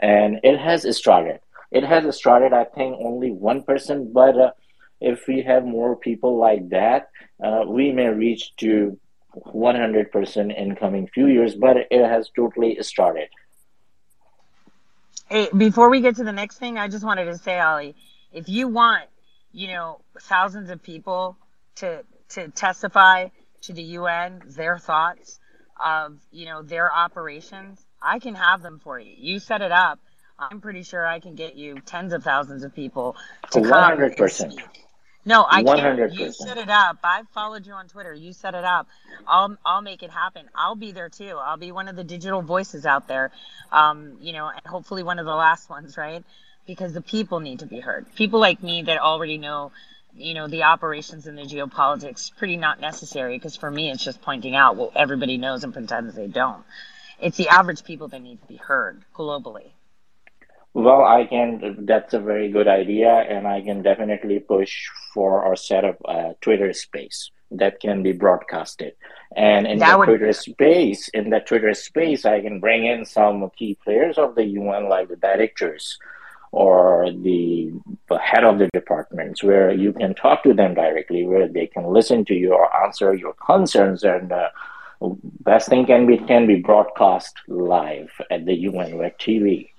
And 0.00 0.38
it 0.44 0.60
has 0.60 0.86
started 0.96 1.40
it 1.70 1.84
has 1.84 2.16
started, 2.16 2.52
I 2.52 2.64
think, 2.64 2.96
only 2.98 3.30
one 3.30 3.62
person, 3.62 4.12
but 4.12 4.38
uh, 4.38 4.50
if 5.00 5.26
we 5.28 5.42
have 5.42 5.64
more 5.64 5.96
people 5.96 6.38
like 6.38 6.70
that, 6.70 7.08
uh, 7.42 7.64
we 7.66 7.92
may 7.92 8.08
reach 8.08 8.56
to 8.56 8.98
100% 9.34 10.56
in 10.56 10.76
coming 10.76 11.06
few 11.08 11.26
years, 11.26 11.54
but 11.54 11.76
it 11.90 12.04
has 12.04 12.30
totally 12.34 12.82
started. 12.82 13.28
Hey, 15.28 15.48
before 15.56 15.90
we 15.90 16.00
get 16.00 16.16
to 16.16 16.24
the 16.24 16.32
next 16.32 16.58
thing, 16.58 16.78
I 16.78 16.88
just 16.88 17.04
wanted 17.04 17.26
to 17.26 17.36
say, 17.36 17.58
Ali, 17.58 17.94
if 18.32 18.48
you 18.48 18.68
want, 18.68 19.04
you 19.52 19.68
know, 19.68 20.00
thousands 20.22 20.70
of 20.70 20.82
people 20.82 21.36
to 21.76 22.02
to 22.30 22.48
testify 22.48 23.28
to 23.62 23.72
the 23.72 23.82
UN 23.82 24.42
their 24.46 24.78
thoughts 24.78 25.38
of, 25.82 26.18
you 26.30 26.46
know, 26.46 26.62
their 26.62 26.92
operations, 26.92 27.84
I 28.02 28.18
can 28.18 28.34
have 28.34 28.62
them 28.62 28.80
for 28.82 28.98
you. 28.98 29.14
You 29.16 29.38
set 29.38 29.62
it 29.62 29.72
up. 29.72 29.98
I'm 30.38 30.60
pretty 30.60 30.82
sure 30.84 31.04
I 31.04 31.18
can 31.18 31.34
get 31.34 31.56
you 31.56 31.80
tens 31.80 32.12
of 32.12 32.22
thousands 32.22 32.62
of 32.62 32.74
people 32.74 33.16
to 33.50 33.58
100%. 33.60 33.68
come. 33.68 33.98
100%. 33.98 34.58
No, 35.24 35.44
I 35.48 35.62
can't. 35.64 35.66
100. 35.66 36.14
You 36.14 36.32
set 36.32 36.56
it 36.56 36.70
up. 36.70 36.98
I 37.02 37.22
followed 37.34 37.66
you 37.66 37.72
on 37.72 37.88
Twitter. 37.88 38.14
You 38.14 38.32
set 38.32 38.54
it 38.54 38.64
up. 38.64 38.86
I'll 39.26 39.58
I'll 39.66 39.82
make 39.82 40.02
it 40.02 40.10
happen. 40.10 40.48
I'll 40.54 40.76
be 40.76 40.92
there 40.92 41.08
too. 41.08 41.36
I'll 41.42 41.58
be 41.58 41.72
one 41.72 41.88
of 41.88 41.96
the 41.96 42.04
digital 42.04 42.40
voices 42.40 42.86
out 42.86 43.08
there. 43.08 43.30
Um, 43.72 44.16
you 44.20 44.32
know, 44.32 44.48
and 44.48 44.64
hopefully 44.64 45.02
one 45.02 45.18
of 45.18 45.26
the 45.26 45.34
last 45.34 45.68
ones, 45.68 45.98
right? 45.98 46.24
Because 46.66 46.92
the 46.94 47.02
people 47.02 47.40
need 47.40 47.58
to 47.58 47.66
be 47.66 47.80
heard. 47.80 48.06
People 48.14 48.40
like 48.40 48.62
me 48.62 48.82
that 48.82 48.98
already 49.00 49.38
know, 49.38 49.72
you 50.16 50.34
know, 50.34 50.46
the 50.48 50.62
operations 50.62 51.26
and 51.26 51.36
the 51.36 51.42
geopolitics 51.42 52.34
pretty 52.36 52.56
not 52.56 52.80
necessary 52.80 53.36
because 53.36 53.56
for 53.56 53.70
me 53.70 53.90
it's 53.90 54.04
just 54.04 54.22
pointing 54.22 54.54
out 54.54 54.76
what 54.76 54.92
everybody 54.96 55.36
knows 55.36 55.64
and 55.64 55.74
pretends 55.74 56.14
they 56.14 56.28
don't. 56.28 56.64
It's 57.20 57.36
the 57.36 57.48
average 57.48 57.84
people 57.84 58.08
that 58.08 58.22
need 58.22 58.40
to 58.40 58.46
be 58.46 58.56
heard 58.56 59.02
globally. 59.14 59.72
Well, 60.74 61.04
I 61.04 61.26
can. 61.26 61.86
That's 61.86 62.14
a 62.14 62.20
very 62.20 62.50
good 62.50 62.68
idea, 62.68 63.10
and 63.10 63.48
I 63.48 63.62
can 63.62 63.82
definitely 63.82 64.38
push 64.38 64.86
for 65.12 65.42
or 65.42 65.56
set 65.56 65.84
up 65.84 65.96
a 66.04 66.34
Twitter 66.40 66.72
space 66.72 67.30
that 67.50 67.80
can 67.80 68.02
be 68.02 68.12
broadcasted. 68.12 68.92
And 69.34 69.66
in 69.66 69.78
that 69.78 69.92
the 69.92 69.98
would... 69.98 70.06
Twitter 70.06 70.32
space, 70.32 71.08
in 71.08 71.30
that 71.30 71.46
Twitter 71.46 71.72
space, 71.74 72.24
I 72.24 72.40
can 72.40 72.60
bring 72.60 72.84
in 72.84 73.04
some 73.06 73.50
key 73.56 73.78
players 73.82 74.18
of 74.18 74.34
the 74.34 74.44
UN, 74.44 74.88
like 74.88 75.08
the 75.08 75.16
directors 75.16 75.98
or 76.50 77.10
the, 77.10 77.72
the 78.08 78.18
head 78.18 78.44
of 78.44 78.58
the 78.58 78.68
departments, 78.72 79.42
where 79.42 79.70
you 79.72 79.92
can 79.92 80.14
talk 80.14 80.42
to 80.42 80.54
them 80.54 80.74
directly, 80.74 81.26
where 81.26 81.48
they 81.48 81.66
can 81.66 81.86
listen 81.86 82.24
to 82.26 82.34
you 82.34 82.52
or 82.52 82.84
answer 82.84 83.14
your 83.14 83.34
concerns 83.34 84.04
and. 84.04 84.32
Uh, 84.32 84.48
best 85.00 85.68
thing 85.68 85.86
can 85.86 86.06
be 86.06 86.18
can 86.18 86.44
be 86.46 86.56
broadcast 86.56 87.32
live 87.46 88.10
at 88.32 88.44
the 88.46 88.54
UN 88.54 88.98
Web 88.98 89.16
TV. 89.16 89.70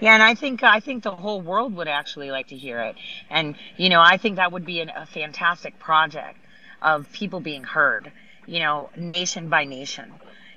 Yeah, 0.00 0.14
and 0.14 0.22
I 0.22 0.34
think 0.34 0.62
I 0.62 0.80
think 0.80 1.02
the 1.04 1.12
whole 1.16 1.40
world 1.40 1.74
would 1.76 1.88
actually 1.88 2.30
like 2.30 2.48
to 2.48 2.56
hear 2.56 2.80
it, 2.82 2.96
and 3.30 3.56
you 3.78 3.88
know 3.88 4.00
I 4.02 4.18
think 4.18 4.36
that 4.36 4.52
would 4.52 4.66
be 4.66 4.80
an, 4.80 4.90
a 4.94 5.06
fantastic 5.06 5.78
project 5.78 6.38
of 6.82 7.10
people 7.12 7.40
being 7.40 7.64
heard, 7.64 8.12
you 8.46 8.60
know, 8.60 8.90
nation 8.96 9.48
by 9.48 9.64
nation, 9.64 10.12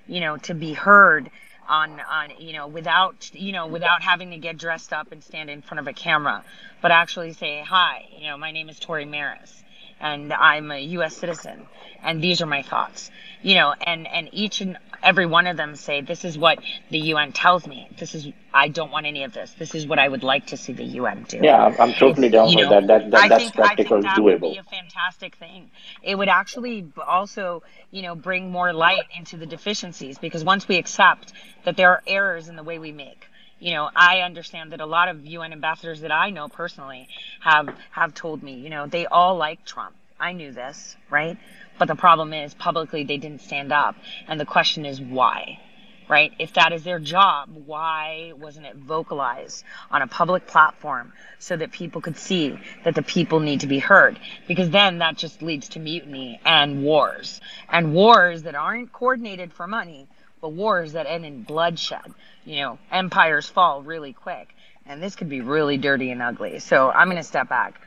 you 0.08 0.20
know, 0.20 0.38
to 0.38 0.54
be 0.54 0.74
heard 0.74 1.32
on 1.70 2.02
on 2.02 2.32
you 2.40 2.54
know 2.54 2.68
without 2.68 3.30
you 3.34 3.54
know 3.54 3.68
without 3.68 4.02
having 4.04 4.32
to 4.32 4.38
get 4.38 4.58
dressed 4.58 4.92
up 4.94 5.12
and 5.14 5.24
stand 5.24 5.50
in 5.50 5.62
front 5.62 5.80
of 5.80 5.88
a 5.88 5.94
camera, 5.94 6.44
but 6.82 6.92
actually 6.92 7.34
say 7.34 7.64
hi, 7.66 8.06
you 8.18 8.28
know, 8.28 8.38
my 8.38 8.52
name 8.52 8.70
is 8.70 8.80
Tori 8.80 9.06
Maris, 9.06 9.64
and 10.02 10.34
I'm 10.34 10.72
a 10.72 10.80
U.S. 10.98 11.16
citizen, 11.16 11.66
and 12.04 12.22
these 12.22 12.42
are 12.42 12.48
my 12.48 12.64
thoughts, 12.64 13.12
you 13.42 13.56
know, 13.56 13.74
and 13.86 14.08
and 14.08 14.30
each 14.34 14.62
and 14.62 14.78
every 15.04 15.26
one 15.26 15.48
of 15.48 15.58
them 15.58 15.76
say, 15.76 16.02
this 16.02 16.26
is 16.26 16.38
what 16.38 16.60
the 16.90 17.00
UN 17.00 17.32
tells 17.32 17.68
me. 17.68 17.88
This 17.98 18.16
is, 18.16 18.28
I 18.54 18.68
don't 18.68 18.92
want 18.92 19.06
any 19.06 19.24
of 19.24 19.34
this. 19.34 19.54
This 19.58 19.76
is 19.76 19.88
what 19.88 20.00
I 20.00 20.08
would 20.08 20.24
like 20.24 20.48
to 20.48 20.58
see 20.58 20.74
the 20.74 20.84
UN 20.84 21.26
do. 21.28 21.40
Yeah, 21.42 21.76
I'm, 21.80 21.94
totally 21.94 22.30
down 22.30 22.54
with 22.56 22.70
that. 22.70 22.88
That, 22.88 23.12
that 23.12 23.30
that's 23.30 23.44
think, 23.44 23.56
practical, 23.56 23.98
I 23.98 24.02
think 24.02 24.04
that 24.04 24.18
doable. 24.18 24.24
would 24.24 24.42
be 24.42 24.58
a 24.58 24.64
fantastic 24.64 25.36
thing. 25.36 25.72
It 26.02 26.16
would 26.16 26.30
actually 26.30 26.92
also, 27.06 27.64
you 27.92 28.02
know, 28.02 28.16
bring 28.16 28.52
more 28.52 28.74
light 28.74 29.06
into 29.18 29.38
the 29.38 29.46
deficiencies 29.46 30.18
because 30.18 30.44
once 30.44 30.68
we 30.68 30.78
accept 30.78 31.34
that 31.64 31.78
there 31.78 31.92
are 31.92 32.04
errors 32.08 32.50
in 32.50 32.56
the 32.56 32.64
way 32.64 32.80
we 32.80 32.92
make, 32.92 33.28
you 33.60 33.74
know, 33.74 33.90
I 33.96 34.20
understand 34.22 34.72
that 34.72 34.82
a 34.82 34.86
lot 34.86 35.08
of 35.10 35.26
UN 35.26 35.52
ambassadors 35.52 36.02
that 36.02 36.12
I 36.12 36.30
know 36.30 36.48
personally 36.48 37.08
have 37.42 37.74
have 37.92 38.14
told 38.14 38.44
me, 38.44 38.54
you 38.54 38.70
know, 38.70 38.86
they 38.86 39.08
all 39.08 39.36
like 39.36 39.66
Trump. 39.66 39.96
I 40.20 40.34
knew 40.34 40.52
this, 40.52 40.96
right? 41.10 41.38
But 41.78 41.88
the 41.88 41.96
problem 41.96 42.34
is 42.34 42.54
publicly 42.54 43.04
they 43.04 43.18
didn't 43.18 43.42
stand 43.42 43.72
up. 43.72 43.96
And 44.28 44.40
the 44.40 44.46
question 44.46 44.86
is 44.86 45.00
why? 45.00 45.60
Right? 46.10 46.32
If 46.40 46.54
that 46.54 46.72
is 46.72 46.84
their 46.84 47.00
job, 47.00 47.50
why 47.66 48.32
wasn't 48.38 48.66
it 48.66 48.78
vocalized 48.78 49.66
on 49.92 50.02
a 50.02 50.08
public 50.08 50.48
platform 50.48 51.12
so 51.38 51.58
that 51.58 51.74
people 51.74 52.00
could 52.00 52.18
see 52.18 52.58
that 52.86 52.96
the 52.96 53.02
people 53.02 53.42
need 53.42 53.60
to 53.60 53.68
be 53.68 53.80
heard? 53.80 54.18
Because 54.48 54.70
then 54.70 55.00
that 55.00 55.18
just 55.18 55.42
leads 55.42 55.68
to 55.70 55.80
mutiny 55.80 56.40
and 56.46 56.82
wars. 56.82 57.42
And 57.70 57.94
wars 57.94 58.44
that 58.44 58.56
aren't 58.56 58.94
coordinated 58.94 59.52
for 59.52 59.68
money, 59.68 60.08
but 60.40 60.54
wars 60.54 60.94
that 60.94 61.08
end 61.08 61.26
in 61.26 61.44
bloodshed. 61.44 62.14
You 62.46 62.62
know, 62.62 62.80
empires 62.90 63.50
fall 63.50 63.82
really 63.82 64.14
quick. 64.14 64.56
And 64.86 65.04
this 65.04 65.18
could 65.18 65.28
be 65.28 65.42
really 65.42 65.78
dirty 65.78 66.12
and 66.12 66.22
ugly. 66.22 66.60
So 66.60 66.90
I'm 66.90 67.08
going 67.08 67.18
to 67.18 67.24
step 67.24 67.50
back. 67.50 67.87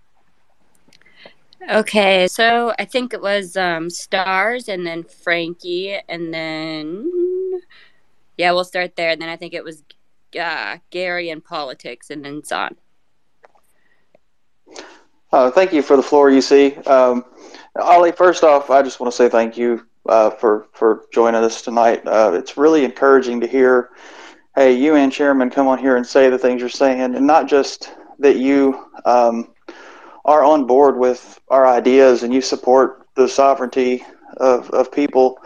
Okay, 1.68 2.26
so 2.26 2.72
I 2.78 2.84
think 2.84 3.12
it 3.12 3.20
was 3.20 3.56
um, 3.56 3.90
Stars 3.90 4.68
and 4.68 4.86
then 4.86 5.04
Frankie 5.04 5.98
and 6.08 6.32
then 6.32 7.10
yeah, 8.40 8.52
we'll 8.52 8.64
start 8.64 8.96
there. 8.96 9.10
And 9.10 9.20
then 9.20 9.28
I 9.28 9.36
think 9.36 9.52
it 9.52 9.62
was 9.62 9.82
uh, 10.40 10.78
Gary 10.88 11.28
and 11.28 11.44
politics 11.44 12.08
and 12.08 12.24
then 12.24 12.42
Zahn. 12.42 12.76
Uh, 15.30 15.50
thank 15.50 15.72
you 15.74 15.82
for 15.82 15.96
the 15.96 16.02
floor, 16.02 16.30
UC. 16.30 16.86
Um, 16.88 17.24
Ali, 17.76 18.12
first 18.12 18.42
off, 18.42 18.70
I 18.70 18.82
just 18.82 18.98
want 18.98 19.12
to 19.12 19.16
say 19.16 19.28
thank 19.28 19.58
you 19.58 19.86
uh, 20.08 20.30
for 20.30 20.68
for 20.72 21.04
joining 21.12 21.44
us 21.44 21.62
tonight. 21.62 22.02
Uh, 22.06 22.32
it's 22.34 22.56
really 22.56 22.84
encouraging 22.84 23.40
to 23.40 23.46
hear, 23.46 23.90
hey, 24.56 24.72
UN 24.72 25.10
chairman 25.10 25.50
come 25.50 25.68
on 25.68 25.78
here 25.78 25.96
and 25.96 26.06
say 26.06 26.30
the 26.30 26.38
things 26.38 26.60
you're 26.60 26.70
saying, 26.70 27.00
and 27.00 27.26
not 27.26 27.46
just 27.46 27.92
that 28.18 28.36
you 28.38 28.88
um, 29.04 29.52
are 30.24 30.44
on 30.44 30.66
board 30.66 30.96
with 30.96 31.40
our 31.48 31.66
ideas 31.66 32.22
and 32.22 32.32
you 32.32 32.40
support 32.40 33.06
the 33.14 33.28
sovereignty 33.28 34.04
of, 34.36 34.70
of 34.70 34.92
people. 34.92 35.38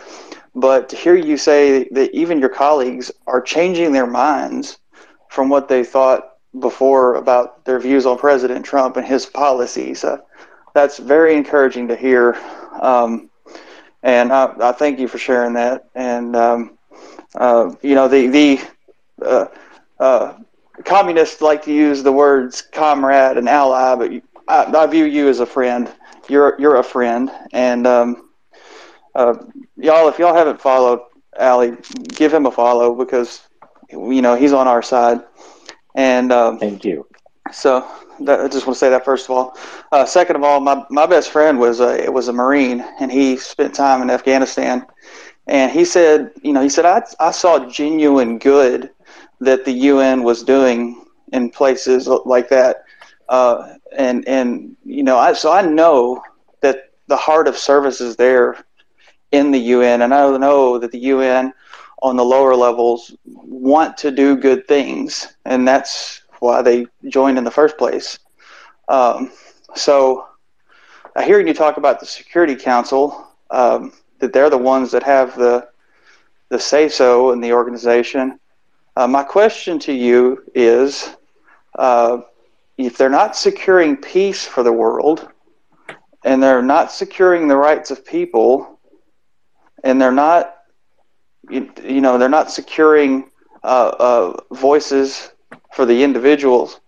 But 0.55 0.89
to 0.91 0.97
hear 0.97 1.17
you 1.17 1.37
say 1.37 1.89
that 1.91 2.15
even 2.15 2.39
your 2.39 2.49
colleagues 2.49 3.11
are 3.27 3.41
changing 3.41 3.93
their 3.93 4.07
minds 4.07 4.79
from 5.29 5.49
what 5.49 5.69
they 5.69 5.83
thought 5.85 6.31
before 6.61 7.17
about 7.17 7.65
their 7.65 7.81
views 7.81 8.07
on 8.07 8.19
President 8.19 8.65
Trump 8.65 8.97
and 8.97 9.07
his 9.07 9.27
policies, 9.27 10.05
uh, 10.05 10.19
that's 10.75 10.99
very 10.99 11.35
encouraging 11.35 11.89
to 11.89 11.97
hear. 11.97 12.37
Um, 12.81 13.31
and 14.03 14.33
I, 14.33 14.55
I, 14.61 14.73
thank 14.73 15.01
you 15.01 15.09
for 15.09 15.19
sharing 15.19 15.55
that. 15.55 15.89
And 15.95 16.37
um, 16.37 16.79
uh, 17.35 17.75
you 17.83 17.95
know, 17.95 18.07
the 18.07 18.27
the 18.29 18.61
uh, 19.25 19.47
uh 19.99 20.35
communists 20.85 21.41
like 21.41 21.63
to 21.63 21.73
use 21.73 22.03
the 22.03 22.13
words 22.13 22.63
comrade 22.63 23.39
and 23.39 23.49
ally, 23.49 23.95
but 23.95 24.13
I, 24.49 24.65
I, 24.65 24.87
view 24.87 25.05
you 25.05 25.29
as 25.29 25.41
a 25.41 25.47
friend. 25.47 25.93
You're 26.29 26.57
you're 26.59 26.77
a 26.77 26.85
friend, 26.85 27.31
and 27.53 27.87
um, 27.87 28.31
uh, 29.15 29.35
y'all, 29.77 30.09
if 30.09 30.19
y'all 30.19 30.35
haven't 30.35 30.61
followed 30.61 31.01
Ali, 31.39 31.77
give 32.09 32.33
him 32.33 32.47
a 32.47 32.51
follow 32.51 32.95
because 32.95 33.43
you 33.91 34.23
know 34.23 34.35
he's 34.35 34.53
on 34.53 34.69
our 34.69 34.83
side. 34.83 35.21
And 35.95 36.33
um, 36.33 36.59
thank 36.59 36.85
you. 36.85 37.07
So 37.53 37.87
that, 38.21 38.41
I 38.41 38.49
just 38.49 38.67
want 38.67 38.77
to 38.77 38.81
say 38.81 38.91
that 38.91 39.05
first 39.05 39.27
of 39.27 39.31
all. 39.33 39.57
Uh, 39.93 40.05
second 40.05 40.37
of 40.37 40.43
all, 40.43 40.61
my, 40.61 40.85
my 40.91 41.07
best 41.07 41.31
friend 41.31 41.59
was 41.59 41.81
a 41.81 42.09
was 42.11 42.29
a 42.29 42.33
Marine, 42.33 42.85
and 43.01 43.13
he 43.13 43.37
spent 43.37 43.75
time 43.75 44.03
in 44.03 44.11
Afghanistan. 44.11 44.87
And 45.47 45.71
he 45.71 45.85
said, 45.85 46.31
you 46.43 46.53
know, 46.53 46.63
he 46.63 46.69
said 46.69 46.85
I 46.85 47.03
I 47.21 47.31
saw 47.31 47.69
genuine 47.69 48.39
good 48.39 48.91
that 49.41 49.65
the 49.65 49.73
UN 49.73 50.23
was 50.23 50.43
doing 50.43 51.05
in 51.33 51.51
places 51.51 52.07
like 52.07 52.49
that 52.49 52.84
uh, 53.29 53.75
and 53.97 54.27
and 54.29 54.77
you 54.85 55.03
know, 55.03 55.19
I 55.19 55.33
so 55.33 55.53
I 55.53 55.63
know 55.63 56.23
that 56.61 56.91
the 57.07 57.17
heart 57.17 57.49
of 57.49 57.57
service 57.57 58.01
is 58.01 58.17
there 58.17 58.65
in 59.33 59.51
the 59.51 59.59
UN, 59.59 60.03
and 60.03 60.15
I 60.15 60.37
know 60.37 60.79
that 60.79 60.93
the 60.93 60.99
UN 60.99 61.53
on 62.03 62.17
the 62.17 62.25
lower 62.25 62.55
levels 62.55 63.17
want 63.25 63.97
to 63.99 64.11
do 64.11 64.37
good 64.37 64.69
things, 64.69 65.37
and 65.45 65.67
that's 65.67 66.23
why 66.41 66.61
they 66.63 66.87
joined 67.09 67.39
in 67.39 67.45
the 67.45 67.51
first 67.51 67.79
place. 67.79 68.19
Um, 68.89 69.33
so, 69.75 70.27
hearing 71.23 71.49
you 71.49 71.55
talk 71.55 71.79
about 71.79 72.01
the 72.01 72.07
Security 72.07 72.55
Council, 72.55 73.27
um, 73.51 73.93
that 74.19 74.33
they're 74.33 74.51
the 74.51 74.59
ones 74.59 74.91
that 74.93 75.03
have 75.03 75.37
the 75.37 75.69
the 76.51 76.59
say 76.59 76.89
so 76.89 77.33
in 77.33 77.41
the 77.41 77.53
organization. 77.53 78.39
Uh, 78.97 79.09
my 79.09 79.23
question 79.23 79.79
to 79.79 79.93
you 79.93 80.45
is. 80.55 81.17
Uh, 81.77 82.21
if 82.79 82.97
they're 82.97 83.09
not 83.09 83.37
securing 83.37 83.97
peace 83.97 84.47
for 84.47 84.63
the 84.63 84.73
world 84.73 85.29
and 86.25 86.43
they're 86.43 86.63
not 86.63 86.91
securing 86.93 87.49
the 87.49 87.57
rights 87.57 87.91
of 87.91 88.05
people 88.05 88.81
and 89.85 90.01
they're 90.01 90.13
not 90.13 90.55
you, 91.51 91.71
you 91.83 92.01
know 92.01 92.19
they're 92.19 92.29
not 92.29 92.51
securing 92.51 93.31
uh, 93.63 93.93
uh, 93.99 94.37
voices 94.53 95.31
for 95.75 95.85
the 95.87 96.03
individuals 96.03 96.81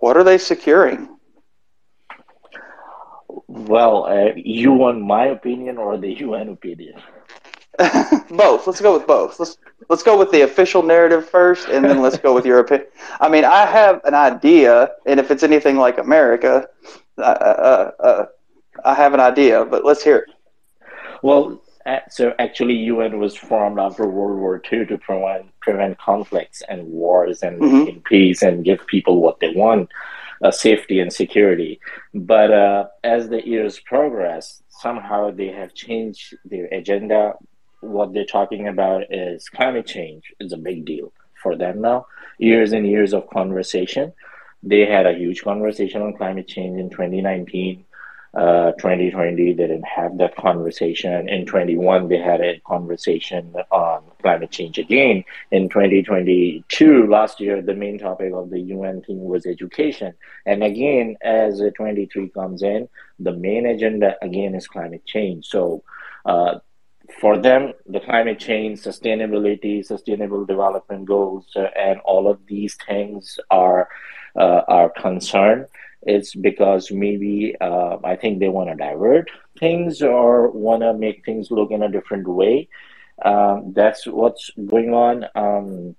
what 0.00 0.16
are 0.16 0.24
they 0.24 0.38
securing 0.38 1.08
well 3.48 4.04
Well, 4.04 4.04
uh, 4.06 4.32
you 4.36 4.72
want 4.72 5.00
my 5.00 5.26
opinion 5.26 5.78
or 5.78 5.96
the 5.98 6.12
UN 6.20 6.48
opinion? 6.48 6.94
both. 8.30 8.66
Let's 8.66 8.80
go 8.80 8.92
with 8.96 9.06
both. 9.06 9.40
Let's 9.40 9.56
let's 9.88 10.02
go 10.02 10.18
with 10.18 10.30
the 10.30 10.42
official 10.42 10.82
narrative 10.82 11.28
first, 11.28 11.68
and 11.68 11.84
then 11.84 12.02
let's 12.02 12.18
go 12.18 12.34
with 12.34 12.44
your 12.44 12.58
opinion. 12.58 12.88
I 13.20 13.28
mean, 13.28 13.44
I 13.44 13.64
have 13.66 14.00
an 14.04 14.14
idea, 14.14 14.90
and 15.06 15.18
if 15.18 15.30
it's 15.30 15.42
anything 15.42 15.76
like 15.76 15.98
America, 15.98 16.68
uh, 17.18 17.22
uh, 17.22 17.90
uh, 17.98 18.26
I 18.84 18.94
have 18.94 19.14
an 19.14 19.20
idea. 19.20 19.64
But 19.64 19.84
let's 19.84 20.02
hear 20.02 20.18
it. 20.18 20.30
Well, 21.22 21.62
uh, 21.86 22.00
so 22.10 22.34
actually, 22.38 22.74
UN 22.74 23.18
was 23.18 23.36
formed 23.36 23.78
after 23.78 24.06
World 24.06 24.38
War 24.38 24.60
II 24.70 24.86
to 24.86 24.98
prevent 24.98 25.46
prevent 25.60 25.98
conflicts 25.98 26.62
and 26.68 26.86
wars 26.86 27.42
and 27.42 27.60
mm-hmm. 27.60 27.98
peace 28.00 28.42
and 28.42 28.64
give 28.64 28.86
people 28.86 29.22
what 29.22 29.40
they 29.40 29.52
want, 29.54 29.88
uh, 30.44 30.50
safety 30.50 31.00
and 31.00 31.10
security. 31.10 31.80
But 32.12 32.52
uh, 32.52 32.86
as 33.02 33.30
the 33.30 33.46
years 33.46 33.80
progress, 33.80 34.62
somehow 34.68 35.30
they 35.30 35.48
have 35.48 35.72
changed 35.72 36.36
their 36.44 36.66
agenda 36.66 37.34
what 37.82 38.14
they're 38.14 38.24
talking 38.24 38.68
about 38.68 39.12
is 39.12 39.48
climate 39.48 39.86
change 39.86 40.32
is 40.40 40.52
a 40.52 40.56
big 40.56 40.84
deal 40.84 41.12
for 41.42 41.56
them 41.56 41.80
now. 41.82 42.06
Years 42.38 42.72
and 42.72 42.86
years 42.86 43.12
of 43.12 43.28
conversation. 43.28 44.12
They 44.62 44.86
had 44.86 45.06
a 45.06 45.12
huge 45.12 45.42
conversation 45.42 46.00
on 46.02 46.16
climate 46.16 46.46
change 46.46 46.78
in 46.78 46.88
2019. 46.88 47.84
Uh, 48.34 48.72
2020, 48.72 49.52
they 49.52 49.52
didn't 49.52 49.84
have 49.84 50.16
that 50.16 50.34
conversation. 50.36 51.28
In 51.28 51.44
21, 51.44 52.08
they 52.08 52.16
had 52.16 52.40
a 52.40 52.60
conversation 52.60 53.54
on 53.70 54.02
climate 54.22 54.50
change 54.50 54.78
again. 54.78 55.24
In 55.50 55.68
2022, 55.68 57.06
last 57.08 57.40
year, 57.40 57.60
the 57.60 57.74
main 57.74 57.98
topic 57.98 58.32
of 58.32 58.48
the 58.48 58.60
UN 58.60 59.02
thing 59.02 59.24
was 59.24 59.44
education. 59.44 60.14
And 60.46 60.62
again, 60.62 61.16
as 61.20 61.60
23 61.76 62.28
comes 62.28 62.62
in, 62.62 62.88
the 63.18 63.32
main 63.32 63.66
agenda 63.66 64.16
again 64.22 64.54
is 64.54 64.66
climate 64.66 65.04
change. 65.04 65.46
So 65.46 65.82
uh, 66.24 66.60
for 67.20 67.38
them, 67.38 67.72
the 67.86 68.00
climate 68.00 68.38
change, 68.38 68.80
sustainability, 68.80 69.84
sustainable 69.84 70.44
development 70.44 71.06
goals, 71.06 71.46
uh, 71.56 71.68
and 71.76 72.00
all 72.00 72.28
of 72.28 72.38
these 72.46 72.76
things 72.86 73.38
are 73.50 73.88
uh, 74.36 74.62
are 74.68 74.90
concerned. 74.90 75.66
It's 76.02 76.34
because 76.34 76.90
maybe 76.90 77.54
uh, 77.60 77.98
I 78.02 78.16
think 78.16 78.40
they 78.40 78.48
want 78.48 78.70
to 78.70 78.76
divert 78.76 79.30
things 79.58 80.02
or 80.02 80.50
want 80.50 80.82
to 80.82 80.94
make 80.94 81.24
things 81.24 81.50
look 81.50 81.70
in 81.70 81.82
a 81.82 81.88
different 81.88 82.26
way. 82.26 82.68
Um, 83.24 83.72
that's 83.72 84.06
what's 84.06 84.50
going 84.66 84.94
on. 84.94 85.26
Um, 85.34 85.96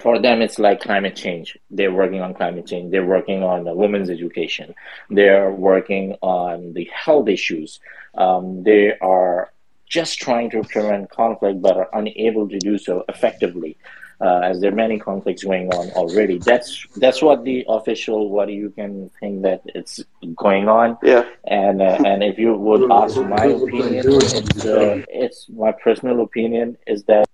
for 0.00 0.18
them, 0.18 0.42
it's 0.42 0.58
like 0.58 0.80
climate 0.80 1.16
change. 1.16 1.56
They're 1.70 1.92
working 1.92 2.20
on 2.20 2.34
climate 2.34 2.66
change. 2.66 2.90
They're 2.90 3.06
working 3.06 3.42
on 3.42 3.64
the 3.64 3.74
women's 3.74 4.10
education. 4.10 4.74
They're 5.08 5.50
working 5.50 6.16
on 6.20 6.74
the 6.74 6.90
health 6.92 7.28
issues. 7.28 7.80
Um, 8.14 8.64
they 8.64 8.98
are 8.98 9.50
just 9.88 10.18
trying 10.18 10.50
to 10.50 10.62
prevent 10.62 11.10
conflict 11.10 11.60
but 11.62 11.76
are 11.76 11.90
unable 11.92 12.48
to 12.48 12.58
do 12.58 12.78
so 12.78 13.04
effectively. 13.08 13.76
Uh, 14.20 14.40
as 14.42 14.60
there 14.60 14.72
are 14.72 14.74
many 14.74 14.98
conflicts 14.98 15.44
going 15.44 15.72
on 15.72 15.90
already. 15.92 16.38
That's 16.38 16.84
that's 16.96 17.22
what 17.22 17.44
the 17.44 17.64
official 17.68 18.30
what 18.30 18.50
you 18.50 18.70
can 18.70 19.10
think 19.20 19.42
that 19.42 19.62
it's 19.66 20.02
going 20.34 20.68
on. 20.68 20.98
Yeah. 21.04 21.24
And 21.44 21.80
uh, 21.80 21.98
and 22.04 22.24
if 22.24 22.36
you 22.36 22.52
would 22.54 22.90
ask 22.90 23.16
my 23.16 23.44
opinion, 23.44 24.02
it's, 24.04 24.64
uh, 24.66 25.04
it's 25.08 25.48
my 25.48 25.70
personal 25.70 26.20
opinion 26.22 26.76
is 26.88 27.04
that. 27.04 27.26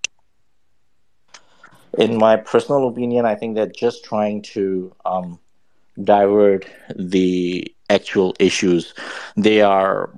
In 1.97 2.17
my 2.17 2.35
personal 2.35 2.87
opinion, 2.87 3.25
I 3.25 3.33
think 3.33 3.55
they're 3.55 3.65
just 3.65 4.03
trying 4.03 4.43
to 4.53 4.93
um, 5.05 5.39
divert 6.03 6.67
the 6.95 7.73
actual 7.89 8.35
issues. 8.39 8.93
They 9.35 9.61
are 9.61 10.11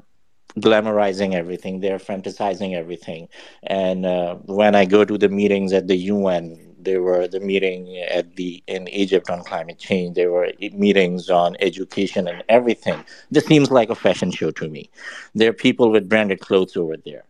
glamorizing 0.57 1.33
everything 1.33 1.79
they're 1.79 1.99
fantasizing 1.99 2.75
everything. 2.75 3.27
And 3.63 4.05
uh, 4.05 4.35
when 4.45 4.75
i 4.75 4.85
go 4.85 5.05
to 5.05 5.17
the 5.17 5.29
meetings 5.29 5.73
at 5.73 5.87
the 5.87 5.97
un 6.11 6.75
there 6.79 7.01
were 7.01 7.27
the 7.27 7.39
meeting 7.39 7.97
at 7.97 8.35
the 8.37 8.63
in 8.67 8.87
egypt 8.89 9.29
on 9.29 9.43
climate 9.43 9.77
change 9.77 10.15
there 10.15 10.31
were 10.31 10.49
meetings 10.73 11.29
on 11.29 11.55
education 11.59 12.27
and 12.27 12.43
everything. 12.49 13.03
This 13.31 13.45
seems 13.45 13.71
like 13.71 13.89
a 13.89 13.95
fashion 13.95 14.31
show 14.31 14.51
to 14.51 14.69
me. 14.69 14.89
There 15.35 15.49
are 15.49 15.53
people 15.53 15.91
with 15.91 16.09
branded 16.09 16.39
clothes 16.39 16.77
over 16.77 16.95
there 16.97 17.25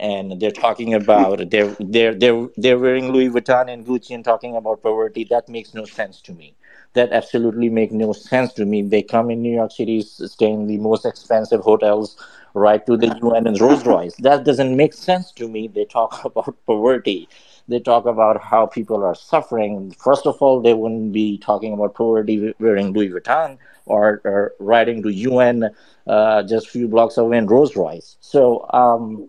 and 0.00 0.40
they're 0.40 0.50
talking 0.50 0.94
about 0.94 1.50
they're 1.50 1.76
they're 1.78 2.14
they're 2.14 2.48
they're 2.56 2.78
wearing 2.78 3.12
louis 3.12 3.28
vuitton 3.28 3.70
and 3.72 3.86
gucci 3.86 4.14
and 4.14 4.24
talking 4.24 4.56
about 4.56 4.82
poverty. 4.82 5.24
That 5.24 5.48
makes 5.48 5.74
no 5.74 5.84
sense 5.84 6.20
to 6.22 6.32
me. 6.32 6.54
That 6.94 7.12
absolutely 7.12 7.68
make 7.68 7.92
no 7.92 8.12
sense 8.12 8.52
to 8.54 8.64
me. 8.64 8.82
They 8.82 9.02
come 9.02 9.30
in 9.30 9.42
new 9.42 9.54
york 9.54 9.72
city 9.72 10.00
stay 10.02 10.50
in 10.50 10.66
the 10.66 10.78
most 10.78 11.04
expensive 11.04 11.60
hotels 11.60 12.16
right 12.54 12.84
to 12.86 12.96
the 12.96 13.16
UN 13.22 13.46
and 13.46 13.60
Rolls 13.60 13.86
Royce. 13.86 14.14
That 14.16 14.44
doesn't 14.44 14.76
make 14.76 14.92
sense 14.94 15.32
to 15.32 15.48
me. 15.48 15.68
They 15.68 15.84
talk 15.84 16.24
about 16.24 16.54
poverty. 16.66 17.28
They 17.68 17.80
talk 17.80 18.06
about 18.06 18.42
how 18.42 18.66
people 18.66 19.04
are 19.04 19.14
suffering. 19.14 19.92
First 19.92 20.26
of 20.26 20.40
all, 20.42 20.60
they 20.60 20.74
wouldn't 20.74 21.12
be 21.12 21.38
talking 21.38 21.72
about 21.72 21.94
poverty 21.94 22.54
wearing 22.58 22.92
Louis 22.92 23.10
Vuitton 23.10 23.58
or, 23.86 24.20
or 24.24 24.54
riding 24.58 25.02
to 25.02 25.10
UN 25.10 25.70
uh, 26.06 26.42
just 26.42 26.66
a 26.66 26.70
few 26.70 26.88
blocks 26.88 27.16
away 27.16 27.38
in 27.38 27.46
Rolls 27.46 27.76
Royce. 27.76 28.16
So 28.20 28.66
um, 28.72 29.28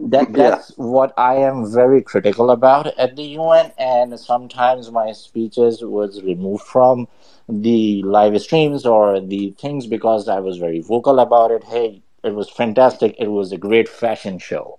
that 0.00 0.32
that's 0.32 0.70
yeah. 0.70 0.84
what 0.84 1.12
I 1.16 1.36
am 1.36 1.70
very 1.70 2.02
critical 2.02 2.50
about 2.50 2.86
at 2.98 3.16
the 3.16 3.22
UN, 3.22 3.72
and 3.78 4.18
sometimes 4.18 4.90
my 4.90 5.12
speeches 5.12 5.82
was 5.82 6.22
removed 6.22 6.64
from 6.64 7.08
the 7.48 8.02
live 8.02 8.40
streams 8.40 8.86
or 8.86 9.20
the 9.20 9.54
things 9.58 9.86
because 9.86 10.28
I 10.28 10.40
was 10.40 10.58
very 10.58 10.80
vocal 10.80 11.20
about 11.20 11.50
it. 11.50 11.64
Hey, 11.64 12.02
it 12.24 12.34
was 12.34 12.50
fantastic. 12.50 13.16
It 13.18 13.28
was 13.28 13.52
a 13.52 13.58
great 13.58 13.88
fashion 13.88 14.38
show. 14.38 14.78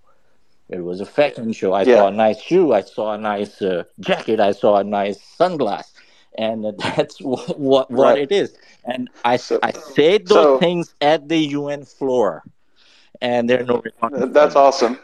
It 0.70 0.84
was 0.84 1.02
a 1.02 1.06
fashion 1.06 1.52
show. 1.53 1.74
I 1.74 1.84
yeah. 1.84 1.98
saw 1.98 2.07
a 2.07 2.11
nice 2.11 2.41
shoe. 2.41 2.74
I 2.74 2.82
saw 2.82 3.14
a 3.14 3.18
nice 3.18 3.61
uh, 3.61 3.84
jacket. 3.99 4.40
I 4.40 4.53
saw 4.53 4.78
a 4.78 4.84
nice 4.84 5.20
sunglass, 5.38 5.91
and 6.38 6.65
that's 6.80 7.22
what 7.22 7.60
what, 7.60 7.91
what 7.91 8.15
right. 8.15 8.20
it 8.20 8.32
is. 8.32 8.56
And 8.86 9.10
I 9.24 9.38
so, 9.38 9.60
I 9.61 9.72
said 9.72 10.28
those 10.28 10.44
so, 10.44 10.60
things 10.60 10.95
at 11.02 11.28
the 11.28 11.38
UN 11.38 11.86
floor, 11.86 12.44
and 13.22 13.49
there 13.49 13.61
are 13.61 13.65
no. 13.65 13.84
That's 14.28 14.56
awesome. 14.56 14.99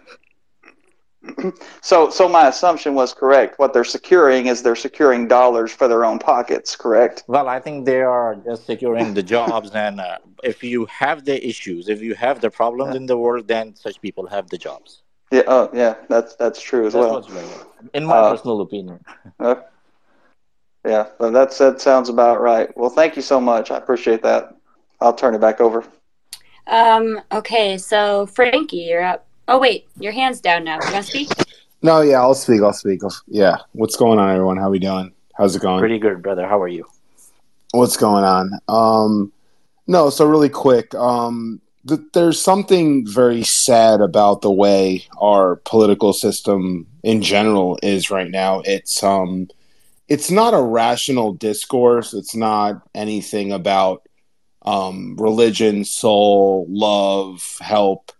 So, 1.81 2.09
so 2.09 2.27
my 2.27 2.47
assumption 2.47 2.93
was 2.93 3.13
correct. 3.13 3.57
What 3.57 3.73
they're 3.73 3.83
securing 3.83 4.47
is 4.47 4.61
they're 4.61 4.75
securing 4.75 5.27
dollars 5.27 5.71
for 5.71 5.87
their 5.87 6.05
own 6.05 6.19
pockets, 6.19 6.75
correct? 6.75 7.23
Well, 7.27 7.47
I 7.47 7.59
think 7.59 7.85
they 7.85 8.01
are 8.01 8.35
just 8.35 8.65
securing 8.65 9.13
the 9.13 9.23
jobs, 9.23 9.71
and 9.71 9.99
uh, 9.99 10.17
if 10.43 10.63
you 10.63 10.85
have 10.85 11.25
the 11.25 11.37
issues, 11.47 11.89
if 11.89 12.01
you 12.01 12.15
have 12.15 12.41
the 12.41 12.49
problems 12.49 12.93
yeah. 12.93 12.97
in 12.97 13.05
the 13.05 13.17
world, 13.17 13.47
then 13.47 13.75
such 13.75 14.01
people 14.01 14.27
have 14.27 14.49
the 14.49 14.57
jobs. 14.57 15.01
Yeah, 15.31 15.43
oh, 15.47 15.69
yeah, 15.73 15.95
that's 16.09 16.35
that's 16.35 16.59
true 16.61 16.87
as 16.87 16.93
that's 16.93 17.29
well. 17.29 17.73
In 17.93 18.05
my 18.05 18.17
uh, 18.17 18.31
personal 18.31 18.61
opinion. 18.61 18.99
Uh, 19.39 19.55
yeah, 20.85 21.07
well, 21.19 21.31
that's 21.31 21.57
that 21.57 21.79
sounds 21.79 22.09
about 22.09 22.41
right. 22.41 22.75
Well, 22.77 22.89
thank 22.89 23.15
you 23.15 23.21
so 23.21 23.39
much. 23.39 23.71
I 23.71 23.77
appreciate 23.77 24.23
that. 24.23 24.55
I'll 25.01 25.13
turn 25.13 25.35
it 25.35 25.41
back 25.41 25.61
over. 25.61 25.83
Um. 26.67 27.21
Okay, 27.31 27.77
so 27.77 28.25
Frankie, 28.25 28.87
you're 28.89 29.03
up. 29.03 29.28
Oh 29.51 29.57
wait, 29.57 29.87
your 29.99 30.11
hand's 30.11 30.39
down 30.39 30.63
now. 30.63 30.75
You 30.75 30.93
want 30.93 31.03
to 31.05 31.11
speak? 31.11 31.29
No, 31.81 32.01
yeah, 32.01 32.19
I'll 32.19 32.35
speak. 32.35 32.61
I'll 32.61 32.71
speak. 32.71 33.01
yeah, 33.27 33.57
what's 33.71 33.95
going 33.95 34.19
on, 34.19 34.29
everyone? 34.29 34.57
How 34.57 34.69
we 34.69 34.77
doing? 34.77 35.11
How's 35.35 35.55
it 35.55 35.61
going? 35.63 35.79
Pretty 35.79 35.97
good, 35.97 36.21
brother. 36.21 36.47
How 36.47 36.61
are 36.61 36.67
you? 36.67 36.85
What's 37.71 37.97
going 37.97 38.23
on? 38.23 38.51
Um, 38.67 39.33
no, 39.87 40.11
so 40.11 40.27
really 40.27 40.49
quick. 40.49 40.93
Um, 40.93 41.61
th- 41.87 41.99
there's 42.13 42.39
something 42.39 43.07
very 43.07 43.41
sad 43.41 44.01
about 44.01 44.41
the 44.43 44.51
way 44.51 45.05
our 45.19 45.55
political 45.65 46.13
system 46.13 46.85
in 47.01 47.23
general 47.23 47.79
is 47.81 48.11
right 48.11 48.29
now. 48.29 48.61
It's 48.65 49.01
um, 49.01 49.49
it's 50.07 50.29
not 50.29 50.53
a 50.53 50.61
rational 50.61 51.33
discourse. 51.33 52.13
It's 52.13 52.35
not 52.35 52.87
anything 52.93 53.51
about 53.51 54.07
um, 54.61 55.15
religion, 55.17 55.85
soul, 55.85 56.67
love, 56.69 57.57
help 57.61 58.11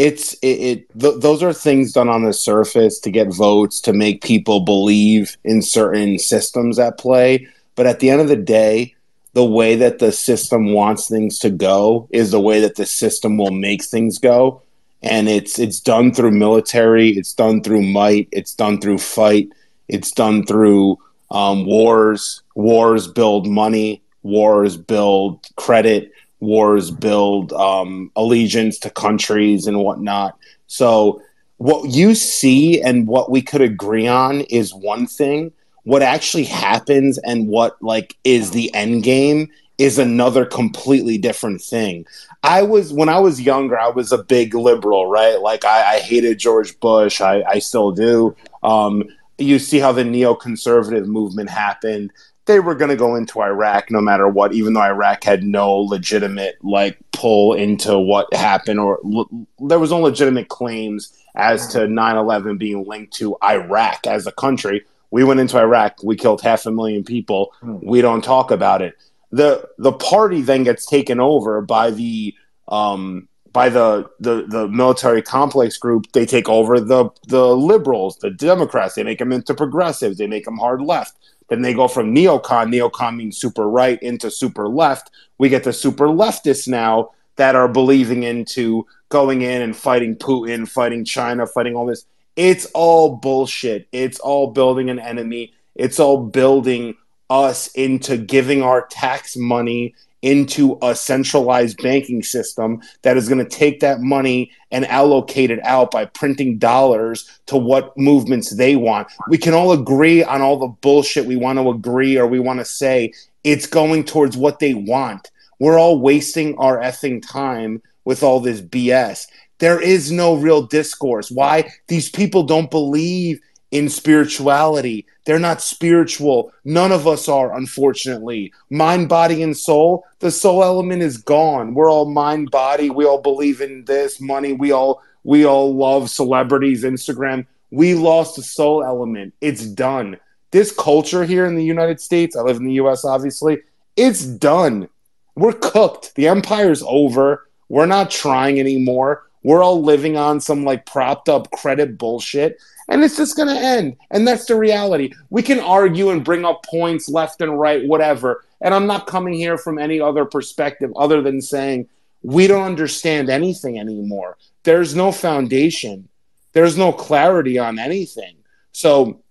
it's 0.00 0.32
it, 0.40 0.46
it 0.46 0.98
th- 0.98 1.20
those 1.20 1.42
are 1.42 1.52
things 1.52 1.92
done 1.92 2.08
on 2.08 2.24
the 2.24 2.32
surface 2.32 2.98
to 3.00 3.10
get 3.10 3.34
votes 3.34 3.80
to 3.82 3.92
make 3.92 4.24
people 4.24 4.60
believe 4.60 5.36
in 5.44 5.60
certain 5.60 6.18
systems 6.18 6.78
at 6.78 6.98
play. 6.98 7.46
But 7.76 7.86
at 7.86 8.00
the 8.00 8.08
end 8.08 8.22
of 8.22 8.28
the 8.28 8.36
day 8.36 8.94
the 9.34 9.44
way 9.44 9.76
that 9.76 9.98
the 9.98 10.10
system 10.10 10.72
wants 10.72 11.06
things 11.06 11.38
to 11.40 11.50
go 11.50 12.08
is 12.10 12.30
the 12.30 12.40
way 12.40 12.60
that 12.60 12.76
the 12.76 12.86
system 12.86 13.36
will 13.36 13.52
make 13.52 13.84
things 13.84 14.18
go. 14.18 14.62
And 15.02 15.28
it's 15.28 15.58
it's 15.58 15.80
done 15.80 16.14
through 16.14 16.32
military 16.32 17.10
it's 17.10 17.34
done 17.34 17.62
through 17.62 17.82
might 17.82 18.28
it's 18.32 18.54
done 18.54 18.80
through 18.80 18.98
fight 18.98 19.50
it's 19.88 20.12
done 20.12 20.46
through 20.46 20.98
um, 21.30 21.66
wars. 21.66 22.42
Wars 22.54 23.06
build 23.06 23.46
money 23.46 24.00
wars 24.22 24.76
build 24.78 25.46
credit 25.56 26.12
wars 26.40 26.90
build 26.90 27.52
um, 27.52 28.10
allegiance 28.16 28.78
to 28.80 28.90
countries 28.90 29.66
and 29.66 29.78
whatnot. 29.78 30.36
So, 30.66 31.22
what 31.58 31.90
you 31.90 32.14
see 32.14 32.80
and 32.80 33.06
what 33.06 33.30
we 33.30 33.42
could 33.42 33.60
agree 33.60 34.08
on 34.08 34.40
is 34.42 34.74
one 34.74 35.06
thing. 35.06 35.52
What 35.84 36.02
actually 36.02 36.44
happens 36.44 37.18
and 37.18 37.48
what 37.48 37.82
like 37.82 38.16
is 38.24 38.50
the 38.50 38.72
end 38.74 39.02
game 39.02 39.50
is 39.80 39.98
another 39.98 40.44
completely 40.44 41.16
different 41.16 41.62
thing. 41.62 42.06
I 42.42 42.62
was 42.62 42.92
when 42.92 43.08
I 43.08 43.18
was 43.18 43.40
younger, 43.40 43.78
I 43.78 43.88
was 43.88 44.12
a 44.12 44.22
big 44.22 44.54
liberal, 44.54 45.06
right? 45.06 45.40
Like 45.40 45.64
I, 45.64 45.96
I 45.96 45.98
hated 46.00 46.38
George 46.38 46.78
Bush. 46.80 47.20
I, 47.20 47.42
I 47.42 47.58
still 47.58 47.90
do. 47.90 48.36
Um, 48.62 49.04
you 49.38 49.58
see 49.58 49.78
how 49.78 49.92
the 49.92 50.02
neoconservative 50.02 51.06
movement 51.06 51.48
happened. 51.48 52.12
They 52.50 52.60
were 52.60 52.74
going 52.74 52.88
to 52.90 52.96
go 52.96 53.14
into 53.14 53.40
Iraq 53.40 53.90
no 53.90 54.00
matter 54.00 54.28
what, 54.28 54.52
even 54.52 54.72
though 54.72 54.82
Iraq 54.82 55.22
had 55.24 55.44
no 55.44 55.76
legitimate 55.76 56.56
like 56.62 56.98
pull 57.12 57.54
into 57.54 57.98
what 57.98 58.32
happened, 58.34 58.80
or 58.80 58.98
l- 59.04 59.30
there 59.60 59.78
was 59.78 59.90
no 59.90 60.00
legitimate 60.00 60.48
claims 60.48 61.12
as 61.36 61.68
to 61.68 61.86
9/11 61.86 62.58
being 62.58 62.84
linked 62.86 63.12
to 63.14 63.36
Iraq 63.42 64.06
as 64.06 64.26
a 64.26 64.32
country. 64.32 64.84
We 65.12 65.22
went 65.24 65.40
into 65.40 65.58
Iraq. 65.58 66.02
We 66.02 66.16
killed 66.16 66.40
half 66.40 66.66
a 66.66 66.70
million 66.70 67.04
people. 67.04 67.52
We 67.62 68.00
don't 68.00 68.22
talk 68.22 68.50
about 68.50 68.82
it 68.82 68.94
the 69.32 69.68
the 69.78 69.92
party 69.92 70.42
then 70.42 70.64
gets 70.64 70.84
taken 70.86 71.20
over 71.20 71.60
by 71.60 71.90
the 71.92 72.34
um, 72.68 73.28
by 73.52 73.68
the, 73.68 74.08
the 74.20 74.44
the 74.48 74.68
military 74.68 75.22
complex 75.22 75.76
group. 75.76 76.10
They 76.12 76.26
take 76.26 76.48
over 76.48 76.80
the 76.80 77.10
the 77.28 77.56
liberals, 77.56 78.16
the 78.18 78.30
Democrats. 78.30 78.94
They 78.94 79.04
make 79.04 79.18
them 79.20 79.32
into 79.32 79.54
progressives. 79.54 80.18
They 80.18 80.26
make 80.26 80.44
them 80.46 80.56
hard 80.58 80.82
left. 80.82 81.14
Then 81.50 81.62
they 81.62 81.74
go 81.74 81.88
from 81.88 82.14
neocon, 82.14 82.72
neocon 82.72 83.16
means 83.16 83.36
super 83.36 83.68
right, 83.68 84.00
into 84.02 84.30
super 84.30 84.68
left. 84.68 85.10
We 85.36 85.48
get 85.48 85.64
the 85.64 85.72
super 85.72 86.06
leftists 86.06 86.66
now 86.66 87.10
that 87.36 87.56
are 87.56 87.68
believing 87.68 88.22
into 88.22 88.86
going 89.08 89.42
in 89.42 89.60
and 89.60 89.76
fighting 89.76 90.14
Putin, 90.14 90.68
fighting 90.68 91.04
China, 91.04 91.46
fighting 91.46 91.74
all 91.74 91.86
this. 91.86 92.06
It's 92.36 92.66
all 92.66 93.16
bullshit. 93.16 93.88
It's 93.92 94.20
all 94.20 94.52
building 94.52 94.88
an 94.90 95.00
enemy. 95.00 95.52
It's 95.74 95.98
all 95.98 96.22
building 96.22 96.94
us 97.28 97.68
into 97.68 98.16
giving 98.16 98.62
our 98.62 98.86
tax 98.86 99.36
money 99.36 99.94
into 100.22 100.78
a 100.82 100.94
centralized 100.94 101.82
banking 101.82 102.22
system 102.22 102.80
that 103.02 103.16
is 103.16 103.28
going 103.28 103.42
to 103.42 103.48
take 103.48 103.80
that 103.80 104.00
money 104.00 104.50
and 104.70 104.86
allocate 104.86 105.50
it 105.50 105.60
out 105.64 105.90
by 105.90 106.04
printing 106.04 106.58
dollars 106.58 107.28
to 107.46 107.56
what 107.56 107.96
movements 107.96 108.50
they 108.50 108.76
want. 108.76 109.08
We 109.28 109.38
can 109.38 109.54
all 109.54 109.72
agree 109.72 110.22
on 110.22 110.42
all 110.42 110.58
the 110.58 110.68
bullshit 110.68 111.26
we 111.26 111.36
want 111.36 111.58
to 111.58 111.70
agree 111.70 112.18
or 112.18 112.26
we 112.26 112.40
want 112.40 112.60
to 112.60 112.64
say. 112.64 113.12
It's 113.44 113.66
going 113.66 114.04
towards 114.04 114.36
what 114.36 114.58
they 114.58 114.74
want. 114.74 115.30
We're 115.58 115.78
all 115.78 116.00
wasting 116.00 116.56
our 116.58 116.78
effing 116.78 117.26
time 117.26 117.82
with 118.04 118.22
all 118.22 118.40
this 118.40 118.60
BS. 118.60 119.26
There 119.58 119.80
is 119.80 120.10
no 120.10 120.34
real 120.34 120.62
discourse. 120.62 121.30
Why? 121.30 121.70
These 121.88 122.10
people 122.10 122.42
don't 122.44 122.70
believe 122.70 123.40
in 123.70 123.88
spirituality. 123.88 125.06
They're 125.24 125.38
not 125.38 125.62
spiritual. 125.62 126.52
None 126.64 126.92
of 126.92 127.06
us 127.06 127.28
are, 127.28 127.56
unfortunately. 127.56 128.52
Mind, 128.68 129.08
body, 129.08 129.42
and 129.42 129.56
soul. 129.56 130.04
The 130.18 130.30
soul 130.30 130.64
element 130.64 131.02
is 131.02 131.18
gone. 131.18 131.74
We're 131.74 131.90
all 131.90 132.10
mind, 132.10 132.50
body. 132.50 132.90
We 132.90 133.04
all 133.04 133.20
believe 133.20 133.60
in 133.60 133.84
this 133.84 134.20
money. 134.20 134.52
We 134.52 134.72
all 134.72 135.02
we 135.22 135.44
all 135.44 135.74
love 135.74 136.10
celebrities, 136.10 136.82
Instagram. 136.82 137.46
We 137.70 137.94
lost 137.94 138.36
the 138.36 138.42
soul 138.42 138.82
element. 138.82 139.34
It's 139.40 139.66
done. 139.66 140.18
This 140.50 140.72
culture 140.72 141.24
here 141.24 141.46
in 141.46 141.54
the 141.54 141.64
United 141.64 142.00
States, 142.00 142.34
I 142.34 142.40
live 142.40 142.56
in 142.56 142.64
the 142.64 142.72
US 142.74 143.04
obviously, 143.04 143.58
it's 143.96 144.24
done. 144.24 144.88
We're 145.36 145.52
cooked. 145.52 146.14
The 146.16 146.26
empire's 146.26 146.82
over. 146.84 147.46
We're 147.68 147.86
not 147.86 148.10
trying 148.10 148.58
anymore. 148.58 149.24
We're 149.42 149.62
all 149.62 149.82
living 149.82 150.16
on 150.16 150.40
some 150.40 150.64
like 150.64 150.86
propped 150.86 151.28
up 151.28 151.50
credit 151.52 151.96
bullshit 151.96 152.60
and 152.90 153.02
it's 153.04 153.16
just 153.16 153.36
going 153.36 153.48
to 153.48 153.54
end. 153.54 153.96
And 154.10 154.26
that's 154.26 154.44
the 154.46 154.56
reality. 154.56 155.12
We 155.30 155.42
can 155.42 155.60
argue 155.60 156.10
and 156.10 156.24
bring 156.24 156.44
up 156.44 156.64
points 156.64 157.08
left 157.08 157.40
and 157.40 157.58
right, 157.58 157.86
whatever. 157.86 158.44
And 158.60 158.74
I'm 158.74 158.86
not 158.86 159.06
coming 159.06 159.34
here 159.34 159.56
from 159.56 159.78
any 159.78 160.00
other 160.00 160.24
perspective 160.24 160.92
other 160.96 161.22
than 161.22 161.40
saying 161.40 161.88
we 162.22 162.46
don't 162.46 162.64
understand 162.64 163.30
anything 163.30 163.78
anymore. 163.78 164.36
There's 164.64 164.94
no 164.94 165.12
foundation, 165.12 166.08
there's 166.52 166.76
no 166.76 166.92
clarity 166.92 167.58
on 167.58 167.78
anything. 167.78 168.36
So 168.72 169.22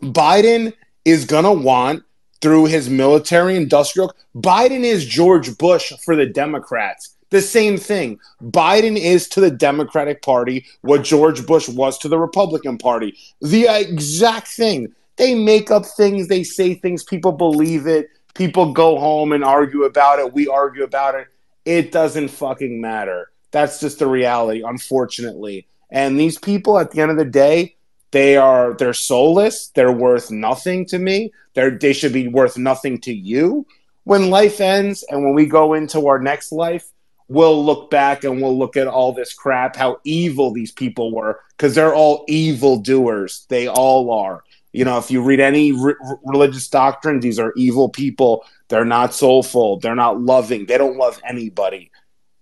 Biden 0.00 0.72
is 1.04 1.24
going 1.24 1.44
to 1.44 1.52
want 1.52 2.04
through 2.40 2.66
his 2.66 2.88
military 2.88 3.56
industrial 3.56 4.14
Biden 4.36 4.84
is 4.84 5.04
George 5.04 5.58
Bush 5.58 5.92
for 6.04 6.14
the 6.14 6.26
Democrats. 6.26 7.16
The 7.30 7.42
same 7.42 7.76
thing. 7.76 8.18
Biden 8.42 8.96
is 8.96 9.28
to 9.30 9.40
the 9.40 9.50
Democratic 9.50 10.22
Party 10.22 10.66
what 10.80 11.04
George 11.04 11.46
Bush 11.46 11.68
was 11.68 11.98
to 11.98 12.08
the 12.08 12.18
Republican 12.18 12.78
Party. 12.78 13.16
The 13.40 13.66
exact 13.68 14.48
thing. 14.48 14.94
They 15.16 15.34
make 15.34 15.70
up 15.70 15.84
things, 15.84 16.28
they 16.28 16.44
say 16.44 16.74
things, 16.74 17.02
people 17.02 17.32
believe 17.32 17.86
it. 17.86 18.08
People 18.34 18.72
go 18.72 18.98
home 18.98 19.32
and 19.32 19.42
argue 19.42 19.82
about 19.82 20.20
it. 20.20 20.32
We 20.32 20.46
argue 20.46 20.84
about 20.84 21.16
it. 21.16 21.26
It 21.64 21.90
doesn't 21.90 22.28
fucking 22.28 22.80
matter. 22.80 23.30
That's 23.50 23.80
just 23.80 23.98
the 23.98 24.06
reality, 24.06 24.62
unfortunately. 24.64 25.66
And 25.90 26.18
these 26.18 26.38
people, 26.38 26.78
at 26.78 26.92
the 26.92 27.00
end 27.00 27.10
of 27.10 27.16
the 27.16 27.24
day, 27.24 27.74
they 28.10 28.36
are 28.36 28.74
they're 28.74 28.94
soulless. 28.94 29.68
They're 29.68 29.92
worth 29.92 30.30
nothing 30.30 30.86
to 30.86 30.98
me. 30.98 31.32
They're 31.54 31.76
they 31.76 31.92
should 31.92 32.12
be 32.12 32.28
worth 32.28 32.56
nothing 32.56 33.00
to 33.02 33.12
you. 33.12 33.66
When 34.04 34.30
life 34.30 34.60
ends 34.60 35.04
and 35.10 35.22
when 35.22 35.34
we 35.34 35.46
go 35.46 35.74
into 35.74 36.06
our 36.06 36.18
next 36.18 36.52
life, 36.52 36.90
we'll 37.28 37.64
look 37.64 37.90
back 37.90 38.24
and 38.24 38.40
we'll 38.42 38.58
look 38.58 38.76
at 38.76 38.86
all 38.86 39.12
this 39.12 39.32
crap, 39.32 39.76
how 39.76 40.00
evil 40.04 40.52
these 40.52 40.72
people 40.72 41.12
were, 41.12 41.40
because 41.56 41.74
they're 41.74 41.94
all 41.94 42.24
evil 42.28 42.78
doers. 42.78 43.46
They 43.48 43.68
all 43.68 44.10
are. 44.10 44.42
You 44.72 44.84
know, 44.84 44.98
if 44.98 45.10
you 45.10 45.22
read 45.22 45.40
any 45.40 45.72
re- 45.72 45.94
religious 46.24 46.68
doctrine, 46.68 47.20
these 47.20 47.38
are 47.38 47.52
evil 47.56 47.88
people. 47.88 48.44
They're 48.68 48.84
not 48.84 49.14
soulful. 49.14 49.78
They're 49.78 49.94
not 49.94 50.20
loving. 50.20 50.66
They 50.66 50.78
don't 50.78 50.96
love 50.96 51.20
anybody. 51.24 51.90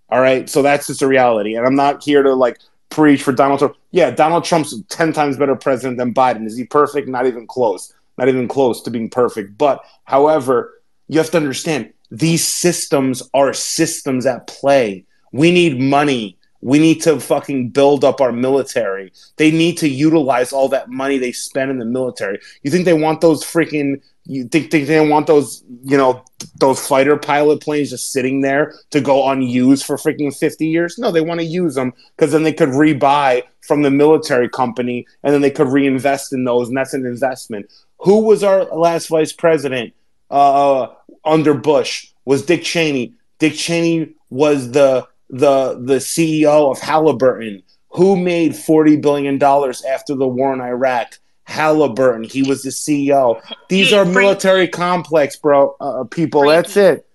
All 0.08 0.20
right. 0.20 0.48
So 0.48 0.62
that's 0.62 0.86
just 0.86 1.02
a 1.02 1.08
reality. 1.08 1.54
And 1.54 1.66
I'm 1.66 1.74
not 1.74 2.02
here 2.02 2.22
to 2.22 2.34
like 2.34 2.58
preach 2.90 3.22
for 3.22 3.32
Donald 3.32 3.58
Trump. 3.58 3.76
Yeah, 3.90 4.10
Donald 4.10 4.44
Trump's 4.44 4.74
10 4.88 5.12
times 5.12 5.36
better 5.36 5.56
president 5.56 5.98
than 5.98 6.14
Biden. 6.14 6.46
Is 6.46 6.56
he 6.56 6.64
perfect? 6.64 7.08
Not 7.08 7.26
even 7.26 7.46
close. 7.46 7.92
Not 8.18 8.28
even 8.28 8.48
close 8.48 8.82
to 8.82 8.90
being 8.90 9.10
perfect. 9.10 9.58
But, 9.58 9.80
however, 10.04 10.74
you 11.08 11.18
have 11.18 11.30
to 11.30 11.36
understand 11.36 11.92
these 12.10 12.46
systems 12.46 13.22
are 13.34 13.52
systems 13.52 14.26
at 14.26 14.46
play. 14.46 15.04
We 15.32 15.50
need 15.50 15.80
money. 15.80 16.38
We 16.60 16.78
need 16.78 17.02
to 17.02 17.20
fucking 17.20 17.70
build 17.70 18.04
up 18.04 18.20
our 18.20 18.32
military. 18.32 19.12
They 19.36 19.50
need 19.50 19.76
to 19.78 19.88
utilize 19.88 20.52
all 20.52 20.68
that 20.70 20.88
money 20.88 21.18
they 21.18 21.32
spend 21.32 21.70
in 21.70 21.78
the 21.78 21.84
military. 21.84 22.40
You 22.62 22.70
think 22.70 22.84
they 22.84 22.94
want 22.94 23.20
those 23.20 23.44
freaking 23.44 24.00
you 24.28 24.44
think, 24.48 24.72
think 24.72 24.88
they 24.88 25.08
want 25.08 25.28
those, 25.28 25.62
you 25.84 25.96
know, 25.96 26.24
those 26.58 26.84
fighter 26.84 27.16
pilot 27.16 27.60
planes 27.60 27.90
just 27.90 28.10
sitting 28.10 28.40
there 28.40 28.74
to 28.90 29.00
go 29.00 29.30
unused 29.30 29.84
for 29.84 29.96
freaking 29.96 30.36
50 30.36 30.66
years? 30.66 30.98
No, 30.98 31.12
they 31.12 31.20
want 31.20 31.38
to 31.38 31.46
use 31.46 31.76
them 31.76 31.92
because 32.16 32.32
then 32.32 32.42
they 32.42 32.52
could 32.52 32.70
rebuy 32.70 33.42
from 33.60 33.82
the 33.82 33.90
military 33.90 34.48
company 34.48 35.06
and 35.22 35.32
then 35.32 35.42
they 35.42 35.50
could 35.50 35.68
reinvest 35.68 36.32
in 36.32 36.42
those, 36.42 36.66
and 36.66 36.76
that's 36.76 36.92
an 36.92 37.06
investment. 37.06 37.72
Who 37.98 38.24
was 38.24 38.42
our 38.42 38.64
last 38.64 39.08
vice 39.08 39.32
president? 39.32 39.94
uh, 40.30 40.88
under 41.26 41.54
Bush 41.54 42.08
was 42.24 42.46
Dick 42.46 42.62
Cheney. 42.62 43.14
Dick 43.38 43.54
Cheney 43.54 44.14
was 44.30 44.70
the 44.72 45.06
the 45.28 45.78
the 45.82 45.96
CEO 45.96 46.70
of 46.70 46.78
Halliburton, 46.80 47.62
who 47.90 48.16
made 48.16 48.56
forty 48.56 48.96
billion 48.96 49.38
dollars 49.38 49.84
after 49.84 50.14
the 50.14 50.28
war 50.28 50.54
in 50.54 50.60
Iraq. 50.60 51.18
Halliburton, 51.44 52.24
he 52.24 52.42
was 52.42 52.62
the 52.62 52.70
CEO. 52.70 53.40
These 53.68 53.92
are 53.92 54.04
military 54.04 54.66
complex, 54.66 55.36
bro. 55.36 55.76
Uh, 55.80 56.04
people. 56.04 56.42
Frankie, 56.42 56.56
That's 56.56 56.76
it. 56.76 57.05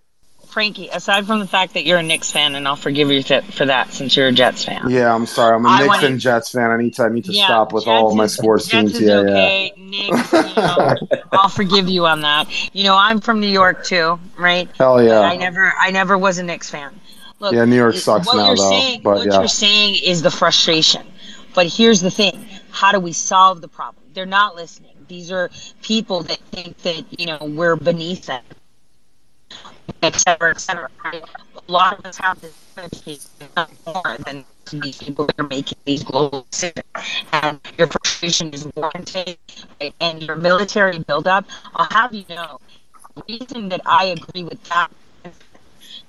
Frankie, 0.52 0.90
aside 0.90 1.26
from 1.26 1.40
the 1.40 1.48
fact 1.48 1.73
that 1.76 1.86
you're 1.86 1.99
a 1.99 2.03
Knicks 2.03 2.30
fan, 2.30 2.56
and 2.56 2.68
I'll 2.68 2.76
forgive 2.76 3.10
you 3.10 3.23
for 3.23 3.65
that 3.65 3.94
since 3.94 4.18
you're 4.18 4.28
a 4.28 4.32
Jets 4.34 4.65
fan. 4.65 4.90
Yeah, 4.90 5.15
I'm 5.15 5.26
sorry. 5.26 5.56
I'm 5.56 5.65
a 5.65 5.78
Knicks 5.78 5.88
wanna, 5.88 6.07
and 6.07 6.19
Jets 6.19 6.52
fan. 6.52 6.69
I 6.69 6.76
need 6.78 6.94
to, 6.95 7.03
I 7.03 7.10
need 7.10 7.23
to 7.26 7.32
yeah, 7.32 7.45
stop 7.45 7.72
with 7.72 7.86
Jets 7.86 7.90
all 7.90 8.11
of 8.11 8.18
my 8.18 8.28
sports 8.28 8.68
Jets 8.68 8.91
teams. 8.91 9.02
yeah, 9.02 9.14
okay. 9.15 9.73
yeah. 9.78 9.84
Knicks, 9.84 10.34
you 10.34 10.40
know, 10.40 10.98
I'll 11.32 11.48
forgive 11.48 11.88
you 11.88 12.06
on 12.06 12.19
that. 12.22 12.49
You 12.76 12.84
know, 12.84 12.98
I'm 12.98 13.22
from 13.22 13.40
New 13.40 13.48
York 13.48 13.86
too, 13.86 14.19
right? 14.38 14.69
Hell 14.78 15.02
yeah. 15.02 15.22
I 15.22 15.38
never, 15.38 15.72
I 15.80 15.90
never 15.90 16.18
was 16.18 16.38
a 16.38 16.44
Knicks 16.44 16.69
fan. 16.69 16.99
Look, 17.40 17.53
yeah, 17.53 17.64
New 17.64 17.78
York 17.78 17.95
sucks 17.95 18.28
what 18.28 18.36
now, 18.36 18.48
you're 18.48 18.57
though. 18.57 18.69
Saying, 18.69 19.02
but 19.03 19.18
what 19.19 19.28
yeah. 19.28 19.40
you're 19.40 19.48
saying 19.48 20.03
is 20.03 20.22
the 20.22 20.32
frustration. 20.32 21.07
But 21.56 21.68
here's 21.68 22.02
the 22.02 22.11
thing: 22.11 22.45
how 22.72 22.91
do 22.91 22.99
we 22.99 23.14
solve 23.14 23.61
the 23.61 23.69
problem? 23.69 24.03
They're 24.14 24.26
not 24.26 24.56
listening. 24.56 24.91
These 25.07 25.32
are 25.32 25.49
people 25.82 26.23
that 26.23 26.40
think 26.52 26.78
that 26.80 27.06
you 27.18 27.26
know 27.26 27.38
we're 27.41 27.78
beneath 27.78 28.26
them 28.26 28.44
et 30.01 30.15
cetera, 30.15 30.51
et 30.51 30.59
cetera. 30.59 30.89
A 31.05 31.72
lot 31.72 31.97
of 31.97 32.05
us 32.05 32.18
have 32.18 32.39
this 32.41 33.30
more 33.85 34.18
than 34.26 34.45
these 34.72 34.97
people 34.97 35.26
that 35.26 35.39
are 35.39 35.47
making 35.47 35.77
these 35.85 36.03
global 36.03 36.47
decisions. 36.51 36.85
And 37.34 37.59
your 37.77 37.88
frustration 37.88 38.53
is 38.53 38.68
warranted, 38.76 39.38
and 39.99 40.23
your 40.23 40.35
military 40.35 40.99
buildup. 40.99 41.45
I'll 41.76 41.88
have 41.91 42.13
you 42.13 42.26
know, 42.30 42.59
the 43.15 43.23
reason 43.27 43.69
that 43.69 43.81
I 43.85 44.05
agree 44.05 44.43
with 44.43 44.63
that 44.65 44.91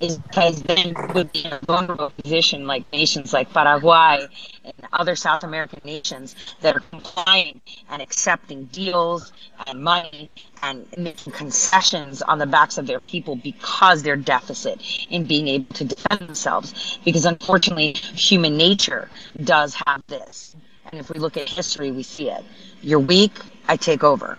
is 0.03 0.17
because 0.17 0.61
then 0.63 0.93
would 1.13 1.31
be 1.31 1.45
in 1.45 1.53
a 1.53 1.59
vulnerable 1.65 2.09
position 2.09 2.67
like 2.67 2.83
nations 2.91 3.31
like 3.31 3.51
Paraguay 3.53 4.27
and 4.65 4.73
other 4.91 5.15
South 5.15 5.43
American 5.43 5.79
nations 5.85 6.35
that 6.59 6.75
are 6.75 6.83
complying 6.91 7.61
and 7.89 8.01
accepting 8.01 8.65
deals 8.65 9.31
and 9.65 9.81
money 9.81 10.29
and 10.61 10.85
making 10.97 11.31
concessions 11.31 12.21
on 12.21 12.37
the 12.37 12.45
backs 12.45 12.77
of 12.77 12.85
their 12.85 12.99
people 12.99 13.37
because 13.37 14.03
they're 14.03 14.17
deficit 14.17 14.81
in 15.09 15.23
being 15.23 15.47
able 15.47 15.73
to 15.73 15.85
defend 15.85 16.19
themselves. 16.21 16.99
Because 17.05 17.23
unfortunately, 17.25 17.93
human 17.93 18.57
nature 18.57 19.09
does 19.43 19.73
have 19.85 20.03
this. 20.07 20.55
And 20.91 20.99
if 20.99 21.09
we 21.09 21.17
look 21.17 21.37
at 21.37 21.47
history, 21.47 21.91
we 21.91 22.03
see 22.03 22.29
it. 22.29 22.43
You're 22.81 22.99
weak, 22.99 23.31
I 23.69 23.77
take 23.77 24.03
over. 24.03 24.37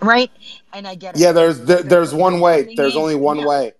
Right? 0.00 0.30
And 0.72 0.86
I 0.86 0.94
get 0.94 1.16
it. 1.16 1.20
Yeah, 1.20 1.32
there's 1.32 1.60
there, 1.62 1.82
there's 1.82 2.14
one 2.14 2.38
way. 2.38 2.74
There's 2.76 2.94
only 2.94 3.16
one 3.16 3.44
way. 3.44 3.72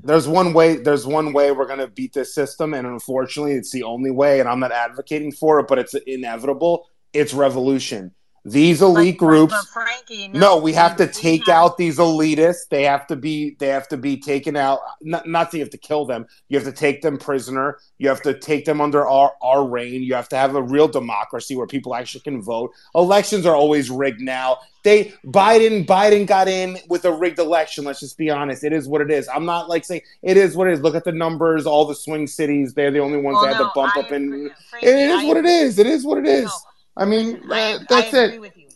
There's 0.00 0.28
one 0.28 0.52
way. 0.52 0.76
There's 0.76 1.06
one 1.06 1.32
way 1.32 1.50
we're 1.50 1.66
gonna 1.66 1.88
beat 1.88 2.12
this 2.12 2.34
system, 2.34 2.74
and 2.74 2.86
unfortunately, 2.86 3.54
it's 3.54 3.72
the 3.72 3.82
only 3.82 4.10
way. 4.10 4.40
And 4.40 4.48
I'm 4.48 4.60
not 4.60 4.72
advocating 4.72 5.32
for 5.32 5.60
it, 5.60 5.66
but 5.68 5.78
it's 5.78 5.94
inevitable. 5.94 6.88
It's 7.12 7.34
revolution. 7.34 8.14
These 8.52 8.82
elite 8.82 9.18
But- 9.18 9.26
groups. 9.26 9.52
but 9.54 9.66
Frankie, 9.66 10.28
No, 10.28 10.56
we 10.56 10.72
have 10.72 10.96
to 10.96 11.06
take 11.06 11.46
have- 11.46 11.54
out 11.56 11.76
these 11.76 11.98
elitists. 11.98 12.68
They 12.70 12.84
have 12.84 13.06
to 13.08 13.16
be 13.16 13.56
they 13.58 13.68
have 13.68 13.88
to 13.88 13.96
be 13.96 14.16
taken 14.16 14.56
out. 14.56 14.80
Not, 15.02 15.26
not 15.28 15.50
that 15.50 15.56
you 15.58 15.62
have 15.62 15.70
to 15.70 15.78
kill 15.78 16.04
them. 16.06 16.26
You 16.48 16.58
have 16.58 16.66
to 16.66 16.72
take 16.72 17.02
them 17.02 17.18
prisoner. 17.18 17.78
You 17.98 18.08
have 18.08 18.22
to 18.22 18.34
take 18.34 18.64
them 18.64 18.80
under 18.80 19.06
our, 19.06 19.32
our 19.42 19.66
reign. 19.66 20.02
You 20.02 20.14
have 20.14 20.28
to 20.30 20.36
have 20.36 20.54
a 20.54 20.62
real 20.62 20.88
democracy 20.88 21.56
where 21.56 21.66
people 21.66 21.94
actually 21.94 22.20
can 22.20 22.40
vote. 22.40 22.72
Elections 22.94 23.44
are 23.46 23.56
always 23.56 23.90
rigged 23.90 24.20
now. 24.20 24.58
They 24.84 25.12
Biden 25.26 25.84
Biden 25.84 26.26
got 26.26 26.46
in 26.48 26.78
with 26.88 27.04
a 27.04 27.12
rigged 27.12 27.40
election. 27.40 27.84
Let's 27.84 28.00
just 28.00 28.16
be 28.16 28.30
honest. 28.30 28.62
It 28.64 28.72
is 28.72 28.86
what 28.88 29.00
it 29.00 29.10
is. 29.10 29.28
I'm 29.28 29.44
not 29.44 29.68
like 29.68 29.84
saying 29.84 30.02
it 30.22 30.36
is 30.36 30.56
what 30.56 30.68
it 30.68 30.74
is. 30.74 30.80
Look 30.80 30.94
at 30.94 31.04
the 31.04 31.12
numbers. 31.12 31.66
All 31.66 31.84
the 31.84 31.94
swing 31.94 32.26
cities. 32.26 32.74
They're 32.74 32.90
the 32.92 33.00
only 33.00 33.18
ones 33.18 33.34
Well, 33.36 33.46
that 33.46 33.54
had 33.56 33.60
no, 33.60 33.66
to 33.68 33.72
bump 33.74 33.96
I 33.96 34.00
up 34.00 34.12
in. 34.12 34.24
agree. 34.32 34.50
It 34.82 34.88
is 34.88 35.20
I 35.20 35.24
what 35.26 35.36
it 35.36 35.44
is. 35.46 35.78
It 35.78 35.86
is 35.86 36.04
what 36.04 36.18
it 36.18 36.26
is. 36.26 36.44
No, 36.46 36.52
I 36.98 37.04
mean, 37.04 37.40
listen, 37.44 37.52
I, 37.52 37.72
uh, 37.74 37.78
that's 37.88 38.14
I 38.14 38.18
it. 38.18 38.24
agree 38.26 38.38
with 38.40 38.56
you. 38.56 38.66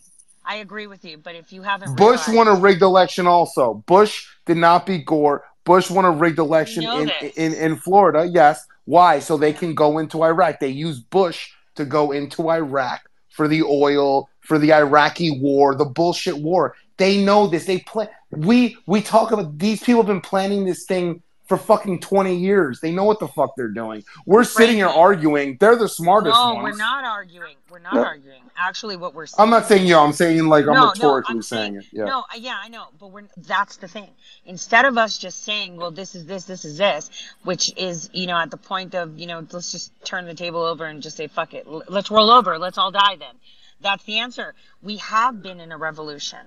I 0.45 0.55
agree 0.55 0.87
with 0.87 1.05
you. 1.05 1.17
But 1.17 1.35
if 1.35 1.53
you 1.53 1.61
haven't 1.61 1.95
Bush 1.95 2.27
realized, 2.27 2.35
won 2.35 2.47
a 2.47 2.55
rigged 2.55 2.81
election 2.81 3.27
also. 3.27 3.75
Bush 3.85 4.27
did 4.45 4.57
not 4.57 4.85
beat 4.85 5.05
Gore. 5.05 5.43
Bush 5.63 5.89
won 5.89 6.05
a 6.05 6.11
rigged 6.11 6.39
election 6.39 6.83
in, 6.83 7.09
in, 7.35 7.53
in 7.53 7.75
Florida. 7.77 8.25
Yes. 8.25 8.65
Why? 8.85 9.19
So 9.19 9.37
they 9.37 9.53
can 9.53 9.73
go 9.75 9.99
into 9.99 10.23
Iraq. 10.23 10.59
They 10.59 10.69
use 10.69 10.99
Bush 10.99 11.51
to 11.75 11.85
go 11.85 12.11
into 12.11 12.49
Iraq 12.49 13.09
for 13.29 13.47
the 13.47 13.63
oil, 13.63 14.29
for 14.41 14.59
the 14.59 14.73
Iraqi 14.73 15.39
war, 15.39 15.75
the 15.75 15.85
bullshit 15.85 16.37
war. 16.37 16.75
They 16.97 17.23
know 17.23 17.47
this. 17.47 17.65
They 17.65 17.79
plan 17.79 18.09
we 18.31 18.77
we 18.85 19.01
talk 19.01 19.31
about 19.31 19.57
these 19.57 19.81
people 19.81 20.01
have 20.01 20.07
been 20.07 20.21
planning 20.21 20.65
this 20.65 20.85
thing 20.85 21.21
for 21.45 21.57
fucking 21.57 21.99
20 21.99 22.35
years. 22.35 22.79
They 22.79 22.91
know 22.91 23.03
what 23.03 23.19
the 23.19 23.27
fuck 23.27 23.55
they're 23.57 23.67
doing. 23.67 24.03
We're 24.25 24.45
sitting 24.45 24.77
here 24.77 24.87
arguing. 24.87 25.57
They're 25.59 25.75
the 25.75 25.89
smartest 25.89 26.35
no, 26.35 26.55
ones. 26.55 26.63
we're 26.63 26.77
not 26.77 27.03
arguing. 27.03 27.55
We're 27.69 27.79
not 27.79 27.95
No. 27.95 28.03
arguing. 28.05 28.41
Actually, 28.57 28.95
what 28.95 29.13
we're 29.13 29.25
saying. 29.25 29.43
I'm 29.43 29.49
not 29.49 29.65
saying 29.67 29.85
you. 29.85 29.97
I'm 29.97 30.13
saying 30.13 30.47
like 30.47 30.65
I'm 30.65 30.73
No, 30.73 30.85
no, 30.85 30.89
rhetorically 30.91 31.35
I'm 31.35 31.41
saying, 31.41 31.75
it. 31.75 31.85
Yeah. 31.91 32.05
No, 32.05 32.19
uh, 32.19 32.37
yeah, 32.37 32.57
I 32.61 32.69
know, 32.69 32.85
but 32.99 33.07
we're 33.07 33.23
that's 33.37 33.75
the 33.77 33.87
thing. 33.87 34.09
Instead 34.45 34.85
of 34.85 34.97
us 34.97 35.17
just 35.17 35.43
saying, 35.43 35.75
"Well, 35.75 35.91
this 35.91 36.15
is 36.15 36.25
this, 36.25 36.45
this 36.45 36.63
is 36.65 36.77
this," 36.77 37.09
which 37.43 37.73
is, 37.77 38.09
you 38.13 38.27
know, 38.27 38.37
at 38.37 38.51
the 38.51 38.57
point 38.57 38.95
of, 38.95 39.17
you 39.19 39.27
know, 39.27 39.45
let's 39.51 39.71
just 39.71 39.91
turn 40.05 40.25
the 40.25 40.33
table 40.35 40.61
over 40.63 40.85
and 40.85 41.01
just 41.01 41.17
say, 41.17 41.27
"Fuck 41.27 41.53
it, 41.53 41.67
let's 41.67 42.09
roll 42.09 42.29
over, 42.29 42.57
let's 42.57 42.77
all 42.77 42.91
die." 42.91 43.15
Then, 43.17 43.35
that's 43.83 44.03
the 44.05 44.19
answer. 44.19 44.55
We 44.81 44.97
have 44.97 45.43
been 45.43 45.59
in 45.59 45.71
a 45.71 45.77
revolution, 45.77 46.39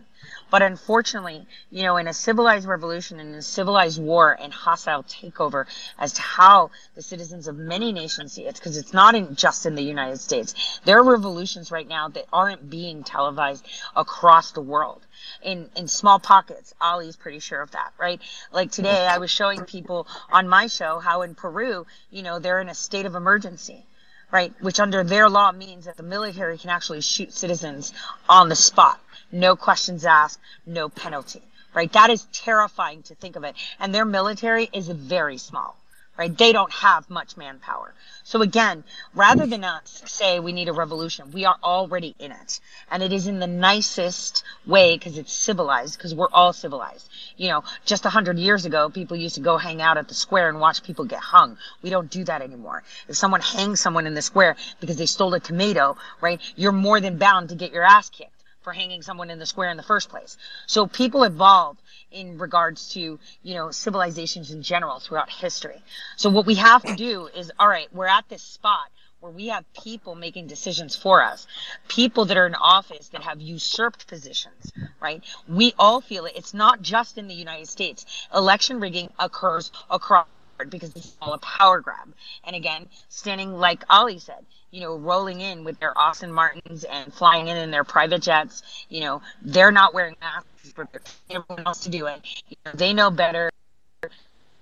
but 0.50 0.62
unfortunately, 0.62 1.46
you 1.70 1.82
know, 1.82 1.96
in 1.96 2.08
a 2.08 2.12
civilized 2.12 2.66
revolution, 2.66 3.20
in 3.20 3.34
a 3.34 3.42
civilized 3.42 4.02
war 4.02 4.36
and 4.40 4.52
hostile 4.52 5.04
takeover, 5.04 5.66
as 5.98 6.14
to 6.14 6.22
how 6.22 6.70
the 6.94 7.02
citizens 7.02 7.46
of 7.46 7.56
many 7.56 7.92
nations 7.92 8.32
see 8.32 8.46
it, 8.46 8.56
because 8.56 8.76
it's 8.76 8.92
not 8.92 9.14
in 9.14 9.36
just 9.36 9.66
in 9.66 9.74
the 9.74 9.82
United 9.82 10.18
States. 10.18 10.80
There 10.84 10.98
are 10.98 11.04
revolutions 11.04 11.70
right 11.70 11.86
now 11.86 12.08
that 12.08 12.26
aren't 12.32 12.68
being 12.68 13.04
televised 13.04 13.66
across 13.94 14.52
the 14.52 14.60
world 14.60 15.06
in 15.42 15.70
in 15.76 15.88
small 15.88 16.18
pockets. 16.18 16.74
Ali's 16.80 17.16
pretty 17.16 17.38
sure 17.38 17.60
of 17.60 17.70
that, 17.72 17.92
right? 17.98 18.20
Like 18.52 18.70
today, 18.70 19.06
I 19.06 19.18
was 19.18 19.30
showing 19.30 19.64
people 19.64 20.06
on 20.30 20.48
my 20.48 20.66
show 20.66 20.98
how 20.98 21.22
in 21.22 21.34
Peru, 21.34 21.86
you 22.10 22.22
know, 22.22 22.38
they're 22.38 22.60
in 22.60 22.68
a 22.68 22.74
state 22.74 23.06
of 23.06 23.14
emergency, 23.14 23.84
right? 24.30 24.52
Which 24.60 24.80
under 24.80 25.04
their 25.04 25.28
law 25.28 25.52
means 25.52 25.84
that 25.84 25.96
the 25.96 26.02
military 26.02 26.58
can 26.58 26.70
actually 26.70 27.00
shoot 27.00 27.32
citizens 27.32 27.92
on 28.28 28.48
the 28.48 28.56
spot, 28.56 29.00
no 29.32 29.56
questions 29.56 30.04
asked, 30.04 30.40
no 30.66 30.88
penalty, 30.88 31.42
right? 31.74 31.92
That 31.92 32.10
is 32.10 32.26
terrifying 32.32 33.02
to 33.04 33.14
think 33.14 33.36
of 33.36 33.44
it, 33.44 33.54
and 33.78 33.94
their 33.94 34.04
military 34.04 34.68
is 34.72 34.88
very 34.88 35.38
small. 35.38 35.76
Right? 36.18 36.36
They 36.36 36.52
don't 36.52 36.72
have 36.72 37.10
much 37.10 37.36
manpower. 37.36 37.92
So 38.24 38.40
again, 38.42 38.84
rather 39.14 39.46
than 39.46 39.64
us 39.64 40.02
say 40.06 40.40
we 40.40 40.52
need 40.52 40.68
a 40.68 40.72
revolution, 40.72 41.30
we 41.30 41.44
are 41.44 41.56
already 41.62 42.14
in 42.18 42.32
it. 42.32 42.60
And 42.90 43.02
it 43.02 43.12
is 43.12 43.26
in 43.26 43.38
the 43.38 43.46
nicest 43.46 44.42
way 44.66 44.96
because 44.96 45.18
it's 45.18 45.32
civilized, 45.32 45.98
because 45.98 46.14
we're 46.14 46.30
all 46.32 46.52
civilized. 46.52 47.08
You 47.36 47.48
know, 47.48 47.64
just 47.84 48.06
a 48.06 48.10
hundred 48.10 48.38
years 48.38 48.64
ago, 48.64 48.88
people 48.88 49.16
used 49.16 49.34
to 49.34 49.42
go 49.42 49.58
hang 49.58 49.82
out 49.82 49.98
at 49.98 50.08
the 50.08 50.14
square 50.14 50.48
and 50.48 50.58
watch 50.58 50.82
people 50.82 51.04
get 51.04 51.20
hung. 51.20 51.58
We 51.82 51.90
don't 51.90 52.10
do 52.10 52.24
that 52.24 52.42
anymore. 52.42 52.82
If 53.08 53.16
someone 53.16 53.42
hangs 53.42 53.80
someone 53.80 54.06
in 54.06 54.14
the 54.14 54.22
square 54.22 54.56
because 54.80 54.96
they 54.96 55.06
stole 55.06 55.34
a 55.34 55.40
tomato, 55.40 55.96
right, 56.20 56.40
you're 56.56 56.72
more 56.72 57.00
than 57.00 57.18
bound 57.18 57.50
to 57.50 57.54
get 57.54 57.72
your 57.72 57.84
ass 57.84 58.08
kicked 58.08 58.35
for 58.66 58.72
hanging 58.72 59.00
someone 59.00 59.30
in 59.30 59.38
the 59.38 59.46
square 59.46 59.70
in 59.70 59.76
the 59.76 59.82
first 59.84 60.08
place. 60.08 60.36
So 60.66 60.88
people 60.88 61.22
evolved 61.22 61.80
in 62.10 62.36
regards 62.36 62.94
to, 62.94 63.20
you 63.44 63.54
know, 63.54 63.70
civilizations 63.70 64.50
in 64.50 64.60
general 64.60 64.98
throughout 64.98 65.30
history. 65.30 65.80
So 66.16 66.30
what 66.30 66.46
we 66.46 66.56
have 66.56 66.82
to 66.82 66.96
do 66.96 67.28
is, 67.28 67.52
all 67.60 67.68
right, 67.68 67.86
we're 67.92 68.08
at 68.08 68.28
this 68.28 68.42
spot 68.42 68.88
where 69.20 69.30
we 69.30 69.46
have 69.46 69.64
people 69.72 70.16
making 70.16 70.48
decisions 70.48 70.96
for 70.96 71.22
us, 71.22 71.46
people 71.86 72.24
that 72.24 72.36
are 72.36 72.48
in 72.48 72.56
office 72.56 73.06
that 73.10 73.22
have 73.22 73.40
usurped 73.40 74.08
positions, 74.08 74.72
right? 75.00 75.22
We 75.46 75.72
all 75.78 76.00
feel 76.00 76.24
it. 76.24 76.32
It's 76.34 76.52
not 76.52 76.82
just 76.82 77.18
in 77.18 77.28
the 77.28 77.34
United 77.34 77.68
States. 77.68 78.26
Election 78.34 78.80
rigging 78.80 79.10
occurs 79.20 79.70
across 79.88 80.26
because 80.68 80.90
it's 80.96 81.16
all 81.22 81.34
a 81.34 81.38
power 81.38 81.80
grab. 81.80 82.12
And 82.42 82.56
again, 82.56 82.88
standing 83.10 83.52
like 83.52 83.84
Ali 83.88 84.18
said, 84.18 84.44
you 84.76 84.82
know, 84.82 84.94
rolling 84.98 85.40
in 85.40 85.64
with 85.64 85.80
their 85.80 85.94
Aston 85.96 86.30
Martins 86.30 86.84
and 86.84 87.10
flying 87.10 87.48
in 87.48 87.56
in 87.56 87.70
their 87.70 87.82
private 87.82 88.20
jets, 88.20 88.62
you 88.90 89.00
know, 89.00 89.22
they're 89.40 89.72
not 89.72 89.94
wearing 89.94 90.14
masks, 90.20 90.74
but 90.76 90.86
everyone 91.30 91.66
else 91.66 91.80
to 91.84 91.88
do 91.88 92.04
it. 92.08 92.20
You 92.50 92.56
know, 92.66 92.72
they 92.74 92.92
know 92.92 93.10
better 93.10 93.48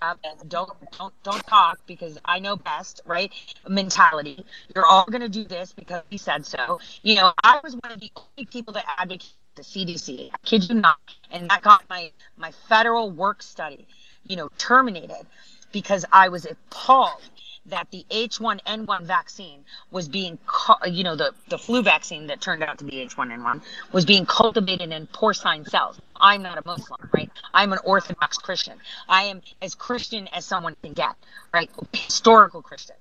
um, 0.00 0.16
don't 0.46 0.70
don't 0.96 1.12
don't 1.24 1.44
talk 1.48 1.80
because 1.88 2.16
I 2.24 2.38
know 2.38 2.54
best, 2.54 3.00
right? 3.04 3.32
Mentality. 3.68 4.46
You're 4.72 4.86
all 4.86 5.04
gonna 5.10 5.28
do 5.28 5.42
this 5.42 5.72
because 5.72 6.04
he 6.10 6.18
said 6.18 6.46
so. 6.46 6.78
You 7.02 7.16
know, 7.16 7.32
I 7.42 7.58
was 7.64 7.74
one 7.74 7.90
of 7.90 7.98
the 7.98 8.12
only 8.14 8.46
people 8.46 8.72
that 8.74 8.84
advocated 8.96 9.32
the 9.56 9.62
CDC. 9.62 10.30
I 10.32 10.36
kid 10.44 10.68
you 10.68 10.76
not, 10.76 10.98
and 11.32 11.50
that 11.50 11.62
got 11.62 11.82
my 11.90 12.12
my 12.36 12.52
federal 12.68 13.10
work 13.10 13.42
study, 13.42 13.88
you 14.28 14.36
know, 14.36 14.48
terminated 14.58 15.26
because 15.72 16.04
I 16.12 16.28
was 16.28 16.44
appalled 16.44 17.20
that 17.66 17.90
the 17.90 18.04
H1N1 18.10 19.02
vaccine 19.02 19.64
was 19.90 20.08
being, 20.08 20.38
you 20.86 21.04
know, 21.04 21.16
the, 21.16 21.32
the 21.48 21.58
flu 21.58 21.82
vaccine 21.82 22.26
that 22.26 22.40
turned 22.40 22.62
out 22.62 22.78
to 22.78 22.84
be 22.84 23.06
H1N1 23.06 23.62
was 23.92 24.04
being 24.04 24.26
cultivated 24.26 24.92
in 24.92 25.06
porcine 25.08 25.68
cells. 25.68 25.98
I'm 26.16 26.42
not 26.42 26.58
a 26.58 26.62
Muslim, 26.66 27.08
right? 27.12 27.30
I'm 27.52 27.72
an 27.72 27.78
Orthodox 27.84 28.38
Christian. 28.38 28.78
I 29.08 29.24
am 29.24 29.40
as 29.62 29.74
Christian 29.74 30.28
as 30.28 30.44
someone 30.44 30.76
can 30.82 30.92
get, 30.92 31.14
right? 31.52 31.70
Historical 31.92 32.62
Christian. 32.62 32.96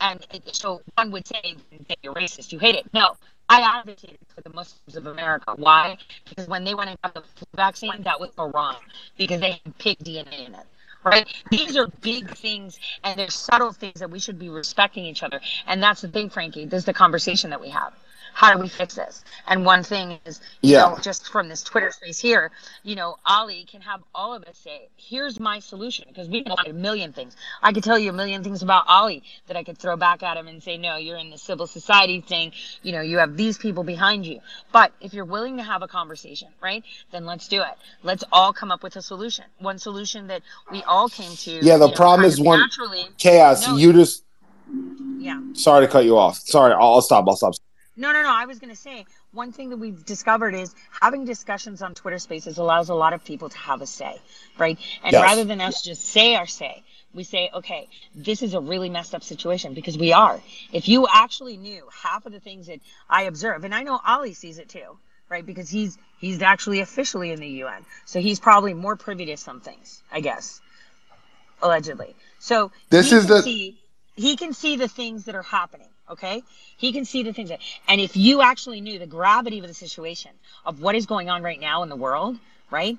And 0.00 0.26
it, 0.32 0.54
so 0.54 0.80
one 0.94 1.10
would 1.10 1.26
say 1.26 1.56
that 1.88 1.98
you're 2.02 2.14
racist, 2.14 2.52
you 2.52 2.58
hate 2.58 2.74
it. 2.74 2.86
No, 2.94 3.16
I 3.50 3.60
advocated 3.80 4.18
for 4.34 4.40
the 4.40 4.50
Muslims 4.50 4.96
of 4.96 5.06
America. 5.06 5.54
Why? 5.56 5.98
Because 6.28 6.48
when 6.48 6.64
they 6.64 6.74
went 6.74 6.90
and 6.90 7.02
got 7.02 7.14
the 7.14 7.20
flu 7.20 7.46
vaccine, 7.54 8.02
that 8.04 8.18
was 8.18 8.30
Iran 8.38 8.76
because 9.18 9.40
they 9.40 9.60
had 9.62 9.78
pig 9.78 9.98
DNA 9.98 10.46
in 10.46 10.54
it. 10.54 10.66
Right? 11.04 11.26
These 11.50 11.76
are 11.76 11.88
big 12.02 12.30
things 12.36 12.78
and 13.04 13.18
they're 13.18 13.30
subtle 13.30 13.72
things 13.72 14.00
that 14.00 14.10
we 14.10 14.18
should 14.18 14.38
be 14.38 14.48
respecting 14.50 15.04
each 15.04 15.22
other. 15.22 15.40
And 15.66 15.82
that's 15.82 16.02
the 16.02 16.08
thing, 16.08 16.30
Frankie. 16.30 16.66
This 16.66 16.80
is 16.80 16.84
the 16.84 16.94
conversation 16.94 17.50
that 17.50 17.60
we 17.60 17.70
have. 17.70 17.92
How 18.40 18.54
do 18.54 18.58
we 18.58 18.68
fix 18.70 18.94
this? 18.94 19.22
And 19.48 19.66
one 19.66 19.82
thing 19.82 20.18
is, 20.24 20.40
you 20.62 20.72
Yeah. 20.72 20.88
know, 20.88 20.98
just 21.02 21.28
from 21.28 21.50
this 21.50 21.62
Twitter 21.62 21.90
space 21.90 22.18
here, 22.18 22.50
you 22.84 22.94
know, 22.96 23.16
Ali 23.26 23.66
can 23.70 23.82
have 23.82 24.00
all 24.14 24.32
of 24.32 24.44
us 24.44 24.56
say, 24.56 24.88
here's 24.96 25.38
my 25.38 25.58
solution. 25.58 26.06
Because 26.08 26.26
we 26.26 26.42
can 26.42 26.56
a 26.66 26.72
million 26.72 27.12
things. 27.12 27.36
I 27.62 27.74
could 27.74 27.84
tell 27.84 27.98
you 27.98 28.08
a 28.08 28.14
million 28.14 28.42
things 28.42 28.62
about 28.62 28.84
Ali 28.88 29.22
that 29.46 29.58
I 29.58 29.62
could 29.62 29.76
throw 29.76 29.94
back 29.94 30.22
at 30.22 30.38
him 30.38 30.48
and 30.48 30.62
say, 30.62 30.78
no, 30.78 30.96
you're 30.96 31.18
in 31.18 31.28
the 31.28 31.36
civil 31.36 31.66
society 31.66 32.22
thing. 32.22 32.52
You 32.82 32.92
know, 32.92 33.02
you 33.02 33.18
have 33.18 33.36
these 33.36 33.58
people 33.58 33.84
behind 33.84 34.24
you. 34.24 34.40
But 34.72 34.92
if 35.02 35.12
you're 35.12 35.26
willing 35.26 35.58
to 35.58 35.62
have 35.62 35.82
a 35.82 35.88
conversation, 35.88 36.48
right, 36.62 36.82
then 37.12 37.26
let's 37.26 37.46
do 37.46 37.60
it. 37.60 37.74
Let's 38.02 38.24
all 38.32 38.54
come 38.54 38.70
up 38.70 38.82
with 38.82 38.96
a 38.96 39.02
solution. 39.02 39.44
One 39.58 39.78
solution 39.78 40.28
that 40.28 40.40
we 40.72 40.82
all 40.84 41.10
came 41.10 41.36
to. 41.36 41.50
Yeah, 41.50 41.76
the 41.76 41.84
you 41.84 41.90
know, 41.90 41.94
problem 41.94 42.24
is 42.24 42.40
one- 42.40 42.60
naturally. 42.60 43.06
Chaos. 43.18 43.66
No. 43.66 43.76
You 43.76 43.92
just. 43.92 44.24
Yeah. 45.18 45.42
Sorry 45.52 45.84
to 45.84 45.92
cut 45.92 46.06
you 46.06 46.16
off. 46.16 46.38
Sorry. 46.38 46.72
I'll, 46.72 46.94
I'll 46.94 47.02
stop. 47.02 47.26
I'll 47.28 47.36
stop. 47.36 47.52
No, 47.96 48.12
no, 48.12 48.22
no. 48.22 48.32
I 48.32 48.46
was 48.46 48.58
going 48.58 48.70
to 48.70 48.80
say 48.80 49.04
one 49.32 49.52
thing 49.52 49.70
that 49.70 49.76
we've 49.76 50.04
discovered 50.04 50.54
is 50.54 50.74
having 51.00 51.24
discussions 51.24 51.82
on 51.82 51.94
Twitter 51.94 52.18
Spaces 52.18 52.58
allows 52.58 52.88
a 52.88 52.94
lot 52.94 53.12
of 53.12 53.24
people 53.24 53.48
to 53.48 53.58
have 53.58 53.82
a 53.82 53.86
say, 53.86 54.20
right? 54.58 54.78
And 55.04 55.12
Yes. 55.12 55.22
rather 55.22 55.44
than 55.44 55.60
us 55.60 55.82
just 55.82 56.06
say 56.06 56.34
our 56.36 56.46
say, 56.46 56.82
we 57.12 57.24
say, 57.24 57.50
okay, 57.52 57.88
this 58.14 58.42
is 58.42 58.54
a 58.54 58.60
really 58.60 58.88
messed 58.88 59.14
up 59.14 59.22
situation 59.24 59.74
because 59.74 59.98
we 59.98 60.12
are. 60.12 60.40
If 60.72 60.88
you 60.88 61.06
actually 61.12 61.56
knew 61.56 61.88
half 62.02 62.24
of 62.24 62.32
the 62.32 62.40
things 62.40 62.68
that 62.68 62.80
I 63.08 63.22
observe, 63.24 63.64
and 63.64 63.74
I 63.74 63.82
know 63.82 64.00
Ali 64.06 64.32
sees 64.34 64.58
it 64.58 64.68
too, 64.68 64.98
right? 65.28 65.44
Because 65.44 65.68
he's 65.68 65.98
he's 66.20 66.40
actually 66.42 66.80
officially 66.80 67.32
in 67.32 67.40
the 67.40 67.48
UN, 67.64 67.84
so 68.04 68.20
he's 68.20 68.38
probably 68.38 68.74
more 68.74 68.96
privy 68.96 69.26
to 69.26 69.36
some 69.36 69.60
things, 69.60 70.02
I 70.12 70.20
guess, 70.20 70.60
allegedly. 71.62 72.14
So 72.38 72.70
This 72.90 73.12
is 73.12 73.26
the- 73.26 73.42
see, 73.42 73.80
he 74.14 74.36
can 74.36 74.52
see 74.54 74.76
the 74.76 74.88
things 74.88 75.24
that 75.24 75.34
are 75.34 75.42
happening. 75.42 75.88
Okay, 76.10 76.42
he 76.76 76.92
can 76.92 77.04
see 77.04 77.22
the 77.22 77.32
things 77.32 77.50
that, 77.50 77.60
and 77.86 78.00
if 78.00 78.16
you 78.16 78.42
actually 78.42 78.80
knew 78.80 78.98
the 78.98 79.06
gravity 79.06 79.60
of 79.60 79.66
the 79.68 79.74
situation 79.74 80.32
of 80.66 80.82
what 80.82 80.96
is 80.96 81.06
going 81.06 81.30
on 81.30 81.40
right 81.42 81.60
now 81.60 81.84
in 81.84 81.88
the 81.88 81.94
world, 81.94 82.36
right, 82.68 82.98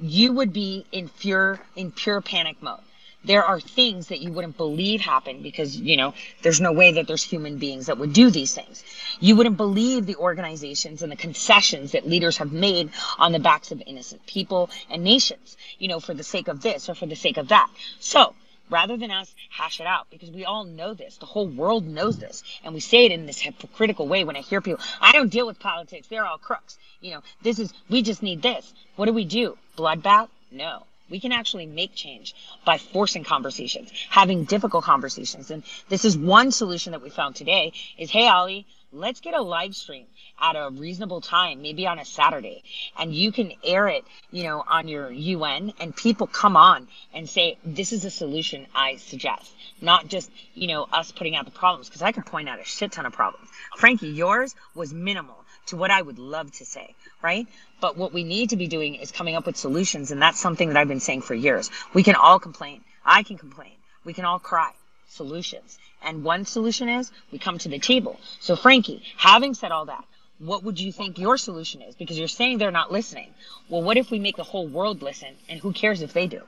you 0.00 0.32
would 0.32 0.52
be 0.52 0.84
in 0.90 1.08
pure 1.08 1.60
in 1.76 1.92
pure 1.92 2.20
panic 2.20 2.60
mode. 2.60 2.80
There 3.24 3.44
are 3.44 3.60
things 3.60 4.08
that 4.08 4.20
you 4.20 4.32
wouldn't 4.32 4.56
believe 4.56 5.00
happen 5.00 5.40
because 5.42 5.76
you 5.76 5.96
know 5.96 6.14
there's 6.42 6.60
no 6.60 6.72
way 6.72 6.92
that 6.92 7.06
there's 7.06 7.22
human 7.22 7.58
beings 7.58 7.86
that 7.86 7.98
would 7.98 8.12
do 8.12 8.28
these 8.28 8.54
things. 8.54 8.84
You 9.20 9.36
wouldn't 9.36 9.56
believe 9.56 10.06
the 10.06 10.16
organizations 10.16 11.02
and 11.02 11.12
the 11.12 11.16
concessions 11.16 11.92
that 11.92 12.08
leaders 12.08 12.38
have 12.38 12.52
made 12.52 12.90
on 13.18 13.30
the 13.30 13.38
backs 13.38 13.70
of 13.70 13.80
innocent 13.86 14.26
people 14.26 14.70
and 14.90 15.04
nations, 15.04 15.56
you 15.78 15.86
know, 15.86 16.00
for 16.00 16.12
the 16.14 16.24
sake 16.24 16.48
of 16.48 16.60
this 16.60 16.88
or 16.88 16.94
for 16.94 17.06
the 17.06 17.16
sake 17.16 17.36
of 17.36 17.48
that. 17.48 17.70
So 18.00 18.34
rather 18.70 18.96
than 18.96 19.10
us 19.10 19.34
hash 19.50 19.80
it 19.80 19.86
out 19.86 20.06
because 20.10 20.30
we 20.30 20.44
all 20.44 20.64
know 20.64 20.94
this. 20.94 21.16
The 21.16 21.26
whole 21.26 21.48
world 21.48 21.86
knows 21.86 22.18
this. 22.18 22.42
And 22.64 22.74
we 22.74 22.80
say 22.80 23.04
it 23.04 23.12
in 23.12 23.26
this 23.26 23.40
hypocritical 23.40 24.06
way 24.08 24.24
when 24.24 24.36
i 24.36 24.40
hear 24.40 24.60
people 24.60 24.84
i 25.00 25.12
don't 25.12 25.30
deal 25.30 25.46
with 25.46 25.58
politics. 25.58 26.06
They're 26.08 26.26
all 26.26 26.38
crooks. 26.38 26.78
You 27.00 27.14
know 27.14 27.22
this 27.42 27.58
is 27.58 27.72
we 27.88 28.02
just 28.02 28.22
need 28.22 28.42
this. 28.42 28.72
What 28.96 29.06
do 29.06 29.12
we 29.12 29.24
do? 29.24 29.56
Bloodbath? 29.76 30.28
No. 30.50 30.84
We 31.10 31.20
can 31.20 31.32
actually 31.32 31.64
make 31.64 31.94
change 31.94 32.34
by 32.66 32.76
forcing 32.76 33.24
conversations 33.24 33.90
having 34.10 34.44
difficult 34.44 34.84
conversations. 34.84 35.50
And 35.50 35.62
this 35.88 36.04
is 36.04 36.18
one 36.18 36.52
solution 36.52 36.92
that 36.92 37.02
we 37.02 37.10
found 37.10 37.36
today 37.36 37.72
is 37.96 38.10
hey 38.10 38.28
ali 38.28 38.66
let's 38.92 39.20
get 39.20 39.34
a 39.34 39.42
live 39.42 39.74
stream 39.74 40.06
at 40.40 40.56
a 40.56 40.70
reasonable 40.70 41.20
time, 41.20 41.62
maybe 41.62 41.86
on 41.86 41.98
a 41.98 42.04
Saturday, 42.04 42.62
and 42.98 43.14
you 43.14 43.32
can 43.32 43.52
air 43.62 43.88
it, 43.88 44.04
you 44.30 44.44
know, 44.44 44.64
on 44.66 44.88
your 44.88 45.10
UN, 45.10 45.72
and 45.80 45.94
people 45.94 46.26
come 46.26 46.56
on 46.56 46.88
and 47.12 47.28
say, 47.28 47.58
"This 47.64 47.92
is 47.92 48.04
a 48.04 48.10
solution 48.10 48.66
I 48.74 48.96
suggest," 48.96 49.52
not 49.80 50.08
just, 50.08 50.30
you 50.54 50.68
know, 50.68 50.84
us 50.92 51.12
putting 51.12 51.36
out 51.36 51.44
the 51.44 51.50
problems. 51.50 51.88
Because 51.88 52.02
I 52.02 52.12
could 52.12 52.26
point 52.26 52.48
out 52.48 52.60
a 52.60 52.64
shit 52.64 52.92
ton 52.92 53.06
of 53.06 53.12
problems. 53.12 53.48
Frankie, 53.76 54.08
yours 54.08 54.54
was 54.74 54.92
minimal 54.92 55.44
to 55.66 55.76
what 55.76 55.90
I 55.90 56.00
would 56.00 56.18
love 56.18 56.50
to 56.52 56.64
say, 56.64 56.94
right? 57.20 57.46
But 57.80 57.96
what 57.96 58.12
we 58.12 58.24
need 58.24 58.50
to 58.50 58.56
be 58.56 58.68
doing 58.68 58.94
is 58.94 59.12
coming 59.12 59.36
up 59.36 59.46
with 59.46 59.56
solutions, 59.56 60.10
and 60.10 60.20
that's 60.20 60.40
something 60.40 60.68
that 60.68 60.76
I've 60.78 60.88
been 60.88 61.00
saying 61.00 61.22
for 61.22 61.34
years. 61.34 61.70
We 61.92 62.02
can 62.02 62.14
all 62.14 62.38
complain. 62.38 62.82
I 63.04 63.22
can 63.22 63.36
complain. 63.36 63.76
We 64.04 64.14
can 64.14 64.24
all 64.24 64.38
cry. 64.38 64.72
Solutions. 65.18 65.78
And 66.02 66.24
one 66.24 66.44
solution 66.44 66.88
is 66.88 67.10
we 67.32 67.38
come 67.38 67.58
to 67.58 67.68
the 67.68 67.78
table. 67.78 68.18
So, 68.40 68.56
Frankie, 68.56 69.02
having 69.16 69.52
said 69.54 69.72
all 69.72 69.86
that, 69.86 70.04
what 70.38 70.62
would 70.64 70.78
you 70.78 70.92
think 70.92 71.18
your 71.18 71.36
solution 71.36 71.82
is? 71.82 71.94
Because 71.96 72.18
you're 72.18 72.36
saying 72.40 72.58
they're 72.58 72.80
not 72.82 72.92
listening. 72.98 73.30
Well, 73.68 73.82
what 73.82 73.96
if 73.96 74.10
we 74.10 74.18
make 74.18 74.36
the 74.36 74.50
whole 74.52 74.68
world 74.68 75.02
listen? 75.02 75.32
And 75.48 75.60
who 75.60 75.72
cares 75.72 76.00
if 76.02 76.12
they 76.12 76.26
do? 76.26 76.42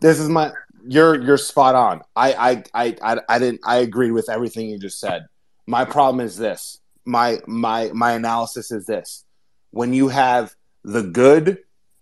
this 0.00 0.18
is 0.18 0.28
my 0.28 0.52
you're 0.86 1.22
you're 1.22 1.36
spot 1.36 1.74
on. 1.74 2.02
I 2.16 2.32
I 2.32 2.64
I 2.74 2.96
I, 3.02 3.20
I 3.28 3.38
didn't 3.38 3.60
I 3.64 3.76
agreed 3.76 4.12
with 4.12 4.28
everything 4.28 4.68
you 4.68 4.78
just 4.78 4.98
said. 4.98 5.26
My 5.66 5.84
problem 5.84 6.24
is 6.24 6.36
this. 6.36 6.80
My 7.04 7.38
my 7.46 7.90
my 7.92 8.12
analysis 8.12 8.70
is 8.70 8.86
this. 8.86 9.24
When 9.70 9.92
you 9.92 10.08
have 10.08 10.54
the 10.82 11.02
good 11.02 11.58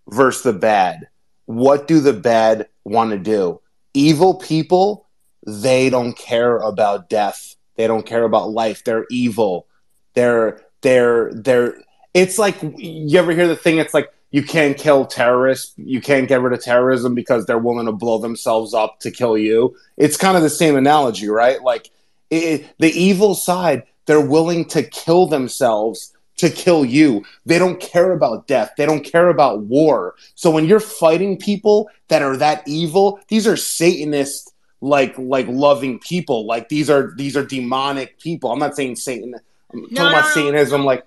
versus 0.09 0.43
the 0.43 0.53
bad, 0.53 1.09
what 1.45 1.87
do 1.87 1.99
the 1.99 2.13
bad 2.13 2.67
want 2.83 3.11
to 3.11 3.17
do? 3.17 3.61
Evil 3.93 4.35
people, 4.35 5.07
they 5.45 5.89
don't 5.89 6.17
care 6.17 6.57
about 6.57 7.09
death. 7.09 7.55
They 7.75 7.87
don't 7.87 8.05
care 8.05 8.23
about 8.23 8.51
life. 8.51 8.83
They're 8.83 9.05
evil. 9.09 9.67
They're 10.13 10.61
they're 10.81 11.33
they're 11.33 11.75
it's 12.13 12.37
like 12.37 12.57
you 12.61 13.17
ever 13.19 13.31
hear 13.31 13.47
the 13.47 13.55
thing? 13.55 13.77
It's 13.77 13.93
like 13.93 14.11
you 14.31 14.43
can't 14.43 14.77
kill 14.77 15.05
terrorists. 15.05 15.73
You 15.77 16.01
can't 16.01 16.27
get 16.27 16.41
rid 16.41 16.53
of 16.53 16.61
terrorism 16.61 17.15
because 17.15 17.45
they're 17.45 17.57
willing 17.57 17.85
to 17.85 17.91
blow 17.91 18.17
themselves 18.17 18.73
up 18.73 18.99
to 18.99 19.11
kill 19.11 19.37
you. 19.37 19.75
It's 19.97 20.17
kind 20.17 20.37
of 20.37 20.43
the 20.43 20.49
same 20.49 20.75
analogy 20.75 21.29
right? 21.29 21.61
Like 21.61 21.89
it, 22.29 22.65
the 22.79 22.91
evil 22.91 23.35
side 23.35 23.83
they're 24.05 24.19
willing 24.19 24.65
to 24.65 24.83
kill 24.83 25.27
themselves 25.27 26.13
to 26.37 26.49
kill 26.49 26.83
you. 26.85 27.23
They 27.45 27.59
don't 27.59 27.79
care 27.79 28.11
about 28.11 28.47
death. 28.47 28.71
They 28.77 28.85
don't 28.85 29.03
care 29.03 29.29
about 29.29 29.61
war. 29.63 30.15
So 30.35 30.49
when 30.49 30.65
you're 30.65 30.79
fighting 30.79 31.37
people 31.37 31.89
that 32.07 32.21
are 32.21 32.37
that 32.37 32.67
evil 32.67 33.19
these 33.29 33.47
are 33.47 33.57
satanist 33.57 34.53
like 34.81 35.17
like 35.17 35.45
loving 35.49 35.99
people 35.99 36.45
like 36.45 36.69
these 36.69 36.89
are 36.89 37.13
these 37.17 37.35
are 37.35 37.43
demonic 37.45 38.17
people 38.19 38.51
i'm 38.51 38.59
not 38.59 38.75
saying 38.75 38.95
satan 38.95 39.33
i'm 39.73 39.81
talking 39.81 39.93
No, 39.95 40.07
about 40.07 40.21
no, 40.21 40.27
no, 40.27 40.33
satanism 40.33 40.81
no. 40.81 40.87
like 40.87 41.05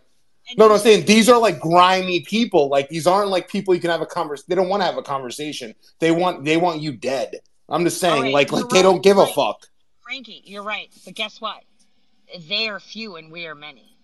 no, 0.57 0.69
no, 0.69 0.75
I'm 0.75 0.81
saying 0.81 1.07
these 1.07 1.29
are 1.31 1.39
like 1.39 1.61
grimy 1.61 2.21
people. 2.21 2.69
Like 2.69 2.89
these 2.89 3.07
aren't 3.07 3.31
like 3.31 3.49
people 3.49 3.75
you 3.75 3.81
can 3.81 3.91
have 3.91 4.03
a 4.03 4.07
convers. 4.07 4.43
They 4.45 4.55
don't 4.55 4.69
want 4.69 4.83
to 4.83 4.87
have 4.87 4.99
a 4.99 5.03
conversation. 5.03 5.75
They 5.99 6.11
want 6.11 6.45
they 6.45 6.57
want 6.57 6.83
you 6.83 6.93
dead. 6.93 7.37
I'm 7.69 7.85
just 7.85 8.01
saying, 8.01 8.15
Alright, 8.17 8.33
like 8.35 8.53
like 8.53 8.69
they 8.69 8.83
don't 8.83 8.95
right, 8.97 9.03
give 9.03 9.19
a 9.19 9.27
fuck. 9.27 9.67
Frankie, 10.03 10.43
you're 10.45 10.65
right. 10.65 10.91
But 11.05 11.15
guess 11.15 11.41
what? 11.41 11.63
They 12.49 12.69
are 12.69 12.81
few 12.81 13.17
and 13.17 13.31
we 13.31 13.47
are 13.47 13.55
many. 13.55 13.97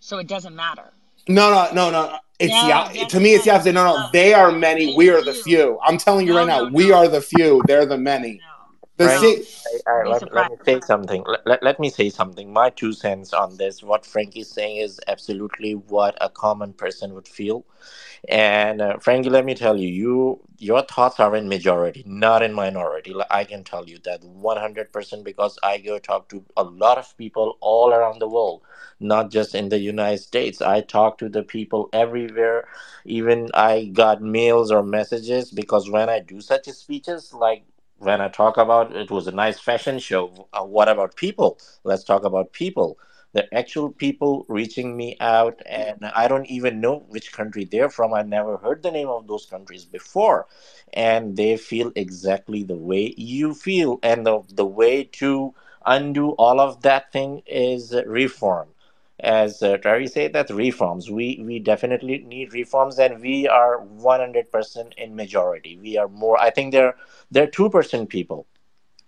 So 0.00 0.18
it 0.18 0.26
doesn't 0.26 0.54
matter. 0.54 0.92
No, 1.28 1.50
no, 1.50 1.72
no, 1.72 1.90
no. 1.90 2.18
It's 2.38 2.52
No, 2.52 2.88
the 2.92 3.06
to 3.06 3.20
me. 3.20 3.34
It's 3.34 3.44
the 3.44 3.52
opposite. 3.52 3.72
No, 3.72 3.84
no. 3.84 3.96
no. 3.96 4.08
They 4.12 4.34
are 4.34 4.52
many. 4.52 4.94
We 4.96 5.08
are 5.10 5.22
the 5.22 5.32
few. 5.32 5.78
I'm 5.82 5.96
telling 5.96 6.26
you 6.26 6.32
No, 6.34 6.40
right 6.40 6.46
now. 6.46 6.64
no, 6.64 6.70
we 6.72 6.92
are 6.92 7.08
the 7.08 7.20
few. 7.22 7.62
They're 7.66 7.86
the 7.86 7.96
many. 7.96 8.40
No. 8.98 9.06
The 9.06 9.08
Right. 9.08 9.20
sa- 9.20 9.42
I, 9.66 9.92
I, 9.92 10.04
let, 10.04 10.24
let 10.32 10.48
me 10.50 10.56
say 10.64 10.80
something. 10.80 11.24
Let, 11.26 11.46
let, 11.46 11.62
let 11.64 11.80
me 11.80 11.90
say 11.90 12.10
something. 12.10 12.52
My 12.52 12.70
two 12.70 12.92
cents 12.94 13.32
on 13.34 13.56
this. 13.58 13.82
What 13.82 14.06
Frank 14.06 14.36
is 14.36 14.50
saying 14.50 14.78
is 14.78 15.00
absolutely 15.08 15.74
what 15.74 16.16
a 16.20 16.30
common 16.30 16.74
person 16.74 17.14
would 17.14 17.28
feel. 17.28 17.64
And 18.28 18.80
uh, 18.82 18.98
Frankie, 19.00 19.30
let 19.30 19.44
me 19.44 19.54
tell 19.54 19.76
you, 19.78 19.88
you 19.88 20.40
your 20.58 20.82
thoughts 20.82 21.20
are 21.20 21.36
in 21.36 21.48
majority, 21.50 22.04
not 22.06 22.42
in 22.42 22.54
minority. 22.54 23.14
I 23.30 23.44
can 23.44 23.64
tell 23.64 23.86
you 23.88 23.98
that 24.06 24.22
100% 24.22 25.24
because 25.24 25.58
I 25.62 25.78
go 25.78 25.98
talk 25.98 26.30
to 26.30 26.44
a 26.56 26.64
lot 26.64 26.98
of 26.98 27.16
people 27.18 27.58
all 27.60 27.92
around 27.92 28.20
the 28.20 28.28
world, 28.28 28.62
not 29.00 29.30
just 29.30 29.54
in 29.54 29.68
the 29.68 29.78
United 29.78 30.20
States. 30.20 30.62
I 30.62 30.80
talk 30.82 31.18
to 31.18 31.28
the 31.28 31.42
people 31.42 31.90
everywhere. 31.92 32.68
Even 33.04 33.50
I 33.54 33.86
got 33.92 34.22
mails 34.22 34.72
or 34.72 34.82
messages 34.84 35.50
because 35.50 35.90
when 35.90 36.08
I 36.08 36.20
do 36.20 36.40
such 36.40 36.66
speeches, 36.70 37.34
like 37.34 37.64
when 37.98 38.20
I 38.20 38.28
talk 38.28 38.56
about 38.58 38.94
it 38.94 39.10
was 39.10 39.26
a 39.26 39.32
nice 39.32 39.58
fashion 39.60 39.98
show. 39.98 40.48
Uh, 40.52 40.64
what 40.64 40.88
about 40.88 41.16
people? 41.16 41.58
Let's 41.84 42.04
talk 42.04 42.24
about 42.24 42.52
people. 42.52 42.98
The 43.32 43.52
actual 43.54 43.90
people 43.90 44.46
reaching 44.48 44.96
me 44.96 45.16
out, 45.20 45.60
and 45.66 46.04
I 46.14 46.28
don't 46.28 46.46
even 46.46 46.80
know 46.80 47.00
which 47.08 47.32
country 47.32 47.64
they're 47.64 47.90
from. 47.90 48.14
I 48.14 48.22
never 48.22 48.58
heard 48.58 48.82
the 48.82 48.92
name 48.92 49.08
of 49.08 49.26
those 49.26 49.46
countries 49.46 49.84
before, 49.84 50.46
and 50.92 51.36
they 51.36 51.56
feel 51.56 51.92
exactly 51.96 52.62
the 52.64 52.76
way 52.76 53.14
you 53.16 53.54
feel. 53.54 53.98
And 54.02 54.26
the 54.26 54.42
the 54.48 54.66
way 54.66 55.04
to 55.20 55.54
undo 55.86 56.30
all 56.32 56.60
of 56.60 56.82
that 56.82 57.12
thing 57.12 57.42
is 57.46 57.94
reform. 58.06 58.68
As 59.20 59.62
uh, 59.62 59.76
Terry 59.76 60.08
said, 60.08 60.32
that 60.32 60.50
reforms. 60.50 61.08
We 61.10 61.40
we 61.44 61.60
definitely 61.60 62.18
need 62.18 62.52
reforms, 62.52 62.98
and 62.98 63.20
we 63.20 63.46
are 63.46 63.80
one 63.80 64.20
hundred 64.20 64.50
percent 64.50 64.94
in 64.98 65.14
majority. 65.14 65.78
We 65.80 65.96
are 65.96 66.08
more. 66.08 66.40
I 66.40 66.50
think 66.50 66.72
they're 66.72 66.96
they're 67.30 67.46
two 67.46 67.70
percent 67.70 68.08
people. 68.08 68.46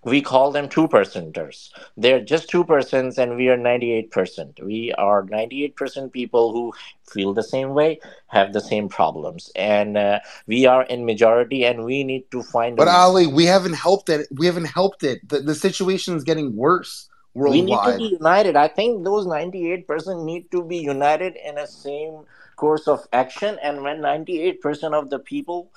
We 0.04 0.22
call 0.22 0.52
them 0.52 0.68
two 0.68 0.86
percenters. 0.86 1.70
They're 1.96 2.20
just 2.20 2.48
two 2.48 2.64
persons, 2.64 3.18
and 3.18 3.34
we 3.34 3.48
are 3.48 3.56
ninety 3.56 3.92
eight 3.92 4.12
percent. 4.12 4.60
We 4.62 4.92
are 4.92 5.24
ninety 5.24 5.64
eight 5.64 5.74
percent 5.74 6.12
people 6.12 6.52
who 6.52 6.72
feel 7.10 7.34
the 7.34 7.42
same 7.42 7.70
way, 7.74 7.98
have 8.28 8.52
the 8.52 8.60
same 8.60 8.88
problems, 8.88 9.50
and 9.56 9.98
uh, 9.98 10.20
we 10.46 10.66
are 10.66 10.84
in 10.84 11.04
majority, 11.04 11.64
and 11.64 11.84
we 11.84 12.04
need 12.04 12.30
to 12.30 12.44
find. 12.44 12.76
but 12.76 12.86
Ali, 12.86 13.26
we 13.26 13.46
haven't 13.46 13.74
helped 13.74 14.08
it. 14.08 14.28
We 14.30 14.46
haven't 14.46 14.66
helped 14.66 15.02
it. 15.02 15.28
The, 15.28 15.40
the 15.40 15.56
situation 15.56 16.14
is 16.14 16.22
getting 16.22 16.54
worse 16.54 17.08
we 17.36 17.62
need 17.62 17.78
to 17.84 17.96
be 17.98 18.04
united. 18.04 18.56
I 18.56 18.68
think 18.68 19.04
those 19.04 19.26
ninety 19.26 19.70
eight 19.72 19.86
percent 19.86 20.24
need 20.24 20.50
to 20.50 20.62
be 20.62 20.78
united 20.78 21.36
in 21.36 21.58
a 21.58 21.66
same 21.66 22.24
course 22.56 22.88
of 22.88 23.06
action, 23.12 23.58
and 23.62 23.82
when 23.82 24.00
ninety 24.00 24.40
eight 24.40 24.60
percent 24.60 24.94
of 24.94 25.10
the 25.10 25.18
people 25.18 25.70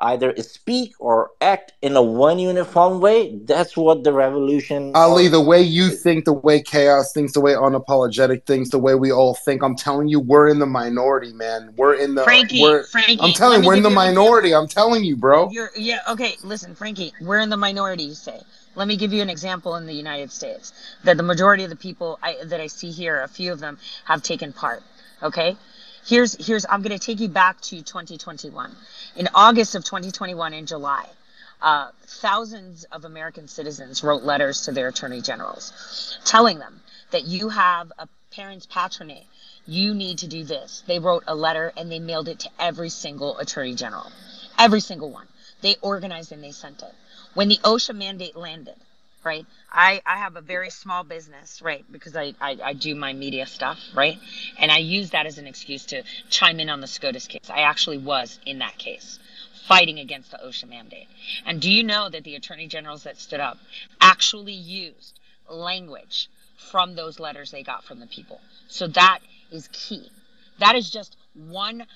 either 0.00 0.34
speak 0.42 0.94
or 0.98 1.30
act 1.40 1.74
in 1.82 1.94
a 1.96 2.02
one 2.02 2.38
uniform 2.38 3.00
way, 3.00 3.36
that's 3.44 3.76
what 3.76 4.02
the 4.02 4.12
revolution. 4.12 4.90
Ali, 4.94 5.28
the 5.28 5.40
way 5.40 5.62
you 5.62 5.90
think, 5.90 6.24
the 6.24 6.32
way 6.32 6.60
chaos 6.60 7.12
thinks, 7.12 7.32
the 7.32 7.40
way 7.40 7.52
unapologetic 7.52 8.44
thinks, 8.44 8.70
the 8.70 8.78
way 8.78 8.94
we 8.94 9.12
all 9.12 9.34
think, 9.34 9.62
I'm 9.62 9.76
telling 9.76 10.08
you, 10.08 10.18
we're 10.18 10.48
in 10.48 10.58
the 10.58 10.66
minority, 10.66 11.32
man. 11.32 11.72
We're 11.76 11.94
in 11.94 12.14
the 12.14 12.24
Frankie, 12.24 12.62
we're 12.62 12.84
Frankie. 12.84 13.18
I'm 13.20 13.32
telling 13.32 13.62
you, 13.62 13.68
we're 13.68 13.76
in 13.76 13.82
the 13.82 13.90
give 13.90 13.96
you 13.96 14.00
an 14.00 14.14
minority. 14.14 14.54
I'm 14.54 14.68
telling 14.68 15.04
you, 15.04 15.16
bro. 15.16 15.50
You're, 15.50 15.70
yeah, 15.76 16.00
okay, 16.08 16.36
listen, 16.42 16.74
Frankie, 16.74 17.12
we're 17.20 17.40
in 17.40 17.50
the 17.50 17.56
minority, 17.56 18.04
you 18.04 18.14
say. 18.14 18.40
Let 18.74 18.88
me 18.88 18.96
give 18.96 19.12
you 19.12 19.22
an 19.22 19.30
example 19.30 19.76
in 19.76 19.86
the 19.86 19.94
United 19.94 20.32
States 20.32 20.72
that 21.04 21.16
the 21.16 21.22
majority 21.22 21.64
of 21.64 21.70
the 21.70 21.76
people 21.76 22.18
I, 22.22 22.36
that 22.44 22.60
I 22.60 22.66
see 22.66 22.90
here, 22.90 23.20
a 23.20 23.28
few 23.28 23.52
of 23.52 23.60
them 23.60 23.78
have 24.04 24.22
taken 24.22 24.52
part. 24.52 24.82
Okay? 25.22 25.56
Here's 26.04 26.34
here's 26.44 26.66
I'm 26.68 26.82
going 26.82 26.98
to 26.98 27.04
take 27.04 27.20
you 27.20 27.28
back 27.28 27.60
to 27.62 27.82
2021. 27.82 28.74
In 29.16 29.28
August 29.34 29.74
of 29.74 29.84
2021 29.84 30.52
in 30.54 30.66
July, 30.66 31.06
uh, 31.60 31.90
thousands 32.06 32.84
of 32.84 33.04
American 33.04 33.46
citizens 33.46 34.02
wrote 34.02 34.24
letters 34.24 34.62
to 34.62 34.72
their 34.72 34.88
attorney 34.88 35.20
generals 35.20 36.18
telling 36.24 36.58
them 36.58 36.80
that 37.12 37.24
you 37.24 37.50
have 37.50 37.92
a 37.98 38.08
parent's 38.32 38.66
patronage. 38.66 39.26
You 39.66 39.94
need 39.94 40.18
to 40.18 40.26
do 40.26 40.42
this. 40.42 40.82
They 40.88 40.98
wrote 40.98 41.22
a 41.28 41.34
letter 41.36 41.72
and 41.76 41.92
they 41.92 42.00
mailed 42.00 42.28
it 42.28 42.40
to 42.40 42.50
every 42.58 42.88
single 42.88 43.38
attorney 43.38 43.74
general. 43.76 44.10
Every 44.58 44.80
single 44.80 45.10
one. 45.10 45.28
They 45.60 45.76
organized 45.82 46.32
and 46.32 46.42
they 46.42 46.50
sent 46.50 46.82
it. 46.82 46.94
When 47.34 47.48
the 47.48 47.58
OSHA 47.64 47.96
mandate 47.96 48.36
landed, 48.36 48.76
right? 49.24 49.46
I, 49.70 50.02
I 50.04 50.18
have 50.18 50.36
a 50.36 50.40
very 50.40 50.70
small 50.70 51.04
business, 51.04 51.62
right? 51.62 51.84
Because 51.90 52.16
I, 52.16 52.34
I, 52.40 52.58
I, 52.62 52.72
do 52.72 52.94
my 52.94 53.12
media 53.12 53.46
stuff, 53.46 53.78
right? 53.94 54.18
And 54.58 54.70
I 54.70 54.78
use 54.78 55.10
that 55.10 55.26
as 55.26 55.38
an 55.38 55.46
excuse 55.46 55.86
to 55.86 56.02
chime 56.28 56.60
in 56.60 56.68
on 56.68 56.80
the 56.80 56.86
SCOTUS 56.86 57.28
case. 57.28 57.48
I 57.48 57.60
actually 57.60 57.98
was 57.98 58.38
in 58.44 58.58
that 58.58 58.78
case 58.78 59.18
fighting 59.66 59.98
against 59.98 60.30
the 60.30 60.38
OSHA 60.38 60.68
mandate. 60.68 61.08
And 61.46 61.60
do 61.60 61.70
you 61.70 61.84
know 61.84 62.08
that 62.08 62.24
the 62.24 62.34
attorney 62.34 62.66
generals 62.66 63.04
that 63.04 63.18
stood 63.18 63.40
up 63.40 63.58
actually 64.00 64.52
used 64.52 65.20
language 65.48 66.28
from 66.56 66.94
those 66.94 67.20
letters 67.20 67.50
they 67.50 67.62
got 67.62 67.84
from 67.84 68.00
the 68.00 68.06
people? 68.06 68.40
So 68.68 68.88
that 68.88 69.20
is 69.50 69.68
key. 69.72 70.10
That 70.58 70.74
is 70.74 70.90
just 70.90 71.16
one 71.34 71.86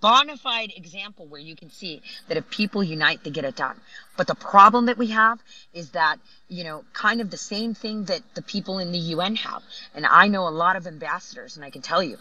bona 0.00 0.36
fide 0.36 0.72
example 0.76 1.26
where 1.26 1.40
you 1.40 1.56
can 1.56 1.70
see 1.70 2.02
that 2.28 2.36
if 2.36 2.48
people 2.50 2.82
unite, 2.82 3.22
they 3.24 3.30
get 3.30 3.44
it 3.44 3.56
done. 3.56 3.80
But 4.16 4.26
the 4.26 4.34
problem 4.34 4.86
that 4.86 4.98
we 4.98 5.08
have 5.08 5.40
is 5.72 5.90
that, 5.90 6.18
you 6.48 6.64
know, 6.64 6.84
kind 6.92 7.20
of 7.20 7.30
the 7.30 7.36
same 7.36 7.74
thing 7.74 8.04
that 8.04 8.22
the 8.34 8.42
people 8.42 8.78
in 8.78 8.92
the 8.92 8.98
UN 8.98 9.36
have. 9.36 9.62
And 9.94 10.06
I 10.06 10.28
know 10.28 10.48
a 10.48 10.50
lot 10.50 10.76
of 10.76 10.86
ambassadors, 10.86 11.56
and 11.56 11.64
I 11.64 11.70
can 11.70 11.82
tell 11.82 12.02
you, 12.02 12.16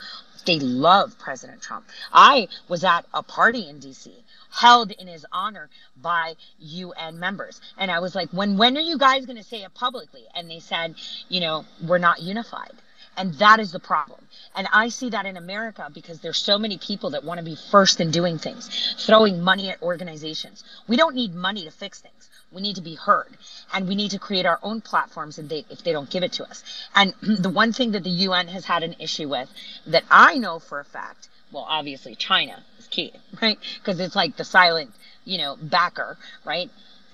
they 0.45 0.59
love 0.59 1.17
President 1.19 1.61
Trump. 1.61 1.85
I 2.13 2.47
was 2.67 2.83
at 2.83 3.05
a 3.13 3.23
party 3.23 3.67
in 3.67 3.79
DC 3.79 4.11
held 4.51 4.91
in 4.91 5.07
his 5.07 5.25
honor 5.31 5.69
by 6.01 6.35
UN 6.59 7.19
members. 7.19 7.61
And 7.77 7.91
I 7.91 7.99
was 7.99 8.15
like, 8.15 8.29
when 8.31 8.57
when 8.57 8.77
are 8.77 8.81
you 8.81 8.97
guys 8.97 9.25
going 9.25 9.37
to 9.37 9.43
say 9.43 9.63
it 9.63 9.73
publicly? 9.73 10.23
And 10.35 10.49
they 10.49 10.59
said, 10.59 10.95
you 11.27 11.39
know, 11.39 11.65
we're 11.85 11.99
not 11.99 12.21
unified. 12.21 12.73
And 13.19 13.33
that 13.35 13.59
is 13.59 13.73
the 13.73 13.79
problem. 13.79 14.21
And 14.55 14.65
I 14.71 14.87
see 14.87 15.09
that 15.09 15.25
in 15.25 15.35
America 15.35 15.91
because 15.93 16.21
there's 16.21 16.37
so 16.37 16.57
many 16.57 16.77
people 16.77 17.09
that 17.09 17.25
want 17.25 17.39
to 17.39 17.43
be 17.43 17.57
first 17.69 17.99
in 17.99 18.11
doing 18.11 18.37
things, 18.37 18.95
throwing 18.97 19.41
money 19.41 19.69
at 19.69 19.81
organizations. 19.81 20.63
We 20.87 20.95
don't 20.95 21.15
need 21.15 21.35
money 21.35 21.65
to 21.65 21.71
fix 21.71 21.99
things. 21.99 22.29
We 22.53 22.61
need 22.61 22.77
to 22.77 22.81
be 22.81 22.95
heard 22.95 23.37
and 23.73 23.89
we 23.89 23.95
need 23.95 24.11
to 24.11 24.19
create 24.19 24.45
our 24.45 24.57
own 24.63 24.79
platforms 24.79 25.37
if 25.37 25.49
they, 25.49 25.65
if 25.69 25.83
they 25.83 25.91
don't 25.91 26.09
give 26.09 26.23
it 26.23 26.31
to 26.33 26.45
us. 26.45 26.63
And 26.95 27.13
the 27.21 27.49
one 27.49 27.73
thing 27.73 27.91
that 27.91 28.05
the 28.05 28.09
UN 28.09 28.47
has 28.47 28.63
had 28.63 28.83
an 28.83 28.95
issue 28.99 29.27
with 29.27 29.49
that 29.87 30.05
I 30.09 30.37
know 30.37 30.59
for 30.59 30.79
a 30.79 30.85
fact, 30.85 31.27
well, 31.51 31.65
obviously 31.67 32.15
China 32.15 32.63
is 32.79 32.87
key, 32.87 33.11
right? 33.41 33.59
Because 33.79 33.99
it's 33.99 34.15
like 34.15 34.37
the 34.37 34.45
silent, 34.45 34.91
you 35.25 35.39
know, 35.39 35.57
backer, 35.61 36.17
right? 36.45 36.71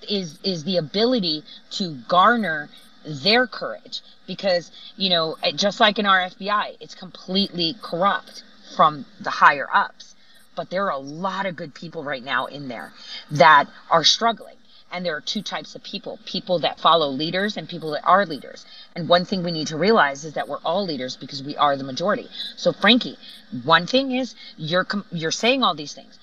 Is, 0.08 0.38
is 0.44 0.62
the 0.62 0.76
ability 0.76 1.42
to 1.72 1.96
garner 2.06 2.68
their 3.06 3.46
courage 3.46 4.00
because 4.26 4.70
you 4.96 5.08
know 5.08 5.36
just 5.54 5.80
like 5.80 5.98
in 5.98 6.06
our 6.06 6.20
FBI 6.20 6.76
it's 6.80 6.94
completely 6.94 7.74
corrupt 7.82 8.42
from 8.76 9.06
the 9.20 9.30
higher 9.30 9.68
ups. 9.72 10.14
But 10.54 10.70
there 10.70 10.86
are 10.86 10.90
a 10.90 10.98
lot 10.98 11.46
of 11.46 11.54
good 11.54 11.74
people 11.74 12.02
right 12.02 12.24
now 12.24 12.46
in 12.46 12.68
there 12.68 12.92
that 13.30 13.68
are 13.90 14.04
struggling. 14.04 14.56
And 14.90 15.04
there 15.04 15.16
are 15.16 15.20
two 15.20 15.42
types 15.42 15.74
of 15.74 15.82
people 15.82 16.18
people 16.24 16.60
that 16.60 16.80
follow 16.80 17.08
leaders 17.08 17.56
and 17.56 17.68
people 17.68 17.90
that 17.90 18.04
are 18.04 18.24
leaders. 18.24 18.64
And 18.94 19.08
one 19.08 19.24
thing 19.24 19.42
we 19.42 19.50
need 19.50 19.66
to 19.68 19.76
realize 19.76 20.24
is 20.24 20.34
that 20.34 20.48
we're 20.48 20.64
all 20.64 20.84
leaders 20.84 21.16
because 21.16 21.42
we 21.42 21.56
are 21.56 21.76
the 21.76 21.84
majority. 21.84 22.28
So 22.56 22.72
frankie 22.72 23.18
one 23.64 23.86
thing 23.86 24.12
is 24.12 24.34
you're 24.56 24.86
you're 25.10 25.30
saying 25.30 25.62
all 25.62 25.74
these 25.74 25.94
things. 25.94 26.18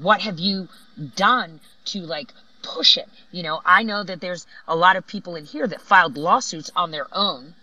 What 0.00 0.20
have 0.22 0.38
you 0.38 0.68
done 1.16 1.60
to 1.86 2.00
like 2.00 2.32
push 2.74 2.96
it. 2.96 3.08
You 3.30 3.42
know, 3.42 3.60
I 3.64 3.82
know 3.82 4.02
that 4.04 4.20
there's 4.20 4.46
a 4.66 4.76
lot 4.76 4.96
of 4.96 5.06
people 5.06 5.36
in 5.36 5.44
here 5.44 5.66
that 5.66 5.80
filed 5.80 6.16
lawsuits 6.16 6.70
on 6.76 6.90
their 6.90 7.06
own, 7.12 7.54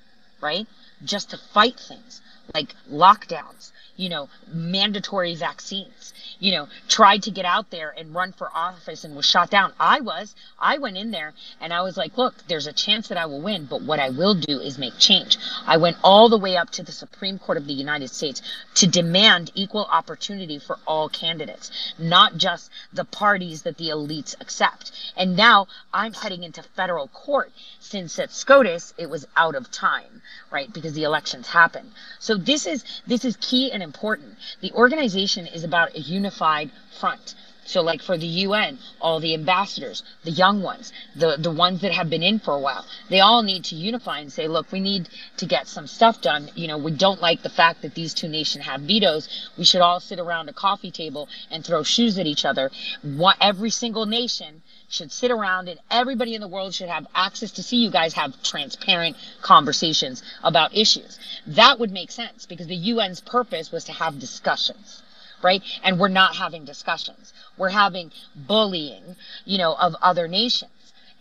right? 0.42 0.68
Just 1.04 1.30
to 1.32 1.38
fight 1.38 1.80
things 1.80 2.22
like 2.54 2.76
lockdowns, 2.90 3.72
you 3.96 4.10
know, 4.10 4.30
mandatory 4.48 5.36
vaccines, 5.36 6.14
you 6.40 6.52
know, 6.52 6.68
tried 6.88 7.24
to 7.24 7.32
get 7.32 7.46
out 7.46 7.72
there 7.72 7.94
and 7.98 8.14
run 8.14 8.34
for 8.34 8.50
office 8.54 9.04
and 9.04 9.16
was 9.16 9.26
shot 9.26 9.50
down. 9.50 9.74
I 9.80 10.02
was, 10.02 10.36
I 10.60 10.78
went 10.78 10.98
in 10.98 11.12
there 11.12 11.34
and 11.62 11.74
I 11.74 11.82
was 11.82 11.98
like, 11.98 12.18
look, 12.18 12.36
there's 12.48 12.68
a 12.68 12.74
chance 12.74 13.08
that 13.08 13.18
I 13.18 13.26
will 13.26 13.42
win, 13.42 13.66
but 13.66 13.82
what 13.82 14.00
I 14.00 14.10
will 14.10 14.36
do 14.36 14.60
is 14.60 14.78
make 14.78 14.98
change. 14.98 15.38
I 15.66 15.78
went 15.78 15.98
all 16.04 16.30
the 16.30 16.38
way 16.38 16.58
up 16.58 16.70
to 16.72 16.84
the 16.84 16.92
Supreme 16.92 17.40
Court 17.40 17.58
of 17.58 17.68
the 17.68 17.74
United 17.74 18.10
States 18.10 18.42
to 18.76 18.88
demand 18.88 19.52
equal 19.56 19.86
opportunity 19.86 20.60
for 20.60 20.78
all 20.86 21.10
candidates, 21.10 21.72
not 21.98 22.38
just 22.38 22.70
the 22.94 23.06
parties 23.06 23.64
that 23.64 23.78
the 23.78 23.90
elites 23.90 24.40
accept. 24.42 24.92
And 25.18 25.36
now 25.36 25.68
I'm 25.94 26.14
heading 26.14 26.44
into 26.44 26.64
federal 26.64 27.08
court 27.10 27.52
since 27.80 28.18
at 28.20 28.32
SCOTUS 28.32 28.94
it 28.98 29.10
was 29.10 29.28
out 29.38 29.56
of 29.56 29.72
time, 29.72 30.22
right? 30.52 30.72
Because 30.74 30.94
the 30.94 31.04
elections 31.04 31.48
happened. 31.48 31.92
So 32.20 32.36
this 32.36 32.66
is 32.66 32.84
this 33.06 33.24
is 33.24 33.38
key 33.38 33.72
and 33.72 33.84
important. 33.84 34.36
The 34.62 34.72
organization 34.74 35.48
is 35.48 35.64
about 35.64 35.96
a 35.96 36.00
unified 36.00 36.25
front. 36.32 37.36
So 37.68 37.82
like 37.82 38.04
for 38.04 38.16
the 38.16 38.28
UN, 38.28 38.78
all 39.02 39.20
the 39.20 39.34
ambassadors, 39.34 40.04
the 40.24 40.30
young 40.30 40.62
ones, 40.62 40.94
the, 41.16 41.36
the 41.36 41.50
ones 41.50 41.82
that 41.82 41.94
have 41.94 42.12
been 42.12 42.22
in 42.22 42.38
for 42.38 42.54
a 42.54 42.60
while, 42.60 42.86
they 43.10 43.22
all 43.22 43.42
need 43.42 43.64
to 43.66 43.76
unify 43.76 44.20
and 44.20 44.32
say, 44.32 44.48
look, 44.48 44.72
we 44.72 44.80
need 44.80 45.10
to 45.38 45.48
get 45.48 45.68
some 45.68 45.88
stuff 45.88 46.22
done. 46.22 46.52
You 46.54 46.68
know, 46.68 46.78
we 46.78 46.92
don't 46.92 47.22
like 47.22 47.42
the 47.42 47.50
fact 47.50 47.82
that 47.82 47.96
these 47.96 48.14
two 48.14 48.28
nations 48.28 48.66
have 48.66 48.82
vetoes. 48.82 49.28
We 49.58 49.64
should 49.66 49.82
all 49.82 50.00
sit 50.00 50.20
around 50.20 50.48
a 50.48 50.54
coffee 50.54 50.92
table 50.92 51.28
and 51.50 51.66
throw 51.66 51.82
shoes 51.82 52.20
at 52.20 52.28
each 52.28 52.46
other. 52.46 52.70
What, 53.02 53.38
every 53.42 53.72
single 53.72 54.06
nation 54.06 54.62
should 54.88 55.12
sit 55.12 55.32
around 55.32 55.68
and 55.68 55.80
everybody 55.90 56.36
in 56.36 56.42
the 56.42 56.48
world 56.48 56.76
should 56.76 56.90
have 56.90 57.08
access 57.16 57.50
to 57.54 57.64
see 57.64 57.78
you 57.78 57.90
guys 57.90 58.14
have 58.14 58.44
transparent 58.44 59.18
conversations 59.42 60.22
about 60.44 60.78
issues. 60.78 61.18
That 61.48 61.80
would 61.80 61.92
make 61.92 62.12
sense 62.12 62.46
because 62.46 62.68
the 62.68 62.92
UN's 62.92 63.22
purpose 63.22 63.72
was 63.72 63.86
to 63.86 63.92
have 63.92 64.20
discussions 64.20 65.02
right? 65.46 65.62
And 65.84 66.00
we're 66.00 66.08
not 66.08 66.36
having 66.36 66.66
discussions. 66.66 67.32
We're 67.56 67.70
having 67.70 68.12
bullying, 68.36 69.16
you 69.46 69.60
know, 69.60 69.76
of 69.76 69.96
other 70.02 70.28
nations 70.28 70.72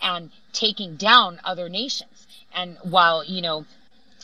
and 0.02 0.30
taking 0.52 0.96
down 0.96 1.40
other 1.44 1.68
nations. 1.68 2.26
And 2.55 2.78
while, 2.82 3.22
you 3.22 3.42
know, 3.42 3.66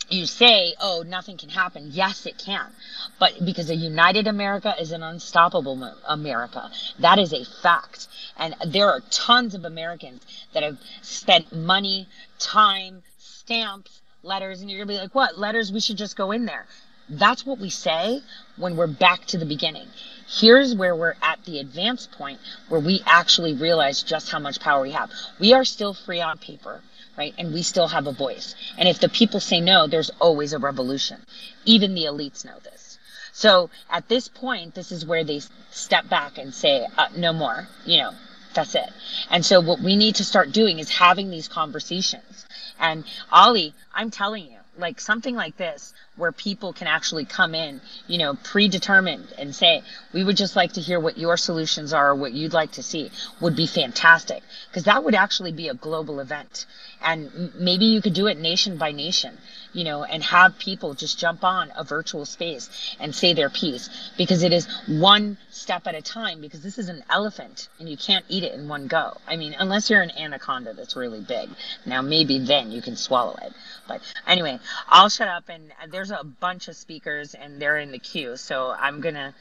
you 0.08 0.26
say, 0.26 0.74
oh, 0.80 1.04
nothing 1.06 1.36
can 1.36 1.50
happen. 1.50 1.90
Yes, 1.92 2.26
it 2.26 2.42
can. 2.44 2.72
But 3.18 3.44
because 3.44 3.70
a 3.70 3.76
united 3.76 4.26
America 4.26 4.74
is 4.80 4.90
an 4.90 5.02
unstoppable 5.02 5.94
America. 6.08 6.70
That 6.98 7.18
is 7.18 7.32
a 7.32 7.44
fact. 7.62 8.08
And 8.36 8.56
there 8.66 8.88
are 8.88 9.00
tons 9.10 9.54
of 9.54 9.64
Americans 9.64 10.22
that 10.54 10.62
have 10.62 10.78
spent 11.02 11.54
money, 11.54 12.08
time, 12.38 13.02
stamps, 13.18 14.00
letters, 14.22 14.60
and 14.60 14.70
you're 14.70 14.78
going 14.78 14.88
to 14.88 14.94
be 14.94 14.98
like, 14.98 15.14
what? 15.14 15.38
Letters? 15.38 15.70
We 15.70 15.80
should 15.80 15.98
just 15.98 16.16
go 16.16 16.32
in 16.32 16.46
there. 16.46 16.66
That's 17.10 17.44
what 17.44 17.58
we 17.58 17.70
say 17.70 18.22
when 18.56 18.76
we're 18.76 18.86
back 18.86 19.24
to 19.26 19.38
the 19.38 19.44
beginning. 19.44 19.88
Here's 20.28 20.76
where 20.76 20.94
we're 20.94 21.16
at 21.20 21.44
the 21.44 21.58
advanced 21.58 22.12
point 22.12 22.38
where 22.68 22.80
we 22.80 23.02
actually 23.04 23.54
realize 23.54 24.04
just 24.04 24.30
how 24.30 24.38
much 24.38 24.60
power 24.60 24.82
we 24.82 24.92
have. 24.92 25.10
We 25.40 25.52
are 25.52 25.64
still 25.64 25.92
free 25.92 26.20
on 26.20 26.38
paper, 26.38 26.80
right? 27.18 27.34
And 27.36 27.52
we 27.52 27.62
still 27.62 27.88
have 27.88 28.06
a 28.06 28.12
voice. 28.12 28.54
And 28.78 28.88
if 28.88 29.00
the 29.00 29.08
people 29.08 29.40
say 29.40 29.60
no, 29.60 29.88
there's 29.88 30.10
always 30.20 30.52
a 30.52 30.60
revolution. 30.60 31.20
Even 31.64 31.94
the 31.94 32.04
elites 32.04 32.44
know 32.44 32.58
this. 32.62 32.98
So 33.32 33.70
at 33.90 34.08
this 34.08 34.28
point, 34.28 34.76
this 34.76 34.92
is 34.92 35.04
where 35.04 35.24
they 35.24 35.40
step 35.70 36.08
back 36.08 36.38
and 36.38 36.54
say, 36.54 36.86
uh, 36.96 37.08
no 37.16 37.32
more, 37.32 37.66
you 37.84 37.98
know, 37.98 38.12
that's 38.54 38.74
it. 38.74 38.90
And 39.30 39.44
so 39.44 39.60
what 39.60 39.80
we 39.80 39.96
need 39.96 40.16
to 40.16 40.24
start 40.24 40.52
doing 40.52 40.78
is 40.78 40.90
having 40.90 41.30
these 41.30 41.48
conversations. 41.48 42.46
And 42.78 43.04
Ali, 43.32 43.74
I'm 43.94 44.10
telling 44.10 44.44
you, 44.44 44.58
like 44.78 45.00
something 45.00 45.34
like 45.34 45.56
this 45.56 45.92
where 46.16 46.32
people 46.32 46.72
can 46.72 46.86
actually 46.86 47.24
come 47.24 47.54
in, 47.54 47.80
you 48.06 48.18
know, 48.18 48.34
predetermined 48.42 49.32
and 49.38 49.54
say, 49.54 49.82
we 50.12 50.22
would 50.22 50.36
just 50.36 50.56
like 50.56 50.72
to 50.74 50.80
hear 50.80 51.00
what 51.00 51.16
your 51.16 51.36
solutions 51.36 51.92
are 51.92 52.10
or 52.10 52.14
what 52.14 52.32
you'd 52.32 52.52
like 52.52 52.72
to 52.72 52.82
see 52.82 53.10
would 53.40 53.56
be 53.56 53.66
fantastic. 53.66 54.42
Because 54.68 54.84
that 54.84 55.02
would 55.02 55.14
actually 55.14 55.52
be 55.52 55.68
a 55.68 55.74
global 55.74 56.20
event. 56.20 56.66
And 57.02 57.54
maybe 57.54 57.86
you 57.86 58.02
could 58.02 58.14
do 58.14 58.26
it 58.26 58.38
nation 58.38 58.76
by 58.76 58.92
nation 58.92 59.38
you 59.72 59.84
know, 59.84 60.04
and 60.04 60.22
have 60.22 60.58
people 60.58 60.94
just 60.94 61.18
jump 61.18 61.44
on 61.44 61.72
a 61.76 61.84
virtual 61.84 62.24
space 62.24 62.96
and 62.98 63.14
say 63.14 63.32
their 63.32 63.50
piece 63.50 63.88
because 64.16 64.42
it 64.42 64.52
is 64.52 64.66
one 64.88 65.36
step 65.50 65.86
at 65.86 65.94
a 65.94 66.02
time 66.02 66.40
because 66.40 66.60
this 66.60 66.78
is 66.78 66.88
an 66.88 67.02
elephant 67.10 67.68
and 67.78 67.88
you 67.88 67.96
can't 67.96 68.24
eat 68.28 68.42
it 68.42 68.52
in 68.54 68.68
one 68.68 68.86
go. 68.86 69.16
I 69.26 69.36
mean, 69.36 69.54
unless 69.58 69.90
you're 69.90 70.02
an 70.02 70.10
anaconda 70.10 70.74
that's 70.74 70.96
really 70.96 71.20
big. 71.20 71.50
Now, 71.86 72.02
maybe 72.02 72.38
then 72.38 72.70
you 72.70 72.82
can 72.82 72.96
swallow 72.96 73.36
it. 73.42 73.52
But 73.86 74.00
anyway, 74.26 74.58
I'll 74.88 75.08
shut 75.08 75.28
up 75.28 75.48
and 75.48 75.72
uh, 75.82 75.86
there's 76.00 76.10
a 76.10 76.24
bunch 76.24 76.66
of 76.68 76.76
speakers 76.76 77.34
and 77.34 77.60
they're 77.60 77.76
in 77.76 77.92
the 77.92 77.98
queue. 77.98 78.34
So 78.34 78.70
I'm 78.70 79.02
going 79.02 79.16
to 79.16 79.34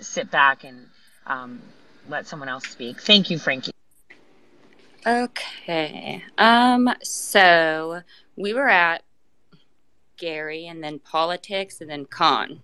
sit 0.00 0.30
back 0.30 0.64
and 0.64 0.86
um, 1.26 1.60
let 2.08 2.26
someone 2.26 2.48
else 2.48 2.66
speak. 2.66 3.02
Thank 3.02 3.28
you, 3.28 3.38
Frankie. 3.38 3.72
Okay. 5.06 6.24
Um, 6.38 6.88
so 7.02 8.00
we 8.34 8.54
were 8.54 8.66
at 8.66 9.02
Gary, 10.16 10.66
and 10.68 10.82
then 10.82 11.00
politics, 11.00 11.82
and 11.82 11.90
then 11.90 12.06
con. 12.06 12.62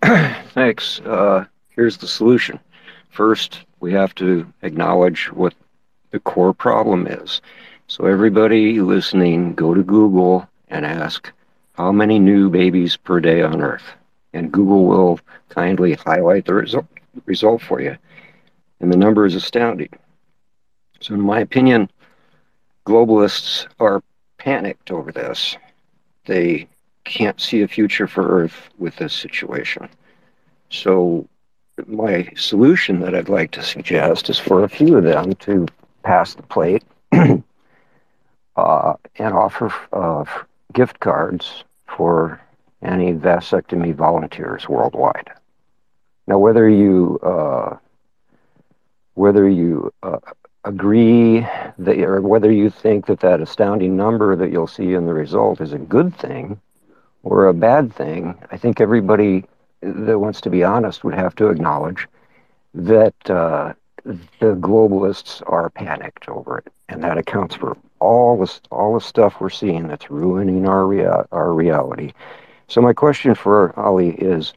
Thanks. 0.04 1.00
Uh, 1.00 1.44
here's 1.70 1.96
the 1.96 2.06
solution. 2.06 2.60
First, 3.10 3.64
we 3.80 3.92
have 3.92 4.14
to 4.14 4.46
acknowledge 4.62 5.32
what 5.32 5.54
the 6.12 6.20
core 6.20 6.54
problem 6.54 7.08
is. 7.08 7.40
So, 7.88 8.06
everybody 8.06 8.80
listening, 8.80 9.54
go 9.56 9.74
to 9.74 9.82
Google 9.82 10.48
and 10.68 10.86
ask 10.86 11.32
how 11.74 11.92
many 11.92 12.18
new 12.18 12.48
babies 12.48 12.96
per 12.96 13.20
day 13.20 13.42
on 13.42 13.60
Earth. 13.60 13.84
And 14.32 14.52
Google 14.52 14.86
will 14.86 15.20
kindly 15.48 15.94
highlight 15.94 16.46
the 16.46 16.54
result, 16.54 16.86
result 17.26 17.62
for 17.62 17.80
you. 17.80 17.96
And 18.80 18.92
the 18.92 18.96
number 18.96 19.26
is 19.26 19.34
astounding. 19.34 19.90
So, 21.00 21.14
in 21.14 21.20
my 21.20 21.40
opinion, 21.40 21.90
globalists 22.86 23.66
are 23.78 24.02
panicked 24.38 24.90
over 24.90 25.12
this. 25.12 25.56
They 26.26 26.68
can't 27.04 27.40
see 27.40 27.62
a 27.62 27.68
future 27.68 28.06
for 28.06 28.26
Earth 28.26 28.70
with 28.78 28.96
this 28.96 29.12
situation. 29.12 29.88
So, 30.70 31.28
my 31.86 32.30
solution 32.36 33.00
that 33.00 33.14
I'd 33.14 33.28
like 33.28 33.50
to 33.52 33.62
suggest 33.62 34.30
is 34.30 34.38
for 34.38 34.62
a 34.62 34.68
few 34.68 34.96
of 34.96 35.04
them 35.04 35.34
to 35.34 35.66
pass 36.02 36.34
the 36.34 36.42
plate 36.42 36.84
uh, 37.12 38.94
and 39.16 39.34
offer 39.34 39.72
uh, 39.92 40.24
gift 40.72 41.00
cards 41.00 41.64
for 41.86 42.40
any 42.82 43.12
vasectomy 43.12 43.94
volunteers 43.94 44.68
worldwide. 44.68 45.30
Now, 46.26 46.38
whether 46.38 46.68
you 46.68 47.18
uh, 47.22 47.76
whether 49.14 49.48
you 49.48 49.92
uh, 50.02 50.18
agree 50.64 51.40
that, 51.78 51.98
or 51.98 52.20
whether 52.20 52.50
you 52.50 52.70
think 52.70 53.06
that 53.06 53.20
that 53.20 53.40
astounding 53.40 53.96
number 53.96 54.34
that 54.36 54.50
you'll 54.50 54.66
see 54.66 54.94
in 54.94 55.06
the 55.06 55.14
result 55.14 55.60
is 55.60 55.72
a 55.72 55.78
good 55.78 56.14
thing 56.16 56.60
or 57.22 57.46
a 57.46 57.54
bad 57.54 57.94
thing, 57.94 58.34
I 58.50 58.56
think 58.56 58.80
everybody 58.80 59.44
that 59.80 60.18
wants 60.18 60.40
to 60.42 60.50
be 60.50 60.64
honest 60.64 61.04
would 61.04 61.14
have 61.14 61.34
to 61.36 61.48
acknowledge 61.48 62.08
that 62.74 63.30
uh, 63.30 63.74
the 64.04 64.54
globalists 64.56 65.42
are 65.46 65.70
panicked 65.70 66.28
over 66.28 66.58
it, 66.58 66.72
and 66.88 67.02
that 67.02 67.18
accounts 67.18 67.54
for 67.54 67.76
all 68.00 68.38
this 68.38 68.60
all 68.70 68.94
the 68.94 69.00
stuff 69.00 69.40
we're 69.40 69.48
seeing 69.50 69.88
that's 69.88 70.10
ruining 70.10 70.68
our 70.68 70.86
rea- 70.86 71.24
our 71.32 71.52
reality. 71.52 72.12
So 72.68 72.80
my 72.80 72.92
question 72.92 73.34
for 73.34 73.78
Ali 73.78 74.10
is 74.10 74.54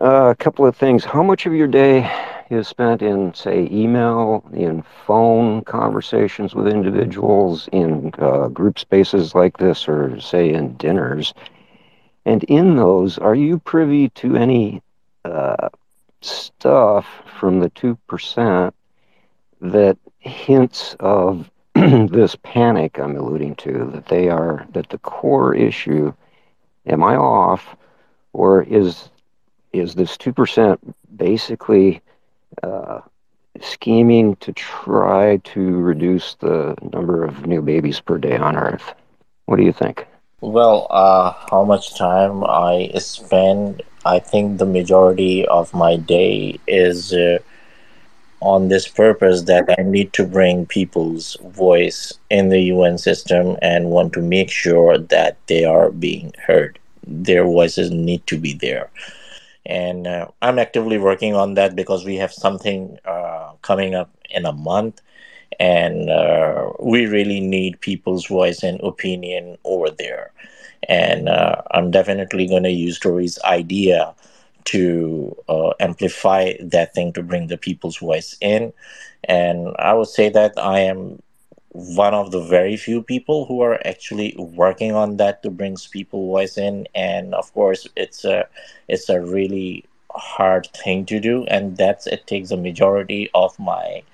uh, 0.00 0.30
a 0.30 0.36
couple 0.36 0.66
of 0.66 0.76
things. 0.76 1.04
How 1.04 1.22
much 1.22 1.46
of 1.46 1.54
your 1.54 1.66
day 1.68 2.10
is 2.50 2.68
spent 2.68 3.02
in, 3.02 3.34
say, 3.34 3.68
email, 3.70 4.44
in 4.52 4.82
phone 5.06 5.62
conversations 5.62 6.54
with 6.54 6.68
individuals, 6.68 7.68
in 7.72 8.12
uh, 8.18 8.48
group 8.48 8.78
spaces 8.78 9.34
like 9.34 9.56
this, 9.56 9.88
or 9.88 10.20
say 10.20 10.52
in 10.52 10.76
dinners? 10.76 11.34
And 12.26 12.44
in 12.44 12.76
those, 12.76 13.18
are 13.18 13.34
you 13.34 13.58
privy 13.58 14.08
to 14.10 14.36
any 14.36 14.82
uh, 15.24 15.68
stuff 16.24 17.06
from 17.38 17.60
the 17.60 17.70
2% 17.70 18.72
that 19.60 19.98
hints 20.18 20.96
of 21.00 21.50
this 21.74 22.36
panic 22.42 22.98
I'm 22.98 23.16
alluding 23.16 23.56
to, 23.56 23.90
that 23.92 24.06
they 24.06 24.28
are, 24.28 24.66
that 24.72 24.88
the 24.88 24.98
core 24.98 25.54
issue, 25.54 26.12
am 26.86 27.02
I 27.02 27.16
off, 27.16 27.76
or 28.32 28.62
is 28.62 29.10
is 29.72 29.94
this 29.96 30.16
2% 30.16 30.78
basically 31.16 32.00
uh, 32.62 33.00
scheming 33.60 34.36
to 34.36 34.52
try 34.52 35.38
to 35.38 35.60
reduce 35.60 36.36
the 36.36 36.76
number 36.92 37.24
of 37.24 37.46
new 37.46 37.60
babies 37.60 37.98
per 38.00 38.16
day 38.18 38.36
on 38.36 38.56
Earth? 38.56 38.94
What 39.46 39.56
do 39.56 39.64
you 39.64 39.72
think? 39.72 40.06
Well, 40.44 40.86
uh, 40.90 41.32
how 41.50 41.64
much 41.64 41.96
time 41.96 42.44
I 42.44 42.90
spend, 42.98 43.82
I 44.04 44.18
think 44.18 44.58
the 44.58 44.66
majority 44.66 45.46
of 45.46 45.72
my 45.72 45.96
day 45.96 46.60
is 46.68 47.14
uh, 47.14 47.38
on 48.40 48.68
this 48.68 48.86
purpose 48.86 49.42
that 49.44 49.74
I 49.78 49.82
need 49.82 50.12
to 50.12 50.26
bring 50.26 50.66
people's 50.66 51.38
voice 51.44 52.12
in 52.28 52.50
the 52.50 52.60
UN 52.74 52.98
system 52.98 53.56
and 53.62 53.90
want 53.90 54.12
to 54.12 54.20
make 54.20 54.50
sure 54.50 54.98
that 54.98 55.38
they 55.46 55.64
are 55.64 55.90
being 55.90 56.34
heard. 56.46 56.78
Their 57.06 57.44
voices 57.44 57.90
need 57.90 58.26
to 58.26 58.38
be 58.38 58.52
there. 58.52 58.90
And 59.64 60.06
uh, 60.06 60.28
I'm 60.42 60.58
actively 60.58 60.98
working 60.98 61.34
on 61.34 61.54
that 61.54 61.74
because 61.74 62.04
we 62.04 62.16
have 62.16 62.34
something 62.34 62.98
uh, 63.06 63.52
coming 63.62 63.94
up 63.94 64.10
in 64.28 64.44
a 64.44 64.52
month 64.52 65.00
and 65.60 66.10
uh, 66.10 66.70
we 66.80 67.06
really 67.06 67.40
need 67.40 67.80
people's 67.80 68.26
voice 68.26 68.62
and 68.62 68.80
opinion 68.82 69.56
over 69.64 69.90
there. 69.90 70.32
And 70.88 71.28
uh, 71.28 71.62
i'm 71.70 71.90
definitely 71.90 72.46
going 72.46 72.64
to 72.64 72.70
use 72.70 72.98
Tori's 72.98 73.38
idea 73.44 74.14
to 74.66 75.36
uh, 75.48 75.72
amplify 75.80 76.54
that 76.60 76.94
thing 76.94 77.12
to 77.12 77.22
bring 77.22 77.46
the 77.48 77.58
people's 77.58 77.98
voice 77.98 78.36
in. 78.40 78.72
And 79.24 79.74
i 79.78 79.92
would 79.94 80.08
say 80.08 80.28
that 80.28 80.52
i 80.58 80.80
am 80.80 81.22
one 81.74 82.14
of 82.14 82.30
the 82.30 82.40
very 82.40 82.76
few 82.76 83.02
people 83.02 83.46
who 83.46 83.60
are 83.60 83.84
actually 83.84 84.32
working 84.38 84.92
on 84.92 85.16
that 85.16 85.42
to 85.42 85.50
bring 85.50 85.76
people 85.90 86.28
voice 86.28 86.56
in. 86.56 86.86
And 86.94 87.34
of 87.34 87.52
course 87.52 87.88
it's 87.96 88.24
a 88.24 88.46
it's 88.86 89.08
a 89.08 89.20
really 89.20 89.84
hard 90.10 90.68
thing 90.68 91.04
to 91.06 91.18
do. 91.18 91.44
And 91.46 91.76
that's 91.76 92.06
it 92.06 92.28
takes 92.28 92.52
a 92.52 92.56
majority 92.56 93.28
of 93.34 93.58
my 93.58 94.04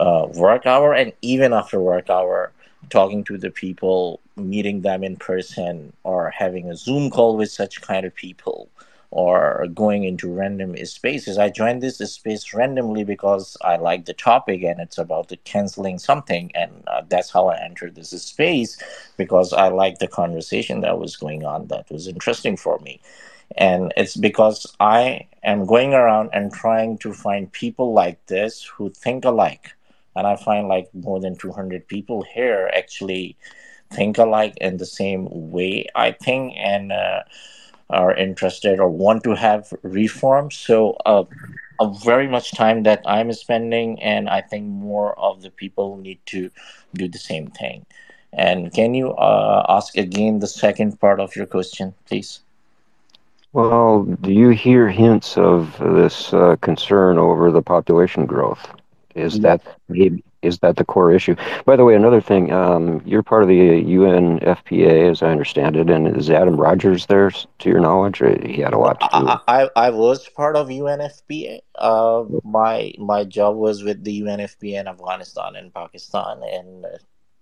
uh, 0.00 0.26
work 0.34 0.66
hour 0.66 0.94
and 0.94 1.12
even 1.22 1.52
after 1.52 1.80
work 1.80 2.10
hour 2.10 2.52
talking 2.90 3.24
to 3.24 3.36
the 3.36 3.50
people 3.50 4.20
meeting 4.36 4.82
them 4.82 5.02
in 5.02 5.16
person 5.16 5.92
or 6.04 6.30
having 6.30 6.70
a 6.70 6.76
zoom 6.76 7.10
call 7.10 7.36
with 7.36 7.50
such 7.50 7.80
kind 7.82 8.06
of 8.06 8.14
people 8.14 8.68
or 9.10 9.66
going 9.74 10.04
into 10.04 10.32
random 10.32 10.76
spaces. 10.84 11.38
I 11.38 11.48
joined 11.48 11.82
this 11.82 11.98
space 11.98 12.52
randomly 12.52 13.04
because 13.04 13.56
i 13.62 13.76
like 13.76 14.04
the 14.04 14.12
topic 14.14 14.62
and 14.62 14.80
it's 14.80 14.98
about 14.98 15.28
the 15.28 15.38
canceling 15.38 15.98
something 15.98 16.52
and 16.54 16.84
uh, 16.86 17.02
that's 17.08 17.30
how 17.30 17.48
i 17.48 17.58
entered 17.60 17.94
this 17.94 18.10
space 18.10 18.78
because 19.16 19.52
i 19.52 19.68
like 19.68 19.98
the 19.98 20.08
conversation 20.08 20.82
that 20.82 20.98
was 20.98 21.16
going 21.16 21.44
on 21.44 21.66
that 21.68 21.90
was 21.90 22.06
interesting 22.06 22.56
for 22.56 22.78
me. 22.80 23.00
And 23.56 23.92
it's 23.96 24.16
because 24.16 24.66
i 24.78 25.26
am 25.42 25.64
going 25.64 25.94
around 25.94 26.30
and 26.34 26.52
trying 26.52 26.98
to 26.98 27.12
find 27.14 27.50
people 27.50 27.94
like 27.94 28.24
this 28.26 28.62
who 28.64 28.90
think 28.90 29.24
alike 29.24 29.72
and 30.18 30.26
i 30.26 30.36
find 30.36 30.68
like 30.68 30.88
more 30.94 31.20
than 31.20 31.36
200 31.36 31.86
people 31.88 32.22
here 32.22 32.70
actually 32.74 33.36
think 33.92 34.18
alike 34.18 34.54
in 34.60 34.76
the 34.76 34.86
same 34.86 35.26
way 35.30 35.86
i 35.94 36.10
think 36.10 36.52
and 36.56 36.92
uh, 36.92 37.22
are 37.90 38.14
interested 38.14 38.78
or 38.80 38.88
want 38.88 39.24
to 39.24 39.34
have 39.34 39.72
reform 39.82 40.50
so 40.50 40.96
uh, 41.06 41.24
a 41.80 41.94
very 42.04 42.26
much 42.26 42.52
time 42.52 42.82
that 42.82 43.00
i'm 43.06 43.32
spending 43.32 44.00
and 44.02 44.28
i 44.28 44.40
think 44.40 44.66
more 44.66 45.18
of 45.18 45.40
the 45.42 45.50
people 45.50 45.96
need 45.96 46.18
to 46.26 46.50
do 46.94 47.08
the 47.08 47.18
same 47.18 47.48
thing. 47.48 47.86
And 48.32 48.72
can 48.72 48.94
you 48.94 49.12
uh, 49.12 49.64
ask 49.68 49.96
again 49.96 50.40
the 50.40 50.46
second 50.46 51.00
part 51.00 51.20
of 51.20 51.34
your 51.34 51.46
question 51.46 51.94
please? 52.06 52.40
Well, 53.54 54.02
do 54.20 54.30
you 54.30 54.50
hear 54.50 54.88
hints 54.88 55.38
of 55.38 55.78
this 55.78 56.34
uh, 56.34 56.56
concern 56.60 57.16
over 57.16 57.50
the 57.50 57.62
population 57.62 58.26
growth? 58.26 58.68
Is 59.18 59.40
that 59.40 59.62
maybe 59.88 60.22
is 60.42 60.58
that 60.60 60.76
the 60.76 60.84
core 60.84 61.12
issue? 61.12 61.34
By 61.64 61.76
the 61.76 61.84
way, 61.84 61.94
another 61.94 62.20
thing, 62.20 62.52
um, 62.52 63.02
you're 63.04 63.22
part 63.22 63.42
of 63.42 63.48
the 63.48 63.58
UNFPA, 63.58 65.10
as 65.10 65.22
I 65.22 65.30
understand 65.30 65.76
it, 65.76 65.90
and 65.90 66.16
is 66.16 66.30
Adam 66.30 66.56
Rogers 66.56 67.06
there, 67.06 67.30
to 67.30 67.68
your 67.68 67.80
knowledge? 67.80 68.18
He 68.18 68.60
had 68.60 68.72
a 68.72 68.78
lot 68.78 69.00
to 69.00 69.08
do. 69.12 69.26
I, 69.26 69.40
I, 69.48 69.70
I 69.76 69.90
was 69.90 70.28
part 70.28 70.56
of 70.56 70.68
UNFPA. 70.68 71.60
Uh, 71.74 72.24
my 72.44 72.92
my 72.98 73.24
job 73.24 73.56
was 73.56 73.82
with 73.82 74.04
the 74.04 74.22
UNFPA 74.22 74.80
in 74.80 74.88
Afghanistan 74.88 75.56
and 75.56 75.74
Pakistan, 75.74 76.40
and 76.44 76.86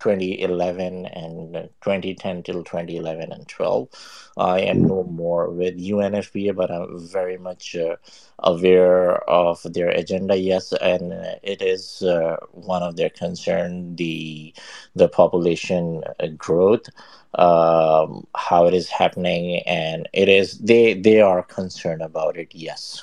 2011 0.01 1.07
and 1.07 1.55
2010 1.83 2.43
till 2.43 2.63
2011 2.65 3.33
and 3.33 3.49
12. 3.49 3.89
I 4.37 4.61
am 4.61 4.87
no 4.87 5.05
more 5.05 5.51
with 5.51 5.79
UNFPA, 5.79 6.55
but 6.55 6.71
I'm 6.71 7.07
very 7.09 7.39
much 7.39 7.75
uh, 7.75 7.97
aware 8.41 9.19
of 9.29 9.63
their 9.65 9.89
agenda. 9.89 10.37
Yes, 10.37 10.73
and 10.75 11.13
it 11.43 11.63
is 11.63 12.03
uh, 12.03 12.37
one 12.53 12.83
of 12.83 12.97
their 12.97 13.11
concern 13.11 13.97
the 13.97 14.55
the 14.95 15.09
population 15.09 16.03
uh, 16.21 16.27
growth, 16.37 16.89
um, 17.35 18.27
how 18.35 18.67
it 18.67 18.75
is 18.75 18.89
happening, 18.89 19.63
and 19.67 20.09
it 20.13 20.29
is 20.29 20.59
they 20.59 20.95
they 20.95 21.21
are 21.21 21.43
concerned 21.43 22.03
about 22.03 22.37
it. 22.37 22.55
Yes. 22.55 23.03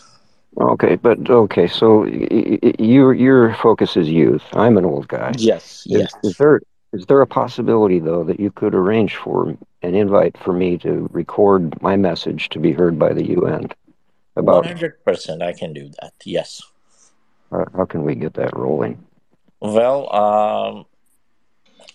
Okay, 0.61 0.95
but 0.95 1.29
okay, 1.31 1.67
so 1.67 2.05
your 2.05 3.13
your 3.13 3.55
focus 3.55 3.97
is 3.97 4.07
youth. 4.07 4.43
I'm 4.53 4.77
an 4.77 4.85
old 4.85 5.07
guy. 5.07 5.33
Yes, 5.37 5.81
is, 5.87 5.87
yes. 5.87 6.13
Is 6.23 6.37
there 6.37 6.61
is 6.93 7.07
there 7.07 7.21
a 7.21 7.27
possibility, 7.27 7.99
though, 7.99 8.23
that 8.23 8.39
you 8.39 8.51
could 8.51 8.75
arrange 8.75 9.15
for 9.15 9.57
an 9.81 9.95
invite 9.95 10.37
for 10.37 10.53
me 10.53 10.77
to 10.77 11.09
record 11.11 11.81
my 11.81 11.95
message 11.95 12.49
to 12.49 12.59
be 12.59 12.71
heard 12.71 12.99
by 12.99 13.13
the 13.13 13.31
UN? 13.31 13.69
About 14.35 14.65
100%, 14.65 15.41
I 15.41 15.53
can 15.53 15.73
do 15.73 15.89
that, 16.01 16.13
yes. 16.23 16.61
Uh, 17.51 17.65
how 17.75 17.85
can 17.85 18.03
we 18.03 18.15
get 18.15 18.35
that 18.35 18.55
rolling? 18.55 19.03
Well, 19.59 20.13
um, 20.13 20.85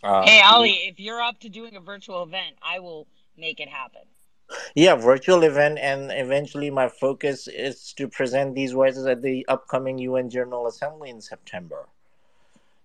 uh, 0.02 0.26
hey, 0.26 0.40
Ali, 0.40 0.70
if 0.70 0.98
you're 0.98 1.20
up 1.20 1.38
to 1.40 1.48
doing 1.48 1.76
a 1.76 1.80
virtual 1.80 2.22
event, 2.24 2.56
I 2.62 2.80
will 2.80 3.06
make 3.36 3.60
it 3.60 3.68
happen. 3.68 4.02
yeah, 4.74 4.94
virtual 4.96 5.44
event, 5.44 5.78
and 5.78 6.10
eventually 6.12 6.70
my 6.70 6.88
focus 6.88 7.46
is 7.46 7.92
to 7.94 8.08
present 8.08 8.54
these 8.54 8.72
voices 8.72 9.06
at 9.06 9.22
the 9.22 9.46
upcoming 9.48 9.98
UN 9.98 10.28
General 10.28 10.66
Assembly 10.66 11.10
in 11.10 11.20
September. 11.20 11.86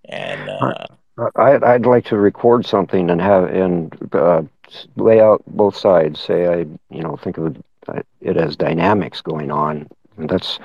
And 0.05 0.49
uh, 0.49 0.85
I'd, 1.35 1.63
I'd 1.63 1.85
like 1.85 2.05
to 2.05 2.17
record 2.17 2.65
something 2.65 3.09
and 3.09 3.21
have 3.21 3.45
and 3.45 3.95
uh, 4.13 4.43
lay 4.95 5.21
out 5.21 5.43
both 5.47 5.75
sides. 5.75 6.19
Say 6.19 6.47
I, 6.47 6.57
you 6.89 7.03
know, 7.03 7.17
think 7.17 7.37
of 7.37 7.55
it, 7.55 8.05
it 8.21 8.37
as 8.37 8.55
dynamics 8.55 9.21
going 9.21 9.51
on, 9.51 9.87
and 10.17 10.29
that's 10.29 10.59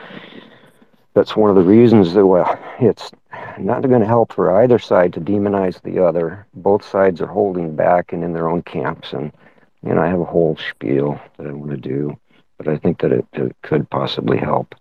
that's 1.15 1.37
one 1.37 1.51
of 1.51 1.57
the 1.57 1.63
reasons 1.63 2.15
that 2.15 2.27
well, 2.27 2.59
it's 2.81 3.11
not 3.59 3.83
going 3.83 4.01
to 4.01 4.07
help 4.07 4.33
for 4.33 4.63
either 4.63 4.79
side 4.79 5.13
to 5.15 5.21
demonize 5.21 5.83
the 5.83 6.03
other. 6.03 6.47
Both 6.55 6.85
sides 6.89 7.21
are 7.21 7.27
holding 7.27 7.77
back 7.77 8.13
and 8.13 8.25
in 8.25 8.33
their 8.33 8.49
own 8.49 8.63
camps, 8.63 9.13
and 9.13 9.33
you 9.83 9.95
know, 9.95 10.01
I 10.01 10.09
have 10.09 10.21
a 10.21 10.25
whole 10.25 10.57
spiel 10.71 11.21
that 11.37 11.47
I 11.47 11.53
want 11.53 11.71
to 11.73 11.77
do, 11.77 12.19
but 12.57 12.69
I 12.69 12.79
think 12.79 13.01
that 13.01 13.13
it, 13.13 13.27
it 13.35 13.57
could 13.63 13.89
possibly 13.91 14.39
help. 14.39 14.75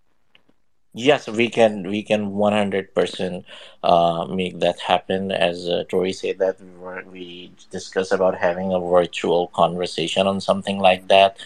Yes, 0.98 1.28
we 1.28 1.50
can 1.50 1.84
we 1.88 2.02
can 2.04 2.34
one 2.36 2.54
hundred 2.54 2.94
percent 2.96 3.46
uh, 3.84 4.26
make 4.26 4.60
that 4.60 4.80
happen. 4.80 5.32
As 5.32 5.68
uh, 5.70 5.84
Tori 5.90 6.12
said, 6.14 6.40
that 6.40 6.60
we 6.60 6.72
were 6.80 7.04
we 7.12 7.52
discussed 7.72 8.12
about 8.12 8.36
having 8.38 8.74
a 8.74 8.80
virtual 8.80 9.48
conversation 9.54 10.26
on 10.28 10.42
something 10.42 10.80
like 10.80 11.08
that, 11.10 11.38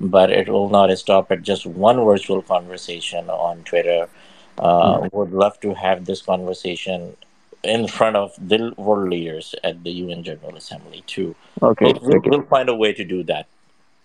but 0.00 0.30
it 0.30 0.48
will 0.48 0.68
not 0.68 0.90
stop 0.98 1.30
at 1.30 1.42
just 1.42 1.66
one 1.66 2.04
virtual 2.04 2.42
conversation 2.42 3.30
on 3.30 3.62
Twitter. 3.64 4.08
Uh, 4.58 4.98
Right. 5.02 5.12
would 5.12 5.32
love 5.32 5.60
to 5.60 5.74
have 5.74 6.06
this 6.06 6.22
conversation 6.22 7.14
in 7.62 7.86
front 7.88 8.16
of 8.16 8.32
the 8.40 8.72
world 8.76 9.10
leaders 9.10 9.54
at 9.64 9.82
the 9.84 9.90
UN 10.02 10.22
General 10.22 10.56
Assembly 10.56 11.02
too. 11.06 11.34
Okay, 11.62 11.92
We'll, 11.92 12.00
we'll, 12.02 12.16
okay, 12.18 12.30
we'll 12.30 12.42
find 12.42 12.68
a 12.68 12.74
way 12.74 12.92
to 12.92 13.04
do 13.04 13.22
that. 13.24 13.46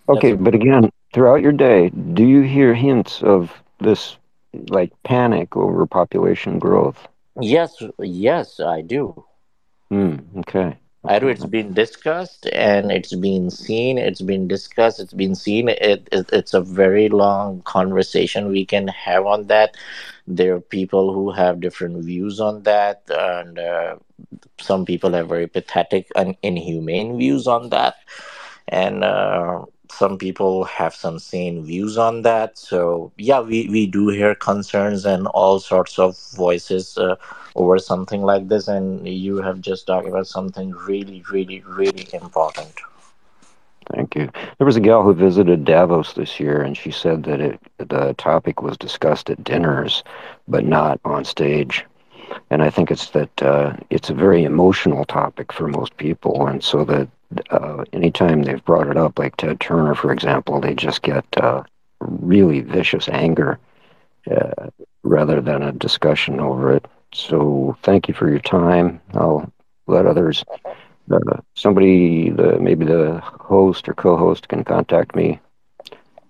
Okay. 0.08 0.32
a 0.32 0.36
But 0.36 0.54
again, 0.54 0.90
throughout 1.12 1.42
your 1.42 1.52
day, 1.52 1.90
do 1.90 2.24
you 2.24 2.42
hear 2.42 2.74
hints 2.74 3.22
of 3.22 3.52
this, 3.80 4.16
like 4.68 4.92
panic 5.04 5.56
over 5.56 5.86
population 5.86 6.58
growth? 6.58 7.08
yes, 7.40 7.82
yes, 8.00 8.60
I 8.60 8.82
do. 8.82 9.24
Hmm. 9.90 10.16
Okay. 10.38 10.78
I 11.04 11.18
do. 11.18 11.28
It's 11.28 11.44
been 11.44 11.72
discussed 11.74 12.46
and 12.52 12.90
it's 12.92 13.14
been 13.14 13.50
seen. 13.50 13.98
It's 13.98 14.20
been 14.20 14.46
discussed. 14.46 15.00
It's 15.00 15.12
been 15.12 15.34
seen. 15.34 15.68
It, 15.68 16.08
it 16.12 16.30
it's 16.32 16.54
a 16.54 16.60
very 16.60 17.08
long 17.08 17.62
conversation 17.62 18.48
we 18.48 18.64
can 18.64 18.88
have 18.88 19.26
on 19.26 19.48
that. 19.48 19.76
There 20.26 20.54
are 20.54 20.60
people 20.60 21.12
who 21.12 21.32
have 21.32 21.60
different 21.60 22.04
views 22.04 22.40
on 22.40 22.62
that, 22.62 23.02
and 23.08 23.58
uh, 23.58 23.96
some 24.60 24.84
people 24.84 25.12
have 25.12 25.28
very 25.28 25.48
pathetic 25.48 26.08
and 26.14 26.36
inhumane 26.42 27.18
views 27.18 27.48
on 27.48 27.70
that, 27.70 27.96
and 28.68 29.02
uh, 29.02 29.64
some 29.98 30.18
people 30.18 30.64
have 30.64 30.94
some 30.94 31.18
sane 31.18 31.64
views 31.64 31.98
on 31.98 32.22
that. 32.22 32.58
So 32.58 33.12
yeah, 33.16 33.40
we 33.40 33.68
we 33.68 33.86
do 33.86 34.08
hear 34.08 34.34
concerns 34.34 35.04
and 35.04 35.26
all 35.28 35.58
sorts 35.60 35.98
of 35.98 36.18
voices. 36.36 36.98
Uh, 36.98 37.16
over 37.54 37.78
something 37.78 38.22
like 38.22 38.48
this 38.48 38.66
and 38.66 39.06
you 39.06 39.36
have 39.36 39.60
just 39.60 39.86
talked 39.86 40.08
about 40.08 40.26
something 40.26 40.70
really 40.70 41.22
really 41.30 41.60
really 41.66 42.08
important 42.14 42.80
Thank 43.94 44.14
you. 44.14 44.30
There 44.58 44.66
was 44.66 44.76
a 44.76 44.80
gal 44.80 45.02
who 45.02 45.12
visited 45.12 45.64
Davos 45.64 46.14
this 46.14 46.40
year, 46.40 46.62
and 46.62 46.76
she 46.76 46.90
said 46.90 47.24
that 47.24 47.40
it 47.40 47.60
the 47.78 48.14
topic 48.14 48.62
was 48.62 48.76
discussed 48.78 49.28
at 49.28 49.44
dinners, 49.44 50.02
but 50.48 50.64
not 50.64 51.00
on 51.04 51.24
stage. 51.24 51.84
And 52.50 52.62
I 52.62 52.70
think 52.70 52.90
it's 52.90 53.10
that 53.10 53.42
uh, 53.42 53.76
it's 53.90 54.08
a 54.08 54.14
very 54.14 54.44
emotional 54.44 55.04
topic 55.04 55.52
for 55.52 55.68
most 55.68 55.96
people, 55.96 56.46
and 56.46 56.62
so 56.62 56.84
that 56.84 57.08
uh, 57.50 57.84
anytime 57.92 58.42
they've 58.42 58.64
brought 58.64 58.88
it 58.88 58.96
up, 58.96 59.18
like 59.18 59.36
Ted 59.36 59.60
Turner, 59.60 59.94
for 59.94 60.12
example, 60.12 60.60
they 60.60 60.74
just 60.74 61.02
get 61.02 61.24
uh, 61.36 61.62
really 62.00 62.60
vicious 62.60 63.08
anger 63.08 63.58
uh, 64.30 64.68
rather 65.02 65.40
than 65.40 65.62
a 65.62 65.72
discussion 65.72 66.40
over 66.40 66.72
it. 66.74 66.86
So 67.12 67.76
thank 67.82 68.08
you 68.08 68.14
for 68.14 68.28
your 68.28 68.40
time. 68.40 69.00
I'll 69.14 69.50
let 69.86 70.06
others 70.06 70.44
uh, 71.10 71.40
somebody, 71.54 72.30
the 72.30 72.58
maybe 72.58 72.84
the 72.84 73.20
host 73.22 73.88
or 73.88 73.94
co-host, 73.94 74.48
can 74.48 74.64
contact 74.64 75.14
me. 75.14 75.40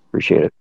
Appreciate 0.09 0.45
it. 0.45 0.55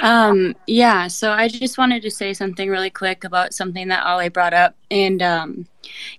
Um, 0.00 0.56
yeah, 0.66 1.08
so 1.08 1.30
I 1.30 1.48
just 1.48 1.76
wanted 1.76 2.02
to 2.02 2.10
say 2.10 2.32
something 2.32 2.70
really 2.70 2.90
quick 2.90 3.24
about 3.24 3.52
something 3.52 3.88
that 3.88 4.04
Ali 4.04 4.30
brought 4.30 4.54
up. 4.54 4.74
And 4.90 5.22
um, 5.22 5.66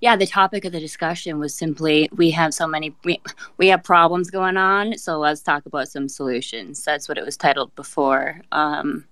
yeah, 0.01 0.15
the 0.15 0.27
topic 0.27 0.65
of 0.65 0.71
the 0.71 0.79
discussion 0.79 1.39
was 1.39 1.55
simply 1.55 2.07
we 2.15 2.29
have 2.31 2.53
so 2.53 2.67
many 2.67 2.95
we, 3.03 3.19
we 3.57 3.67
have 3.67 3.83
problems 3.83 4.29
going 4.29 4.57
on, 4.57 4.97
so 4.97 5.19
let's 5.19 5.41
talk 5.41 5.65
about 5.65 5.87
some 5.87 6.07
solutions. 6.07 6.83
That's 6.83 7.09
what 7.09 7.17
it 7.17 7.25
was 7.25 7.37
titled 7.37 7.75
before. 7.75 8.41
Um, 8.51 9.05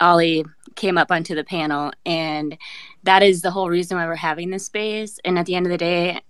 Ali 0.00 0.44
came 0.74 0.96
up 0.96 1.10
onto 1.10 1.34
the 1.34 1.44
panel, 1.44 1.92
and 2.06 2.56
that 3.02 3.22
is 3.22 3.42
the 3.42 3.50
whole 3.50 3.68
reason 3.68 3.98
why 3.98 4.06
we're 4.06 4.14
having 4.14 4.50
this 4.50 4.66
space. 4.66 5.18
And 5.24 5.38
at 5.38 5.44
the 5.44 5.54
end 5.54 5.66
of 5.66 5.72
the 5.72 5.78
day, 5.78 6.20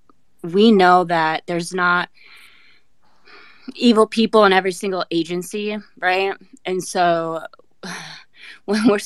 we 0.43 0.73
know 0.73 1.05
that 1.05 1.45
there's 1.47 1.73
not 1.73 2.09
evil 3.77 4.07
people 4.07 4.45
in 4.45 4.53
every 4.53 4.73
single 4.73 5.05
agency, 5.11 5.77
right? 5.99 6.35
And 6.65 6.83
so 6.83 7.45
when 8.65 8.87
we're 8.87 8.99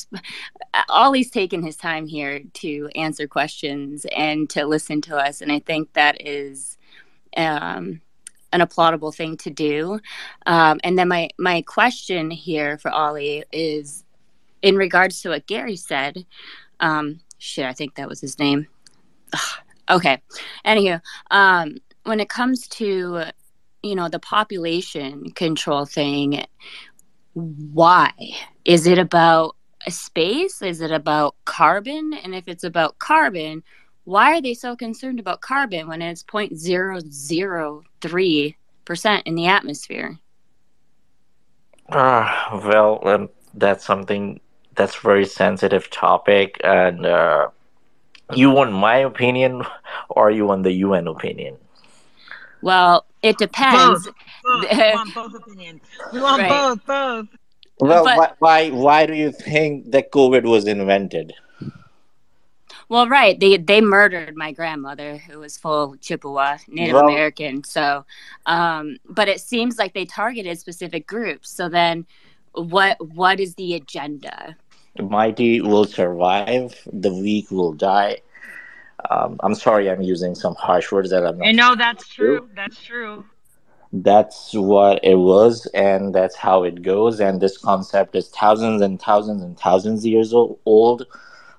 Ali's 0.89 1.31
taken 1.31 1.63
his 1.63 1.77
time 1.77 2.07
here 2.07 2.41
to 2.55 2.89
answer 2.95 3.27
questions 3.27 4.07
and 4.17 4.49
to 4.51 4.67
listen 4.67 5.01
to 5.03 5.17
us, 5.17 5.41
and 5.41 5.51
I 5.51 5.61
think 5.61 5.93
that 5.93 6.27
is 6.27 6.79
um, 7.37 8.01
an 8.53 8.61
applaudable 8.61 9.15
thing 9.15 9.37
to 9.39 9.51
do. 9.51 10.01
Um, 10.47 10.81
and 10.85 10.99
then 10.99 11.09
my 11.09 11.31
my 11.39 11.63
question 11.63 12.31
here 12.31 12.79
for 12.79 12.91
Ali 12.91 13.45
is 13.53 14.05
in 14.63 14.77
regards 14.77 15.23
to 15.23 15.31
what 15.31 15.47
Gary 15.47 15.77
said. 15.77 16.27
Um, 16.81 17.21
shit, 17.39 17.65
I 17.65 17.73
think 17.73 17.95
that 17.95 18.09
was 18.09 18.21
his 18.21 18.39
name. 18.39 18.67
Ugh, 19.33 19.41
okay. 19.91 20.21
Anywho, 20.65 21.01
um, 21.31 21.77
when 22.05 22.21
it 22.21 22.29
comes 22.29 22.69
to 22.69 23.25
you 23.83 23.95
know 23.95 24.09
the 24.09 24.19
population 24.19 25.31
control 25.31 25.85
thing 25.85 26.45
why? 27.37 28.13
Is 28.65 28.87
it 28.87 28.99
about 28.99 29.57
a 29.87 29.91
space? 29.91 30.63
Is 30.63 30.81
it 30.81 30.91
about 30.91 31.37
carbon? 31.45 32.15
And 32.15 32.35
if 32.35 32.49
it's 32.49 32.65
about 32.65 32.99
carbon 32.99 33.63
why 34.07 34.39
are 34.39 34.41
they 34.41 34.55
so 34.55 34.75
concerned 34.77 35.21
about 35.21 35.43
carbon 35.43 35.89
when 35.89 36.01
it's 36.01 36.23
0.003% 36.23 39.23
in 39.25 39.35
the 39.35 39.49
atmosphere? 39.49 40.19
Ah, 41.91 42.59
well 42.65 43.07
um, 43.07 43.29
that's 43.55 43.85
something 43.85 44.41
that's 44.77 44.95
very 44.95 45.27
sensitive 45.27 45.91
topic 45.91 46.61
and 46.63 47.05
uh, 47.05 47.49
you 48.33 48.49
want 48.51 48.71
my 48.73 48.99
opinion 48.99 49.65
or 50.09 50.31
you 50.31 50.47
want 50.47 50.63
the 50.63 50.73
un 50.73 51.09
opinion? 51.09 51.57
Well 52.63 53.07
it 53.23 53.39
depends. 53.39 54.07
Both. 54.07 54.15
Both. 54.47 54.71
We 54.71 54.77
want 54.95 55.15
both 55.15 55.35
opinions. 55.35 55.81
We 56.13 56.21
want 56.21 56.43
Right. 56.43 56.49
both. 56.49 56.87
Both. 56.87 57.27
well 57.81 58.05
But- 58.05 58.17
why, 58.17 58.31
why 58.39 58.71
why 58.71 59.07
do 59.07 59.15
you 59.15 59.31
think 59.33 59.91
that 59.93 60.11
covid 60.13 60.45
was 60.45 60.67
invented 60.67 61.33
Well, 62.89 63.09
right. 63.09 63.35
They 63.41 63.57
they 63.57 63.81
murdered 63.81 64.37
my 64.37 64.53
grandmother, 64.53 65.17
who 65.17 65.41
was 65.41 65.57
full 65.57 65.97
Chippewa 65.97 66.59
Native 66.69 66.95
Well- 66.95 67.09
American. 67.09 67.65
So, 67.65 68.05
um, 68.47 68.99
but 69.19 69.27
it 69.29 69.41
seems 69.41 69.77
like 69.77 69.93
they 69.93 70.05
targeted 70.05 70.57
specific 70.61 71.05
groups. 71.15 71.51
So 71.51 71.69
then, 71.69 72.07
what 72.53 72.95
what 73.23 73.41
is 73.41 73.55
the 73.57 73.75
agenda? 73.75 74.57
the 74.95 75.03
mighty 75.03 75.61
will 75.61 75.85
survive 75.85 76.73
the 77.05 77.13
weak 77.13 77.51
will 77.51 77.75
die 77.75 78.17
um, 79.11 79.37
i'm 79.45 79.55
sorry 79.55 79.91
i'm 79.91 80.01
using 80.01 80.35
some 80.35 80.55
harsh 80.55 80.91
words 80.91 81.11
that 81.11 81.23
i'm 81.27 81.37
not 81.37 81.47
And 81.49 81.57
no, 81.59 81.75
that's 81.77 82.09
true. 82.09 82.49
That's 82.57 82.79
true. 82.83 83.23
That's 84.03 84.53
what 84.55 85.01
it 85.03 85.15
was 85.17 85.67
and 85.75 86.15
that's 86.15 86.37
how 86.37 86.65
it 86.65 86.83
goes 86.83 87.21
and 87.21 87.41
this 87.41 87.57
concept 87.59 88.15
is 88.15 88.29
thousands 88.29 88.83
and 88.83 89.01
thousands 89.01 89.43
and 89.43 89.59
thousands 89.59 90.07
years 90.07 90.33
old 90.33 91.07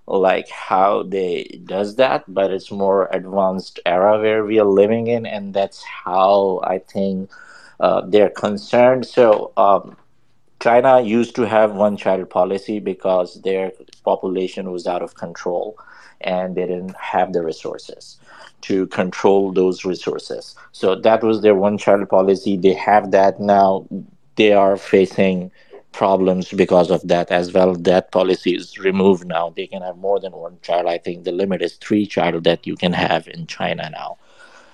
like 0.07 0.49
how 0.49 1.03
they 1.03 1.43
does 1.65 1.95
that 1.95 2.23
but 2.27 2.51
it's 2.51 2.71
more 2.71 3.07
advanced 3.11 3.79
era 3.85 4.19
where 4.19 4.43
we 4.45 4.59
are 4.59 4.65
living 4.65 5.07
in 5.07 5.25
and 5.25 5.53
that's 5.53 5.83
how 5.83 6.61
i 6.63 6.77
think 6.79 7.29
uh, 7.79 8.01
they're 8.07 8.29
concerned. 8.29 9.05
So 9.05 9.51
um, 9.57 9.97
china 10.59 11.01
used 11.01 11.35
to 11.35 11.43
have 11.43 11.73
one 11.73 11.95
child 11.97 12.29
policy 12.29 12.79
because 12.79 13.41
their 13.41 13.71
population 14.03 14.71
was 14.71 14.87
out 14.87 15.03
of 15.03 15.15
control 15.15 15.77
and 16.21 16.55
they 16.55 16.65
didn't 16.65 16.95
have 16.97 17.31
the 17.33 17.43
resources 17.43 18.17
to 18.61 18.87
control 18.87 19.51
those 19.51 19.85
resources. 19.85 20.55
So 20.71 20.95
that 20.95 21.23
was 21.23 21.41
their 21.41 21.55
one 21.55 21.77
child 21.77 22.09
policy. 22.09 22.57
They 22.57 22.73
have 22.73 23.11
that 23.11 23.39
now. 23.39 23.87
They 24.35 24.53
are 24.53 24.77
facing 24.77 25.51
problems 25.91 26.51
because 26.51 26.91
of 26.91 27.01
that 27.07 27.31
as 27.31 27.53
well. 27.53 27.73
That 27.73 28.11
policy 28.11 28.55
is 28.55 28.77
removed 28.77 29.25
now. 29.27 29.49
They 29.55 29.67
can 29.67 29.81
have 29.81 29.97
more 29.97 30.19
than 30.19 30.33
one 30.33 30.57
child. 30.61 30.87
I 30.87 30.97
think 30.97 31.23
the 31.23 31.31
limit 31.31 31.61
is 31.61 31.75
three 31.75 32.05
child 32.05 32.43
that 32.43 32.67
you 32.67 32.75
can 32.75 32.93
have 32.93 33.27
in 33.27 33.47
China 33.47 33.89
now. 33.89 34.17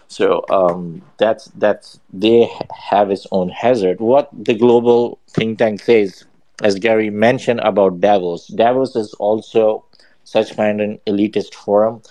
So 0.07 0.45
um, 0.49 1.01
that's 1.17 1.45
that's 1.55 1.99
they 2.11 2.49
have 2.91 3.09
its 3.09 3.25
own 3.31 3.49
hazard. 3.49 3.99
What 3.99 4.29
the 4.33 4.53
global 4.53 5.17
think 5.29 5.59
tank 5.59 5.81
says, 5.81 6.25
as 6.61 6.75
Gary 6.75 7.09
mentioned 7.09 7.61
about 7.61 7.99
Davos, 7.99 8.47
Davos 8.47 8.95
is 8.95 9.13
also 9.15 9.85
such 10.23 10.55
kind 10.55 10.81
of 10.81 10.89
elitist 11.05 11.53
forum 11.53 12.01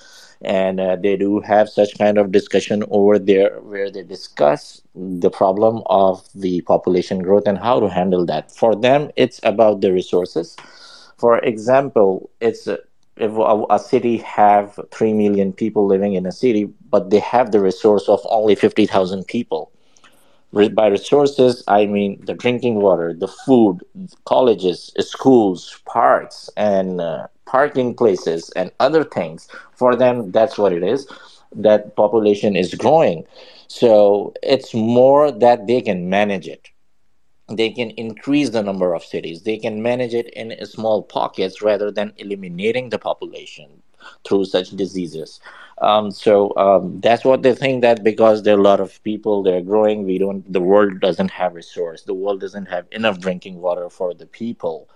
and 0.44 0.80
uh, 0.80 0.96
they 0.96 1.16
do 1.16 1.40
have 1.40 1.68
such 1.68 1.96
kind 1.98 2.18
of 2.18 2.32
discussion 2.32 2.84
over 2.90 3.18
there 3.18 3.60
where 3.60 3.90
they 3.90 4.02
discuss 4.02 4.82
the 4.94 5.30
problem 5.30 5.82
of 5.86 6.28
the 6.34 6.60
population 6.62 7.20
growth 7.20 7.46
and 7.46 7.58
how 7.58 7.80
to 7.80 7.88
handle 7.88 8.24
that. 8.26 8.50
For 8.50 8.74
them 8.74 9.10
it's 9.16 9.40
about 9.42 9.80
the 9.80 9.92
resources. 9.92 10.56
For 11.16 11.38
example 11.38 12.30
it's 12.40 12.66
uh, 12.68 12.78
if 13.16 13.32
a, 13.36 13.78
city 13.78 14.16
have 14.18 14.80
3 14.90 15.12
million 15.12 15.52
people 15.52 15.86
living 15.86 16.14
in 16.14 16.26
a 16.26 16.32
city 16.32 16.64
but 16.90 17.10
they 17.10 17.20
have 17.20 17.52
the 17.52 17.60
resource 17.60 18.08
of 18.08 18.20
only 18.28 18.54
50000 18.54 19.26
people. 19.26 19.70
By 20.52 20.88
resources 20.88 21.64
i 21.66 21.86
mean 21.86 22.22
the 22.26 22.34
drinking 22.34 22.74
water 22.74 23.14
the 23.14 23.26
food 23.28 23.80
colleges 24.26 24.92
schools 25.00 25.80
parks 25.86 26.50
and 26.58 27.00
uh, 27.00 27.26
parking 27.46 27.94
places 27.94 28.50
and 28.56 28.70
other 28.80 29.04
things 29.04 29.48
for 29.82 29.92
them 30.02 30.30
that's 30.36 30.56
what 30.62 30.72
it 30.78 30.84
is 30.94 31.06
that 31.56 31.96
population 31.96 32.56
is 32.56 32.74
growing. 32.74 33.24
So 33.68 34.34
it's 34.42 34.74
more 34.74 35.30
that 35.30 35.66
they 35.66 35.80
can 35.80 36.08
manage 36.08 36.48
it. 36.48 36.68
They 37.48 37.70
can 37.70 37.90
increase 37.90 38.50
the 38.50 38.62
number 38.62 38.94
of 38.94 39.04
cities. 39.04 39.42
They 39.42 39.58
can 39.58 39.82
manage 39.82 40.14
it 40.14 40.28
in 40.30 40.54
small 40.64 41.02
pockets 41.02 41.60
rather 41.62 41.90
than 41.90 42.12
eliminating 42.16 42.88
the 42.88 42.98
population 42.98 43.82
through 44.26 44.46
such 44.46 44.70
diseases. 44.70 45.40
Um, 45.80 46.10
so 46.10 46.56
um, 46.56 47.00
that's 47.00 47.24
what 47.24 47.42
they 47.42 47.54
think 47.54 47.82
that 47.82 48.02
because 48.04 48.42
there 48.42 48.56
are 48.56 48.60
a 48.60 48.62
lot 48.70 48.80
of 48.80 49.02
people 49.02 49.42
they're 49.42 49.62
growing 49.62 50.04
we 50.04 50.18
don't 50.18 50.50
the 50.52 50.60
world 50.60 51.00
doesn't 51.00 51.30
have 51.30 51.54
resource. 51.54 52.02
The 52.02 52.14
world 52.14 52.40
doesn't 52.40 52.66
have 52.66 52.86
enough 52.92 53.18
drinking 53.18 53.60
water 53.60 53.88
for 53.90 54.14
the 54.14 54.26
people 54.26 54.88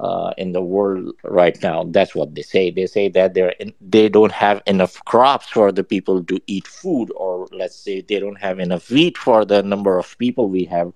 uh, 0.00 0.32
in 0.36 0.52
the 0.52 0.62
world 0.62 1.14
right 1.24 1.60
now. 1.62 1.84
That's 1.84 2.14
what 2.14 2.34
they 2.34 2.42
say. 2.42 2.70
They 2.70 2.86
say 2.86 3.08
that 3.10 3.34
they're 3.34 3.54
in, 3.60 3.72
they 3.80 4.08
don't 4.08 4.32
have 4.32 4.62
enough 4.66 5.04
crops 5.04 5.48
for 5.48 5.72
the 5.72 5.84
people 5.84 6.22
to 6.24 6.40
eat 6.46 6.66
food, 6.66 7.10
or 7.16 7.48
let's 7.52 7.76
say 7.76 8.00
they 8.00 8.18
don't 8.20 8.40
have 8.40 8.58
enough 8.58 8.90
wheat 8.90 9.16
for 9.18 9.44
the 9.44 9.62
number 9.62 9.98
of 9.98 10.16
people 10.18 10.48
we 10.48 10.64
have 10.64 10.92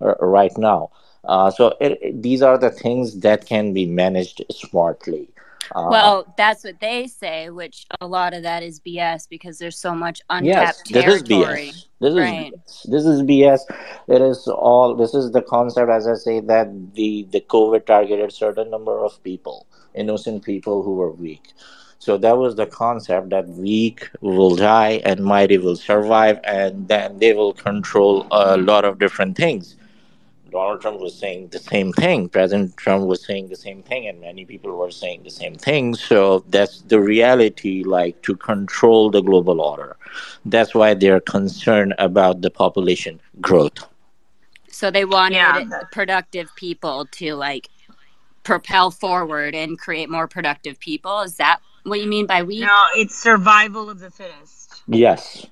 uh, 0.00 0.14
right 0.20 0.56
now. 0.58 0.90
Uh, 1.24 1.50
so 1.50 1.74
it, 1.80 1.98
it, 2.02 2.22
these 2.22 2.42
are 2.42 2.58
the 2.58 2.70
things 2.70 3.20
that 3.20 3.46
can 3.46 3.72
be 3.72 3.86
managed 3.86 4.42
smartly. 4.50 5.28
Uh, 5.74 5.88
well, 5.90 6.34
that's 6.36 6.64
what 6.64 6.80
they 6.80 7.06
say, 7.06 7.50
which 7.50 7.86
a 8.00 8.06
lot 8.06 8.34
of 8.34 8.42
that 8.42 8.62
is 8.62 8.80
BS 8.80 9.28
because 9.28 9.58
there's 9.58 9.78
so 9.78 9.94
much 9.94 10.20
untapped 10.28 10.82
yes, 10.90 11.04
territory. 11.04 11.20
This 11.20 11.22
is 11.22 11.28
BS. 11.28 11.86
This 12.00 12.14
right. 12.18 12.52
is 12.52 12.86
this 12.88 13.04
is 13.04 13.22
BS. 13.22 13.60
It 14.08 14.22
is 14.22 14.48
all. 14.48 14.94
This 14.94 15.14
is 15.14 15.30
the 15.32 15.42
concept, 15.42 15.90
as 15.90 16.06
I 16.06 16.14
say, 16.14 16.40
that 16.40 16.94
the 16.94 17.26
the 17.30 17.40
COVID 17.40 17.86
targeted 17.86 18.32
certain 18.32 18.70
number 18.70 19.04
of 19.04 19.22
people, 19.22 19.66
innocent 19.94 20.44
people 20.44 20.82
who 20.82 20.94
were 20.94 21.12
weak. 21.12 21.52
So 21.98 22.18
that 22.18 22.36
was 22.36 22.56
the 22.56 22.66
concept 22.66 23.30
that 23.30 23.48
weak 23.48 24.10
will 24.20 24.56
die 24.56 25.00
and 25.04 25.20
mighty 25.20 25.58
will 25.58 25.76
survive, 25.76 26.40
and 26.42 26.88
then 26.88 27.18
they 27.20 27.32
will 27.32 27.52
control 27.52 28.26
a 28.32 28.56
lot 28.56 28.84
of 28.84 28.98
different 28.98 29.36
things. 29.36 29.76
Donald 30.52 30.82
Trump 30.82 31.00
was 31.00 31.18
saying 31.18 31.48
the 31.48 31.58
same 31.58 31.92
thing. 31.94 32.28
President 32.28 32.76
Trump 32.76 33.06
was 33.06 33.24
saying 33.24 33.48
the 33.48 33.56
same 33.56 33.82
thing, 33.82 34.06
and 34.06 34.20
many 34.20 34.44
people 34.44 34.76
were 34.76 34.90
saying 34.90 35.22
the 35.22 35.30
same 35.30 35.56
thing. 35.56 35.94
So 35.94 36.44
that's 36.50 36.82
the 36.82 37.00
reality, 37.00 37.82
like 37.82 38.20
to 38.22 38.36
control 38.36 39.10
the 39.10 39.22
global 39.22 39.60
order. 39.60 39.96
That's 40.44 40.74
why 40.74 40.94
they're 40.94 41.20
concerned 41.20 41.94
about 41.98 42.42
the 42.42 42.50
population 42.50 43.20
growth. 43.40 43.78
So 44.68 44.90
they 44.90 45.04
wanted 45.04 45.36
yeah. 45.36 45.80
productive 45.90 46.54
people 46.56 47.06
to 47.12 47.34
like 47.34 47.68
propel 48.42 48.90
forward 48.90 49.54
and 49.54 49.78
create 49.78 50.10
more 50.10 50.28
productive 50.28 50.78
people. 50.78 51.20
Is 51.20 51.36
that 51.36 51.60
what 51.84 52.00
you 52.00 52.08
mean 52.08 52.26
by 52.26 52.42
we? 52.42 52.60
No, 52.60 52.84
it's 52.94 53.16
survival 53.16 53.88
of 53.88 54.00
the 54.00 54.10
fittest. 54.10 54.82
Yes. 54.86 55.46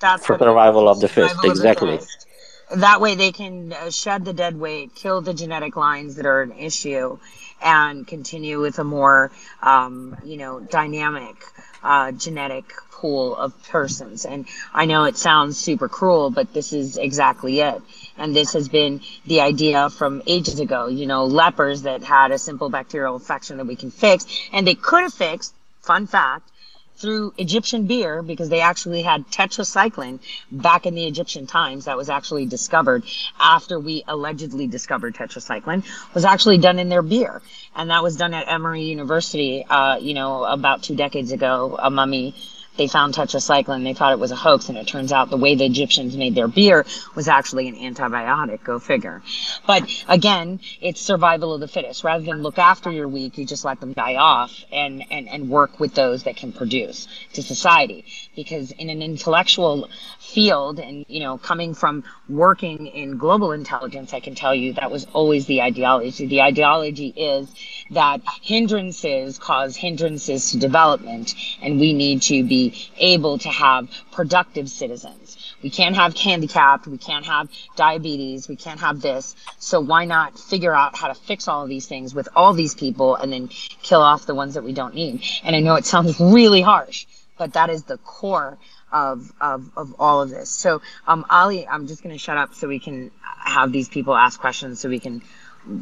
That's 0.00 0.26
survival 0.26 0.88
of 0.88 1.00
the 1.00 1.08
fittest. 1.08 1.44
Exactly. 1.44 1.92
The 1.92 1.98
fittest 1.98 2.27
that 2.76 3.00
way 3.00 3.14
they 3.14 3.32
can 3.32 3.72
uh, 3.72 3.90
shed 3.90 4.24
the 4.24 4.32
dead 4.32 4.58
weight, 4.58 4.94
kill 4.94 5.20
the 5.20 5.34
genetic 5.34 5.76
lines 5.76 6.16
that 6.16 6.26
are 6.26 6.42
an 6.42 6.52
issue, 6.52 7.18
and 7.62 8.06
continue 8.06 8.60
with 8.60 8.78
a 8.78 8.84
more, 8.84 9.30
um, 9.62 10.16
you 10.24 10.36
know, 10.36 10.60
dynamic 10.60 11.36
uh, 11.82 12.12
genetic 12.12 12.72
pool 12.90 13.36
of 13.36 13.54
persons. 13.68 14.24
And 14.24 14.46
I 14.74 14.84
know 14.84 15.04
it 15.04 15.16
sounds 15.16 15.56
super 15.56 15.88
cruel, 15.88 16.30
but 16.30 16.52
this 16.52 16.72
is 16.72 16.96
exactly 16.96 17.60
it. 17.60 17.80
And 18.16 18.34
this 18.34 18.52
has 18.52 18.68
been 18.68 19.00
the 19.26 19.40
idea 19.40 19.88
from 19.88 20.22
ages 20.26 20.60
ago. 20.60 20.88
You 20.88 21.06
know, 21.06 21.24
lepers 21.24 21.82
that 21.82 22.02
had 22.02 22.32
a 22.32 22.38
simple 22.38 22.68
bacterial 22.68 23.14
infection 23.14 23.56
that 23.58 23.66
we 23.66 23.76
can 23.76 23.90
fix, 23.90 24.26
and 24.52 24.66
they 24.66 24.74
could 24.74 25.02
have 25.02 25.14
fixed. 25.14 25.54
Fun 25.82 26.06
fact 26.06 26.50
through 26.98 27.32
Egyptian 27.38 27.86
beer 27.86 28.22
because 28.22 28.48
they 28.48 28.60
actually 28.60 29.02
had 29.02 29.26
tetracycline 29.28 30.18
back 30.50 30.84
in 30.84 30.94
the 30.94 31.06
Egyptian 31.06 31.46
times 31.46 31.84
that 31.84 31.96
was 31.96 32.10
actually 32.10 32.46
discovered 32.46 33.04
after 33.38 33.78
we 33.78 34.02
allegedly 34.08 34.66
discovered 34.66 35.14
tetracycline 35.14 35.84
was 36.14 36.24
actually 36.24 36.58
done 36.58 36.78
in 36.78 36.88
their 36.88 37.02
beer. 37.02 37.40
And 37.76 37.90
that 37.90 38.02
was 38.02 38.16
done 38.16 38.34
at 38.34 38.48
Emory 38.48 38.82
University, 38.82 39.64
uh, 39.64 39.98
you 39.98 40.14
know, 40.14 40.44
about 40.44 40.82
two 40.82 40.96
decades 40.96 41.30
ago. 41.30 41.78
A 41.78 41.90
mummy 41.90 42.34
they 42.78 42.88
found 42.88 43.14
tetracycline. 43.14 43.84
They 43.84 43.92
thought 43.92 44.12
it 44.12 44.18
was 44.18 44.30
a 44.30 44.36
hoax, 44.36 44.68
and 44.68 44.78
it 44.78 44.86
turns 44.86 45.12
out 45.12 45.30
the 45.30 45.36
way 45.36 45.54
the 45.54 45.66
Egyptians 45.66 46.16
made 46.16 46.34
their 46.34 46.48
beer 46.48 46.86
was 47.14 47.28
actually 47.28 47.68
an 47.68 47.74
antibiotic. 47.74 48.64
Go 48.64 48.78
figure. 48.78 49.22
But 49.66 50.04
again, 50.08 50.60
it's 50.80 51.00
survival 51.00 51.52
of 51.52 51.60
the 51.60 51.68
fittest. 51.68 52.04
Rather 52.04 52.24
than 52.24 52.42
look 52.42 52.58
after 52.58 52.90
your 52.90 53.08
weak, 53.08 53.36
you 53.36 53.44
just 53.44 53.64
let 53.64 53.80
them 53.80 53.92
die 53.92 54.14
off 54.14 54.64
and, 54.72 55.04
and, 55.10 55.28
and 55.28 55.50
work 55.50 55.80
with 55.80 55.94
those 55.94 56.22
that 56.22 56.36
can 56.36 56.52
produce 56.52 57.08
to 57.34 57.42
society. 57.42 58.04
Because 58.34 58.70
in 58.70 58.88
an 58.88 59.02
intellectual 59.02 59.90
field, 60.20 60.78
and 60.78 61.04
you 61.08 61.20
know, 61.20 61.36
coming 61.38 61.74
from 61.74 62.04
working 62.28 62.86
in 62.86 63.18
global 63.18 63.52
intelligence, 63.52 64.14
I 64.14 64.20
can 64.20 64.34
tell 64.34 64.54
you 64.54 64.74
that 64.74 64.90
was 64.90 65.06
always 65.12 65.46
the 65.46 65.62
ideology. 65.62 66.26
The 66.26 66.42
ideology 66.42 67.08
is 67.08 67.52
that 67.90 68.20
hindrances 68.42 69.38
cause 69.38 69.76
hindrances 69.76 70.52
to 70.52 70.58
development, 70.58 71.34
and 71.60 71.80
we 71.80 71.92
need 71.92 72.22
to 72.22 72.44
be 72.44 72.67
able 72.96 73.38
to 73.38 73.48
have 73.48 73.88
productive 74.12 74.68
citizens. 74.68 75.36
We 75.62 75.70
can't 75.70 75.96
have 75.96 76.16
handicapped, 76.16 76.86
we 76.86 76.98
can't 76.98 77.26
have 77.26 77.48
diabetes, 77.76 78.48
we 78.48 78.56
can't 78.56 78.80
have 78.80 79.00
this. 79.00 79.34
So 79.58 79.80
why 79.80 80.04
not 80.04 80.38
figure 80.38 80.74
out 80.74 80.96
how 80.96 81.08
to 81.08 81.14
fix 81.14 81.48
all 81.48 81.62
of 81.64 81.68
these 81.68 81.86
things 81.86 82.14
with 82.14 82.28
all 82.36 82.52
these 82.52 82.74
people 82.74 83.16
and 83.16 83.32
then 83.32 83.48
kill 83.82 84.02
off 84.02 84.26
the 84.26 84.34
ones 84.34 84.54
that 84.54 84.64
we 84.64 84.72
don't 84.72 84.94
need? 84.94 85.22
And 85.42 85.56
I 85.56 85.60
know 85.60 85.74
it 85.74 85.84
sounds 85.84 86.20
really 86.20 86.60
harsh, 86.60 87.06
but 87.36 87.54
that 87.54 87.70
is 87.70 87.84
the 87.84 87.98
core 87.98 88.58
of, 88.92 89.32
of, 89.40 89.70
of 89.76 89.94
all 89.98 90.22
of 90.22 90.30
this. 90.30 90.48
So, 90.48 90.80
um, 91.06 91.26
Ali, 91.28 91.66
I'm 91.66 91.86
just 91.86 92.02
going 92.02 92.14
to 92.14 92.18
shut 92.18 92.36
up 92.36 92.54
so 92.54 92.68
we 92.68 92.78
can 92.78 93.10
have 93.44 93.72
these 93.72 93.88
people 93.88 94.14
ask 94.14 94.40
questions 94.40 94.80
so 94.80 94.88
we 94.88 94.98
can 94.98 95.22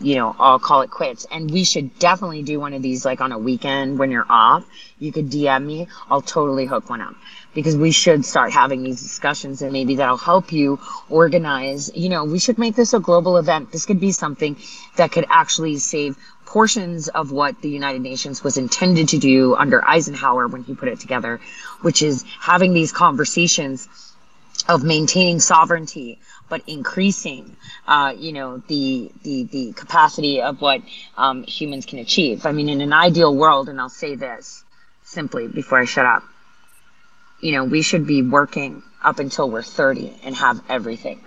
you 0.00 0.16
know, 0.16 0.34
I'll 0.38 0.58
call 0.58 0.82
it 0.82 0.90
quits. 0.90 1.26
And 1.30 1.50
we 1.50 1.64
should 1.64 1.98
definitely 1.98 2.42
do 2.42 2.58
one 2.60 2.72
of 2.74 2.82
these 2.82 3.04
like 3.04 3.20
on 3.20 3.32
a 3.32 3.38
weekend 3.38 3.98
when 3.98 4.10
you're 4.10 4.26
off. 4.28 4.66
You 4.98 5.12
could 5.12 5.30
DM 5.30 5.64
me. 5.64 5.88
I'll 6.10 6.22
totally 6.22 6.66
hook 6.66 6.90
one 6.90 7.00
up 7.00 7.14
because 7.54 7.76
we 7.76 7.90
should 7.90 8.24
start 8.24 8.52
having 8.52 8.82
these 8.82 9.00
discussions 9.00 9.62
and 9.62 9.72
maybe 9.72 9.96
that'll 9.96 10.16
help 10.16 10.52
you 10.52 10.78
organize. 11.08 11.90
You 11.94 12.08
know, 12.08 12.24
we 12.24 12.38
should 12.38 12.58
make 12.58 12.76
this 12.76 12.92
a 12.92 13.00
global 13.00 13.36
event. 13.36 13.72
This 13.72 13.86
could 13.86 14.00
be 14.00 14.12
something 14.12 14.56
that 14.96 15.12
could 15.12 15.26
actually 15.28 15.78
save 15.78 16.16
portions 16.44 17.08
of 17.08 17.32
what 17.32 17.60
the 17.60 17.68
United 17.68 18.02
Nations 18.02 18.42
was 18.42 18.56
intended 18.56 19.08
to 19.08 19.18
do 19.18 19.54
under 19.56 19.84
Eisenhower 19.86 20.46
when 20.48 20.62
he 20.62 20.74
put 20.74 20.88
it 20.88 21.00
together, 21.00 21.40
which 21.82 22.02
is 22.02 22.24
having 22.40 22.72
these 22.72 22.92
conversations 22.92 23.88
of 24.68 24.82
maintaining 24.82 25.40
sovereignty, 25.40 26.18
but 26.48 26.62
increasing, 26.66 27.56
uh, 27.86 28.14
you 28.16 28.32
know, 28.32 28.58
the, 28.68 29.10
the, 29.22 29.44
the 29.44 29.72
capacity 29.72 30.40
of 30.40 30.60
what 30.60 30.82
um, 31.16 31.42
humans 31.44 31.86
can 31.86 31.98
achieve. 31.98 32.46
I 32.46 32.52
mean, 32.52 32.68
in 32.68 32.80
an 32.80 32.92
ideal 32.92 33.34
world, 33.34 33.68
and 33.68 33.80
I'll 33.80 33.88
say 33.88 34.14
this 34.14 34.64
simply 35.02 35.48
before 35.48 35.78
I 35.80 35.84
shut 35.84 36.06
up, 36.06 36.22
you 37.40 37.52
know, 37.52 37.64
we 37.64 37.82
should 37.82 38.06
be 38.06 38.22
working 38.22 38.82
up 39.02 39.18
until 39.18 39.50
we're 39.50 39.62
30 39.62 40.14
and 40.24 40.34
have 40.36 40.62
everything. 40.68 41.20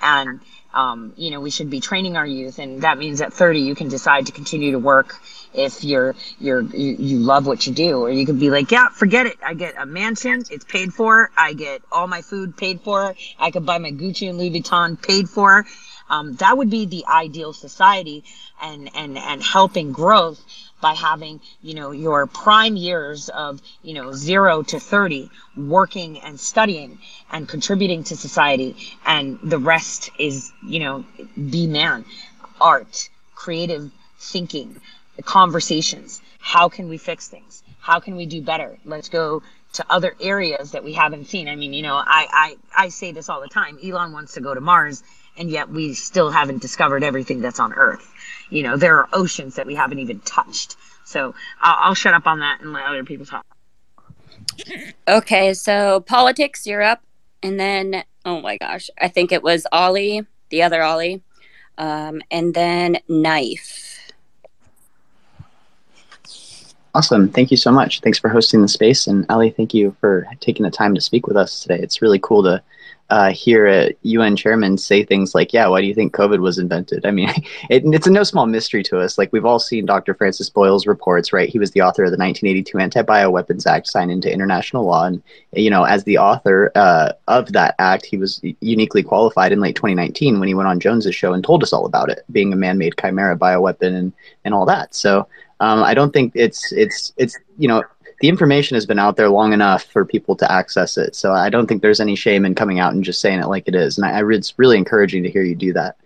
And 0.00 0.40
um, 0.74 1.12
you 1.16 1.30
know, 1.30 1.40
we 1.40 1.50
should 1.50 1.70
be 1.70 1.80
training 1.80 2.16
our 2.16 2.26
youth, 2.26 2.58
and 2.58 2.82
that 2.82 2.98
means 2.98 3.20
at 3.20 3.32
30 3.32 3.60
you 3.60 3.74
can 3.74 3.88
decide 3.88 4.26
to 4.26 4.32
continue 4.32 4.72
to 4.72 4.78
work 4.78 5.16
if 5.54 5.84
you're 5.84 6.14
you're 6.38 6.62
you, 6.62 6.96
you 6.98 7.18
love 7.18 7.46
what 7.46 7.66
you 7.66 7.72
do, 7.72 8.00
or 8.00 8.10
you 8.10 8.26
could 8.26 8.38
be 8.38 8.50
like, 8.50 8.70
yeah, 8.70 8.88
forget 8.88 9.26
it. 9.26 9.38
I 9.44 9.54
get 9.54 9.74
a 9.78 9.86
mansion, 9.86 10.44
it's 10.50 10.64
paid 10.64 10.92
for. 10.92 11.30
I 11.36 11.52
get 11.52 11.82
all 11.90 12.06
my 12.06 12.22
food 12.22 12.56
paid 12.56 12.80
for. 12.80 13.14
I 13.38 13.50
could 13.50 13.66
buy 13.66 13.78
my 13.78 13.92
Gucci 13.92 14.28
and 14.28 14.38
Louis 14.38 14.50
Vuitton 14.50 15.00
paid 15.00 15.28
for. 15.28 15.66
Um, 16.10 16.36
that 16.36 16.56
would 16.56 16.70
be 16.70 16.86
the 16.86 17.04
ideal 17.06 17.52
society 17.52 18.24
and, 18.62 18.90
and, 18.94 19.18
and 19.18 19.42
helping 19.42 19.92
growth 19.92 20.42
by 20.80 20.94
having, 20.94 21.40
you 21.60 21.74
know, 21.74 21.90
your 21.90 22.26
prime 22.26 22.76
years 22.76 23.28
of, 23.28 23.60
you 23.82 23.94
know, 23.94 24.12
zero 24.12 24.62
to 24.62 24.78
30 24.80 25.28
working 25.56 26.20
and 26.20 26.38
studying 26.38 26.98
and 27.30 27.48
contributing 27.48 28.04
to 28.04 28.16
society. 28.16 28.76
And 29.04 29.38
the 29.42 29.58
rest 29.58 30.10
is, 30.18 30.52
you 30.64 30.80
know, 30.80 31.04
be 31.50 31.66
man, 31.66 32.04
art, 32.60 33.10
creative 33.34 33.90
thinking, 34.18 34.80
conversations. 35.24 36.20
How 36.38 36.68
can 36.68 36.88
we 36.88 36.98
fix 36.98 37.28
things? 37.28 37.62
How 37.80 38.00
can 38.00 38.16
we 38.16 38.26
do 38.26 38.42
better? 38.42 38.78
Let's 38.84 39.08
go 39.08 39.42
to 39.74 39.84
other 39.90 40.14
areas 40.20 40.72
that 40.72 40.84
we 40.84 40.92
haven't 40.92 41.26
seen. 41.26 41.48
I 41.48 41.56
mean, 41.56 41.72
you 41.72 41.82
know, 41.82 41.96
I, 41.96 42.26
I, 42.76 42.84
I 42.84 42.88
say 42.88 43.12
this 43.12 43.28
all 43.28 43.40
the 43.40 43.48
time. 43.48 43.78
Elon 43.82 44.12
wants 44.12 44.34
to 44.34 44.40
go 44.40 44.54
to 44.54 44.60
Mars, 44.60 45.02
and 45.36 45.50
yet 45.50 45.68
we 45.68 45.94
still 45.94 46.30
haven't 46.30 46.62
discovered 46.62 47.04
everything 47.04 47.40
that's 47.40 47.60
on 47.60 47.72
Earth. 47.74 48.10
You 48.50 48.62
know, 48.62 48.76
there 48.76 48.98
are 48.98 49.08
oceans 49.12 49.56
that 49.56 49.66
we 49.66 49.74
haven't 49.74 49.98
even 49.98 50.20
touched. 50.20 50.76
So 51.04 51.34
I'll, 51.60 51.76
I'll 51.78 51.94
shut 51.94 52.14
up 52.14 52.26
on 52.26 52.40
that 52.40 52.60
and 52.60 52.72
let 52.72 52.84
other 52.84 53.04
people 53.04 53.26
talk. 53.26 53.44
Okay, 55.06 55.54
so 55.54 56.00
politics, 56.00 56.66
you're 56.66 56.82
up. 56.82 57.02
And 57.42 57.58
then, 57.58 58.04
oh 58.24 58.40
my 58.40 58.56
gosh, 58.56 58.90
I 59.00 59.08
think 59.08 59.32
it 59.32 59.42
was 59.42 59.66
Ollie, 59.70 60.26
the 60.50 60.62
other 60.62 60.82
Ollie. 60.82 61.22
Um, 61.76 62.22
and 62.30 62.54
then 62.54 62.98
Knife. 63.08 63.87
Awesome. 66.94 67.28
Thank 67.28 67.50
you 67.50 67.56
so 67.56 67.70
much. 67.70 68.00
Thanks 68.00 68.18
for 68.18 68.28
hosting 68.28 68.62
the 68.62 68.68
space. 68.68 69.06
And 69.06 69.26
Ali, 69.28 69.50
thank 69.50 69.74
you 69.74 69.94
for 70.00 70.26
taking 70.40 70.64
the 70.64 70.70
time 70.70 70.94
to 70.94 71.00
speak 71.00 71.26
with 71.26 71.36
us 71.36 71.60
today. 71.60 71.78
It's 71.80 72.02
really 72.02 72.18
cool 72.18 72.42
to 72.44 72.62
uh, 73.10 73.30
hear 73.30 73.66
a 73.66 73.94
UN 74.02 74.36
chairman 74.36 74.76
say 74.76 75.02
things 75.02 75.34
like, 75.34 75.52
"Yeah, 75.52 75.66
why 75.68 75.80
do 75.80 75.86
you 75.86 75.94
think 75.94 76.12
COVID 76.12 76.40
was 76.40 76.58
invented?" 76.58 77.06
I 77.06 77.10
mean, 77.10 77.30
it, 77.70 77.82
it's 77.86 78.06
a 78.06 78.10
no 78.10 78.22
small 78.22 78.46
mystery 78.46 78.82
to 78.84 79.00
us. 79.00 79.16
Like 79.16 79.32
we've 79.32 79.44
all 79.46 79.58
seen 79.58 79.86
Dr. 79.86 80.14
Francis 80.14 80.50
Boyle's 80.50 80.86
reports, 80.86 81.32
right? 81.32 81.48
He 81.48 81.58
was 81.58 81.70
the 81.70 81.80
author 81.80 82.04
of 82.04 82.10
the 82.10 82.18
1982 82.18 82.78
Anti-Bioweapons 82.78 83.66
Act, 83.66 83.86
signed 83.86 84.10
into 84.10 84.32
international 84.32 84.84
law, 84.84 85.04
and 85.04 85.22
you 85.52 85.70
know, 85.70 85.84
as 85.84 86.04
the 86.04 86.18
author 86.18 86.70
uh, 86.74 87.12
of 87.28 87.52
that 87.52 87.74
act, 87.78 88.04
he 88.04 88.18
was 88.18 88.42
uniquely 88.60 89.02
qualified 89.02 89.52
in 89.52 89.60
late 89.60 89.76
2019 89.76 90.38
when 90.38 90.48
he 90.48 90.54
went 90.54 90.68
on 90.68 90.80
Jones's 90.80 91.14
show 91.14 91.32
and 91.32 91.42
told 91.42 91.62
us 91.62 91.72
all 91.72 91.86
about 91.86 92.10
it, 92.10 92.24
being 92.30 92.52
a 92.52 92.56
man-made 92.56 92.94
chimera 93.00 93.38
bioweapon 93.38 93.94
and 93.94 94.12
and 94.44 94.52
all 94.52 94.66
that. 94.66 94.94
So 94.94 95.26
um, 95.60 95.82
I 95.82 95.94
don't 95.94 96.12
think 96.12 96.32
it's 96.34 96.72
it's 96.72 97.12
it's 97.16 97.36
you 97.58 97.68
know 97.68 97.82
the 98.20 98.28
information 98.28 98.74
has 98.74 98.86
been 98.86 98.98
out 98.98 99.16
there 99.16 99.28
long 99.28 99.52
enough 99.52 99.84
for 99.84 100.04
people 100.04 100.34
to 100.36 100.50
access 100.50 100.96
it. 100.96 101.14
So 101.14 101.32
I 101.32 101.50
don't 101.50 101.66
think 101.66 101.82
there's 101.82 102.00
any 102.00 102.16
shame 102.16 102.44
in 102.44 102.54
coming 102.54 102.80
out 102.80 102.92
and 102.92 103.04
just 103.04 103.20
saying 103.20 103.40
it 103.40 103.46
like 103.46 103.68
it 103.68 103.74
is. 103.74 103.96
And 103.96 104.04
I, 104.04 104.18
I 104.18 104.22
it's 104.30 104.58
really 104.58 104.76
encouraging 104.76 105.22
to 105.22 105.30
hear 105.30 105.44
you 105.44 105.54
do 105.54 105.72
that. 105.74 105.96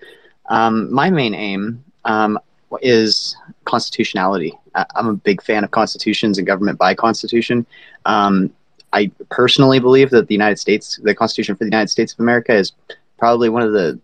Um, 0.49 0.93
my 0.93 1.09
main 1.09 1.35
aim 1.35 1.83
um, 2.05 2.39
is 2.83 3.37
constitutionality. 3.65 4.53
I, 4.75 4.85
am 4.97 5.09
a 5.09 5.15
big 5.15 5.43
fan 5.43 5.65
of 5.65 5.71
constitutions 5.71 6.39
and 6.39 6.47
government 6.47 6.79
by 6.79 6.95
constitution. 6.95 7.67
Um, 8.05 8.53
I 8.93 9.11
personally 9.31 9.79
believe 9.79 10.11
that 10.11 10.29
the 10.29 10.35
United 10.35 10.59
States, 10.59 11.01
the 11.03 11.15
Constitution 11.15 11.55
for 11.57 11.65
the 11.65 11.71
United 11.71 11.89
States 11.89 12.13
of 12.13 12.21
America, 12.21 12.55
is 12.55 12.73
probably 13.19 13.49
one 13.49 13.63
of 13.63 13.73
the 13.73 13.99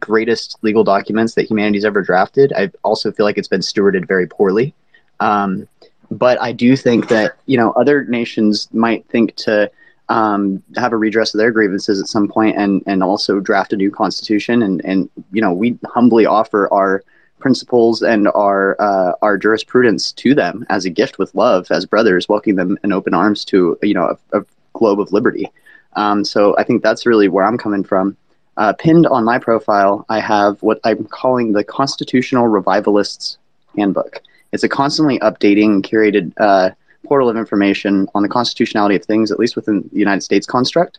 greatest 0.00 0.58
legal 0.62 0.82
documents 0.82 1.34
that 1.34 1.48
humanity's 1.48 1.84
ever 1.84 2.02
drafted. 2.02 2.52
I 2.54 2.70
also 2.82 3.12
feel 3.12 3.26
like 3.26 3.38
it's 3.38 3.48
been 3.48 3.60
stewarded 3.60 4.06
very 4.06 4.26
poorly. 4.26 4.74
Um, 5.22 5.68
but 6.10 6.40
I 6.42 6.52
do 6.52 6.76
think 6.76 7.08
that 7.08 7.36
you 7.46 7.56
know 7.56 7.72
other 7.72 8.04
nations 8.04 8.68
might 8.72 9.06
think 9.08 9.34
to 9.36 9.70
um, 10.08 10.62
have 10.76 10.92
a 10.92 10.96
redress 10.96 11.32
of 11.32 11.38
their 11.38 11.52
grievances 11.52 12.00
at 12.00 12.08
some 12.08 12.28
point 12.28 12.56
and 12.56 12.82
and 12.86 13.02
also 13.02 13.40
draft 13.40 13.72
a 13.72 13.76
new 13.76 13.90
constitution. 13.90 14.62
And 14.62 14.84
and 14.84 15.08
you 15.32 15.40
know 15.40 15.52
we 15.52 15.78
humbly 15.86 16.26
offer 16.26 16.68
our 16.72 17.02
principles 17.38 18.02
and 18.02 18.28
our 18.28 18.76
uh, 18.80 19.12
our 19.22 19.38
jurisprudence 19.38 20.12
to 20.12 20.34
them 20.34 20.66
as 20.68 20.84
a 20.84 20.90
gift 20.90 21.18
with 21.18 21.34
love 21.34 21.70
as 21.70 21.86
brothers 21.86 22.28
welcoming 22.28 22.56
them 22.56 22.78
in 22.84 22.92
open 22.92 23.14
arms 23.14 23.44
to 23.46 23.78
you 23.82 23.94
know 23.94 24.16
a, 24.32 24.40
a 24.40 24.44
globe 24.74 25.00
of 25.00 25.12
liberty. 25.12 25.48
Um, 25.94 26.24
so 26.24 26.56
I 26.58 26.64
think 26.64 26.82
that's 26.82 27.06
really 27.06 27.28
where 27.28 27.44
I'm 27.44 27.58
coming 27.58 27.84
from. 27.84 28.16
Uh, 28.58 28.74
pinned 28.74 29.06
on 29.06 29.24
my 29.24 29.38
profile 29.38 30.04
I 30.10 30.20
have 30.20 30.62
what 30.62 30.78
I'm 30.84 31.06
calling 31.06 31.52
the 31.52 31.64
constitutional 31.64 32.48
revivalists 32.48 33.38
handbook 33.78 34.20
it's 34.52 34.62
a 34.62 34.68
constantly 34.68 35.18
updating, 35.20 35.82
curated 35.82 36.32
uh, 36.38 36.70
portal 37.06 37.28
of 37.28 37.36
information 37.36 38.06
on 38.14 38.22
the 38.22 38.28
constitutionality 38.28 38.94
of 38.94 39.04
things, 39.04 39.32
at 39.32 39.38
least 39.38 39.56
within 39.56 39.88
the 39.92 39.98
United 39.98 40.20
States 40.20 40.46
construct. 40.46 40.98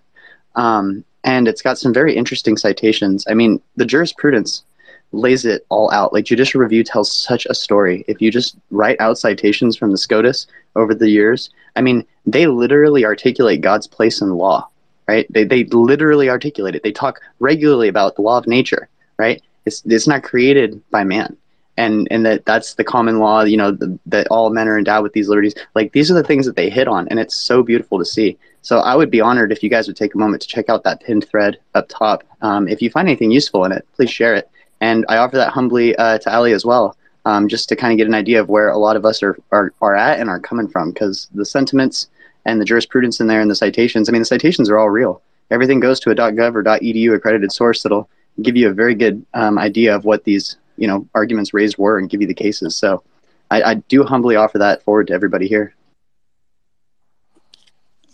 Um, 0.55 1.03
and 1.23 1.47
it's 1.47 1.61
got 1.61 1.77
some 1.77 1.93
very 1.93 2.15
interesting 2.15 2.57
citations. 2.57 3.25
I 3.29 3.33
mean, 3.33 3.61
the 3.75 3.85
jurisprudence 3.85 4.63
lays 5.11 5.45
it 5.45 5.65
all 5.69 5.91
out. 5.91 6.11
Like 6.11 6.25
judicial 6.25 6.59
review 6.59 6.83
tells 6.83 7.11
such 7.11 7.45
a 7.45 7.53
story. 7.53 8.03
If 8.07 8.21
you 8.21 8.31
just 8.31 8.57
write 8.71 8.99
out 8.99 9.17
citations 9.17 9.77
from 9.77 9.91
the 9.91 9.97
SCOTUS 9.97 10.47
over 10.75 10.93
the 10.93 11.09
years, 11.09 11.51
I 11.75 11.81
mean, 11.81 12.05
they 12.25 12.47
literally 12.47 13.05
articulate 13.05 13.61
God's 13.61 13.87
place 13.87 14.21
in 14.21 14.31
law, 14.31 14.67
right? 15.07 15.27
They, 15.29 15.43
they 15.43 15.65
literally 15.65 16.29
articulate 16.29 16.75
it. 16.75 16.83
They 16.83 16.91
talk 16.91 17.21
regularly 17.39 17.87
about 17.87 18.15
the 18.15 18.23
law 18.23 18.37
of 18.39 18.47
nature, 18.47 18.89
right? 19.17 19.41
It's, 19.65 19.83
it's 19.85 20.07
not 20.07 20.23
created 20.23 20.81
by 20.89 21.03
man 21.03 21.37
and 21.77 22.07
and 22.11 22.25
that 22.25 22.45
that's 22.45 22.75
the 22.75 22.83
common 22.83 23.19
law 23.19 23.43
you 23.43 23.57
know 23.57 23.71
the, 23.71 23.97
that 24.05 24.27
all 24.27 24.49
men 24.49 24.67
are 24.67 24.77
endowed 24.77 25.03
with 25.03 25.13
these 25.13 25.29
liberties. 25.29 25.55
Like 25.75 25.91
these 25.91 26.11
are 26.11 26.13
the 26.13 26.23
things 26.23 26.45
that 26.45 26.55
they 26.55 26.69
hit 26.69 26.87
on 26.87 27.07
and 27.09 27.19
it's 27.19 27.35
so 27.35 27.63
beautiful 27.63 27.99
to 27.99 28.05
see. 28.05 28.37
So 28.61 28.79
i 28.79 28.95
would 28.95 29.11
be 29.11 29.21
honored 29.21 29.51
if 29.51 29.63
you 29.63 29.69
guys 29.69 29.87
would 29.87 29.97
take 29.97 30.15
a 30.15 30.17
moment 30.17 30.41
to 30.43 30.47
check 30.47 30.69
out 30.69 30.83
that 30.83 31.01
pinned 31.01 31.27
thread 31.27 31.57
up 31.73 31.87
top. 31.89 32.23
Um, 32.41 32.67
if 32.67 32.81
you 32.81 32.89
find 32.89 33.07
anything 33.07 33.31
useful 33.31 33.65
in 33.65 33.71
it 33.71 33.87
please 33.95 34.11
share 34.11 34.35
it. 34.35 34.49
And 34.81 35.05
i 35.09 35.17
offer 35.17 35.37
that 35.37 35.51
humbly 35.51 35.95
uh, 35.95 36.19
to 36.19 36.33
ali 36.33 36.53
as 36.53 36.65
well 36.65 36.95
um, 37.25 37.47
just 37.47 37.69
to 37.69 37.75
kind 37.75 37.93
of 37.93 37.97
get 37.97 38.07
an 38.07 38.13
idea 38.13 38.39
of 38.41 38.49
where 38.49 38.69
a 38.69 38.77
lot 38.77 38.95
of 38.95 39.05
us 39.05 39.23
are, 39.23 39.37
are, 39.51 39.73
are 39.81 39.95
at 39.95 40.19
and 40.19 40.29
are 40.29 40.39
coming 40.39 40.67
from 40.67 40.91
because 40.91 41.29
the 41.33 41.45
sentiments 41.45 42.09
and 42.45 42.59
the 42.59 42.65
jurisprudence 42.65 43.21
in 43.21 43.27
there 43.27 43.41
and 43.41 43.49
the 43.49 43.55
citations 43.55 44.09
i 44.09 44.11
mean 44.11 44.21
the 44.21 44.25
citations 44.25 44.69
are 44.69 44.77
all 44.77 44.89
real. 44.89 45.21
Everything 45.51 45.79
goes 45.79 45.99
to 45.99 46.11
a 46.11 46.15
gov 46.15 46.55
or 46.55 46.63
edu 46.63 47.13
accredited 47.13 47.51
source 47.51 47.83
that'll 47.83 48.09
give 48.41 48.57
you 48.57 48.69
a 48.69 48.73
very 48.73 48.95
good 48.95 49.23
um, 49.33 49.57
idea 49.59 49.95
of 49.95 50.05
what 50.05 50.23
these 50.23 50.57
you 50.77 50.87
know 50.87 51.07
arguments 51.13 51.53
raised 51.53 51.77
were 51.77 51.97
and 51.97 52.09
give 52.09 52.21
you 52.21 52.27
the 52.27 52.33
cases. 52.33 52.75
So 52.75 53.03
I, 53.51 53.61
I 53.61 53.73
do 53.75 54.03
humbly 54.03 54.35
offer 54.35 54.57
that 54.59 54.83
forward 54.83 55.07
to 55.07 55.13
everybody 55.13 55.47
here. 55.47 55.75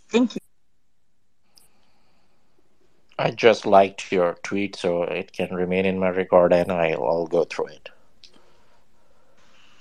Thank 0.10 0.36
you. 0.36 0.40
I 3.20 3.32
just 3.32 3.66
liked 3.66 4.12
your 4.12 4.36
tweet, 4.44 4.78
so 4.78 5.04
it 5.04 5.34
can 5.34 5.54
remain 5.54 5.86
in 5.86 6.00
my 6.00 6.10
record, 6.10 6.54
and 6.54 6.72
I'll, 6.72 7.04
I'll 7.04 7.28
go 7.28 7.44
through 7.44 7.68
it. 7.68 7.90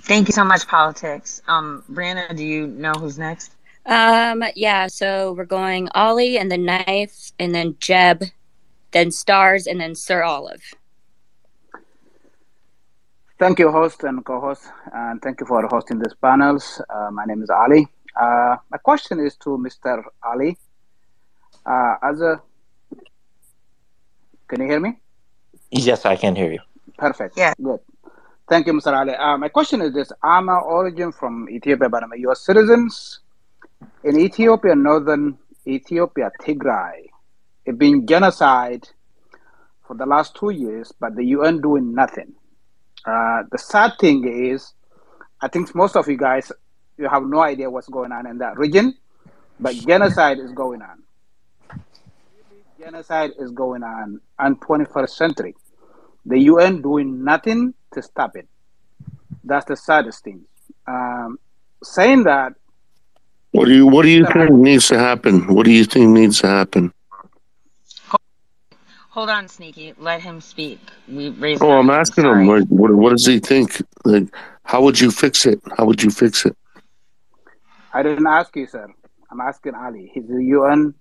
Thank 0.03 0.27
you 0.27 0.33
so 0.33 0.45
much, 0.45 0.67
politics. 0.67 1.41
Um, 1.47 1.85
Brianna, 1.91 2.35
do 2.37 2.45
you 2.45 2.67
know 2.67 2.93
who's 2.93 3.19
next? 3.19 3.53
Um, 3.87 4.43
yeah. 4.57 4.87
So 4.89 5.35
we're 5.35 5.45
going 5.45 5.89
Ollie 5.95 6.37
and 6.39 6.51
the 6.51 6.59
knife, 6.59 7.33
and 7.39 7.55
then 7.55 7.77
Jeb, 7.79 8.25
then 8.91 9.11
Stars, 9.13 9.67
and 9.67 9.81
then 9.81 9.95
Sir 9.95 10.23
Olive. 10.23 10.63
Thank 13.39 13.61
you, 13.61 13.71
host 13.71 14.03
and 14.03 14.25
co-host, 14.25 14.65
and 14.93 15.23
thank 15.23 15.39
you 15.39 15.47
for 15.47 15.65
hosting 15.69 16.01
these 16.01 16.15
panels. 16.21 16.83
Uh, 16.91 17.11
my 17.13 17.25
name 17.25 17.41
is 17.41 17.51
Ali. 17.51 17.87
Uh, 18.21 18.57
my 18.69 18.79
question 18.79 19.21
is 19.21 19.37
to 19.37 19.51
Mr. 19.51 20.03
Ali. 20.25 20.57
Uh, 21.65 21.95
as 22.03 22.21
a, 22.21 22.43
can 24.49 24.63
you 24.63 24.67
hear 24.67 24.81
me? 24.81 24.99
Yes, 25.71 26.05
I 26.05 26.17
can 26.17 26.35
hear 26.35 26.51
you. 26.51 26.59
Perfect. 26.99 27.39
Yeah. 27.39 27.55
Good. 27.63 27.79
Thank 28.49 28.67
you, 28.67 28.73
Mr. 28.73 28.93
Ali. 28.93 29.15
Uh, 29.15 29.39
my 29.39 29.51
question 29.51 29.83
is 29.83 29.95
this: 29.95 30.11
I'm 30.21 30.49
a 30.49 30.59
origin 30.59 31.13
from 31.13 31.49
Ethiopia, 31.49 31.89
but 31.89 32.03
I'm 32.03 32.11
a 32.11 32.19
U.S. 32.27 32.41
citizen. 32.41 32.91
In 34.03 34.19
Ethiopia, 34.19 34.75
northern 34.75 35.39
Ethiopia, 35.65 36.33
Tigray, 36.41 37.07
it's 37.65 37.79
been 37.79 38.05
genocide 38.05 38.89
for 39.87 39.95
the 39.97 40.07
last 40.07 40.35
two 40.35 40.51
years, 40.51 40.93
but 40.99 41.15
the 41.15 41.25
UN 41.37 41.61
doing 41.61 41.95
nothing. 41.95 42.35
Uh, 43.09 43.43
the 43.51 43.57
sad 43.57 43.93
thing 43.99 44.29
is, 44.29 44.75
I 45.41 45.49
think 45.49 45.75
most 45.75 45.97
of 45.97 46.09
you 46.09 46.19
guys 46.19 46.53
you 46.99 47.09
have 47.09 47.23
no 47.23 47.41
idea 47.41 47.71
what's 47.71 47.89
going 47.89 48.13
on 48.13 48.27
in 48.27 48.39
that 48.39 48.59
region, 48.59 48.95
but 49.59 49.75
genocide 49.77 50.39
is 50.39 50.53
going 50.53 50.83
on. 50.83 51.03
Genocide 52.79 53.31
is 53.39 53.51
going 53.51 53.83
on 53.83 54.21
in 54.45 54.57
21st 54.57 55.11
century. 55.11 55.55
The 56.27 56.39
UN 56.41 56.83
doing 56.83 57.25
nothing 57.25 57.73
to 57.95 58.03
stop 58.03 58.37
it. 58.37 58.47
That's 59.43 59.65
the 59.65 59.77
saddest 59.77 60.23
thing. 60.23 60.45
Um, 60.87 61.39
saying 61.83 62.25
that. 62.25 62.53
What 63.53 63.65
do 63.65 63.75
you 63.75 63.87
What 63.87 64.03
do 64.03 64.11
you 64.11 64.27
think 64.27 64.51
needs 64.51 64.89
to 64.89 64.99
happen? 64.99 65.55
What 65.55 65.65
do 65.65 65.73
you 65.73 65.85
think 65.85 66.11
needs 66.11 66.41
to 66.41 66.49
happen? 66.49 66.93
Hold 69.19 69.31
on, 69.31 69.49
Sneaky. 69.49 69.95
Let 69.99 70.23
him 70.23 70.41
speak. 70.41 70.79
We 71.09 71.31
raised. 71.31 71.61
Oh, 71.61 71.73
I'm 71.73 71.91
asking 71.91 72.25
him. 72.25 72.47
Like, 72.47 72.69
what, 72.69 72.95
what 72.95 73.11
does 73.11 73.27
he 73.27 73.41
think? 73.41 73.83
Like, 74.05 74.29
how 74.63 74.81
would 74.83 75.01
you 75.01 75.11
fix 75.11 75.45
it? 75.45 75.61
How 75.77 75.87
would 75.87 76.01
you 76.01 76.11
fix 76.11 76.47
it? 76.47 76.57
I 77.93 78.05
didn't 78.05 78.29
ask 78.29 78.55
you, 78.55 78.69
sir. 78.69 78.87
I'm 79.29 79.41
asking 79.41 79.75
Ali. 79.75 80.09
He's 80.15 80.31
a 80.31 80.41
UN 80.41 80.95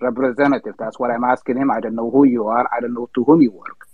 representative. 0.00 0.74
That's 0.80 0.98
what 0.98 1.12
I'm 1.12 1.22
asking 1.22 1.58
him. 1.58 1.70
I 1.70 1.78
don't 1.78 1.94
know 1.94 2.10
who 2.10 2.24
you 2.24 2.48
are. 2.48 2.68
I 2.76 2.80
don't 2.80 2.92
know 2.92 3.08
to 3.14 3.22
whom 3.22 3.40
you 3.40 3.52
work. 3.52 3.86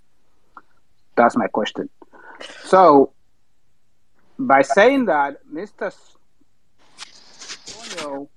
That's 1.15 1.37
my 1.37 1.49
question. 1.49 1.91
So, 2.65 3.13
by 4.39 4.63
saying 4.63 5.05
that, 5.05 5.41
Mr. 5.53 5.93
Antonio 7.69 8.31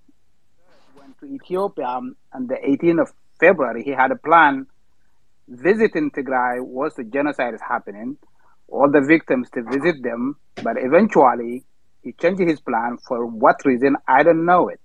went 1.00 1.18
to 1.22 1.26
Ethiopia 1.28 1.88
um, 1.88 2.18
on 2.34 2.48
the 2.48 2.56
18th 2.56 3.04
of 3.04 3.14
February. 3.40 3.86
He 3.86 3.92
had 3.92 4.12
a 4.12 4.18
plan 4.18 4.68
visiting 5.48 6.12
Tigray 6.12 6.62
was 6.62 6.94
the 6.96 7.04
genocide 7.04 7.54
is 7.54 7.62
happening, 7.62 8.18
all 8.68 8.90
the 8.92 9.02
victims 9.02 9.50
to 9.52 9.64
visit 9.64 10.04
them, 10.04 10.36
but 10.64 10.76
eventually 10.78 11.64
he 12.04 12.12
changed 12.14 12.42
his 12.42 12.60
plan 12.60 12.98
for 13.08 13.26
what 13.26 13.66
reason 13.66 13.96
I 14.08 14.24
don't 14.24 14.46
know 14.46 14.70
it. 14.70 14.80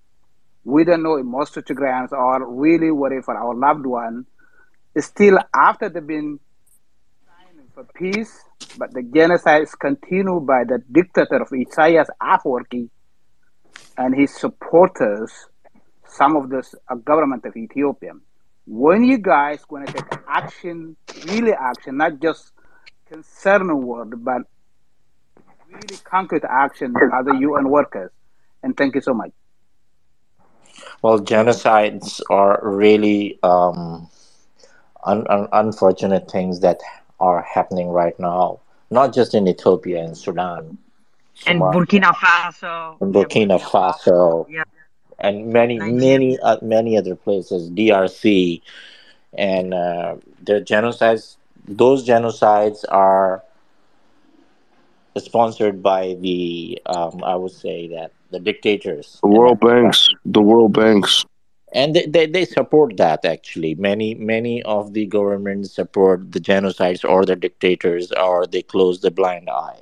We 0.64 0.84
don't 0.84 1.02
know 1.02 1.16
if 1.16 1.24
most 1.24 1.54
Tigrayans 1.54 2.12
are 2.12 2.48
really 2.48 2.90
worried 2.92 3.24
for 3.24 3.36
our 3.36 3.54
loved 3.54 3.84
one. 3.84 4.26
Still, 4.96 5.38
after 5.54 5.88
they've 5.88 6.06
been 6.06 6.38
signing 7.26 7.66
for 7.74 7.84
peace, 7.94 8.44
but 8.78 8.92
the 8.92 9.02
genocide 9.02 9.62
is 9.62 9.74
continued 9.74 10.46
by 10.46 10.62
the 10.64 10.78
dictator 10.92 11.42
of 11.42 11.48
Isaias 11.52 12.08
Afwerki 12.22 12.88
and 13.98 14.14
his 14.14 14.34
supporters, 14.34 15.32
some 16.06 16.36
of 16.36 16.48
the 16.48 16.62
uh, 16.88 16.94
government 16.94 17.44
of 17.44 17.56
Ethiopia. 17.56 18.12
When 18.66 19.04
you 19.04 19.18
guys 19.18 19.64
going 19.68 19.86
to 19.86 19.92
take 19.92 20.04
action, 20.28 20.96
really 21.26 21.52
action, 21.52 21.96
not 21.96 22.20
just 22.20 22.52
concern 23.08 23.76
word, 23.84 24.24
but 24.24 24.42
really 25.70 25.96
concrete 26.04 26.44
action 26.48 26.94
as 27.12 27.26
a 27.26 27.36
UN 27.36 27.68
workers. 27.70 28.10
And 28.62 28.76
thank 28.76 28.94
you 28.94 29.00
so 29.00 29.14
much. 29.14 29.30
Well, 31.02 31.18
genocides 31.20 32.20
are 32.30 32.60
really 32.62 33.38
um, 33.42 34.08
un- 35.04 35.26
un- 35.28 35.48
unfortunate 35.52 36.30
things 36.30 36.60
that 36.60 36.80
are 37.20 37.42
happening 37.42 37.88
right 37.88 38.18
now, 38.20 38.60
not 38.90 39.12
just 39.14 39.34
in 39.34 39.48
Ethiopia 39.48 40.02
and 40.04 40.16
Sudan, 40.16 40.78
And 41.46 41.60
Burkina 41.60 42.14
Faso. 42.14 42.98
and 43.00 43.14
Yeah, 43.14 43.24
Burkina 43.24 43.58
Burkina 43.58 43.60
Faso. 43.60 44.02
Faso, 44.04 44.46
Yeah. 44.48 44.64
And 45.22 45.52
many, 45.52 45.78
Nigeria. 45.78 45.98
many, 45.98 46.38
uh, 46.40 46.58
many 46.62 46.98
other 46.98 47.16
places, 47.16 47.70
DRC, 47.70 48.60
and 49.34 49.74
uh, 49.74 50.16
the 50.42 50.60
genocides. 50.60 51.36
Those 51.68 52.06
genocides 52.06 52.84
are 52.88 53.42
sponsored 55.16 55.82
by 55.82 56.14
the, 56.20 56.80
um, 56.86 57.22
I 57.22 57.36
would 57.36 57.52
say 57.52 57.88
that 57.88 58.12
the 58.30 58.40
dictators 58.40 59.20
The 59.22 59.28
World 59.28 59.58
Africa. 59.62 59.82
Banks, 59.82 60.08
the 60.24 60.42
World 60.42 60.72
Banks. 60.72 61.24
and 61.72 61.94
they, 61.94 62.06
they, 62.06 62.26
they 62.26 62.44
support 62.44 62.96
that 62.96 63.24
actually 63.24 63.74
many 63.76 64.14
many 64.14 64.62
of 64.64 64.92
the 64.92 65.06
governments 65.06 65.72
support 65.72 66.32
the 66.32 66.40
genocides 66.40 67.08
or 67.08 67.24
the 67.24 67.36
dictators 67.36 68.12
or 68.12 68.46
they 68.46 68.62
close 68.62 69.00
the 69.00 69.10
blind 69.10 69.48
eye 69.48 69.80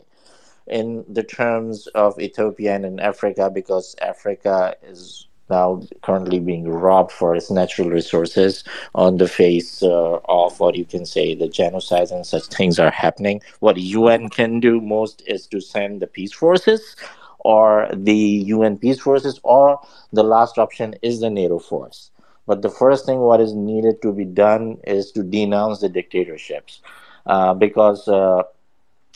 in 0.67 1.05
the 1.09 1.23
terms 1.23 1.87
of 1.89 2.19
ethiopia 2.21 2.75
and 2.75 2.85
in 2.85 3.01
africa 3.01 3.51
because 3.51 3.97
africa 4.03 4.75
is 4.83 5.27
now 5.51 5.83
currently 6.03 6.41
being 6.41 6.69
robbed 6.69 7.13
for 7.13 7.35
its 7.35 7.51
natural 7.51 7.91
resources 7.91 8.65
on 8.95 9.19
the 9.19 9.29
face 9.29 9.83
uh, 9.83 10.19
of 10.25 10.59
what 10.61 10.77
you 10.77 10.85
can 10.85 11.05
say 11.05 11.35
the 11.35 11.49
genocides 11.49 12.13
and 12.13 12.27
such 12.27 12.47
things 12.47 12.79
are 12.79 12.91
happening. 12.91 13.43
What 13.61 13.77
un 13.77 14.29
can 14.31 14.61
do 14.61 14.81
most 14.81 15.23
is 15.27 15.47
to 15.49 15.61
send 15.61 16.01
the 16.01 16.07
peace 16.07 16.33
forces 16.33 16.97
or 17.41 17.89
the 17.93 18.45
un 18.47 18.79
peace 18.79 19.01
forces 19.01 19.41
or 19.43 19.81
the 20.13 20.23
last 20.23 20.59
option 20.59 20.95
is 21.03 21.21
the 21.21 21.31
nato 21.31 21.59
force. 21.59 22.11
But 22.47 22.63
the 22.63 22.71
first 22.71 23.07
thing 23.07 23.19
what 23.21 23.41
is 23.41 23.55
needed 23.55 24.03
to 24.03 24.13
be 24.13 24.25
done 24.25 24.79
is 24.85 25.13
to 25.13 25.23
denounce 25.23 25.81
the 25.81 25.89
dictatorships 25.89 26.81
uh, 27.27 27.55
because 27.55 28.09
uh, 28.09 28.43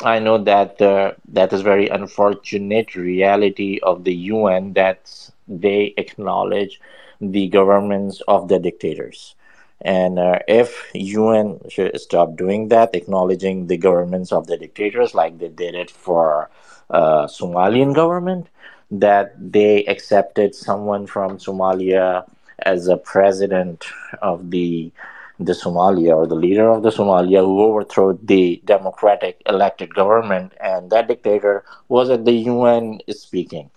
I 0.02 0.19
know 0.19 0.39
that 0.39 0.81
uh, 0.82 1.12
that 1.28 1.52
is 1.52 1.62
very 1.62 1.89
unfortunate 1.89 2.94
reality 2.97 3.78
of 3.82 4.05
the 4.05 4.15
UN 4.15 4.73
that 4.74 5.31
they 5.48 5.94
acknowledge 5.96 6.80
the 7.20 7.48
governments 7.48 8.22
of 8.28 8.48
the 8.48 8.58
dictators. 8.58 9.34
And 9.80 10.18
uh, 10.18 10.38
if 10.48 10.90
UN 10.94 11.60
should 11.68 11.98
stop 12.00 12.36
doing 12.36 12.68
that, 12.68 12.94
acknowledging 12.94 13.66
the 13.66 13.76
governments 13.76 14.32
of 14.32 14.46
the 14.46 14.56
dictators 14.56 15.14
like 15.14 15.38
they 15.38 15.48
did 15.48 15.74
it 15.74 15.90
for 15.90 16.50
uh, 16.90 17.26
Somalian 17.26 17.94
government, 17.94 18.48
that 18.90 19.34
they 19.38 19.84
accepted 19.86 20.54
someone 20.54 21.06
from 21.06 21.38
Somalia 21.38 22.28
as 22.60 22.88
a 22.88 22.96
president 22.96 23.84
of 24.22 24.50
the 24.50 24.92
the 25.40 25.52
Somalia 25.52 26.16
or 26.16 26.26
the 26.28 26.36
leader 26.36 26.68
of 26.70 26.82
the 26.84 26.90
Somalia 26.90 27.40
who 27.44 27.60
overthrew 27.62 28.18
the 28.22 28.62
democratic 28.64 29.42
elected 29.46 29.92
government, 29.94 30.52
and 30.60 30.90
that 30.90 31.08
dictator 31.08 31.64
was 31.88 32.08
at 32.08 32.24
the 32.24 32.32
UN 32.32 33.00
speaking. 33.10 33.70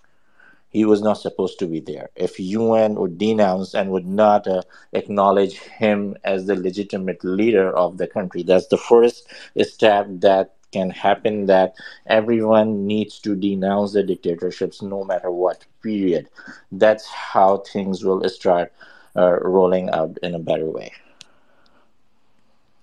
He 0.70 0.84
was 0.84 1.02
not 1.02 1.18
supposed 1.18 1.58
to 1.60 1.66
be 1.66 1.80
there. 1.80 2.10
If 2.16 2.38
UN 2.40 2.94
would 2.96 3.18
denounce 3.18 3.74
and 3.74 3.90
would 3.90 4.06
not 4.06 4.46
uh, 4.46 4.62
acknowledge 4.92 5.58
him 5.58 6.16
as 6.24 6.46
the 6.46 6.54
legitimate 6.56 7.24
leader 7.24 7.74
of 7.76 7.98
the 7.98 8.06
country, 8.06 8.42
that's 8.42 8.66
the 8.68 8.76
first 8.78 9.26
step 9.62 10.06
that 10.10 10.54
can 10.72 10.90
happen. 10.90 11.46
That 11.46 11.74
everyone 12.06 12.86
needs 12.86 13.18
to 13.20 13.34
denounce 13.34 13.92
the 13.92 14.02
dictatorships, 14.02 14.82
no 14.82 15.04
matter 15.04 15.30
what. 15.30 15.64
Period. 15.82 16.28
That's 16.72 17.06
how 17.06 17.58
things 17.58 18.04
will 18.04 18.26
start 18.28 18.72
uh, 19.16 19.38
rolling 19.40 19.90
out 19.90 20.18
in 20.22 20.34
a 20.34 20.38
better 20.38 20.66
way. 20.70 20.92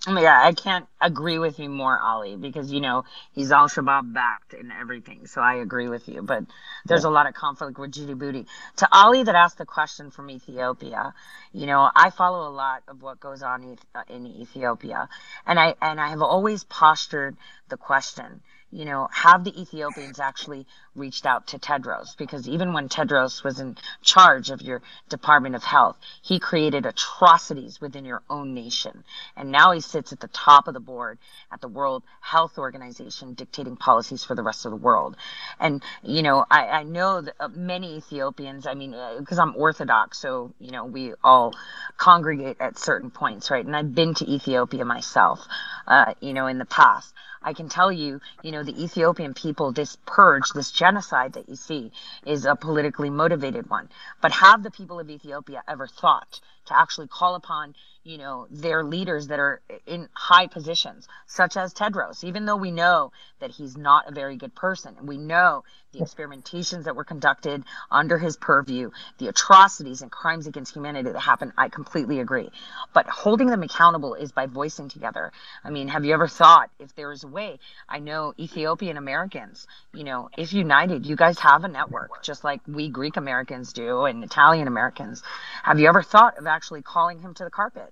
Yeah, 0.07 0.39
I 0.43 0.53
can't 0.53 0.85
agree 1.01 1.39
with 1.39 1.59
you 1.59 1.69
more, 1.69 1.97
Ali, 1.99 2.35
because 2.35 2.71
you 2.71 2.79
know 2.79 3.05
he's 3.33 3.51
Al 3.51 3.67
Shabaab 3.67 4.13
backed 4.13 4.53
and 4.53 4.71
everything. 4.71 5.25
So 5.27 5.41
I 5.41 5.55
agree 5.55 5.87
with 5.89 6.07
you. 6.07 6.21
But 6.21 6.43
there's 6.85 7.03
Yeah. 7.03 7.09
a 7.09 7.11
lot 7.11 7.27
of 7.27 7.33
conflict 7.33 7.79
with 7.79 7.91
Djibouti. 7.91 8.45
To 8.77 8.87
Ali 8.91 9.23
that 9.23 9.35
asked 9.35 9.57
the 9.57 9.65
question 9.65 10.11
from 10.11 10.29
Ethiopia, 10.29 11.13
you 11.53 11.65
know, 11.65 11.89
I 11.95 12.11
follow 12.11 12.47
a 12.47 12.53
lot 12.53 12.83
of 12.87 13.01
what 13.01 13.19
goes 13.19 13.41
on 13.41 13.77
in 14.09 14.27
Ethiopia, 14.27 15.09
and 15.47 15.59
I 15.59 15.75
and 15.81 15.99
I 15.99 16.09
have 16.09 16.21
always 16.21 16.63
postured 16.63 17.35
the 17.69 17.77
question. 17.77 18.41
You 18.71 18.83
know, 18.83 19.07
have 19.11 19.43
the 19.43 19.61
Ethiopians 19.61 20.19
actually 20.19 20.65
reached 20.95 21.25
out 21.25 21.47
to 21.47 21.59
Tedros? 21.59 22.17
Because 22.17 22.47
even 22.47 22.73
when 22.73 22.89
Tedros 22.89 23.43
was 23.43 23.59
in 23.59 23.77
charge 24.01 24.49
of 24.49 24.61
your 24.61 24.81
Department 25.07 25.55
of 25.55 25.63
Health, 25.63 25.97
he 26.21 26.39
created 26.39 26.85
atrocities 26.85 27.79
within 27.79 28.03
your 28.03 28.21
own 28.29 28.53
nation. 28.53 29.03
And 29.37 29.51
now 29.51 29.71
he 29.71 29.79
sits 29.79 30.11
at 30.11 30.19
the 30.19 30.27
top 30.27 30.67
of 30.67 30.73
the 30.73 30.79
board 30.81 31.19
at 31.51 31.61
the 31.61 31.67
World 31.69 32.03
Health 32.19 32.57
Organization 32.57 33.33
dictating 33.33 33.77
policies 33.77 34.23
for 34.25 34.35
the 34.35 34.43
rest 34.43 34.65
of 34.65 34.71
the 34.71 34.77
world. 34.77 35.15
And, 35.59 35.81
you 36.03 36.23
know, 36.23 36.45
I, 36.49 36.67
I 36.67 36.83
know 36.83 37.21
that 37.21 37.35
uh, 37.39 37.47
many 37.47 37.97
Ethiopians, 37.97 38.67
I 38.67 38.73
mean, 38.73 38.95
because 39.19 39.39
I'm 39.39 39.55
Orthodox, 39.55 40.17
so, 40.17 40.53
you 40.59 40.71
know, 40.71 40.85
we 40.85 41.13
all 41.23 41.55
congregate 41.97 42.57
at 42.59 42.77
certain 42.77 43.09
points, 43.09 43.49
right? 43.51 43.65
And 43.65 43.75
I've 43.75 43.95
been 43.95 44.15
to 44.15 44.29
Ethiopia 44.29 44.83
myself, 44.83 45.47
uh, 45.87 46.13
you 46.19 46.33
know, 46.33 46.47
in 46.47 46.57
the 46.57 46.65
past. 46.65 47.13
I 47.45 47.53
can 47.53 47.69
tell 47.69 47.91
you, 47.91 48.19
you 48.41 48.51
know, 48.51 48.63
the 48.63 48.83
Ethiopian 48.83 49.35
people, 49.35 49.71
this 49.71 49.97
purge, 50.07 50.49
this 50.49 50.71
genocide 50.71 51.33
that 51.33 51.47
you 51.47 51.55
see 51.55 51.91
is 52.25 52.45
a 52.45 52.55
politically 52.55 53.11
motivated 53.11 53.69
one. 53.69 53.87
But 54.19 54.31
have 54.31 54.63
the 54.63 54.71
people 54.71 54.99
of 54.99 55.11
Ethiopia 55.11 55.63
ever 55.67 55.85
thought 55.85 56.41
to 56.65 56.77
actually 56.77 57.07
call 57.07 57.35
upon, 57.35 57.75
you 58.05 58.19
know, 58.19 58.45
their 58.51 58.83
leaders 58.83 59.27
that 59.27 59.39
are 59.39 59.61
in 59.87 60.07
high 60.13 60.45
positions, 60.45 61.07
such 61.25 61.57
as 61.57 61.73
Tedros, 61.73 62.23
even 62.23 62.45
though 62.45 62.55
we 62.55 62.69
know 62.69 63.11
that 63.39 63.49
he's 63.49 63.75
not 63.75 64.07
a 64.07 64.13
very 64.13 64.37
good 64.37 64.53
person. 64.53 64.95
And 64.99 65.07
we 65.07 65.17
know 65.17 65.63
the 65.91 65.99
experimentations 65.99 66.83
that 66.83 66.95
were 66.95 67.03
conducted 67.03 67.63
under 67.89 68.19
his 68.19 68.37
purview, 68.37 68.91
the 69.17 69.27
atrocities 69.27 70.03
and 70.03 70.11
crimes 70.11 70.45
against 70.45 70.75
humanity 70.75 71.11
that 71.11 71.19
happened, 71.19 71.53
I 71.57 71.69
completely 71.69 72.19
agree. 72.19 72.49
But 72.93 73.07
holding 73.07 73.47
them 73.47 73.63
accountable 73.63 74.13
is 74.13 74.31
by 74.31 74.45
voicing 74.45 74.87
together. 74.87 75.31
I 75.63 75.71
mean, 75.71 75.87
have 75.87 76.05
you 76.05 76.13
ever 76.13 76.27
thought 76.27 76.69
if 76.77 76.93
there 76.93 77.11
is 77.11 77.23
a 77.23 77.27
way? 77.27 77.59
I 77.89 77.99
know 77.99 78.35
Ethiopian 78.37 78.97
Americans, 78.97 79.65
you 79.93 80.03
know, 80.03 80.29
if 80.37 80.53
united, 80.53 81.07
you 81.07 81.15
guys 81.15 81.39
have 81.39 81.63
a 81.63 81.67
network, 81.67 82.21
just 82.23 82.43
like 82.43 82.61
we 82.67 82.87
Greek 82.89 83.17
Americans 83.17 83.73
do 83.73 84.05
and 84.05 84.23
Italian 84.23 84.67
Americans. 84.67 85.23
Have 85.63 85.79
you 85.79 85.87
ever 85.87 86.03
thought 86.03 86.37
of 86.37 86.45
actually 86.45 86.83
calling 86.83 87.19
him 87.19 87.33
to 87.33 87.43
the 87.43 87.49
carpet? 87.49 87.91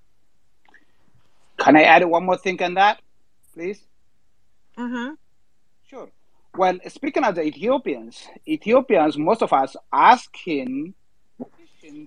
Can 1.63 1.77
I 1.77 1.83
add 1.83 2.03
one 2.03 2.25
more 2.25 2.37
thing 2.37 2.61
on 2.61 2.73
that, 2.73 3.01
please? 3.53 3.81
Mm-hmm. 4.77 5.13
Sure. 5.87 6.09
Well, 6.57 6.77
speaking 6.89 7.23
of 7.23 7.35
the 7.35 7.43
Ethiopians, 7.43 8.27
Ethiopians, 8.45 9.17
most 9.17 9.41
of 9.41 9.53
us 9.53 9.77
asking 9.93 10.93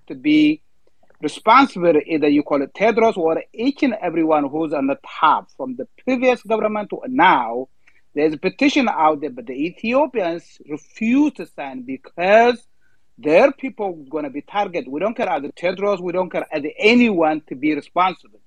to 0.08 0.14
be 0.14 0.60
responsible, 1.22 1.94
either 2.04 2.28
you 2.28 2.42
call 2.42 2.60
it 2.60 2.74
Tedros 2.74 3.16
or 3.16 3.42
each 3.54 3.82
and 3.82 3.94
everyone 3.94 4.46
who's 4.46 4.74
on 4.74 4.88
the 4.88 4.98
top, 5.20 5.50
from 5.56 5.76
the 5.76 5.88
previous 6.04 6.42
government 6.42 6.90
to 6.90 7.00
now, 7.06 7.68
there's 8.14 8.34
a 8.34 8.38
petition 8.38 8.90
out 8.90 9.22
there, 9.22 9.30
but 9.30 9.46
the 9.46 9.54
Ethiopians 9.54 10.58
refuse 10.68 11.32
to 11.32 11.46
sign 11.46 11.80
because 11.80 12.62
their 13.16 13.52
people 13.52 14.04
going 14.10 14.24
to 14.24 14.30
be 14.30 14.42
targeted. 14.42 14.92
We 14.92 15.00
don't 15.00 15.16
care 15.16 15.30
as 15.30 15.40
the 15.40 15.52
Tedros, 15.52 16.02
we 16.02 16.12
don't 16.12 16.28
care 16.28 16.46
as 16.52 16.62
anyone 16.78 17.40
to 17.48 17.54
be 17.54 17.74
responsible. 17.74 18.40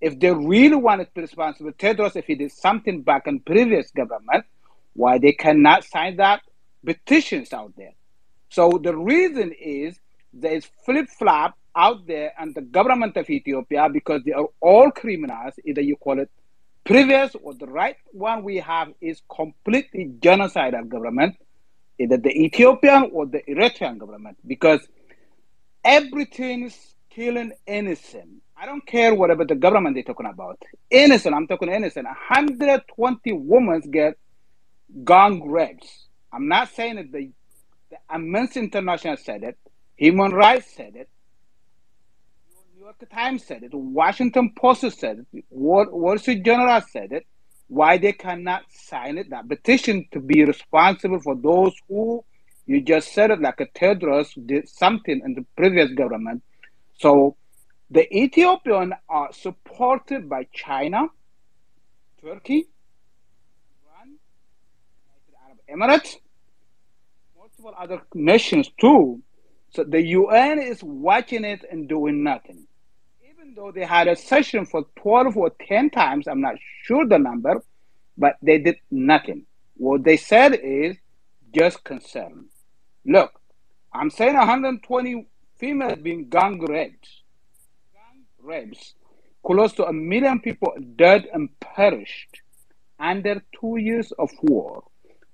If 0.00 0.18
they 0.18 0.32
really 0.32 0.76
wanted 0.76 1.06
to 1.06 1.10
be 1.14 1.20
responsible, 1.22 1.72
Tedros, 1.72 2.16
if 2.16 2.26
he 2.26 2.34
did 2.34 2.52
something 2.52 3.02
back 3.02 3.26
in 3.26 3.40
previous 3.40 3.90
government, 3.90 4.44
why 4.94 5.18
they 5.18 5.32
cannot 5.32 5.84
sign 5.84 6.16
that 6.16 6.42
petitions 6.84 7.52
out 7.52 7.72
there. 7.76 7.92
So 8.48 8.80
the 8.82 8.96
reason 8.96 9.52
is 9.52 9.98
there 10.32 10.52
is 10.52 10.66
flip 10.84 11.08
flop 11.18 11.56
out 11.76 12.06
there 12.06 12.32
and 12.38 12.54
the 12.54 12.62
government 12.62 13.16
of 13.16 13.28
Ethiopia 13.30 13.88
because 13.92 14.22
they 14.24 14.32
are 14.32 14.48
all 14.60 14.90
criminals. 14.90 15.54
Either 15.64 15.80
you 15.80 15.96
call 15.96 16.18
it 16.18 16.30
previous 16.84 17.36
or 17.42 17.54
the 17.54 17.66
right 17.66 17.96
one 18.12 18.42
we 18.42 18.56
have 18.56 18.88
is 19.00 19.22
completely 19.34 20.06
genocidal 20.18 20.88
government, 20.88 21.36
either 21.98 22.16
the 22.16 22.30
Ethiopian 22.30 23.10
or 23.12 23.26
the 23.26 23.42
Eritrean 23.48 23.98
government, 23.98 24.38
because 24.46 24.80
everything's 25.84 26.94
killing 27.10 27.52
innocent. 27.66 28.42
I 28.60 28.66
don't 28.66 28.84
care 28.84 29.14
whatever 29.14 29.46
the 29.46 29.54
government 29.54 29.94
they're 29.94 30.04
talking 30.04 30.26
about. 30.26 30.62
Innocent, 30.90 31.34
I'm 31.34 31.46
talking 31.46 31.70
innocent. 31.72 32.04
120 32.04 33.32
women 33.32 33.80
get 33.90 34.18
gang 35.02 35.48
rapes. 35.48 36.08
I'm 36.30 36.46
not 36.46 36.68
saying 36.68 36.96
that 36.96 37.10
the, 37.10 37.30
the 37.90 37.96
Amnesty 38.10 38.60
International 38.60 39.16
said 39.16 39.44
it, 39.44 39.58
Human 39.96 40.32
Rights 40.32 40.74
said 40.76 40.94
it, 40.94 41.08
New 42.76 42.84
York 42.84 43.02
Times 43.10 43.44
said 43.46 43.62
it, 43.62 43.72
Washington 43.72 44.52
Post 44.54 44.82
said 44.98 45.24
it, 45.32 45.44
Wall 45.48 46.18
Street 46.18 46.44
Journal 46.44 46.82
said 46.90 47.12
it. 47.12 47.26
Why 47.68 47.96
they 47.96 48.12
cannot 48.12 48.64
sign 48.68 49.16
it? 49.16 49.30
That 49.30 49.48
petition 49.48 50.06
to 50.12 50.20
be 50.20 50.44
responsible 50.44 51.20
for 51.20 51.36
those 51.36 51.72
who 51.88 52.24
you 52.66 52.82
just 52.82 53.14
said 53.14 53.30
it 53.30 53.40
like 53.40 53.60
a 53.60 53.66
Tedros 53.66 54.34
did 54.46 54.68
something 54.68 55.22
in 55.24 55.34
the 55.34 55.46
previous 55.56 55.90
government. 55.92 56.42
So 56.98 57.36
the 57.90 58.06
Ethiopian 58.16 58.94
are 59.08 59.32
supported 59.32 60.28
by 60.28 60.46
China, 60.52 61.08
Turkey, 62.22 62.68
Iran, 63.82 64.16
United 65.02 65.34
Arab 65.44 65.58
Emirates, 66.00 66.16
multiple 67.36 67.74
other 67.76 68.02
nations 68.14 68.70
too. 68.80 69.20
So 69.70 69.84
the 69.84 70.02
UN 70.02 70.60
is 70.60 70.82
watching 70.84 71.44
it 71.44 71.64
and 71.70 71.88
doing 71.88 72.22
nothing. 72.22 72.66
Even 73.28 73.54
though 73.54 73.72
they 73.72 73.84
had 73.84 74.06
a 74.06 74.14
session 74.14 74.66
for 74.66 74.84
12 74.96 75.36
or 75.36 75.50
10 75.66 75.90
times, 75.90 76.28
I'm 76.28 76.40
not 76.40 76.56
sure 76.84 77.06
the 77.06 77.18
number, 77.18 77.62
but 78.16 78.36
they 78.40 78.58
did 78.58 78.76
nothing. 78.90 79.46
What 79.76 80.04
they 80.04 80.16
said 80.16 80.54
is 80.62 80.96
just 81.52 81.82
concern. 81.82 82.46
Look, 83.04 83.32
I'm 83.92 84.10
saying 84.10 84.36
120 84.36 85.26
females 85.58 85.98
being 86.00 86.28
gang 86.28 86.60
raped 86.64 87.08
rapes, 88.42 88.94
close 89.44 89.72
to 89.74 89.86
a 89.86 89.92
million 89.92 90.40
people 90.40 90.74
dead 90.96 91.26
and 91.32 91.48
perished 91.60 92.40
under 92.98 93.42
two 93.58 93.76
years 93.78 94.12
of 94.12 94.30
war. 94.42 94.84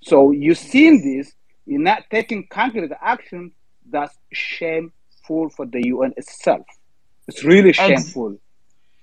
So 0.00 0.30
you've 0.30 0.58
seen 0.58 1.02
this, 1.02 1.32
you're 1.66 1.80
not 1.80 2.04
taking 2.10 2.46
concrete 2.48 2.92
action, 3.00 3.52
that's 3.90 4.16
shameful 4.32 5.50
for 5.50 5.66
the 5.66 5.86
UN 5.86 6.12
itself. 6.16 6.66
It's 7.26 7.42
really 7.44 7.72
shameful. 7.72 8.38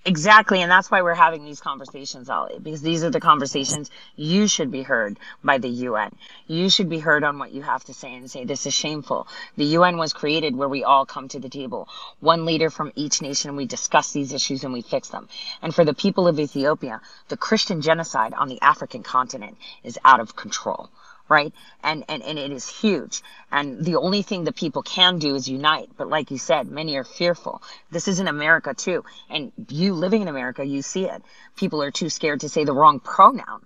Exactly, 0.06 0.62
and 0.62 0.70
that's 0.70 0.92
why 0.92 1.02
we're 1.02 1.14
having 1.14 1.46
these 1.46 1.62
conversations, 1.62 2.30
Ali, 2.30 2.60
because 2.60 2.82
these 2.82 3.06
are 3.06 3.10
the 3.10 3.22
conversations 3.22 3.90
you 4.18 4.50
should 4.50 4.70
be 4.70 4.82
heard 4.82 5.18
by 5.46 5.58
the 5.60 5.70
UN. 5.70 6.14
You 6.46 6.70
should 6.70 6.90
be 6.90 7.00
heard 7.00 7.24
on 7.24 7.40
what 7.40 7.54
you 7.54 7.62
have 7.62 7.86
to 7.86 7.94
say 7.94 8.14
and 8.14 8.30
say 8.30 8.44
this 8.44 8.66
is 8.66 8.74
shameful. 8.74 9.28
The 9.56 9.64
UN 9.78 9.98
was 9.98 10.12
created 10.12 10.58
where 10.58 10.68
we 10.68 10.84
all 10.84 11.06
come 11.06 11.30
to 11.30 11.40
the 11.40 11.48
table, 11.48 11.88
one 12.20 12.44
leader 12.44 12.70
from 12.70 12.92
each 12.96 13.22
nation, 13.22 13.56
we 13.56 13.66
discuss 13.66 14.12
these 14.12 14.34
issues 14.34 14.66
and 14.66 14.74
we 14.74 14.82
fix 14.82 15.08
them. 15.08 15.30
And 15.62 15.74
for 15.74 15.86
the 15.86 15.94
people 15.94 16.28
of 16.28 16.38
Ethiopia, 16.38 17.00
the 17.30 17.38
Christian 17.38 17.82
genocide 17.82 18.34
on 18.34 18.50
the 18.50 18.62
African 18.62 19.04
continent 19.04 19.58
is 19.86 19.98
out 20.04 20.20
of 20.20 20.36
control 20.36 20.90
right? 21.34 21.54
And, 21.84 22.06
and, 22.08 22.22
and 22.24 22.38
it 22.40 22.52
is 22.52 22.68
huge. 22.70 23.24
And 23.52 23.84
the 23.84 23.98
only 23.98 24.22
thing 24.22 24.44
that 24.46 24.56
people 24.56 24.84
can 24.84 25.20
do 25.20 25.36
is 25.36 25.50
unite. 25.50 25.90
But 25.98 26.10
like 26.10 26.32
you 26.32 26.38
said, 26.38 26.68
many 26.68 26.96
are 26.98 27.04
fearful. 27.04 27.62
This 27.92 28.08
is 28.08 28.20
in 28.20 28.28
America 28.28 28.74
too. 28.74 29.04
And 29.30 29.52
you 29.70 29.96
living 29.96 30.22
in 30.22 30.28
America, 30.28 30.64
you 30.64 30.82
see 30.82 31.06
it. 31.06 31.22
People 31.56 31.82
are 31.82 31.92
too 31.92 32.10
scared 32.10 32.42
to 32.42 32.50
say 32.50 32.64
the 32.66 32.74
wrong 32.74 33.00
pronoun, 33.00 33.62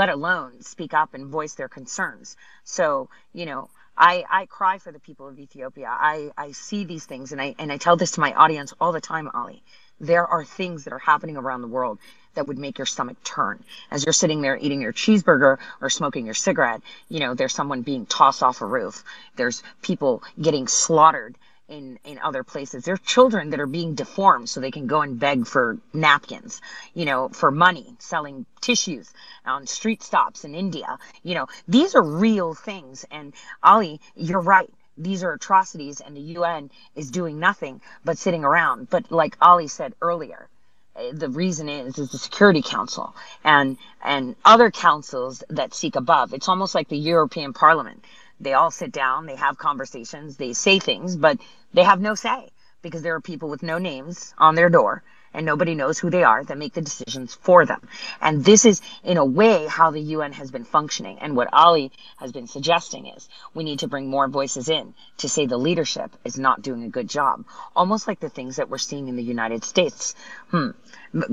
let 0.00 0.10
alone 0.10 0.60
speak 0.62 0.92
up 0.94 1.14
and 1.14 1.26
voice 1.38 1.54
their 1.54 1.68
concerns. 1.78 2.36
So, 2.64 3.08
you 3.32 3.46
know, 3.46 3.70
I, 3.96 4.24
I 4.30 4.46
cry 4.46 4.78
for 4.78 4.92
the 4.92 5.00
people 5.00 5.26
of 5.28 5.38
Ethiopia. 5.38 5.88
I, 5.88 6.30
I 6.36 6.52
see 6.52 6.84
these 6.84 7.06
things 7.06 7.32
and 7.32 7.40
I, 7.40 7.54
and 7.58 7.72
I 7.72 7.78
tell 7.78 7.96
this 7.96 8.12
to 8.12 8.20
my 8.20 8.32
audience 8.34 8.74
all 8.80 8.92
the 8.92 9.00
time, 9.00 9.30
Ali. 9.32 9.62
There 10.00 10.26
are 10.26 10.44
things 10.44 10.84
that 10.84 10.92
are 10.92 10.98
happening 11.12 11.38
around 11.38 11.62
the 11.62 11.68
world 11.68 11.98
that 12.36 12.46
would 12.46 12.58
make 12.58 12.78
your 12.78 12.86
stomach 12.86 13.16
turn. 13.24 13.62
As 13.90 14.04
you're 14.06 14.12
sitting 14.12 14.40
there 14.40 14.56
eating 14.56 14.80
your 14.80 14.92
cheeseburger 14.92 15.58
or 15.80 15.90
smoking 15.90 16.24
your 16.24 16.34
cigarette, 16.34 16.80
you 17.08 17.20
know, 17.20 17.34
there's 17.34 17.54
someone 17.54 17.82
being 17.82 18.06
tossed 18.06 18.42
off 18.42 18.60
a 18.60 18.66
roof. 18.66 19.04
There's 19.34 19.62
people 19.82 20.22
getting 20.40 20.68
slaughtered 20.68 21.36
in 21.68 21.98
in 22.04 22.18
other 22.20 22.44
places. 22.44 22.84
There 22.84 22.94
are 22.94 22.98
children 22.98 23.50
that 23.50 23.60
are 23.60 23.66
being 23.66 23.94
deformed 23.94 24.48
so 24.48 24.60
they 24.60 24.70
can 24.70 24.86
go 24.86 25.02
and 25.02 25.18
beg 25.18 25.46
for 25.46 25.78
napkins, 25.92 26.60
you 26.94 27.04
know, 27.04 27.28
for 27.28 27.50
money, 27.50 27.96
selling 27.98 28.46
tissues 28.60 29.12
on 29.44 29.66
street 29.66 30.02
stops 30.02 30.44
in 30.44 30.54
India. 30.54 30.98
You 31.24 31.34
know, 31.34 31.46
these 31.66 31.94
are 31.96 32.02
real 32.02 32.54
things. 32.54 33.04
And 33.10 33.34
Ali, 33.62 34.00
you're 34.14 34.40
right 34.40 34.70
these 34.98 35.22
are 35.22 35.32
atrocities 35.32 36.00
and 36.00 36.16
the 36.16 36.20
UN 36.38 36.70
is 36.94 37.10
doing 37.10 37.38
nothing 37.38 37.82
but 38.04 38.16
sitting 38.16 38.44
around. 38.44 38.88
But 38.88 39.12
like 39.12 39.36
Ali 39.42 39.68
said 39.68 39.94
earlier, 40.00 40.48
the 41.12 41.28
reason 41.28 41.68
is 41.68 41.98
is 41.98 42.10
the 42.10 42.18
Security 42.18 42.62
Council 42.62 43.14
and 43.44 43.78
and 44.04 44.36
other 44.44 44.70
councils 44.70 45.44
that 45.50 45.74
seek 45.74 45.96
above. 45.96 46.34
It's 46.34 46.48
almost 46.48 46.74
like 46.74 46.88
the 46.88 46.98
European 46.98 47.52
Parliament. 47.52 48.04
They 48.40 48.54
all 48.54 48.70
sit 48.70 48.92
down, 48.92 49.26
they 49.26 49.36
have 49.36 49.58
conversations, 49.58 50.36
they 50.36 50.52
say 50.52 50.78
things, 50.78 51.16
but 51.16 51.38
they 51.74 51.82
have 51.84 52.00
no 52.00 52.14
say 52.14 52.50
because 52.82 53.02
there 53.02 53.14
are 53.14 53.20
people 53.20 53.48
with 53.48 53.62
no 53.62 53.78
names 53.78 54.34
on 54.38 54.54
their 54.54 54.68
door 54.70 55.02
and 55.36 55.44
nobody 55.44 55.74
knows 55.74 55.98
who 55.98 56.08
they 56.08 56.24
are 56.24 56.42
that 56.44 56.56
make 56.56 56.72
the 56.72 56.80
decisions 56.80 57.34
for 57.34 57.66
them. 57.66 57.86
And 58.22 58.42
this 58.42 58.64
is, 58.64 58.80
in 59.04 59.18
a 59.18 59.24
way, 59.24 59.66
how 59.66 59.90
the 59.90 60.00
UN 60.00 60.32
has 60.32 60.50
been 60.50 60.64
functioning. 60.64 61.18
And 61.20 61.36
what 61.36 61.48
Ali 61.52 61.92
has 62.16 62.32
been 62.32 62.46
suggesting 62.46 63.06
is 63.06 63.28
we 63.52 63.62
need 63.62 63.80
to 63.80 63.86
bring 63.86 64.08
more 64.08 64.28
voices 64.28 64.70
in 64.70 64.94
to 65.18 65.28
say 65.28 65.44
the 65.44 65.58
leadership 65.58 66.10
is 66.24 66.38
not 66.38 66.62
doing 66.62 66.84
a 66.84 66.88
good 66.88 67.08
job. 67.08 67.44
Almost 67.76 68.08
like 68.08 68.18
the 68.18 68.30
things 68.30 68.56
that 68.56 68.70
we're 68.70 68.78
seeing 68.78 69.08
in 69.08 69.16
the 69.16 69.22
United 69.22 69.62
States. 69.62 70.14
Hmm. 70.50 70.70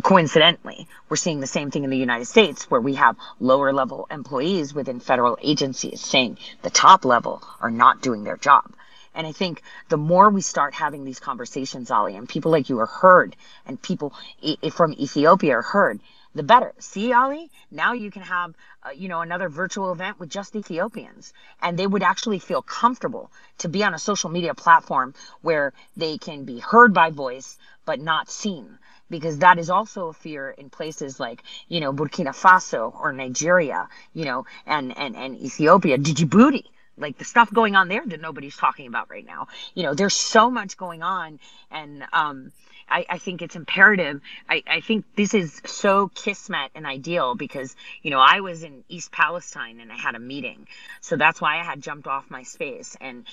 Coincidentally, 0.04 0.88
we're 1.08 1.16
seeing 1.16 1.40
the 1.40 1.48
same 1.48 1.72
thing 1.72 1.86
in 1.86 1.90
the 1.90 1.98
United 1.98 2.26
States 2.26 2.70
where 2.70 2.82
we 2.82 2.96
have 2.96 3.16
lower 3.40 3.72
level 3.72 4.08
employees 4.12 4.74
within 4.74 5.00
federal 5.00 5.38
agencies 5.42 6.02
saying 6.02 6.38
the 6.62 6.70
top 6.70 7.06
level 7.06 7.42
are 7.62 7.72
not 7.72 8.02
doing 8.02 8.26
their 8.26 8.38
job. 8.38 8.66
And 9.16 9.28
I 9.28 9.32
think 9.32 9.62
the 9.90 9.98
more 9.98 10.30
we 10.30 10.42
start 10.42 10.74
having 10.74 11.06
these 11.06 11.20
conversations, 11.20 11.92
Ali, 11.92 12.16
and 12.16 12.28
people 12.28 12.52
like 12.52 12.70
you 12.70 12.80
are 12.80 12.88
heard, 12.88 13.36
and 13.66 13.82
people 13.82 14.14
from 14.72 14.94
Ethiopia 14.94 15.58
are 15.58 15.62
heard, 15.62 16.00
the 16.36 16.44
better. 16.44 16.74
See, 16.80 17.14
Ali, 17.14 17.52
now 17.70 17.94
you 17.94 18.10
can 18.10 18.24
have, 18.24 18.56
uh, 18.84 18.90
you 18.90 19.08
know, 19.08 19.22
another 19.22 19.50
virtual 19.50 19.92
event 19.92 20.20
with 20.20 20.30
just 20.30 20.56
Ethiopians, 20.56 21.32
and 21.62 21.78
they 21.78 21.86
would 21.86 22.02
actually 22.02 22.40
feel 22.40 22.64
comfortable 22.64 23.32
to 23.60 23.70
be 23.70 23.84
on 23.84 23.94
a 23.94 24.00
social 24.00 24.32
media 24.32 24.56
platform 24.56 25.14
where 25.42 25.74
they 25.96 26.18
can 26.18 26.44
be 26.44 26.60
heard 26.60 26.94
by 26.94 27.12
voice 27.12 27.58
but 27.86 28.00
not 28.00 28.32
seen. 28.32 28.80
Because 29.10 29.40
that 29.40 29.60
is 29.60 29.70
also 29.70 30.08
a 30.08 30.14
fear 30.14 30.50
in 30.50 30.72
places 30.72 31.20
like, 31.20 31.44
you 31.68 31.82
know, 31.82 31.94
Burkina 31.94 32.34
Faso 32.34 32.92
or 33.00 33.14
Nigeria, 33.14 33.88
you 34.14 34.26
know, 34.26 34.46
and, 34.66 34.98
and, 34.98 35.16
and 35.16 35.38
Ethiopia, 35.38 36.00
Djibouti 36.00 36.66
like 36.98 37.18
the 37.18 37.26
stuff 37.26 37.52
going 37.52 37.76
on 37.76 37.88
there 37.88 38.04
that 38.06 38.22
nobody's 38.22 38.56
talking 38.56 38.88
about 38.88 39.10
right 39.10 39.26
now. 39.26 39.48
You 39.74 39.84
know, 39.84 39.94
there's 39.94 40.14
so 40.14 40.50
much 40.50 40.78
going 40.78 41.04
on, 41.04 41.40
and 41.72 42.04
um, 42.14 42.52
I, 42.90 43.06
I 43.10 43.18
think 43.18 43.42
it's 43.42 43.56
imperative. 43.56 44.22
I, 44.50 44.64
I 44.68 44.82
think 44.82 45.06
this 45.16 45.34
is 45.34 45.62
so 45.66 46.10
kismet 46.10 46.72
and 46.76 46.86
ideal 46.86 47.36
because 47.36 47.76
you 48.02 48.12
know 48.12 48.20
I 48.20 48.42
was 48.42 48.64
in 48.64 48.84
East 48.90 49.12
Palestine 49.12 49.80
and 49.80 49.92
I 49.92 49.98
had 49.98 50.16
a 50.16 50.20
meeting, 50.20 50.68
so 51.02 51.16
that's 51.16 51.42
why 51.42 51.60
I 51.60 51.64
had 51.64 51.82
jumped 51.82 52.08
off 52.08 52.30
my 52.30 52.44
space 52.44 52.98
and 53.00 53.26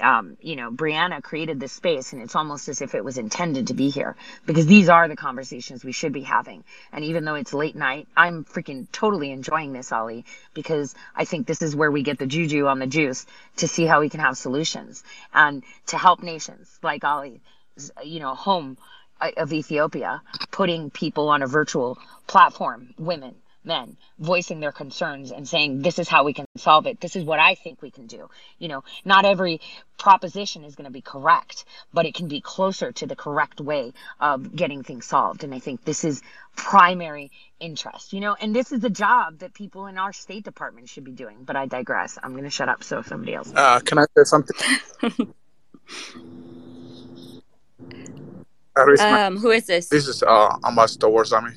um, 0.00 0.36
you 0.40 0.56
know, 0.56 0.70
Brianna 0.70 1.22
created 1.22 1.58
this 1.58 1.72
space 1.72 2.12
and 2.12 2.20
it's 2.20 2.36
almost 2.36 2.68
as 2.68 2.82
if 2.82 2.94
it 2.94 3.04
was 3.04 3.18
intended 3.18 3.68
to 3.68 3.74
be 3.74 3.88
here 3.88 4.16
because 4.44 4.66
these 4.66 4.88
are 4.88 5.08
the 5.08 5.16
conversations 5.16 5.84
we 5.84 5.92
should 5.92 6.12
be 6.12 6.22
having. 6.22 6.64
And 6.92 7.04
even 7.04 7.24
though 7.24 7.34
it's 7.34 7.54
late 7.54 7.76
night, 7.76 8.06
I'm 8.16 8.44
freaking 8.44 8.86
totally 8.92 9.30
enjoying 9.30 9.72
this, 9.72 9.92
Ali, 9.92 10.24
because 10.54 10.94
I 11.14 11.24
think 11.24 11.46
this 11.46 11.62
is 11.62 11.74
where 11.74 11.90
we 11.90 12.02
get 12.02 12.18
the 12.18 12.26
juju 12.26 12.66
on 12.66 12.78
the 12.78 12.86
juice 12.86 13.26
to 13.56 13.68
see 13.68 13.86
how 13.86 14.00
we 14.00 14.10
can 14.10 14.20
have 14.20 14.36
solutions 14.36 15.02
and 15.32 15.62
to 15.86 15.96
help 15.96 16.22
nations 16.22 16.78
like 16.82 17.02
Ali, 17.04 17.40
you 18.02 18.20
know, 18.20 18.34
home 18.34 18.78
of 19.20 19.52
Ethiopia, 19.52 20.22
putting 20.50 20.90
people 20.90 21.28
on 21.28 21.42
a 21.42 21.46
virtual 21.46 21.98
platform, 22.26 22.94
women, 22.98 23.34
men 23.66 23.96
voicing 24.18 24.60
their 24.60 24.72
concerns 24.72 25.32
and 25.32 25.46
saying 25.46 25.82
this 25.82 25.98
is 25.98 26.08
how 26.08 26.24
we 26.24 26.32
can 26.32 26.46
solve 26.56 26.86
it. 26.86 27.00
This 27.00 27.16
is 27.16 27.24
what 27.24 27.40
i 27.40 27.54
think 27.54 27.82
we 27.82 27.90
can 27.90 28.06
do. 28.06 28.30
You 28.58 28.68
know 28.68 28.84
not 29.04 29.24
every 29.24 29.60
proposition 29.98 30.64
is 30.64 30.76
going 30.76 30.84
to 30.84 30.90
be 30.92 31.00
correct 31.00 31.64
but 31.92 32.06
it 32.06 32.14
can 32.14 32.28
be 32.28 32.40
closer 32.40 32.92
to 32.92 33.06
the 33.06 33.16
correct 33.16 33.60
way 33.60 33.92
of 34.20 34.54
getting 34.54 34.82
things 34.82 35.04
solved. 35.04 35.42
And 35.44 35.52
i 35.52 35.58
think 35.58 35.84
this 35.84 36.04
is 36.04 36.22
primary 36.54 37.30
interest 37.60 38.12
you 38.12 38.20
know 38.20 38.36
and 38.40 38.54
this 38.54 38.72
is 38.72 38.84
a 38.84 38.90
job 38.90 39.40
that 39.40 39.52
people 39.52 39.86
in 39.86 39.98
our 39.98 40.12
state 40.12 40.44
department 40.44 40.88
should 40.88 41.04
be 41.04 41.12
doing 41.12 41.38
but 41.44 41.56
i 41.56 41.66
digress. 41.66 42.18
I'm 42.22 42.32
going 42.32 42.44
to 42.44 42.50
shut 42.50 42.68
up 42.68 42.84
so 42.84 43.02
somebody 43.02 43.34
else 43.34 43.52
uh, 43.54 43.80
can 43.80 43.98
i 43.98 44.04
say 44.16 44.24
something 44.24 44.56
um, 48.76 49.36
who 49.38 49.50
is 49.50 49.66
this? 49.66 49.88
This 49.88 50.08
is 50.08 50.22
uh, 50.22 50.56
Ambassador 50.66 51.06
Warzami. 51.06 51.56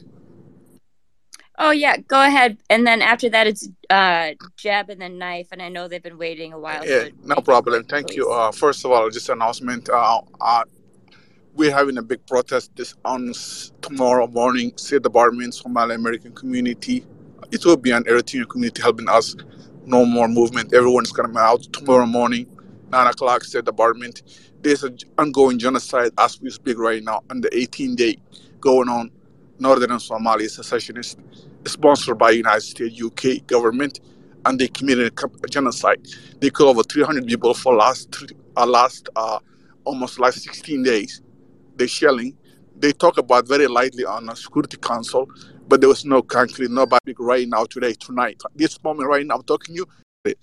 Oh 1.62 1.72
yeah, 1.72 1.98
go 1.98 2.24
ahead. 2.24 2.58
And 2.70 2.88
then 2.88 3.02
after 3.02 3.30
that, 3.30 3.46
it's 3.46 3.68
uh, 3.90 4.32
jab 4.56 4.90
and 4.90 5.02
then 5.02 5.18
knife. 5.18 5.50
And 5.52 5.62
I 5.62 5.68
know 5.68 5.90
they've 5.90 6.02
been 6.02 6.18
waiting 6.18 6.54
a 6.54 6.60
while. 6.60 6.86
Yeah, 6.86 7.06
so 7.06 7.10
no 7.26 7.36
problem. 7.36 7.84
Thank 7.84 8.08
please. 8.08 8.18
you. 8.18 8.32
Uh, 8.32 8.52
first 8.54 8.86
of 8.86 8.92
all, 8.92 9.10
just 9.10 9.28
announcement. 9.28 9.90
Uh, 9.90 10.22
uh, 10.40 10.64
we're 11.54 11.74
having 11.74 11.98
a 11.98 12.02
big 12.02 12.26
protest 12.26 12.74
this 12.78 12.96
on 13.04 13.34
tomorrow 13.82 14.28
morning. 14.28 14.72
State 14.78 15.02
Department, 15.02 15.54
Somali 15.54 15.96
American 15.96 16.34
community. 16.34 17.06
It 17.52 17.66
will 17.66 17.76
be 17.76 17.92
an 17.92 18.04
Eritrean 18.06 18.48
community 18.48 18.82
helping 18.82 19.10
us. 19.10 19.36
No 19.86 20.06
more 20.06 20.30
movement. 20.30 20.74
Everyone's 20.74 21.12
gonna 21.12 21.28
be 21.28 21.40
out 21.40 21.64
tomorrow 21.74 22.06
morning, 22.06 22.48
nine 22.90 23.08
o'clock. 23.08 23.44
State 23.44 23.66
Department. 23.66 24.22
There's 24.62 24.84
an 24.84 24.98
ongoing 25.18 25.58
genocide 25.58 26.12
as 26.18 26.42
we 26.42 26.50
speak 26.50 26.78
right 26.78 27.04
now, 27.04 27.24
on 27.30 27.42
the 27.42 27.56
18 27.56 27.96
day 27.96 28.18
going 28.60 28.90
on. 28.90 29.12
Northern 29.60 29.90
Somalia 29.92 30.50
secessionist 30.50 31.18
sponsored 31.66 32.18
by 32.18 32.32
United 32.32 32.62
States, 32.62 33.02
UK 33.02 33.46
government, 33.46 34.00
and 34.46 34.58
they 34.60 34.70
committed 34.70 35.14
a 35.44 35.48
genocide. 35.48 36.00
They 36.40 36.50
killed 36.50 36.70
over 36.70 36.84
300 36.84 37.28
people 37.28 37.54
for 37.54 37.76
last 37.76 38.24
uh, 38.56 38.66
last 38.66 39.10
uh, 39.16 39.40
almost 39.84 40.20
last 40.20 40.42
16 40.42 40.84
days. 40.84 41.22
They 41.76 41.88
shelling. 41.88 42.38
They 42.78 42.94
talk 42.94 43.18
about 43.18 43.48
very 43.48 43.68
lightly 43.68 44.06
on 44.06 44.26
the 44.28 44.36
Security 44.36 44.78
Council, 44.78 45.30
but 45.68 45.82
there 45.82 45.90
was 45.90 46.06
no 46.06 46.22
concrete, 46.22 46.72
nobody 46.72 47.14
right 47.20 47.48
now, 47.48 47.66
today, 47.66 47.94
tonight. 47.94 48.42
This 48.56 48.82
moment 48.82 49.10
right 49.10 49.26
now, 49.26 49.36
I'm 49.36 49.44
talking 49.44 49.76
to 49.76 49.86
you. 50.26 50.36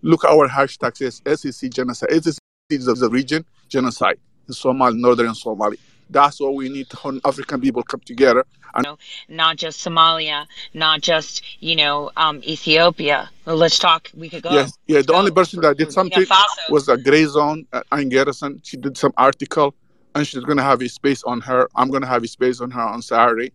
Look, 0.00 0.24
our 0.24 0.48
hashtag 0.48 0.96
says 0.96 1.20
SEC 1.38 1.70
genocide. 1.70 2.24
SEC 2.24 2.38
is 2.72 2.86
the 2.86 3.08
region 3.10 3.44
genocide 3.68 4.18
in 4.48 4.54
Somalia, 4.54 4.98
northern 4.98 5.28
Somalia. 5.28 5.78
That's 6.10 6.40
what 6.40 6.54
we 6.54 6.68
need 6.68 6.90
to 6.90 7.20
African 7.24 7.60
people 7.60 7.82
come 7.82 8.00
together. 8.00 8.44
And 8.74 8.86
not 9.28 9.56
just 9.56 9.84
Somalia, 9.84 10.46
not 10.72 11.00
just 11.00 11.42
you 11.60 11.76
know 11.76 12.10
um, 12.16 12.42
Ethiopia. 12.42 13.30
Well, 13.44 13.56
let's 13.56 13.78
talk. 13.78 14.10
We 14.14 14.28
could 14.30 14.42
go. 14.42 14.50
Yes, 14.50 14.72
yeah. 14.86 15.02
The 15.02 15.12
only 15.14 15.30
person 15.30 15.60
that 15.60 15.76
did 15.76 15.92
something 15.92 16.26
was 16.70 16.88
a 16.88 16.96
Grayzone, 16.96 17.66
uh, 17.72 17.82
Ann 17.92 18.08
Garrison. 18.08 18.60
She 18.62 18.76
did 18.78 18.96
some 18.96 19.12
article, 19.16 19.74
and 20.14 20.26
she's 20.26 20.44
gonna 20.44 20.62
have 20.62 20.80
a 20.80 20.88
space 20.88 21.22
on 21.24 21.40
her. 21.42 21.68
I'm 21.74 21.90
gonna 21.90 22.06
have 22.06 22.24
a 22.24 22.28
space 22.28 22.60
on 22.60 22.70
her 22.70 22.80
on 22.80 23.02
Saturday. 23.02 23.52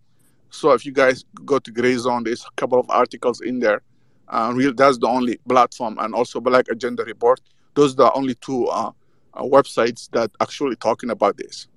So 0.49 0.71
if 0.71 0.85
you 0.85 0.91
guys 0.91 1.25
go 1.45 1.59
to 1.59 1.71
Grayzone, 1.71 2.25
there's 2.25 2.45
a 2.45 2.51
couple 2.55 2.79
of 2.79 2.89
articles 2.89 3.41
in 3.41 3.59
there. 3.59 3.81
Uh, 4.29 4.51
real, 4.55 4.73
that's 4.73 4.97
the 4.97 5.07
only 5.07 5.37
platform, 5.49 5.97
and 5.99 6.13
also 6.13 6.39
Black 6.39 6.65
Agenda 6.69 7.03
Report. 7.03 7.39
Those 7.77 7.93
are 7.93 8.09
the 8.09 8.13
only 8.13 8.33
two 8.33 8.65
uh, 8.65 8.91
uh, 9.35 9.43
websites 9.43 10.09
that 10.09 10.31
actually 10.41 10.75
talking 10.77 11.11
about 11.11 11.37
this. 11.37 11.67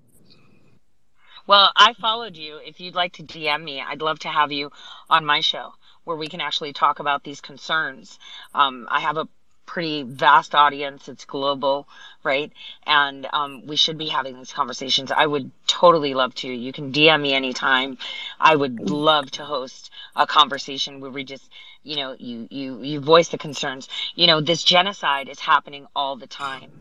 Well, 1.47 1.71
I 1.77 1.93
followed 1.93 2.39
you. 2.39 2.59
If 2.65 2.81
you'd 2.81 2.95
like 2.95 3.13
to 3.15 3.23
DM 3.23 3.63
me, 3.63 3.83
I'd 3.87 4.01
love 4.01 4.19
to 4.21 4.29
have 4.29 4.51
you 4.51 4.71
on 5.11 5.27
my 5.27 5.41
show 5.41 5.75
where 6.05 6.17
we 6.17 6.29
can 6.29 6.41
actually 6.41 6.73
talk 6.73 7.01
about 7.01 7.23
these 7.23 7.43
concerns. 7.43 8.19
Um, 8.55 8.89
I 8.91 9.01
have 9.01 9.19
a 9.19 9.29
pretty 9.71 10.03
vast 10.03 10.53
audience. 10.53 11.09
It's 11.09 11.25
global, 11.25 11.87
right? 12.25 12.53
And 12.89 13.29
um, 13.33 13.67
we 13.69 13.77
should 13.77 13.97
be 13.99 14.09
having 14.09 14.37
these 14.37 14.53
conversations. 14.53 15.13
I 15.13 15.25
would 15.25 15.53
totally 15.69 16.13
love 16.13 16.35
to. 16.37 16.49
You 16.49 16.73
can 16.73 16.91
DM 16.93 17.23
me 17.23 17.35
anytime. 17.35 17.97
I 18.41 18.57
would 18.57 18.81
love 18.81 19.31
to 19.33 19.45
host 19.45 19.93
a 20.17 20.27
conversation 20.27 21.01
where 21.01 21.13
we 21.13 21.23
just, 21.23 21.49
you 21.85 21.95
know, 21.95 22.17
you 22.19 22.49
you 22.51 22.83
you 22.83 22.99
voice 22.99 23.29
the 23.29 23.39
concerns. 23.39 23.89
You 24.17 24.27
know, 24.27 24.41
this 24.41 24.65
genocide 24.65 25.29
is 25.29 25.39
happening 25.39 25.87
all 25.95 26.17
the 26.17 26.27
time, 26.27 26.73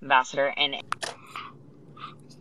Ambassador, 0.00 0.50
and 0.56 0.76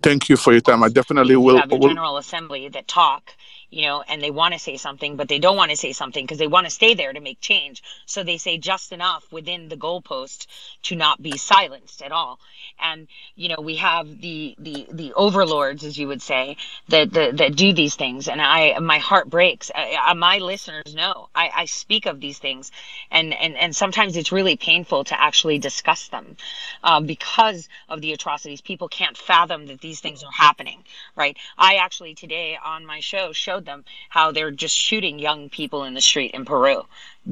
Thank 0.01 0.29
you 0.29 0.37
for 0.37 0.53
your 0.53 0.61
time. 0.61 0.83
I 0.83 0.87
definitely 0.87 1.35
will. 1.35 1.57
Have 1.57 1.69
the 1.69 1.75
will- 1.75 1.89
General 1.89 2.15
Assembly 2.15 2.69
that 2.69 2.87
talk, 2.87 3.33
you 3.69 3.81
know, 3.83 4.01
and 4.07 4.21
they 4.21 4.31
want 4.31 4.53
to 4.53 4.59
say 4.59 4.77
something, 4.77 5.17
but 5.17 5.27
they 5.27 5.39
don't 5.39 5.57
want 5.57 5.71
to 5.71 5.77
say 5.77 5.91
something 5.91 6.23
because 6.23 6.37
they 6.37 6.47
want 6.47 6.65
to 6.65 6.71
stay 6.71 6.93
there 6.93 7.11
to 7.11 7.19
make 7.19 7.41
change. 7.41 7.83
So 8.05 8.23
they 8.23 8.37
say 8.37 8.57
just 8.57 8.91
enough 8.91 9.25
within 9.31 9.67
the 9.67 9.75
goalpost 9.75 10.47
to 10.83 10.95
not 10.95 11.21
be 11.21 11.37
silenced 11.37 12.01
at 12.01 12.11
all. 12.11 12.39
And 12.79 13.07
you 13.35 13.49
know, 13.49 13.61
we 13.61 13.75
have 13.77 14.21
the 14.21 14.55
the 14.57 14.87
the 14.91 15.13
overlords, 15.13 15.83
as 15.83 15.97
you 15.97 16.07
would 16.07 16.21
say, 16.21 16.57
that 16.87 17.11
that, 17.13 17.37
that 17.37 17.55
do 17.55 17.73
these 17.73 17.95
things. 17.95 18.27
And 18.27 18.41
I, 18.41 18.77
my 18.79 18.99
heart 18.99 19.29
breaks. 19.29 19.69
I, 19.73 19.97
I, 19.99 20.13
my 20.13 20.37
listeners 20.37 20.95
know 20.95 21.29
I, 21.35 21.51
I 21.53 21.65
speak 21.65 22.05
of 22.05 22.21
these 22.21 22.39
things, 22.39 22.71
and 23.11 23.33
and 23.33 23.57
and 23.57 23.75
sometimes 23.75 24.15
it's 24.15 24.31
really 24.31 24.55
painful 24.55 25.03
to 25.05 25.19
actually 25.19 25.59
discuss 25.59 26.07
them 26.07 26.37
um, 26.83 27.05
because 27.05 27.67
of 27.89 27.99
the 28.01 28.13
atrocities. 28.13 28.61
People 28.61 28.87
can't 28.87 29.17
fathom 29.17 29.67
that 29.67 29.81
these 29.81 29.99
things 29.99 30.23
are 30.23 30.31
happening, 30.31 30.83
right? 31.15 31.37
I 31.57 31.75
actually 31.75 32.15
today 32.15 32.57
on 32.63 32.85
my 32.85 33.01
show 33.01 33.33
showed 33.57 33.65
them 33.65 33.83
how 34.09 34.31
they're 34.31 34.51
just 34.51 34.77
shooting 34.77 35.17
young 35.17 35.49
people 35.49 35.83
in 35.83 35.95
the 35.95 36.01
street 36.01 36.31
in 36.31 36.45
Peru 36.45 36.85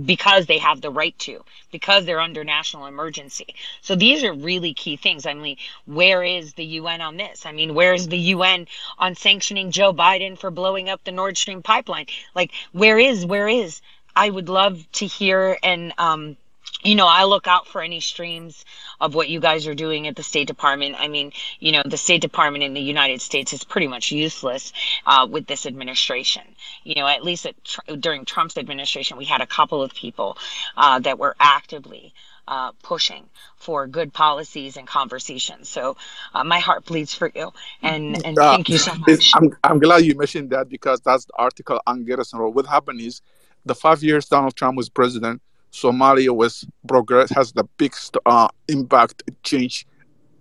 because 0.05 0.47
they 0.47 0.57
have 0.57 0.81
the 0.81 0.89
right 0.89 1.17
to, 1.19 1.43
because 1.71 2.05
they're 2.05 2.19
under 2.19 2.43
national 2.43 2.87
emergency. 2.87 3.55
So 3.81 3.95
these 3.95 4.23
are 4.23 4.33
really 4.33 4.73
key 4.73 4.97
things. 4.97 5.25
I 5.25 5.35
mean, 5.35 5.57
where 5.85 6.23
is 6.23 6.53
the 6.53 6.65
UN 6.65 7.01
on 7.01 7.17
this? 7.17 7.45
I 7.45 7.51
mean, 7.51 7.75
where 7.75 7.93
is 7.93 8.07
the 8.07 8.33
UN 8.35 8.67
on 8.97 9.15
sanctioning 9.15 9.69
Joe 9.71 9.93
Biden 9.93 10.37
for 10.37 10.49
blowing 10.49 10.89
up 10.89 11.03
the 11.03 11.11
Nord 11.11 11.37
Stream 11.37 11.61
pipeline? 11.61 12.07
Like, 12.33 12.51
where 12.71 12.97
is, 12.97 13.25
where 13.25 13.47
is? 13.47 13.81
I 14.15 14.29
would 14.29 14.49
love 14.49 14.79
to 14.93 15.05
hear 15.05 15.57
and, 15.61 15.93
um, 15.97 16.37
you 16.85 16.95
know, 16.95 17.07
I 17.07 17.23
look 17.23 17.47
out 17.47 17.67
for 17.67 17.81
any 17.81 17.99
streams 17.99 18.63
of 19.01 19.15
what 19.15 19.29
you 19.29 19.39
guys 19.39 19.67
are 19.67 19.75
doing 19.75 20.07
at 20.07 20.15
the 20.15 20.23
State 20.23 20.47
Department. 20.47 20.95
I 20.97 21.07
mean, 21.07 21.31
you 21.59 21.71
know, 21.71 21.81
the 21.85 21.97
State 21.97 22.21
Department 22.21 22.63
in 22.63 22.73
the 22.73 22.81
United 22.81 23.21
States 23.21 23.53
is 23.53 23.63
pretty 23.63 23.87
much 23.87 24.11
useless 24.11 24.71
uh, 25.05 25.27
with 25.29 25.47
this 25.47 25.65
administration. 25.65 26.43
You 26.83 26.95
know, 26.95 27.07
at 27.07 27.23
least 27.23 27.45
at, 27.45 27.55
during 27.99 28.25
Trump's 28.25 28.57
administration, 28.57 29.17
we 29.17 29.25
had 29.25 29.41
a 29.41 29.47
couple 29.47 29.81
of 29.81 29.93
people 29.93 30.37
uh, 30.77 30.99
that 30.99 31.17
were 31.17 31.35
actively 31.39 32.13
uh, 32.47 32.71
pushing 32.83 33.25
for 33.57 33.87
good 33.87 34.13
policies 34.13 34.77
and 34.77 34.87
conversations. 34.87 35.67
So 35.67 35.97
uh, 36.33 36.43
my 36.43 36.59
heart 36.59 36.85
bleeds 36.85 37.15
for 37.15 37.31
you, 37.33 37.51
and 37.81 38.23
and 38.23 38.37
Uh, 38.37 38.51
thank 38.51 38.69
you 38.69 38.77
so 38.77 38.93
much. 38.93 39.31
I'm, 39.33 39.57
I'm 39.63 39.79
glad 39.79 40.05
you 40.05 40.15
mentioned 40.15 40.51
that 40.51 40.69
because 40.69 41.01
that's 41.01 41.25
the 41.25 41.33
article 41.37 41.81
Ann 41.87 42.03
Garrison 42.05 42.39
Road. 42.39 42.53
What 42.53 42.67
happened 42.67 43.01
is 43.01 43.21
the 43.65 43.73
five 43.73 44.03
years 44.03 44.27
Donald 44.27 44.55
Trump 44.55 44.77
was 44.77 44.89
president, 44.89 45.41
Somalia 45.75 46.33
was 46.33 46.65
progress 46.87 47.29
has 47.31 47.51
the 47.51 47.65
biggest 47.77 48.15
uh, 48.25 48.47
impact 48.69 49.23
change 49.43 49.85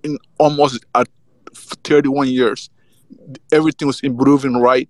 in 0.04 0.16
almost 0.38 0.84
at 0.94 1.08
31 1.82 2.28
years. 2.28 2.70
Everything 3.52 3.88
was 3.88 4.00
improving 4.00 4.56
right, 4.56 4.88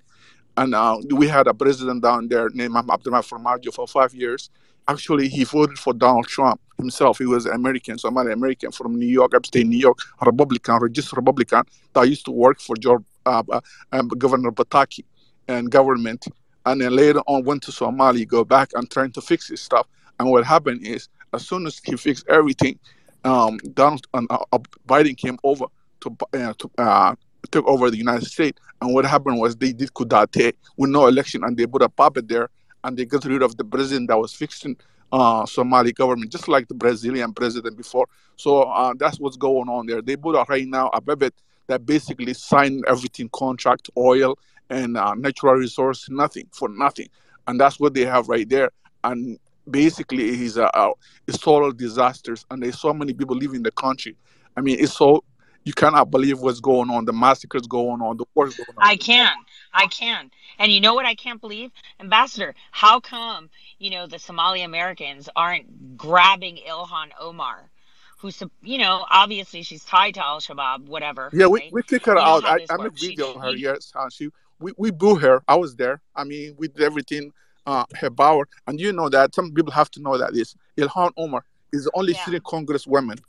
and 0.59 0.75
uh, 0.75 0.99
we 1.11 1.27
had 1.29 1.47
a 1.47 1.55
president 1.55 2.03
down 2.03 2.29
there 2.29 2.51
named 2.51 2.77
Abdullah 2.77 3.23
Farmajo 3.23 3.73
for 3.73 3.87
five 3.87 4.15
years. 4.15 4.51
Actually, 4.87 5.29
he 5.29 5.45
voted 5.45 5.79
for 5.79 5.95
Donald 5.95 6.27
Trump 6.27 6.61
himself. 6.77 7.17
He 7.17 7.25
was 7.25 7.47
American, 7.47 7.97
Somali 7.97 8.31
American 8.31 8.71
from 8.71 8.97
New 8.97 9.07
York, 9.07 9.35
upstate 9.35 9.67
New 9.67 9.79
York, 9.79 9.99
a 10.21 10.27
Republican, 10.27 10.77
registered 10.77 11.17
Republican 11.17 11.63
that 11.95 12.07
used 12.07 12.27
to 12.27 12.33
work 12.33 12.61
for 12.61 12.77
George, 12.77 13.03
uh, 13.25 13.43
uh, 13.51 13.61
um, 13.93 14.09
Governor 14.09 14.53
Pataki 14.53 15.05
and 15.49 15.71
government. 15.71 16.27
And 16.67 16.83
then 16.83 16.95
later 16.95 17.21
on 17.27 17.45
went 17.45 17.63
to 17.63 17.71
Somalia, 17.71 18.29
go 18.29 18.45
back 18.45 18.71
and 18.75 18.91
trying 18.91 19.13
to 19.13 19.23
fix 19.23 19.49
his 19.49 19.63
stuff. 19.63 19.87
And 20.19 20.31
what 20.31 20.45
happened 20.45 20.87
is, 20.87 21.09
as 21.33 21.47
soon 21.47 21.67
as 21.67 21.81
he 21.85 21.97
fixed 21.97 22.27
everything, 22.29 22.79
um, 23.25 23.59
Donald 23.73 24.07
uh, 24.15 24.23
uh, 24.31 24.59
Biden 24.87 25.17
came 25.17 25.39
over 25.43 25.67
to 26.01 26.17
uh, 26.35 26.53
to 26.59 26.71
uh, 26.79 27.15
took 27.51 27.67
over 27.67 27.91
the 27.91 27.97
United 27.97 28.27
States. 28.27 28.59
And 28.81 28.95
what 28.95 29.05
happened 29.05 29.41
was 29.41 29.57
they 29.57 29.73
did 29.73 29.93
coup 29.95 30.05
d'etat 30.05 30.53
with 30.77 30.91
no 30.91 31.07
election, 31.07 31.45
and 31.45 31.57
they 31.57 31.67
put 31.67 31.83
a 31.83 31.89
puppet 31.89 32.29
there, 32.29 32.49
and 32.85 32.97
they 32.97 33.05
got 33.05 33.25
rid 33.25 33.43
of 33.43 33.57
the 33.57 33.65
president 33.65 34.09
that 34.09 34.19
was 34.19 34.35
fixing 34.35 34.77
uh, 35.13 35.47
Somali 35.47 35.93
government, 35.93 36.31
just 36.31 36.49
like 36.49 36.69
the 36.69 36.75
Brazilian 36.75 37.33
president 37.33 37.77
before. 37.77 38.07
So 38.37 38.63
uh, 38.63 38.95
that's 38.99 39.19
what's 39.19 39.37
going 39.37 39.69
on 39.69 39.87
there. 39.87 40.03
They 40.03 40.17
put 40.17 40.37
out 40.37 40.49
right 40.49 40.67
now 40.67 40.91
a 40.93 41.01
puppet 41.01 41.35
that 41.67 41.87
basically 41.87 42.35
signed 42.35 42.85
everything 42.87 43.31
contract, 43.33 43.91
oil 43.97 44.39
and 44.71 44.97
uh, 44.97 45.15
natural 45.15 45.55
resource, 45.55 46.09
nothing 46.11 46.49
for 46.53 46.69
nothing, 46.69 47.09
and 47.47 47.61
that's 47.61 47.79
what 47.79 47.95
they 47.95 48.05
have 48.05 48.29
right 48.29 48.49
there. 48.49 48.71
And 49.03 49.39
basically, 49.71 50.37
he's 50.37 50.57
a, 50.57 50.71
a 50.75 50.93
it's 51.27 51.39
total 51.39 51.73
disasters, 51.73 52.45
and 52.51 52.63
there's 52.63 52.81
so 52.81 52.93
many 52.93 53.13
people 53.13 53.37
leaving 53.37 53.63
the 53.63 53.73
country. 53.73 54.17
I 54.57 54.61
mean, 54.61 54.79
it's 54.79 54.95
so 54.97 55.25
you 55.65 55.73
cannot 55.73 56.11
believe 56.11 56.41
what's 56.41 56.61
going 56.61 56.91
on, 56.91 57.05
the 57.07 57.13
massacres 57.13 57.67
going 57.67 58.03
on, 58.03 58.17
the 58.17 58.25
wars 58.35 58.55
going 58.55 58.69
on. 58.77 58.87
I 58.87 58.97
can. 58.97 59.33
I 59.73 59.87
can. 59.87 60.31
And 60.59 60.71
you 60.71 60.81
know 60.81 60.95
what 60.95 61.07
I 61.07 61.15
can't 61.15 61.41
believe? 61.41 61.71
Ambassador, 62.01 62.55
how 62.71 63.01
come, 63.01 63.49
you 63.79 63.91
know, 63.91 64.07
the 64.07 64.19
Somali 64.19 64.63
Americans 64.63 65.29
aren't 65.35 65.97
grabbing 65.97 66.59
Ilhan 66.69 67.11
Omar? 67.19 67.71
Who's, 68.19 68.43
you 68.63 68.79
know, 68.79 69.05
obviously 69.11 69.63
she's 69.63 69.85
tied 69.85 70.15
to 70.15 70.25
Al 70.25 70.41
Shabaab, 70.41 70.87
whatever. 70.87 71.31
Yeah, 71.33 71.47
we, 71.47 71.61
right? 71.61 71.73
we 71.73 71.83
kick 71.83 72.07
her 72.07 72.15
know 72.15 72.21
out. 72.21 72.45
I, 72.45 72.59
this 72.59 72.71
I 72.71 72.77
made 72.77 72.83
works. 72.85 73.01
She- 73.01 73.09
video 73.09 73.35
of 73.35 73.43
her. 73.43 73.51
Yes, 73.51 73.93
she 74.11 74.31
we, 74.61 74.73
we 74.79 74.91
boo 74.91 75.17
her. 75.17 75.43
I 75.49 75.57
was 75.57 75.77
there. 75.77 76.01
I 76.15 76.25
mean, 76.25 76.55
we 76.57 76.69
did 76.69 76.83
everything 76.83 77.33
uh, 77.67 77.85
her 77.95 78.11
power. 78.11 78.49
And 78.67 78.81
you 78.81 78.93
know 78.93 79.09
that 79.09 79.35
some 79.35 79.53
people 79.53 79.73
have 79.73 79.91
to 79.93 80.01
know 80.03 80.19
that 80.19 80.35
this 80.35 80.55
Ilhan 80.77 81.13
Omar 81.17 81.45
is 81.73 81.85
the 81.85 81.91
only 81.95 82.13
Yeah. 82.13 82.25
sitting 82.25 82.41
congresswoman 82.41 83.21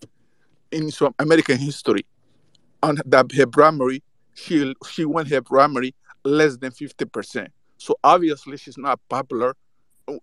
in 0.72 0.92
some 0.92 1.14
American 1.20 1.58
history. 1.58 2.06
and 2.84 3.02
that 3.06 3.32
her 3.32 3.48
primary, 3.48 4.04
she 4.36 4.76
she 4.88 5.06
won 5.06 5.26
her 5.26 5.42
primary 5.42 5.96
less 6.24 6.58
than 6.58 6.72
fifty 6.72 7.06
percent. 7.06 7.50
So 7.78 7.96
obviously 8.04 8.58
she's 8.58 8.78
not 8.78 9.00
popular. 9.10 9.56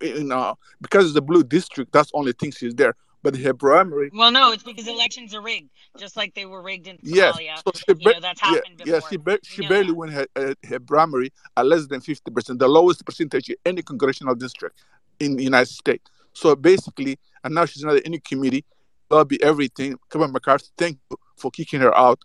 In 0.00 0.30
uh, 0.30 0.54
because 0.80 1.06
it's 1.06 1.14
the 1.14 1.22
blue 1.22 1.42
district, 1.42 1.92
that's 1.92 2.12
the 2.12 2.18
only 2.18 2.32
thing 2.32 2.52
she's 2.52 2.74
there. 2.74 2.94
But 3.22 3.36
her 3.36 3.54
primary, 3.54 4.10
Well, 4.12 4.32
no, 4.32 4.50
it's 4.52 4.64
because 4.64 4.88
elections 4.88 5.32
are 5.32 5.40
rigged, 5.40 5.70
just 5.96 6.16
like 6.16 6.34
they 6.34 6.44
were 6.44 6.60
rigged 6.60 6.88
in 6.88 6.98
Yes, 7.02 7.36
Somalia. 7.36 7.56
so 7.64 7.70
she 7.76 7.94
ba- 7.94 8.14
know, 8.14 8.20
that's 8.20 8.40
happened 8.40 8.82
yeah, 8.84 8.96
before. 8.96 9.08
she 9.10 9.16
ba- 9.16 9.38
she 9.44 9.66
barely 9.68 9.92
won 9.92 10.08
her, 10.08 10.26
her 10.34 10.54
her 10.68 10.80
primary 10.80 11.32
at 11.56 11.64
less 11.66 11.86
than 11.86 12.00
fifty 12.00 12.30
percent, 12.32 12.58
the 12.58 12.66
lowest 12.68 13.06
percentage 13.06 13.48
in 13.48 13.56
any 13.64 13.80
congressional 13.82 14.34
district 14.34 14.82
in 15.20 15.36
the 15.36 15.44
United 15.44 15.68
States. 15.72 16.10
So 16.32 16.56
basically, 16.56 17.16
and 17.44 17.54
now 17.54 17.64
she's 17.64 17.84
not 17.84 17.96
in 17.96 18.02
any 18.06 18.18
committee, 18.18 18.64
lobby 19.08 19.40
everything. 19.42 19.96
Kevin 20.10 20.32
McCarthy, 20.32 20.66
thank 20.76 20.98
you 21.10 21.16
for 21.36 21.50
kicking 21.52 21.80
her 21.80 21.96
out. 21.96 22.18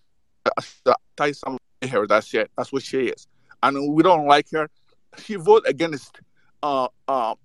Uh, 0.45 0.93
Tie 1.15 1.31
some 1.33 1.57
her. 1.87 2.07
That's 2.07 2.33
it. 2.33 2.49
That's 2.57 2.71
what 2.73 2.81
she 2.81 3.07
is, 3.09 3.27
and 3.61 3.93
we 3.93 4.01
don't 4.01 4.25
like 4.25 4.47
her. 4.51 4.67
She 5.19 5.35
voted 5.35 5.69
against. 5.69 6.19
Uh, 6.63 6.87
uh, 7.07 7.35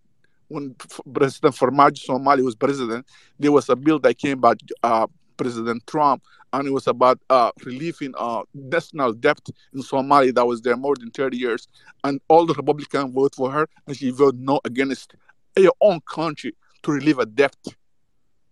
when 0.53 0.75
President 1.15 1.55
Farmajo 1.55 1.99
Somali 1.99 2.43
was 2.43 2.55
president, 2.55 3.07
there 3.39 3.53
was 3.53 3.69
a 3.69 3.77
bill 3.77 3.99
that 4.01 4.19
came 4.19 4.39
by 4.39 4.55
uh, 4.83 5.07
President 5.37 5.85
Trump, 5.87 6.23
and 6.53 6.69
it 6.69 6.71
was 6.71 6.87
about 6.87 7.19
uh, 7.31 7.51
relieving 7.65 8.13
uh, 8.19 8.43
national 8.55 9.15
debt 9.15 9.41
in 9.73 9.83
Somalia 9.83 10.35
that 10.35 10.47
was 10.47 10.61
there 10.61 10.77
more 10.77 10.95
than 10.97 11.11
30 11.11 11.37
years. 11.37 11.69
And 12.05 12.21
all 12.29 12.45
the 12.47 12.55
Republicans 12.55 13.15
voted 13.15 13.35
for 13.35 13.51
her, 13.51 13.67
and 13.87 13.97
she 13.97 14.11
voted 14.11 14.41
no 14.41 14.61
against 14.65 15.15
her 15.57 15.71
own 15.81 16.01
country 16.01 16.55
to 16.83 16.93
relieve 16.93 17.19
a 17.19 17.27
debt. 17.27 17.57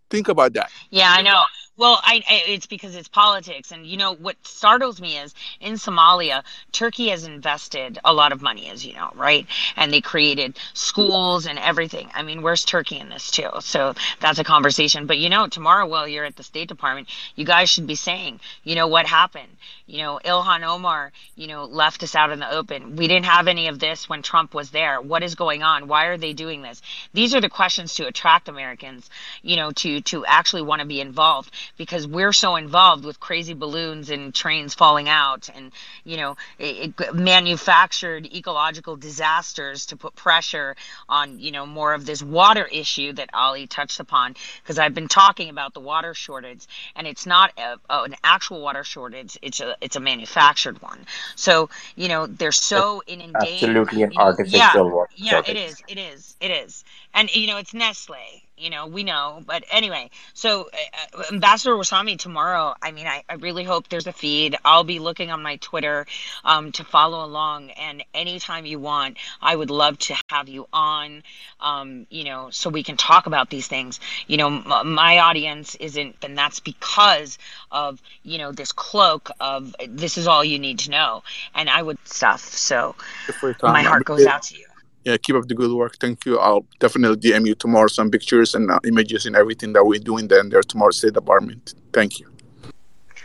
Think 0.09 0.27
about 0.27 0.53
that. 0.53 0.71
Yeah, 0.89 1.13
I 1.15 1.21
know. 1.21 1.43
Well, 1.81 1.99
I, 2.03 2.21
I 2.29 2.43
it's 2.45 2.67
because 2.67 2.95
it's 2.95 3.07
politics, 3.07 3.71
and 3.71 3.87
you 3.87 3.97
know 3.97 4.13
what 4.13 4.35
startles 4.45 5.01
me 5.01 5.17
is 5.17 5.33
in 5.59 5.73
Somalia, 5.73 6.43
Turkey 6.71 7.07
has 7.07 7.25
invested 7.25 7.97
a 8.05 8.13
lot 8.13 8.31
of 8.31 8.39
money, 8.39 8.69
as 8.69 8.85
you 8.85 8.93
know, 8.93 9.09
right? 9.15 9.47
And 9.75 9.91
they 9.91 9.99
created 9.99 10.59
schools 10.75 11.47
and 11.47 11.57
everything. 11.57 12.11
I 12.13 12.21
mean, 12.21 12.43
where's 12.43 12.65
Turkey 12.65 12.99
in 12.99 13.09
this 13.09 13.31
too? 13.31 13.49
So 13.61 13.95
that's 14.19 14.37
a 14.37 14.43
conversation. 14.43 15.07
But 15.07 15.17
you 15.17 15.27
know, 15.27 15.47
tomorrow 15.47 15.87
while 15.87 16.07
you're 16.07 16.23
at 16.23 16.35
the 16.35 16.43
State 16.43 16.67
Department, 16.67 17.07
you 17.35 17.45
guys 17.45 17.67
should 17.67 17.87
be 17.87 17.95
saying, 17.95 18.41
you 18.63 18.75
know, 18.75 18.85
what 18.85 19.07
happened? 19.07 19.57
You 19.87 20.03
know, 20.03 20.19
Ilhan 20.23 20.61
Omar, 20.61 21.11
you 21.35 21.47
know, 21.47 21.65
left 21.65 22.03
us 22.03 22.13
out 22.13 22.29
in 22.29 22.37
the 22.37 22.51
open. 22.51 22.95
We 22.95 23.07
didn't 23.07 23.25
have 23.25 23.47
any 23.47 23.67
of 23.67 23.79
this 23.79 24.07
when 24.07 24.21
Trump 24.21 24.53
was 24.53 24.69
there. 24.69 25.01
What 25.01 25.23
is 25.23 25.33
going 25.33 25.63
on? 25.63 25.87
Why 25.87 26.05
are 26.05 26.17
they 26.17 26.33
doing 26.33 26.61
this? 26.61 26.79
These 27.15 27.33
are 27.33 27.41
the 27.41 27.49
questions 27.49 27.95
to 27.95 28.05
attract 28.05 28.49
Americans, 28.49 29.09
you 29.41 29.55
know, 29.55 29.71
to 29.71 29.99
to 30.01 30.23
actually 30.27 30.61
want 30.61 30.81
to 30.81 30.87
be 30.87 31.01
involved 31.01 31.51
because 31.77 32.07
we're 32.07 32.33
so 32.33 32.55
involved 32.55 33.05
with 33.05 33.19
crazy 33.19 33.53
balloons 33.53 34.09
and 34.09 34.33
trains 34.33 34.73
falling 34.73 35.09
out 35.09 35.49
and 35.55 35.71
you 36.03 36.17
know 36.17 36.35
it, 36.59 36.93
it 36.99 37.13
manufactured 37.15 38.25
ecological 38.33 38.95
disasters 38.95 39.85
to 39.87 39.95
put 39.97 40.15
pressure 40.15 40.75
on 41.09 41.39
you 41.39 41.51
know 41.51 41.65
more 41.65 41.93
of 41.93 42.05
this 42.05 42.21
water 42.23 42.65
issue 42.71 43.13
that 43.13 43.29
Ali 43.33 43.67
touched 43.67 43.99
upon. 43.99 44.35
Because 44.63 44.79
I've 44.79 44.93
been 44.93 45.07
talking 45.07 45.49
about 45.49 45.73
the 45.73 45.79
water 45.81 46.13
shortage 46.13 46.65
and 46.95 47.07
it's 47.07 47.25
not 47.25 47.51
a, 47.57 47.77
a- 47.89 48.03
an 48.03 48.15
actual 48.23 48.61
water 48.61 48.83
shortage 48.83 49.37
it's 49.41 49.59
a 49.59 49.75
it's 49.81 49.95
a 49.95 49.99
manufactured 49.99 50.81
one. 50.81 51.05
So 51.35 51.69
you 51.95 52.07
know 52.07 52.27
they're 52.27 52.51
so 52.51 53.01
inundated 53.07 53.81
Absolutely 53.81 54.03
an 54.03 54.11
you 54.11 54.19
know, 54.19 54.37
yeah 54.43 54.77
artificial 54.77 54.89
water 54.89 55.11
yeah 55.15 55.41
it 55.45 55.55
shortage. 55.55 55.57
is 55.57 55.83
it 55.87 55.97
is 55.97 56.35
it 56.39 56.51
is. 56.51 56.83
And 57.13 57.33
you 57.35 57.47
know 57.47 57.57
it's 57.57 57.73
Nestle 57.73 58.43
you 58.61 58.69
know 58.69 58.85
we 58.85 59.03
know 59.03 59.43
but 59.45 59.63
anyway 59.71 60.09
so 60.33 60.69
uh, 61.13 61.23
ambassador 61.31 61.73
wasami 61.73 62.17
tomorrow 62.17 62.75
i 62.81 62.91
mean 62.91 63.07
I, 63.07 63.23
I 63.27 63.35
really 63.35 63.63
hope 63.63 63.89
there's 63.89 64.07
a 64.07 64.13
feed 64.13 64.55
i'll 64.63 64.83
be 64.83 64.99
looking 64.99 65.31
on 65.31 65.41
my 65.41 65.55
twitter 65.57 66.05
um, 66.45 66.71
to 66.73 66.83
follow 66.83 67.25
along 67.25 67.71
and 67.71 68.03
anytime 68.13 68.65
you 68.65 68.79
want 68.79 69.17
i 69.41 69.55
would 69.55 69.71
love 69.71 69.97
to 69.99 70.15
have 70.29 70.47
you 70.47 70.67
on 70.71 71.23
um, 71.59 72.05
you 72.09 72.23
know 72.23 72.49
so 72.51 72.69
we 72.69 72.83
can 72.83 72.97
talk 72.97 73.25
about 73.25 73.49
these 73.49 73.67
things 73.67 73.99
you 74.27 74.37
know 74.37 74.47
m- 74.47 74.93
my 74.93 75.17
audience 75.19 75.75
isn't 75.75 76.15
and 76.21 76.37
that's 76.37 76.59
because 76.59 77.37
of 77.71 78.01
you 78.23 78.37
know 78.37 78.51
this 78.51 78.71
cloak 78.71 79.31
of 79.39 79.75
this 79.87 80.17
is 80.17 80.27
all 80.27 80.43
you 80.43 80.59
need 80.59 80.79
to 80.79 80.91
know 80.91 81.23
and 81.55 81.69
i 81.69 81.81
would 81.81 81.97
stuff 82.05 82.41
so 82.41 82.95
For 83.39 83.49
your 83.49 83.53
time. 83.55 83.73
my 83.73 83.81
heart 83.81 84.05
goes 84.05 84.25
out 84.25 84.43
to 84.43 84.55
you 84.55 84.65
Yeah, 85.03 85.17
keep 85.17 85.35
up 85.35 85.47
the 85.47 85.55
good 85.55 85.71
work. 85.71 85.97
Thank 85.97 86.25
you. 86.25 86.37
I'll 86.37 86.65
definitely 86.79 87.17
DM 87.17 87.47
you 87.47 87.55
tomorrow 87.55 87.87
some 87.87 88.11
pictures 88.11 88.53
and 88.53 88.69
uh, 88.69 88.79
images 88.85 89.25
and 89.25 89.35
everything 89.35 89.73
that 89.73 89.83
we're 89.85 89.99
doing 89.99 90.27
then 90.27 90.49
there 90.49 90.61
tomorrow 90.61 90.91
State 90.91 91.13
Department. 91.13 91.73
Thank 91.93 92.19
you. 92.19 92.27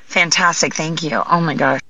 fantastic 0.04 0.72
thank 0.74 1.02
you 1.02 1.20
oh 1.30 1.40
my 1.40 1.54
gosh 1.54 1.80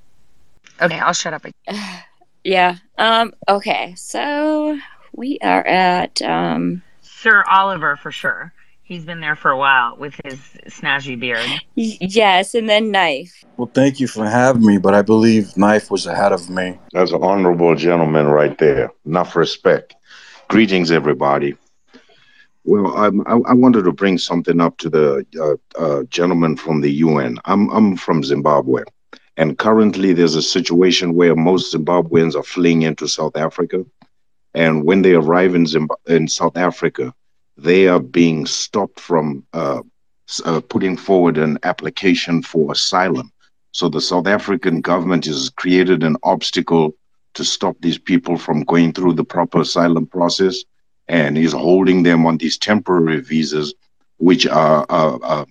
okay 0.81 0.99
i'll 0.99 1.13
shut 1.13 1.33
up 1.33 1.45
Yeah. 2.47 2.77
Um. 2.97 3.33
Okay. 3.49 3.93
So 3.97 4.79
we 5.11 5.37
are 5.41 5.67
at 5.67 6.21
um. 6.21 6.81
Sir 7.01 7.43
Oliver 7.49 7.97
for 7.97 8.09
sure. 8.09 8.53
He's 8.87 9.03
been 9.03 9.19
there 9.19 9.35
for 9.35 9.51
a 9.51 9.57
while 9.57 9.97
with 9.97 10.15
his 10.23 10.39
snazzy 10.67 11.19
beard. 11.19 11.45
Yes, 11.75 12.55
and 12.55 12.69
then 12.69 12.89
knife. 12.89 13.43
Well, 13.57 13.69
thank 13.73 13.99
you 13.99 14.07
for 14.07 14.25
having 14.25 14.65
me, 14.65 14.77
but 14.77 14.93
I 14.93 15.01
believe 15.01 15.57
Knife 15.57 15.91
was 15.91 16.05
ahead 16.05 16.31
of 16.31 16.49
me. 16.49 16.79
That's 16.93 17.11
an 17.11 17.21
honorable 17.21 17.75
gentleman 17.75 18.27
right 18.27 18.57
there. 18.57 18.93
Enough 19.05 19.35
respect. 19.35 19.93
Greetings, 20.47 20.89
everybody. 20.89 21.57
Well, 22.63 22.95
I'm, 22.95 23.27
I, 23.27 23.33
I 23.49 23.53
wanted 23.53 23.83
to 23.83 23.91
bring 23.91 24.17
something 24.17 24.61
up 24.61 24.77
to 24.77 24.89
the 24.89 25.25
uh, 25.37 25.77
uh, 25.77 26.03
gentleman 26.03 26.55
from 26.55 26.79
the 26.79 26.91
UN. 26.91 27.39
I'm, 27.43 27.69
I'm 27.71 27.97
from 27.97 28.23
Zimbabwe, 28.23 28.83
and 29.35 29.57
currently 29.57 30.13
there's 30.13 30.35
a 30.35 30.41
situation 30.41 31.13
where 31.13 31.35
most 31.35 31.75
Zimbabweans 31.75 32.35
are 32.35 32.43
fleeing 32.43 32.83
into 32.83 33.09
South 33.09 33.35
Africa. 33.35 33.85
And 34.53 34.85
when 34.85 35.01
they 35.01 35.13
arrive 35.13 35.55
in, 35.55 35.65
Zimb- 35.65 36.07
in 36.07 36.29
South 36.29 36.55
Africa, 36.55 37.13
they 37.57 37.87
are 37.87 37.99
being 37.99 38.45
stopped 38.45 38.99
from 38.99 39.43
uh, 39.53 39.81
uh, 40.45 40.61
putting 40.61 40.97
forward 40.97 41.37
an 41.37 41.57
application 41.63 42.41
for 42.41 42.71
asylum. 42.71 43.31
So 43.71 43.89
the 43.89 44.01
South 44.01 44.27
African 44.27 44.81
government 44.81 45.25
has 45.25 45.49
created 45.49 46.03
an 46.03 46.17
obstacle 46.23 46.95
to 47.33 47.43
stop 47.43 47.75
these 47.79 47.97
people 47.97 48.37
from 48.37 48.63
going 48.63 48.93
through 48.93 49.13
the 49.13 49.23
proper 49.23 49.61
asylum 49.61 50.07
process 50.07 50.63
and 51.07 51.37
is 51.37 51.53
holding 51.53 52.03
them 52.03 52.25
on 52.25 52.37
these 52.37 52.57
temporary 52.57 53.21
visas, 53.21 53.73
which 54.17 54.45
are 54.47 54.85
uh, 54.89 55.45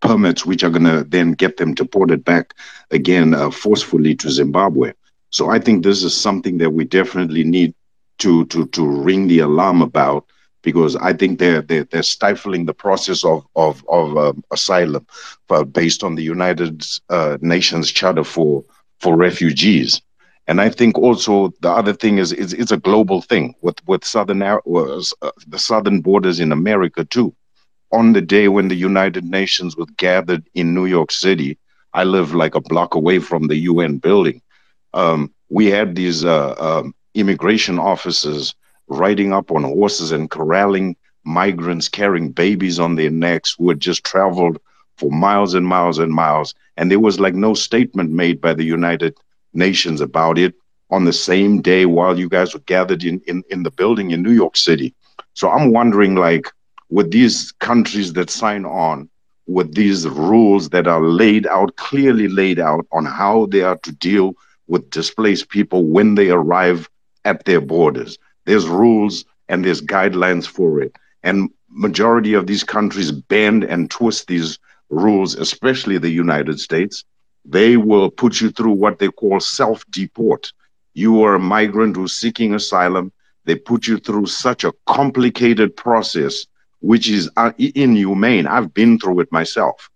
permits, 0.00 0.44
which 0.44 0.62
are 0.62 0.70
going 0.70 0.84
to 0.84 1.04
then 1.04 1.32
get 1.32 1.56
them 1.56 1.74
deported 1.74 2.24
back 2.24 2.54
again 2.90 3.34
uh, 3.34 3.50
forcefully 3.50 4.14
to 4.16 4.30
Zimbabwe. 4.30 4.92
So 5.30 5.48
I 5.50 5.58
think 5.58 5.82
this 5.82 6.02
is 6.02 6.14
something 6.14 6.58
that 6.58 6.70
we 6.70 6.84
definitely 6.84 7.44
need 7.44 7.74
to 8.18 8.44
to 8.46 8.66
to 8.66 8.86
ring 8.86 9.28
the 9.28 9.38
alarm 9.38 9.80
about 9.80 10.26
because 10.62 10.96
I 10.96 11.12
think 11.12 11.38
they're 11.38 11.62
they're, 11.62 11.84
they're 11.84 12.02
stifling 12.02 12.66
the 12.66 12.74
process 12.74 13.24
of 13.24 13.46
of 13.56 13.84
of 13.88 14.16
um, 14.16 14.44
asylum, 14.50 15.06
uh, 15.50 15.64
based 15.64 16.02
on 16.02 16.14
the 16.14 16.22
United 16.22 16.84
uh, 17.08 17.38
Nations 17.40 17.90
Charter 17.90 18.24
for 18.24 18.64
for 19.00 19.16
refugees. 19.16 20.00
And 20.46 20.60
I 20.60 20.68
think 20.68 20.98
also 20.98 21.52
the 21.60 21.70
other 21.70 21.92
thing 21.92 22.18
is 22.18 22.32
it's, 22.32 22.52
it's 22.52 22.72
a 22.72 22.76
global 22.76 23.22
thing 23.22 23.54
with 23.62 23.76
with 23.86 24.04
southern 24.04 24.40
was 24.64 25.14
uh, 25.22 25.30
the 25.46 25.58
southern 25.58 26.00
borders 26.00 26.40
in 26.40 26.52
America 26.52 27.04
too. 27.04 27.34
On 27.92 28.12
the 28.12 28.20
day 28.20 28.48
when 28.48 28.68
the 28.68 28.76
United 28.76 29.24
Nations 29.24 29.76
was 29.76 29.88
gathered 29.96 30.44
in 30.54 30.74
New 30.74 30.86
York 30.86 31.10
City, 31.10 31.58
I 31.92 32.04
live 32.04 32.34
like 32.34 32.54
a 32.54 32.60
block 32.60 32.94
away 32.94 33.18
from 33.18 33.48
the 33.48 33.56
UN 33.56 33.98
building. 33.98 34.40
Um, 34.94 35.32
we 35.48 35.66
had 35.66 35.94
these 35.94 36.24
uh, 36.24 36.54
um, 36.58 36.94
immigration 37.14 37.78
officers 37.78 38.54
riding 38.90 39.32
up 39.32 39.50
on 39.50 39.62
horses 39.62 40.12
and 40.12 40.30
corralling 40.30 40.96
migrants 41.24 41.88
carrying 41.88 42.30
babies 42.30 42.78
on 42.78 42.96
their 42.96 43.10
necks 43.10 43.54
who 43.58 43.68
had 43.68 43.80
just 43.80 44.04
traveled 44.04 44.58
for 44.96 45.10
miles 45.10 45.54
and 45.54 45.66
miles 45.66 45.98
and 45.98 46.12
miles. 46.12 46.54
And 46.76 46.90
there 46.90 47.00
was 47.00 47.20
like 47.20 47.34
no 47.34 47.54
statement 47.54 48.10
made 48.10 48.40
by 48.40 48.54
the 48.54 48.64
United 48.64 49.16
Nations 49.52 50.00
about 50.00 50.38
it 50.38 50.54
on 50.90 51.04
the 51.04 51.12
same 51.12 51.60
day 51.62 51.86
while 51.86 52.18
you 52.18 52.28
guys 52.28 52.52
were 52.52 52.60
gathered 52.60 53.04
in, 53.04 53.20
in, 53.26 53.42
in 53.50 53.62
the 53.62 53.70
building 53.70 54.10
in 54.10 54.22
New 54.22 54.32
York 54.32 54.56
City. 54.56 54.94
So 55.34 55.50
I'm 55.50 55.72
wondering, 55.72 56.16
like, 56.16 56.50
with 56.90 57.10
these 57.10 57.52
countries 57.52 58.12
that 58.14 58.30
sign 58.30 58.64
on, 58.64 59.08
with 59.46 59.74
these 59.74 60.08
rules 60.08 60.68
that 60.70 60.86
are 60.86 61.02
laid 61.02 61.46
out, 61.46 61.76
clearly 61.76 62.28
laid 62.28 62.58
out 62.58 62.86
on 62.92 63.04
how 63.04 63.46
they 63.46 63.62
are 63.62 63.76
to 63.78 63.92
deal 63.92 64.34
with 64.66 64.90
displaced 64.90 65.48
people 65.48 65.84
when 65.84 66.14
they 66.14 66.30
arrive 66.30 66.88
at 67.24 67.44
their 67.44 67.60
borders. 67.60 68.18
There's 68.44 68.66
rules 68.66 69.24
and 69.48 69.64
there's 69.64 69.82
guidelines 69.82 70.46
for 70.46 70.80
it. 70.80 70.96
And 71.22 71.50
majority 71.68 72.34
of 72.34 72.46
these 72.46 72.64
countries 72.64 73.12
bend 73.12 73.64
and 73.64 73.90
twist 73.90 74.26
these 74.26 74.58
rules, 74.88 75.34
especially 75.34 75.98
the 75.98 76.10
United 76.10 76.58
States. 76.60 77.04
They 77.44 77.76
will 77.76 78.10
put 78.10 78.40
you 78.40 78.50
through 78.50 78.72
what 78.72 78.98
they 78.98 79.08
call 79.08 79.40
self-deport. 79.40 80.52
You 80.94 81.22
are 81.22 81.34
a 81.34 81.40
migrant 81.40 81.96
who's 81.96 82.12
seeking 82.12 82.54
asylum. 82.54 83.12
They 83.44 83.54
put 83.54 83.86
you 83.86 83.98
through 83.98 84.26
such 84.26 84.64
a 84.64 84.72
complicated 84.86 85.76
process, 85.76 86.46
which 86.80 87.08
is 87.08 87.30
uh, 87.36 87.52
inhumane. 87.58 88.46
I've 88.46 88.74
been 88.74 88.98
through 88.98 89.20
it 89.20 89.32
myself. 89.32 89.88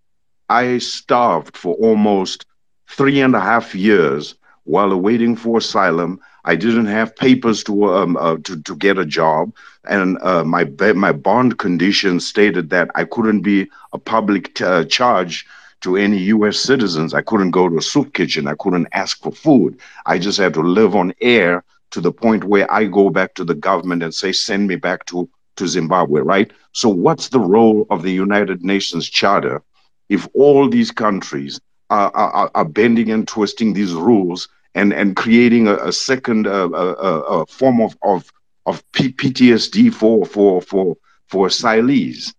I 0.49 0.79
starved 0.79 1.57
for 1.57 1.75
almost 1.75 2.47
three 2.89 3.21
and 3.21 3.35
a 3.35 3.41
half 3.41 3.75
years 3.75 4.35
while 4.65 4.93
awaiting 4.93 5.37
for 5.37 5.59
asylum. 5.59 6.21
I 6.45 6.57
didn't 6.57 6.87
have 6.87 7.17
papers 7.17 7.63
to 7.65 7.95
um, 7.95 8.17
uh, 8.17 8.37
to, 8.45 8.61
to 8.63 8.77
get 8.77 8.99
a 8.99 9.07
job, 9.07 9.53
and 9.85 10.19
uh, 10.23 10.45
my 10.45 10.65
my 10.95 11.13
bond 11.13 11.59
conditions 11.59 12.27
stated 12.27 12.71
that 12.71 12.91
I 12.95 13.05
couldn't 13.05 13.41
be 13.41 13.69
a 13.93 13.99
public 13.99 14.61
uh, 14.61 14.85
charge 14.85 15.47
to 15.83 15.97
any 15.97 16.19
U.S. 16.35 16.59
citizens. 16.59 17.15
I 17.15 17.23
couldn't 17.23 17.51
go 17.51 17.69
to 17.69 17.79
a 17.79 17.83
soup 17.83 18.15
kitchen. 18.15 18.47
I 18.47 18.55
couldn't 18.59 18.89
ask 18.93 19.21
for 19.23 19.33
food. 19.33 19.79
I 20.07 20.19
just 20.19 20.39
had 20.39 20.55
to 20.55 20.61
live 20.63 20.95
on 20.95 21.13
air 21.21 21.65
to 21.91 22.01
the 22.01 22.13
point 22.13 22.45
where 22.45 22.71
I 22.73 22.85
go 22.85 23.11
back 23.11 23.35
to 23.35 23.45
the 23.45 23.55
government 23.55 24.03
and 24.03 24.15
say, 24.15 24.33
"Send 24.33 24.67
me 24.69 24.77
back 24.77 25.07
to 25.07 25.29
to 25.57 25.67
Zimbabwe." 25.69 26.21
Right. 26.21 26.51
So, 26.73 26.89
what's 26.89 27.29
the 27.29 27.41
role 27.41 27.87
of 27.91 28.03
the 28.03 28.13
United 28.13 28.65
Nations 28.65 29.09
Charter 29.09 29.63
if 30.09 30.29
all 30.35 30.69
these 30.69 30.91
countries 30.91 31.61
are, 31.91 32.11
are, 32.15 32.51
are 32.55 32.65
bending 32.65 33.11
and 33.11 33.27
twisting 33.27 33.73
these 33.73 33.93
rules 33.93 34.49
and, 34.75 34.93
and 34.93 35.17
creating 35.17 35.69
a, 35.69 35.77
a 35.77 35.93
second 35.93 36.47
uh, 36.47 36.69
a, 36.70 37.20
a 37.41 37.47
form 37.47 37.81
of, 37.81 37.97
of, 38.03 38.31
of 38.67 38.83
PTSD 38.93 39.93
for, 39.93 40.25
for, 40.27 40.61
for, 40.61 40.97
for 41.28 41.49
asylees. 41.49 42.35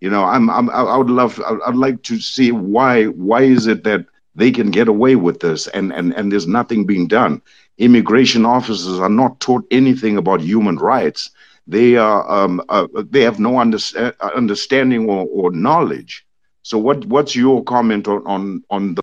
You 0.00 0.10
know, 0.10 0.24
I'm, 0.24 0.50
I'm, 0.50 0.68
I 0.70 0.96
would 0.96 1.10
love, 1.10 1.40
I'd 1.66 1.74
like 1.76 2.02
to 2.04 2.18
see 2.18 2.50
why, 2.52 3.04
why 3.06 3.42
is 3.42 3.66
it 3.66 3.84
that 3.84 4.06
they 4.34 4.50
can 4.50 4.70
get 4.70 4.88
away 4.88 5.16
with 5.16 5.40
this 5.40 5.68
and, 5.68 5.92
and, 5.92 6.12
and 6.14 6.32
there's 6.32 6.46
nothing 6.46 6.86
being 6.86 7.06
done. 7.06 7.40
Immigration 7.78 8.44
officers 8.44 8.98
are 8.98 9.08
not 9.08 9.40
taught 9.40 9.64
anything 9.70 10.16
about 10.16 10.40
human 10.40 10.76
rights. 10.76 11.30
They 11.66 11.96
are, 11.96 12.28
um, 12.30 12.62
uh, 12.68 12.86
they 13.10 13.22
have 13.22 13.38
no 13.38 13.58
under, 13.58 13.78
uh, 13.96 14.12
understanding 14.34 15.08
or, 15.08 15.26
or 15.30 15.50
knowledge 15.52 16.24
so 16.62 16.78
what 16.78 17.04
what's 17.06 17.34
your 17.36 17.62
comment 17.64 18.08
on 18.08 18.26
on, 18.26 18.62
on 18.70 18.94
the 18.94 19.02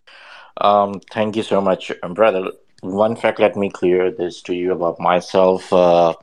um 0.61 0.99
thank 1.11 1.35
you 1.35 1.43
so 1.43 1.61
much 1.61 1.91
brother 2.13 2.51
one 2.81 3.15
fact 3.15 3.39
let 3.39 3.55
me 3.55 3.69
clear 3.69 4.11
this 4.11 4.41
to 4.43 4.53
you 4.53 4.71
about 4.71 4.99
myself. 4.99 5.71
Uh, 5.73 6.13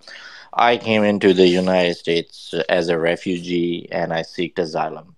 i 0.54 0.76
came 0.76 1.04
into 1.04 1.34
the 1.34 1.46
united 1.46 1.94
states 1.94 2.54
as 2.68 2.88
a 2.88 2.98
refugee 2.98 3.86
and 3.92 4.12
i 4.12 4.22
seeked 4.22 4.58
asylum. 4.58 5.14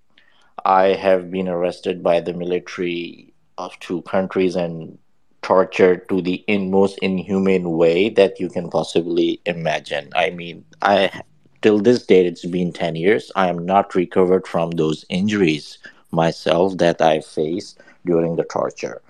I 0.64 0.88
have 0.94 1.30
been 1.30 1.48
arrested 1.48 2.02
by 2.02 2.20
the 2.20 2.34
military 2.34 3.32
of 3.56 3.78
two 3.80 4.02
countries 4.02 4.56
and 4.56 4.98
tortured 5.42 6.08
to 6.08 6.20
the 6.20 6.44
in 6.48 6.70
most 6.70 6.98
inhumane 6.98 7.70
way 7.70 8.08
that 8.10 8.40
you 8.40 8.48
can 8.48 8.68
possibly 8.68 9.40
imagine. 9.46 10.10
I 10.16 10.30
mean 10.30 10.64
i 10.82 11.10
till 11.62 11.78
this 11.78 12.04
date 12.04 12.26
it's 12.26 12.44
been 12.44 12.72
10 12.72 12.96
years. 12.96 13.30
I 13.36 13.48
am 13.48 13.64
not 13.64 13.94
recovered 13.94 14.46
from 14.46 14.72
those 14.72 15.04
injuries 15.08 15.78
myself 16.10 16.76
that 16.78 17.00
I 17.00 17.20
faced 17.20 17.80
during 18.04 18.36
the 18.36 18.44
torture. 18.44 19.00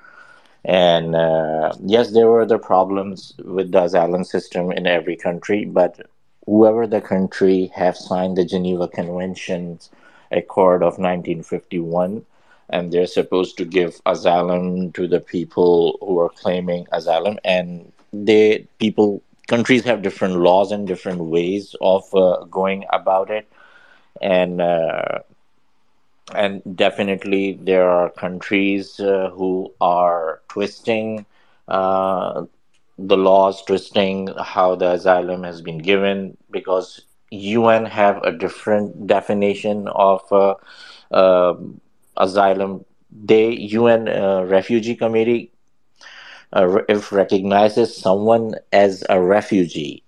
And 0.68 1.16
uh, 1.16 1.72
yes, 1.82 2.10
there 2.12 2.28
were 2.28 2.44
the 2.44 2.58
problems 2.58 3.32
with 3.42 3.72
the 3.72 3.84
asylum 3.84 4.22
system 4.22 4.70
in 4.70 4.86
every 4.86 5.16
country, 5.16 5.64
but 5.64 5.98
whoever 6.44 6.86
the 6.86 7.00
country 7.00 7.72
have 7.74 7.96
signed 7.96 8.36
the 8.36 8.44
Geneva 8.44 8.86
Conventions 8.86 9.90
Accord 10.30 10.82
of 10.82 10.98
1951, 10.98 12.22
and 12.68 12.92
they're 12.92 13.06
supposed 13.06 13.56
to 13.56 13.64
give 13.64 13.98
asylum 14.04 14.92
to 14.92 15.08
the 15.08 15.20
people 15.20 15.96
who 16.02 16.18
are 16.18 16.28
claiming 16.28 16.86
asylum, 16.92 17.38
and 17.46 17.90
they 18.12 18.66
people 18.78 19.22
countries 19.46 19.84
have 19.84 20.02
different 20.02 20.36
laws 20.36 20.70
and 20.70 20.86
different 20.86 21.20
ways 21.20 21.74
of 21.80 22.14
uh, 22.14 22.44
going 22.50 22.84
about 22.92 23.30
it, 23.30 23.50
and 24.20 24.60
uh, 24.60 25.20
and 26.34 26.62
definitely 26.76 27.58
there 27.62 27.88
are 27.88 28.10
countries 28.10 29.00
uh, 29.00 29.30
who 29.34 29.72
are 29.80 30.42
twisting 30.48 31.26
uh, 31.68 32.44
the 32.98 33.16
laws, 33.16 33.62
twisting 33.64 34.28
how 34.42 34.74
the 34.74 34.92
asylum 34.92 35.44
has 35.44 35.62
been 35.62 35.78
given 35.78 36.36
because 36.50 37.02
UN 37.30 37.84
have 37.86 38.22
a 38.22 38.32
different 38.32 39.06
definition 39.06 39.88
of 39.88 40.22
uh, 40.32 40.54
um, 41.12 41.80
asylum. 42.16 42.84
They 43.10 43.50
UN 43.52 44.08
uh, 44.08 44.44
Refugee 44.44 44.96
Committee 44.96 45.52
uh, 46.52 46.80
if 46.88 47.12
recognizes 47.12 47.96
someone 47.96 48.54
as 48.72 49.04
a 49.08 49.20
refugee 49.20 50.02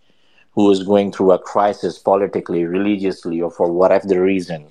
who 0.52 0.70
is 0.70 0.82
going 0.82 1.12
through 1.12 1.32
a 1.32 1.38
crisis 1.38 1.98
politically, 1.98 2.64
religiously, 2.64 3.40
or 3.40 3.50
for 3.50 3.72
whatever 3.72 4.20
reason 4.22 4.68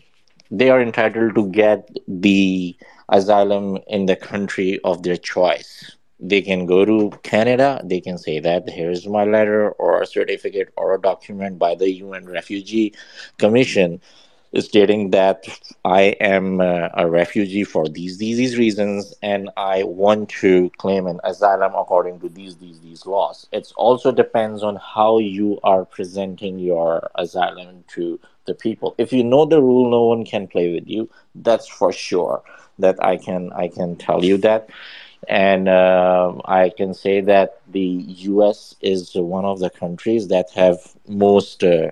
they 0.52 0.70
are 0.70 0.82
entitled 0.82 1.36
to 1.36 1.50
get 1.50 1.90
the 2.08 2.76
asylum 3.10 3.78
in 3.88 4.06
the 4.06 4.16
country 4.16 4.80
of 4.84 5.04
their 5.04 5.18
choice. 5.18 5.96
They 6.20 6.42
can 6.42 6.66
go 6.66 6.84
to 6.86 7.12
Canada, 7.24 7.82
they 7.84 8.02
can 8.02 8.18
say 8.18 8.40
that 8.40 8.70
here's 8.70 9.08
my 9.08 9.24
letter 9.24 9.72
or 9.72 10.02
a 10.02 10.08
certificate 10.08 10.74
or 10.76 10.94
a 10.94 11.02
document 11.02 11.58
by 11.58 11.76
the 11.76 11.90
UN 11.92 12.26
Refugee 12.26 12.94
Commission 13.38 14.02
stating 14.58 15.12
that 15.12 15.46
I 15.86 16.16
am 16.20 16.60
a 16.60 17.08
refugee 17.08 17.64
for 17.64 17.88
these, 17.88 18.18
these 18.18 18.38
these 18.38 18.58
reasons 18.58 19.14
and 19.22 19.50
I 19.56 19.84
want 19.84 20.30
to 20.42 20.72
claim 20.78 21.06
an 21.06 21.20
asylum 21.24 21.74
according 21.76 22.20
to 22.22 22.30
these 22.30 22.58
these 22.58 22.80
these 22.80 23.06
laws. 23.06 23.48
It 23.52 23.72
also 23.78 24.12
depends 24.12 24.64
on 24.64 24.78
how 24.78 25.20
you 25.20 25.60
are 25.64 25.86
presenting 25.86 26.58
your 26.58 27.10
asylum 27.16 27.84
to 27.90 28.20
people. 28.54 28.96
If 28.98 29.12
you 29.14 29.24
know 29.24 29.46
the 29.46 29.62
rule, 29.62 29.90
no 29.90 30.04
one 30.06 30.26
can 30.26 30.48
play 30.48 30.74
with 30.74 30.88
you. 30.88 31.10
That's 31.36 31.68
for 31.68 31.92
sure. 31.92 32.44
That 32.80 32.98
I 33.04 33.18
can 33.18 33.52
I 33.54 33.68
can 33.68 33.96
tell 33.96 34.24
you 34.24 34.38
that, 34.38 34.70
and 35.28 35.68
uh, 35.68 36.34
I 36.46 36.70
can 36.70 36.94
say 36.94 37.22
that 37.22 37.62
the 37.68 38.04
U.S. 38.34 38.76
is 38.82 39.14
one 39.16 39.46
of 39.46 39.60
the 39.60 39.70
countries 39.70 40.28
that 40.30 40.52
have 40.56 40.78
most 41.08 41.64
uh, 41.64 41.92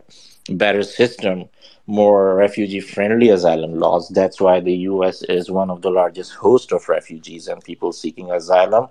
better 0.49 0.83
system 0.83 1.49
more 1.87 2.35
refugee 2.35 2.81
friendly 2.81 3.29
asylum 3.29 3.73
laws. 3.79 4.09
That's 4.09 4.41
why 4.41 4.59
the 4.59 4.73
US 4.91 5.21
is 5.23 5.49
one 5.49 5.69
of 5.69 5.81
the 5.81 5.89
largest 5.89 6.33
host 6.35 6.71
of 6.73 6.87
refugees 6.89 7.47
and 7.47 7.63
people 7.63 7.93
seeking 7.93 8.29
asylum. 8.31 8.87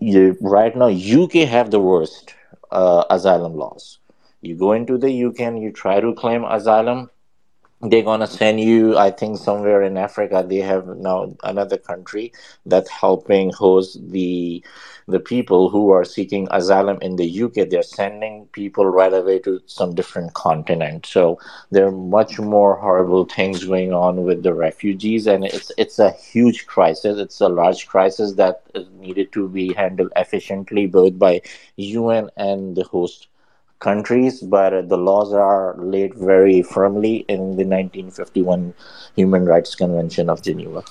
You, 0.00 0.36
right 0.40 0.74
now, 0.76 0.88
UK 0.88 1.44
have 1.44 1.70
the 1.70 1.80
worst 1.80 2.34
uh, 2.70 3.04
asylum 3.10 3.54
laws. 3.54 3.97
You 4.40 4.56
go 4.56 4.72
into 4.72 4.98
the 4.98 5.24
UK 5.24 5.40
and 5.40 5.62
you 5.62 5.72
try 5.72 6.00
to 6.00 6.14
claim 6.14 6.44
asylum, 6.44 7.10
they're 7.80 8.02
gonna 8.02 8.26
send 8.26 8.60
you 8.60 8.98
i 8.98 9.10
think 9.10 9.38
somewhere 9.38 9.82
in 9.82 9.96
africa. 9.96 10.44
They 10.46 10.56
have 10.58 10.86
now 10.86 11.36
another 11.44 11.78
country 11.78 12.32
that's 12.66 12.90
helping 12.90 13.52
host 13.52 13.98
the 14.10 14.64
the 15.06 15.20
people 15.20 15.70
who 15.70 15.90
are 15.90 16.04
seeking 16.04 16.48
asylum 16.50 16.98
in 17.00 17.16
the 17.16 17.42
uk 17.42 17.54
they're 17.54 17.82
sending 17.82 18.46
people 18.52 18.84
right 18.84 19.12
away 19.12 19.38
to 19.40 19.60
some 19.66 19.94
different 19.94 20.34
continent. 20.34 21.06
So 21.06 21.38
there 21.70 21.86
are 21.86 21.92
much 21.92 22.40
more 22.40 22.74
horrible 22.76 23.24
things 23.26 23.64
going 23.64 23.92
on 23.92 24.24
with 24.24 24.42
the 24.42 24.54
refugees 24.54 25.28
and 25.28 25.44
it's 25.44 25.70
it's 25.78 26.00
a 26.00 26.10
huge 26.10 26.66
crisis. 26.66 27.18
It's 27.18 27.40
a 27.40 27.48
large 27.48 27.86
crisis 27.86 28.34
that 28.34 28.62
needed 28.98 29.32
to 29.32 29.48
be 29.48 29.72
handled 29.72 30.12
efficiently 30.16 30.86
both 30.86 31.16
by 31.16 31.42
un 31.78 32.28
and 32.36 32.76
the 32.76 32.84
host 32.84 33.28
countries, 33.78 34.40
but 34.40 34.72
uh, 34.72 34.82
the 34.82 34.96
laws 34.96 35.32
are 35.32 35.76
laid 35.78 36.14
very 36.14 36.62
firmly 36.62 37.24
in 37.28 37.56
the 37.56 37.64
1951 37.64 38.74
Human 39.16 39.44
Rights 39.44 39.74
Convention 39.74 40.28
of 40.28 40.42
Geneva. 40.42 40.82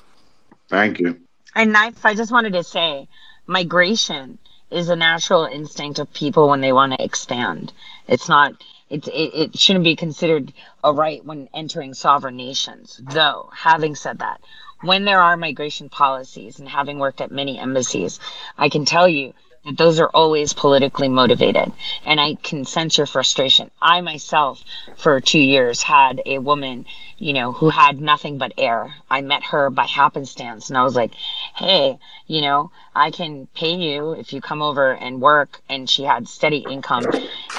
Thank 0.70 1.00
you. 1.00 1.20
And 1.56 1.74
Knife, 1.74 2.06
I 2.06 2.14
just 2.14 2.32
wanted 2.32 2.54
to 2.54 2.64
say 2.64 3.08
migration 3.46 4.38
is 4.70 4.90
a 4.90 4.96
natural 4.96 5.46
instinct 5.46 6.00
of 6.00 6.14
people 6.14 6.50
when 6.50 6.62
they 6.62 6.74
want 6.74 6.94
to 6.94 7.04
expand. 7.04 7.72
It's 8.08 8.30
not 8.30 8.54
it, 8.90 9.08
it, 9.08 9.34
it 9.34 9.60
shouldn't 9.60 9.84
be 9.84 9.96
considered 9.96 10.54
a 10.84 10.94
right 10.94 11.24
when 11.26 11.50
entering 11.54 11.94
sovereign 11.94 12.38
nations. 12.38 13.02
Though, 13.04 13.50
having 13.54 13.96
said 13.96 14.20
that, 14.20 14.40
when 14.82 15.06
there 15.06 15.22
are 15.22 15.36
migration 15.36 15.90
policies 15.90 16.60
and 16.60 16.70
having 16.70 17.00
worked 17.00 17.20
at 17.20 17.32
many 17.32 17.58
embassies, 17.58 18.20
I 18.58 18.70
can 18.70 18.86
tell 18.86 19.08
you 19.08 19.30
that 19.30 19.36
those 19.76 20.00
are 20.00 20.10
always 20.14 20.54
politically 20.54 21.10
motivated. 21.10 21.72
And 22.06 22.20
I 22.20 22.36
can 22.36 22.66
sense 22.66 22.98
your 22.98 23.08
frustration. 23.08 23.72
I 23.82 24.02
myself, 24.02 24.64
for 24.96 25.20
two 25.20 25.40
years, 25.40 25.84
had 25.84 26.22
a 26.26 26.40
woman, 26.40 26.86
you 27.18 27.34
know, 27.34 27.52
who 27.52 27.70
had 27.70 28.00
nothing 28.00 28.38
but 28.38 28.54
air. 28.58 28.94
I 29.10 29.22
met 29.22 29.44
her 29.46 29.70
by 29.70 29.86
happenstance 29.86 30.70
and 30.70 30.78
I 30.78 30.84
was 30.84 30.96
like, 30.96 31.14
hey, 31.56 32.00
you 32.28 32.42
know, 32.42 32.72
I 32.96 33.12
can 33.12 33.48
pay 33.54 33.76
you 33.76 34.14
if 34.14 34.34
you 34.34 34.42
come 34.42 34.62
over 34.62 34.92
and 34.94 35.22
work. 35.22 35.62
And 35.70 35.90
she 35.90 36.04
had 36.04 36.28
steady 36.28 36.66
income 36.70 37.06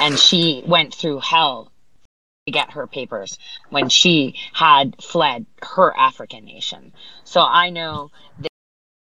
and 0.00 0.18
she 0.18 0.62
went 0.66 0.94
through 0.94 1.20
hell 1.20 1.70
to 2.46 2.52
get 2.52 2.72
her 2.72 2.86
papers 2.86 3.38
when 3.68 3.90
she 3.90 4.34
had 4.54 4.96
fled 5.02 5.44
her 5.62 5.94
African 5.96 6.46
nation. 6.46 6.92
So 7.24 7.40
I 7.42 7.68
know 7.68 8.10
that 8.38 8.47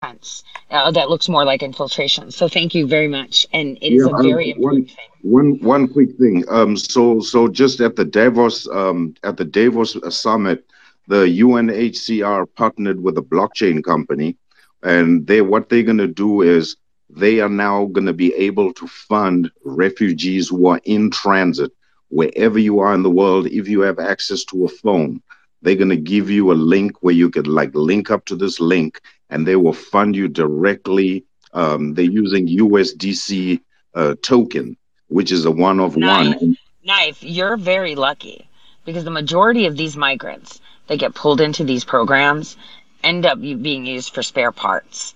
uh, 0.02 0.92
that 0.92 1.10
looks 1.10 1.28
more 1.30 1.44
like 1.46 1.62
infiltration. 1.62 2.32
So 2.32 2.48
thank 2.48 2.74
you 2.76 2.88
very 2.88 3.08
much, 3.08 3.46
and 3.54 3.78
it 3.82 3.94
is 3.94 4.06
Yeah, 4.06 4.06
a 4.06 4.14
um, 4.14 4.22
very 4.22 4.54
one, 4.58 4.88
one, 5.22 5.60
one 5.62 5.88
quick 5.88 6.18
thing. 6.18 6.44
Um, 6.50 6.76
so, 6.78 7.20
so 7.20 7.48
just 7.48 7.80
at 7.82 7.96
the 7.96 8.06
Davos, 8.06 8.68
um, 8.70 9.14
at 9.24 9.38
the 9.38 9.46
Davos 9.46 9.96
uh, 9.96 10.10
summit, 10.10 10.66
the 11.08 11.26
UNHCR 11.28 12.46
partnered 12.56 13.02
with 13.02 13.18
a 13.18 13.22
blockchain 13.22 13.84
company, 13.84 14.38
and 14.84 15.26
they 15.28 15.42
what 15.42 15.70
they're 15.70 15.84
gonna 15.84 16.08
do 16.08 16.42
is 16.42 16.76
they 17.10 17.40
are 17.40 17.50
now 17.50 17.86
gonna 17.86 18.14
be 18.14 18.34
able 18.36 18.74
to 18.74 18.88
fund 18.88 19.50
refugees 19.66 20.50
who 20.50 20.68
are 20.68 20.80
in 20.86 21.10
transit 21.12 21.72
wherever 22.10 22.58
you 22.60 22.80
are 22.80 22.94
in 22.94 23.04
the 23.04 23.10
world. 23.10 23.48
If 23.48 23.68
you 23.68 23.82
have 23.82 24.00
access 24.00 24.44
to 24.46 24.66
a 24.66 24.70
phone, 24.70 25.22
they're 25.62 25.76
gonna 25.76 25.96
give 25.96 26.30
you 26.30 26.52
a 26.52 26.54
link 26.54 26.98
where 27.02 27.14
you 27.14 27.30
could 27.30 27.48
like 27.48 27.72
link 27.74 28.10
up 28.12 28.26
to 28.26 28.36
this 28.36 28.60
link, 28.60 29.00
and 29.30 29.48
they 29.48 29.56
will 29.56 29.74
fund 29.74 30.16
you 30.16 30.28
directly. 30.28 31.26
Um, 31.54 31.94
they're 31.94 32.06
using 32.06 32.48
USDC 32.48 33.62
uh, 33.96 34.16
token, 34.22 34.78
which 35.08 35.32
is 35.32 35.46
a 35.46 35.52
one 35.52 35.80
of 35.80 35.96
one. 35.96 36.32
Knife, 36.32 36.58
knife, 36.84 37.24
you're 37.24 37.58
very 37.58 37.96
lucky 37.96 38.48
because 38.86 39.04
the 39.04 39.12
majority 39.12 39.66
of 39.66 39.78
these 39.78 39.96
migrants 39.96 40.60
that 40.88 41.00
get 41.00 41.14
pulled 41.14 41.42
into 41.42 41.64
these 41.64 41.86
programs 41.86 42.58
end 43.04 43.26
up 43.26 43.40
being 43.40 43.86
used 43.86 44.14
for 44.14 44.24
spare 44.24 44.52
parts, 44.52 45.14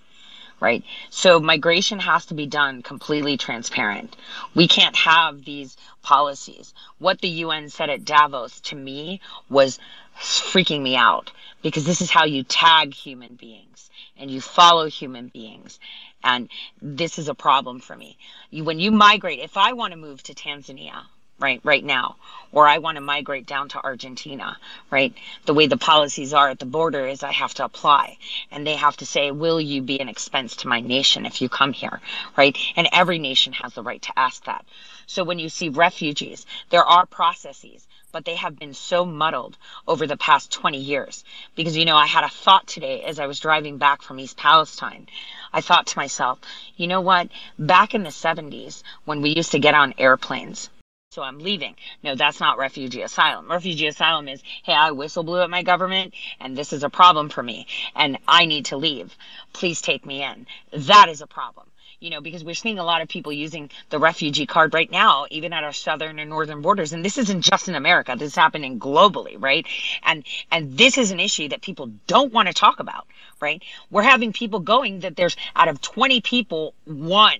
right? 0.59 0.83
So 1.09 1.39
migration 1.39 1.99
has 1.99 2.25
to 2.27 2.33
be 2.33 2.45
done 2.45 2.81
completely 2.81 3.37
transparent. 3.37 4.15
We 4.55 4.67
can't 4.67 4.95
have 4.95 5.43
these 5.43 5.75
policies. 6.01 6.73
What 6.99 7.19
the 7.21 7.29
UN 7.29 7.69
said 7.69 7.89
at 7.89 8.05
Davos 8.05 8.59
to 8.61 8.75
me 8.75 9.21
was 9.49 9.79
freaking 10.19 10.81
me 10.81 10.95
out 10.95 11.31
because 11.61 11.85
this 11.85 12.01
is 12.01 12.11
how 12.11 12.25
you 12.25 12.43
tag 12.43 12.93
human 12.93 13.35
beings 13.35 13.89
and 14.23 14.31
you 14.31 14.39
follow 14.39 14.85
human 14.87 15.27
beings. 15.27 15.81
And 16.23 16.47
this 16.81 17.19
is 17.19 17.27
a 17.27 17.35
problem 17.35 17.81
for 17.81 17.93
me. 17.93 18.17
You, 18.51 18.63
when 18.63 18.79
you 18.79 18.89
migrate 18.89 19.39
if 19.39 19.57
i 19.57 19.73
want 19.73 19.91
to 19.91 19.97
move 19.97 20.23
to 20.23 20.33
tanzania 20.33 21.03
right 21.39 21.59
right 21.65 21.83
now 21.83 22.15
or 22.53 22.67
i 22.67 22.77
want 22.77 22.95
to 22.95 23.01
migrate 23.01 23.45
down 23.45 23.67
to 23.67 23.83
argentina 23.83 24.57
right 24.91 25.13
the 25.45 25.53
way 25.53 25.67
the 25.67 25.75
policies 25.75 26.33
are 26.33 26.49
at 26.49 26.59
the 26.59 26.65
border 26.65 27.05
is 27.05 27.21
i 27.21 27.33
have 27.33 27.53
to 27.55 27.65
apply. 27.65 28.17
And 28.51 28.65
they 28.65 28.75
have 28.75 28.95
to 28.97 29.05
say 29.05 29.31
will 29.31 29.59
you 29.59 29.81
be 29.81 29.99
an 29.99 30.07
expense 30.07 30.55
to 30.57 30.69
my 30.69 30.79
nation 30.79 31.25
if 31.25 31.41
you 31.41 31.49
come 31.49 31.73
here 31.73 31.99
right? 32.37 32.57
And 32.77 32.87
every 32.93 33.19
nation 33.19 33.51
has 33.53 33.73
the 33.73 33.83
right 33.83 34.01
to 34.03 34.17
ask 34.17 34.45
that. 34.45 34.65
So 35.05 35.25
when 35.25 35.39
you 35.39 35.49
see 35.49 35.67
refugees 35.67 36.45
there 36.69 36.85
are 36.85 37.05
processes 37.05 37.85
but 38.13 38.23
they 38.23 38.35
have 38.35 38.57
been 38.57 38.73
so 38.73 39.05
muddled 39.05 39.57
over 39.85 40.07
the 40.07 40.15
past 40.15 40.51
20 40.53 40.77
years. 40.77 41.25
Because, 41.55 41.75
you 41.75 41.83
know, 41.83 41.97
I 41.97 42.05
had 42.05 42.23
a 42.23 42.29
thought 42.29 42.67
today 42.67 43.01
as 43.01 43.19
I 43.19 43.27
was 43.27 43.41
driving 43.41 43.77
back 43.77 44.01
from 44.01 44.19
East 44.19 44.37
Palestine. 44.37 45.07
I 45.51 45.59
thought 45.59 45.87
to 45.87 45.97
myself, 45.97 46.39
you 46.77 46.87
know 46.87 47.01
what? 47.01 47.27
Back 47.59 47.93
in 47.93 48.03
the 48.03 48.09
70s, 48.09 48.83
when 49.03 49.21
we 49.21 49.31
used 49.35 49.51
to 49.51 49.59
get 49.59 49.73
on 49.73 49.95
airplanes, 49.97 50.69
so 51.11 51.21
I'm 51.21 51.39
leaving. 51.39 51.75
No, 52.01 52.15
that's 52.15 52.39
not 52.39 52.57
refugee 52.57 53.03
asylum. 53.03 53.51
Refugee 53.51 53.85
asylum 53.85 54.27
is, 54.27 54.41
hey, 54.63 54.73
I 54.73 54.91
whistle 54.91 55.23
blew 55.23 55.41
at 55.41 55.49
my 55.49 55.61
government 55.61 56.15
and 56.39 56.57
this 56.57 56.73
is 56.73 56.83
a 56.83 56.89
problem 56.89 57.29
for 57.29 57.43
me 57.43 57.67
and 57.95 58.17
I 58.27 58.45
need 58.45 58.65
to 58.65 58.77
leave. 58.77 59.15
Please 59.53 59.79
take 59.79 60.07
me 60.07 60.23
in. 60.23 60.47
That 60.71 61.09
is 61.09 61.21
a 61.21 61.27
problem 61.27 61.67
you 62.03 62.09
know, 62.09 62.19
because 62.19 62.43
we're 62.43 62.53
seeing 62.53 62.79
a 62.79 62.83
lot 62.83 63.01
of 63.01 63.07
people 63.07 63.31
using 63.31 63.69
the 63.89 63.97
refugee 63.97 64.45
card 64.45 64.73
right 64.73 64.91
now, 64.91 65.25
even 65.31 65.53
at 65.53 65.63
our 65.63 65.71
southern 65.71 66.19
and 66.19 66.29
northern 66.29 66.61
borders. 66.61 66.91
And 66.91 67.03
this 67.03 67.17
isn't 67.17 67.41
just 67.41 67.69
in 67.69 67.75
America. 67.75 68.13
This 68.19 68.33
is 68.33 68.35
happening 68.35 68.77
globally, 68.77 69.41
right? 69.41 69.65
And 70.03 70.25
and 70.51 70.77
this 70.77 70.97
is 70.97 71.11
an 71.11 71.21
issue 71.21 71.47
that 71.47 71.61
people 71.61 71.91
don't 72.07 72.33
want 72.33 72.49
to 72.49 72.53
talk 72.53 72.81
about, 72.81 73.07
right? 73.39 73.63
We're 73.89 74.03
having 74.03 74.33
people 74.33 74.59
going 74.59 74.99
that 74.99 75.15
there's 75.15 75.37
out 75.55 75.69
of 75.69 75.79
20 75.79 76.19
people, 76.19 76.73
one 76.83 77.39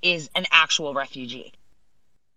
is 0.00 0.30
an 0.34 0.46
actual 0.50 0.94
refugee. 0.94 1.52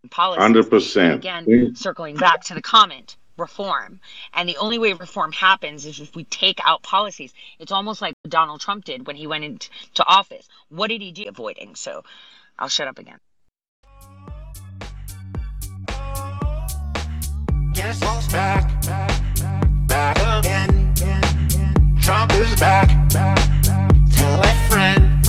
Policies. 0.10 0.42
Hundred 0.42 0.70
percent. 0.70 1.16
Again, 1.16 1.76
circling 1.78 2.18
back 2.18 2.44
to 2.46 2.56
the 2.56 2.62
comment, 2.62 3.16
reform. 3.38 4.00
And 4.34 4.48
the 4.48 4.58
only 4.58 4.78
way 4.78 4.94
reform 4.94 5.32
happens 5.32 5.86
is 5.86 6.00
if 6.00 6.16
we 6.16 6.24
take 6.26 6.60
out 6.64 6.84
policies. 6.84 7.34
It's 7.60 7.72
almost 7.72 8.02
like 8.02 8.16
Donald 8.28 8.62
Trump 8.62 8.86
did 8.86 9.08
when 9.08 9.16
he 9.16 9.28
went 9.28 9.44
into 9.44 10.06
office. 10.06 10.48
What 10.70 10.88
did 10.88 11.02
he 11.02 11.12
do? 11.12 11.26
Avoiding. 11.28 11.76
So 11.76 12.04
I'll 12.58 12.70
shut 12.70 12.88
up 12.88 13.00
again. 13.00 13.20
Yes, 17.76 18.00
back, 18.32 18.82
back, 18.86 19.88
back 19.88 20.18
again. 20.40 20.94
Trump 22.02 22.34
is 22.34 22.60
back. 22.60 22.90
Tell 23.10 24.40
a 24.42 24.70
friend. 24.70 25.24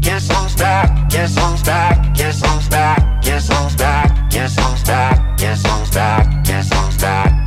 Guess 0.00 0.30
who's 0.30 0.54
back? 0.56 1.10
Guess 1.10 1.36
who's 1.38 1.62
back? 1.62 2.16
Guess 2.16 2.40
who's 2.44 2.68
back? 2.68 3.05
yes, 3.26 3.50
I'm 3.50 3.76
back, 3.76 4.32
yes, 4.32 4.56
I'm 4.58 4.82
back, 4.84 5.40
yes, 5.40 5.64
I'm 5.64 5.90
back, 5.90 6.48
yes, 6.48 6.72
I'm 6.72 6.96
back. 6.98 7.45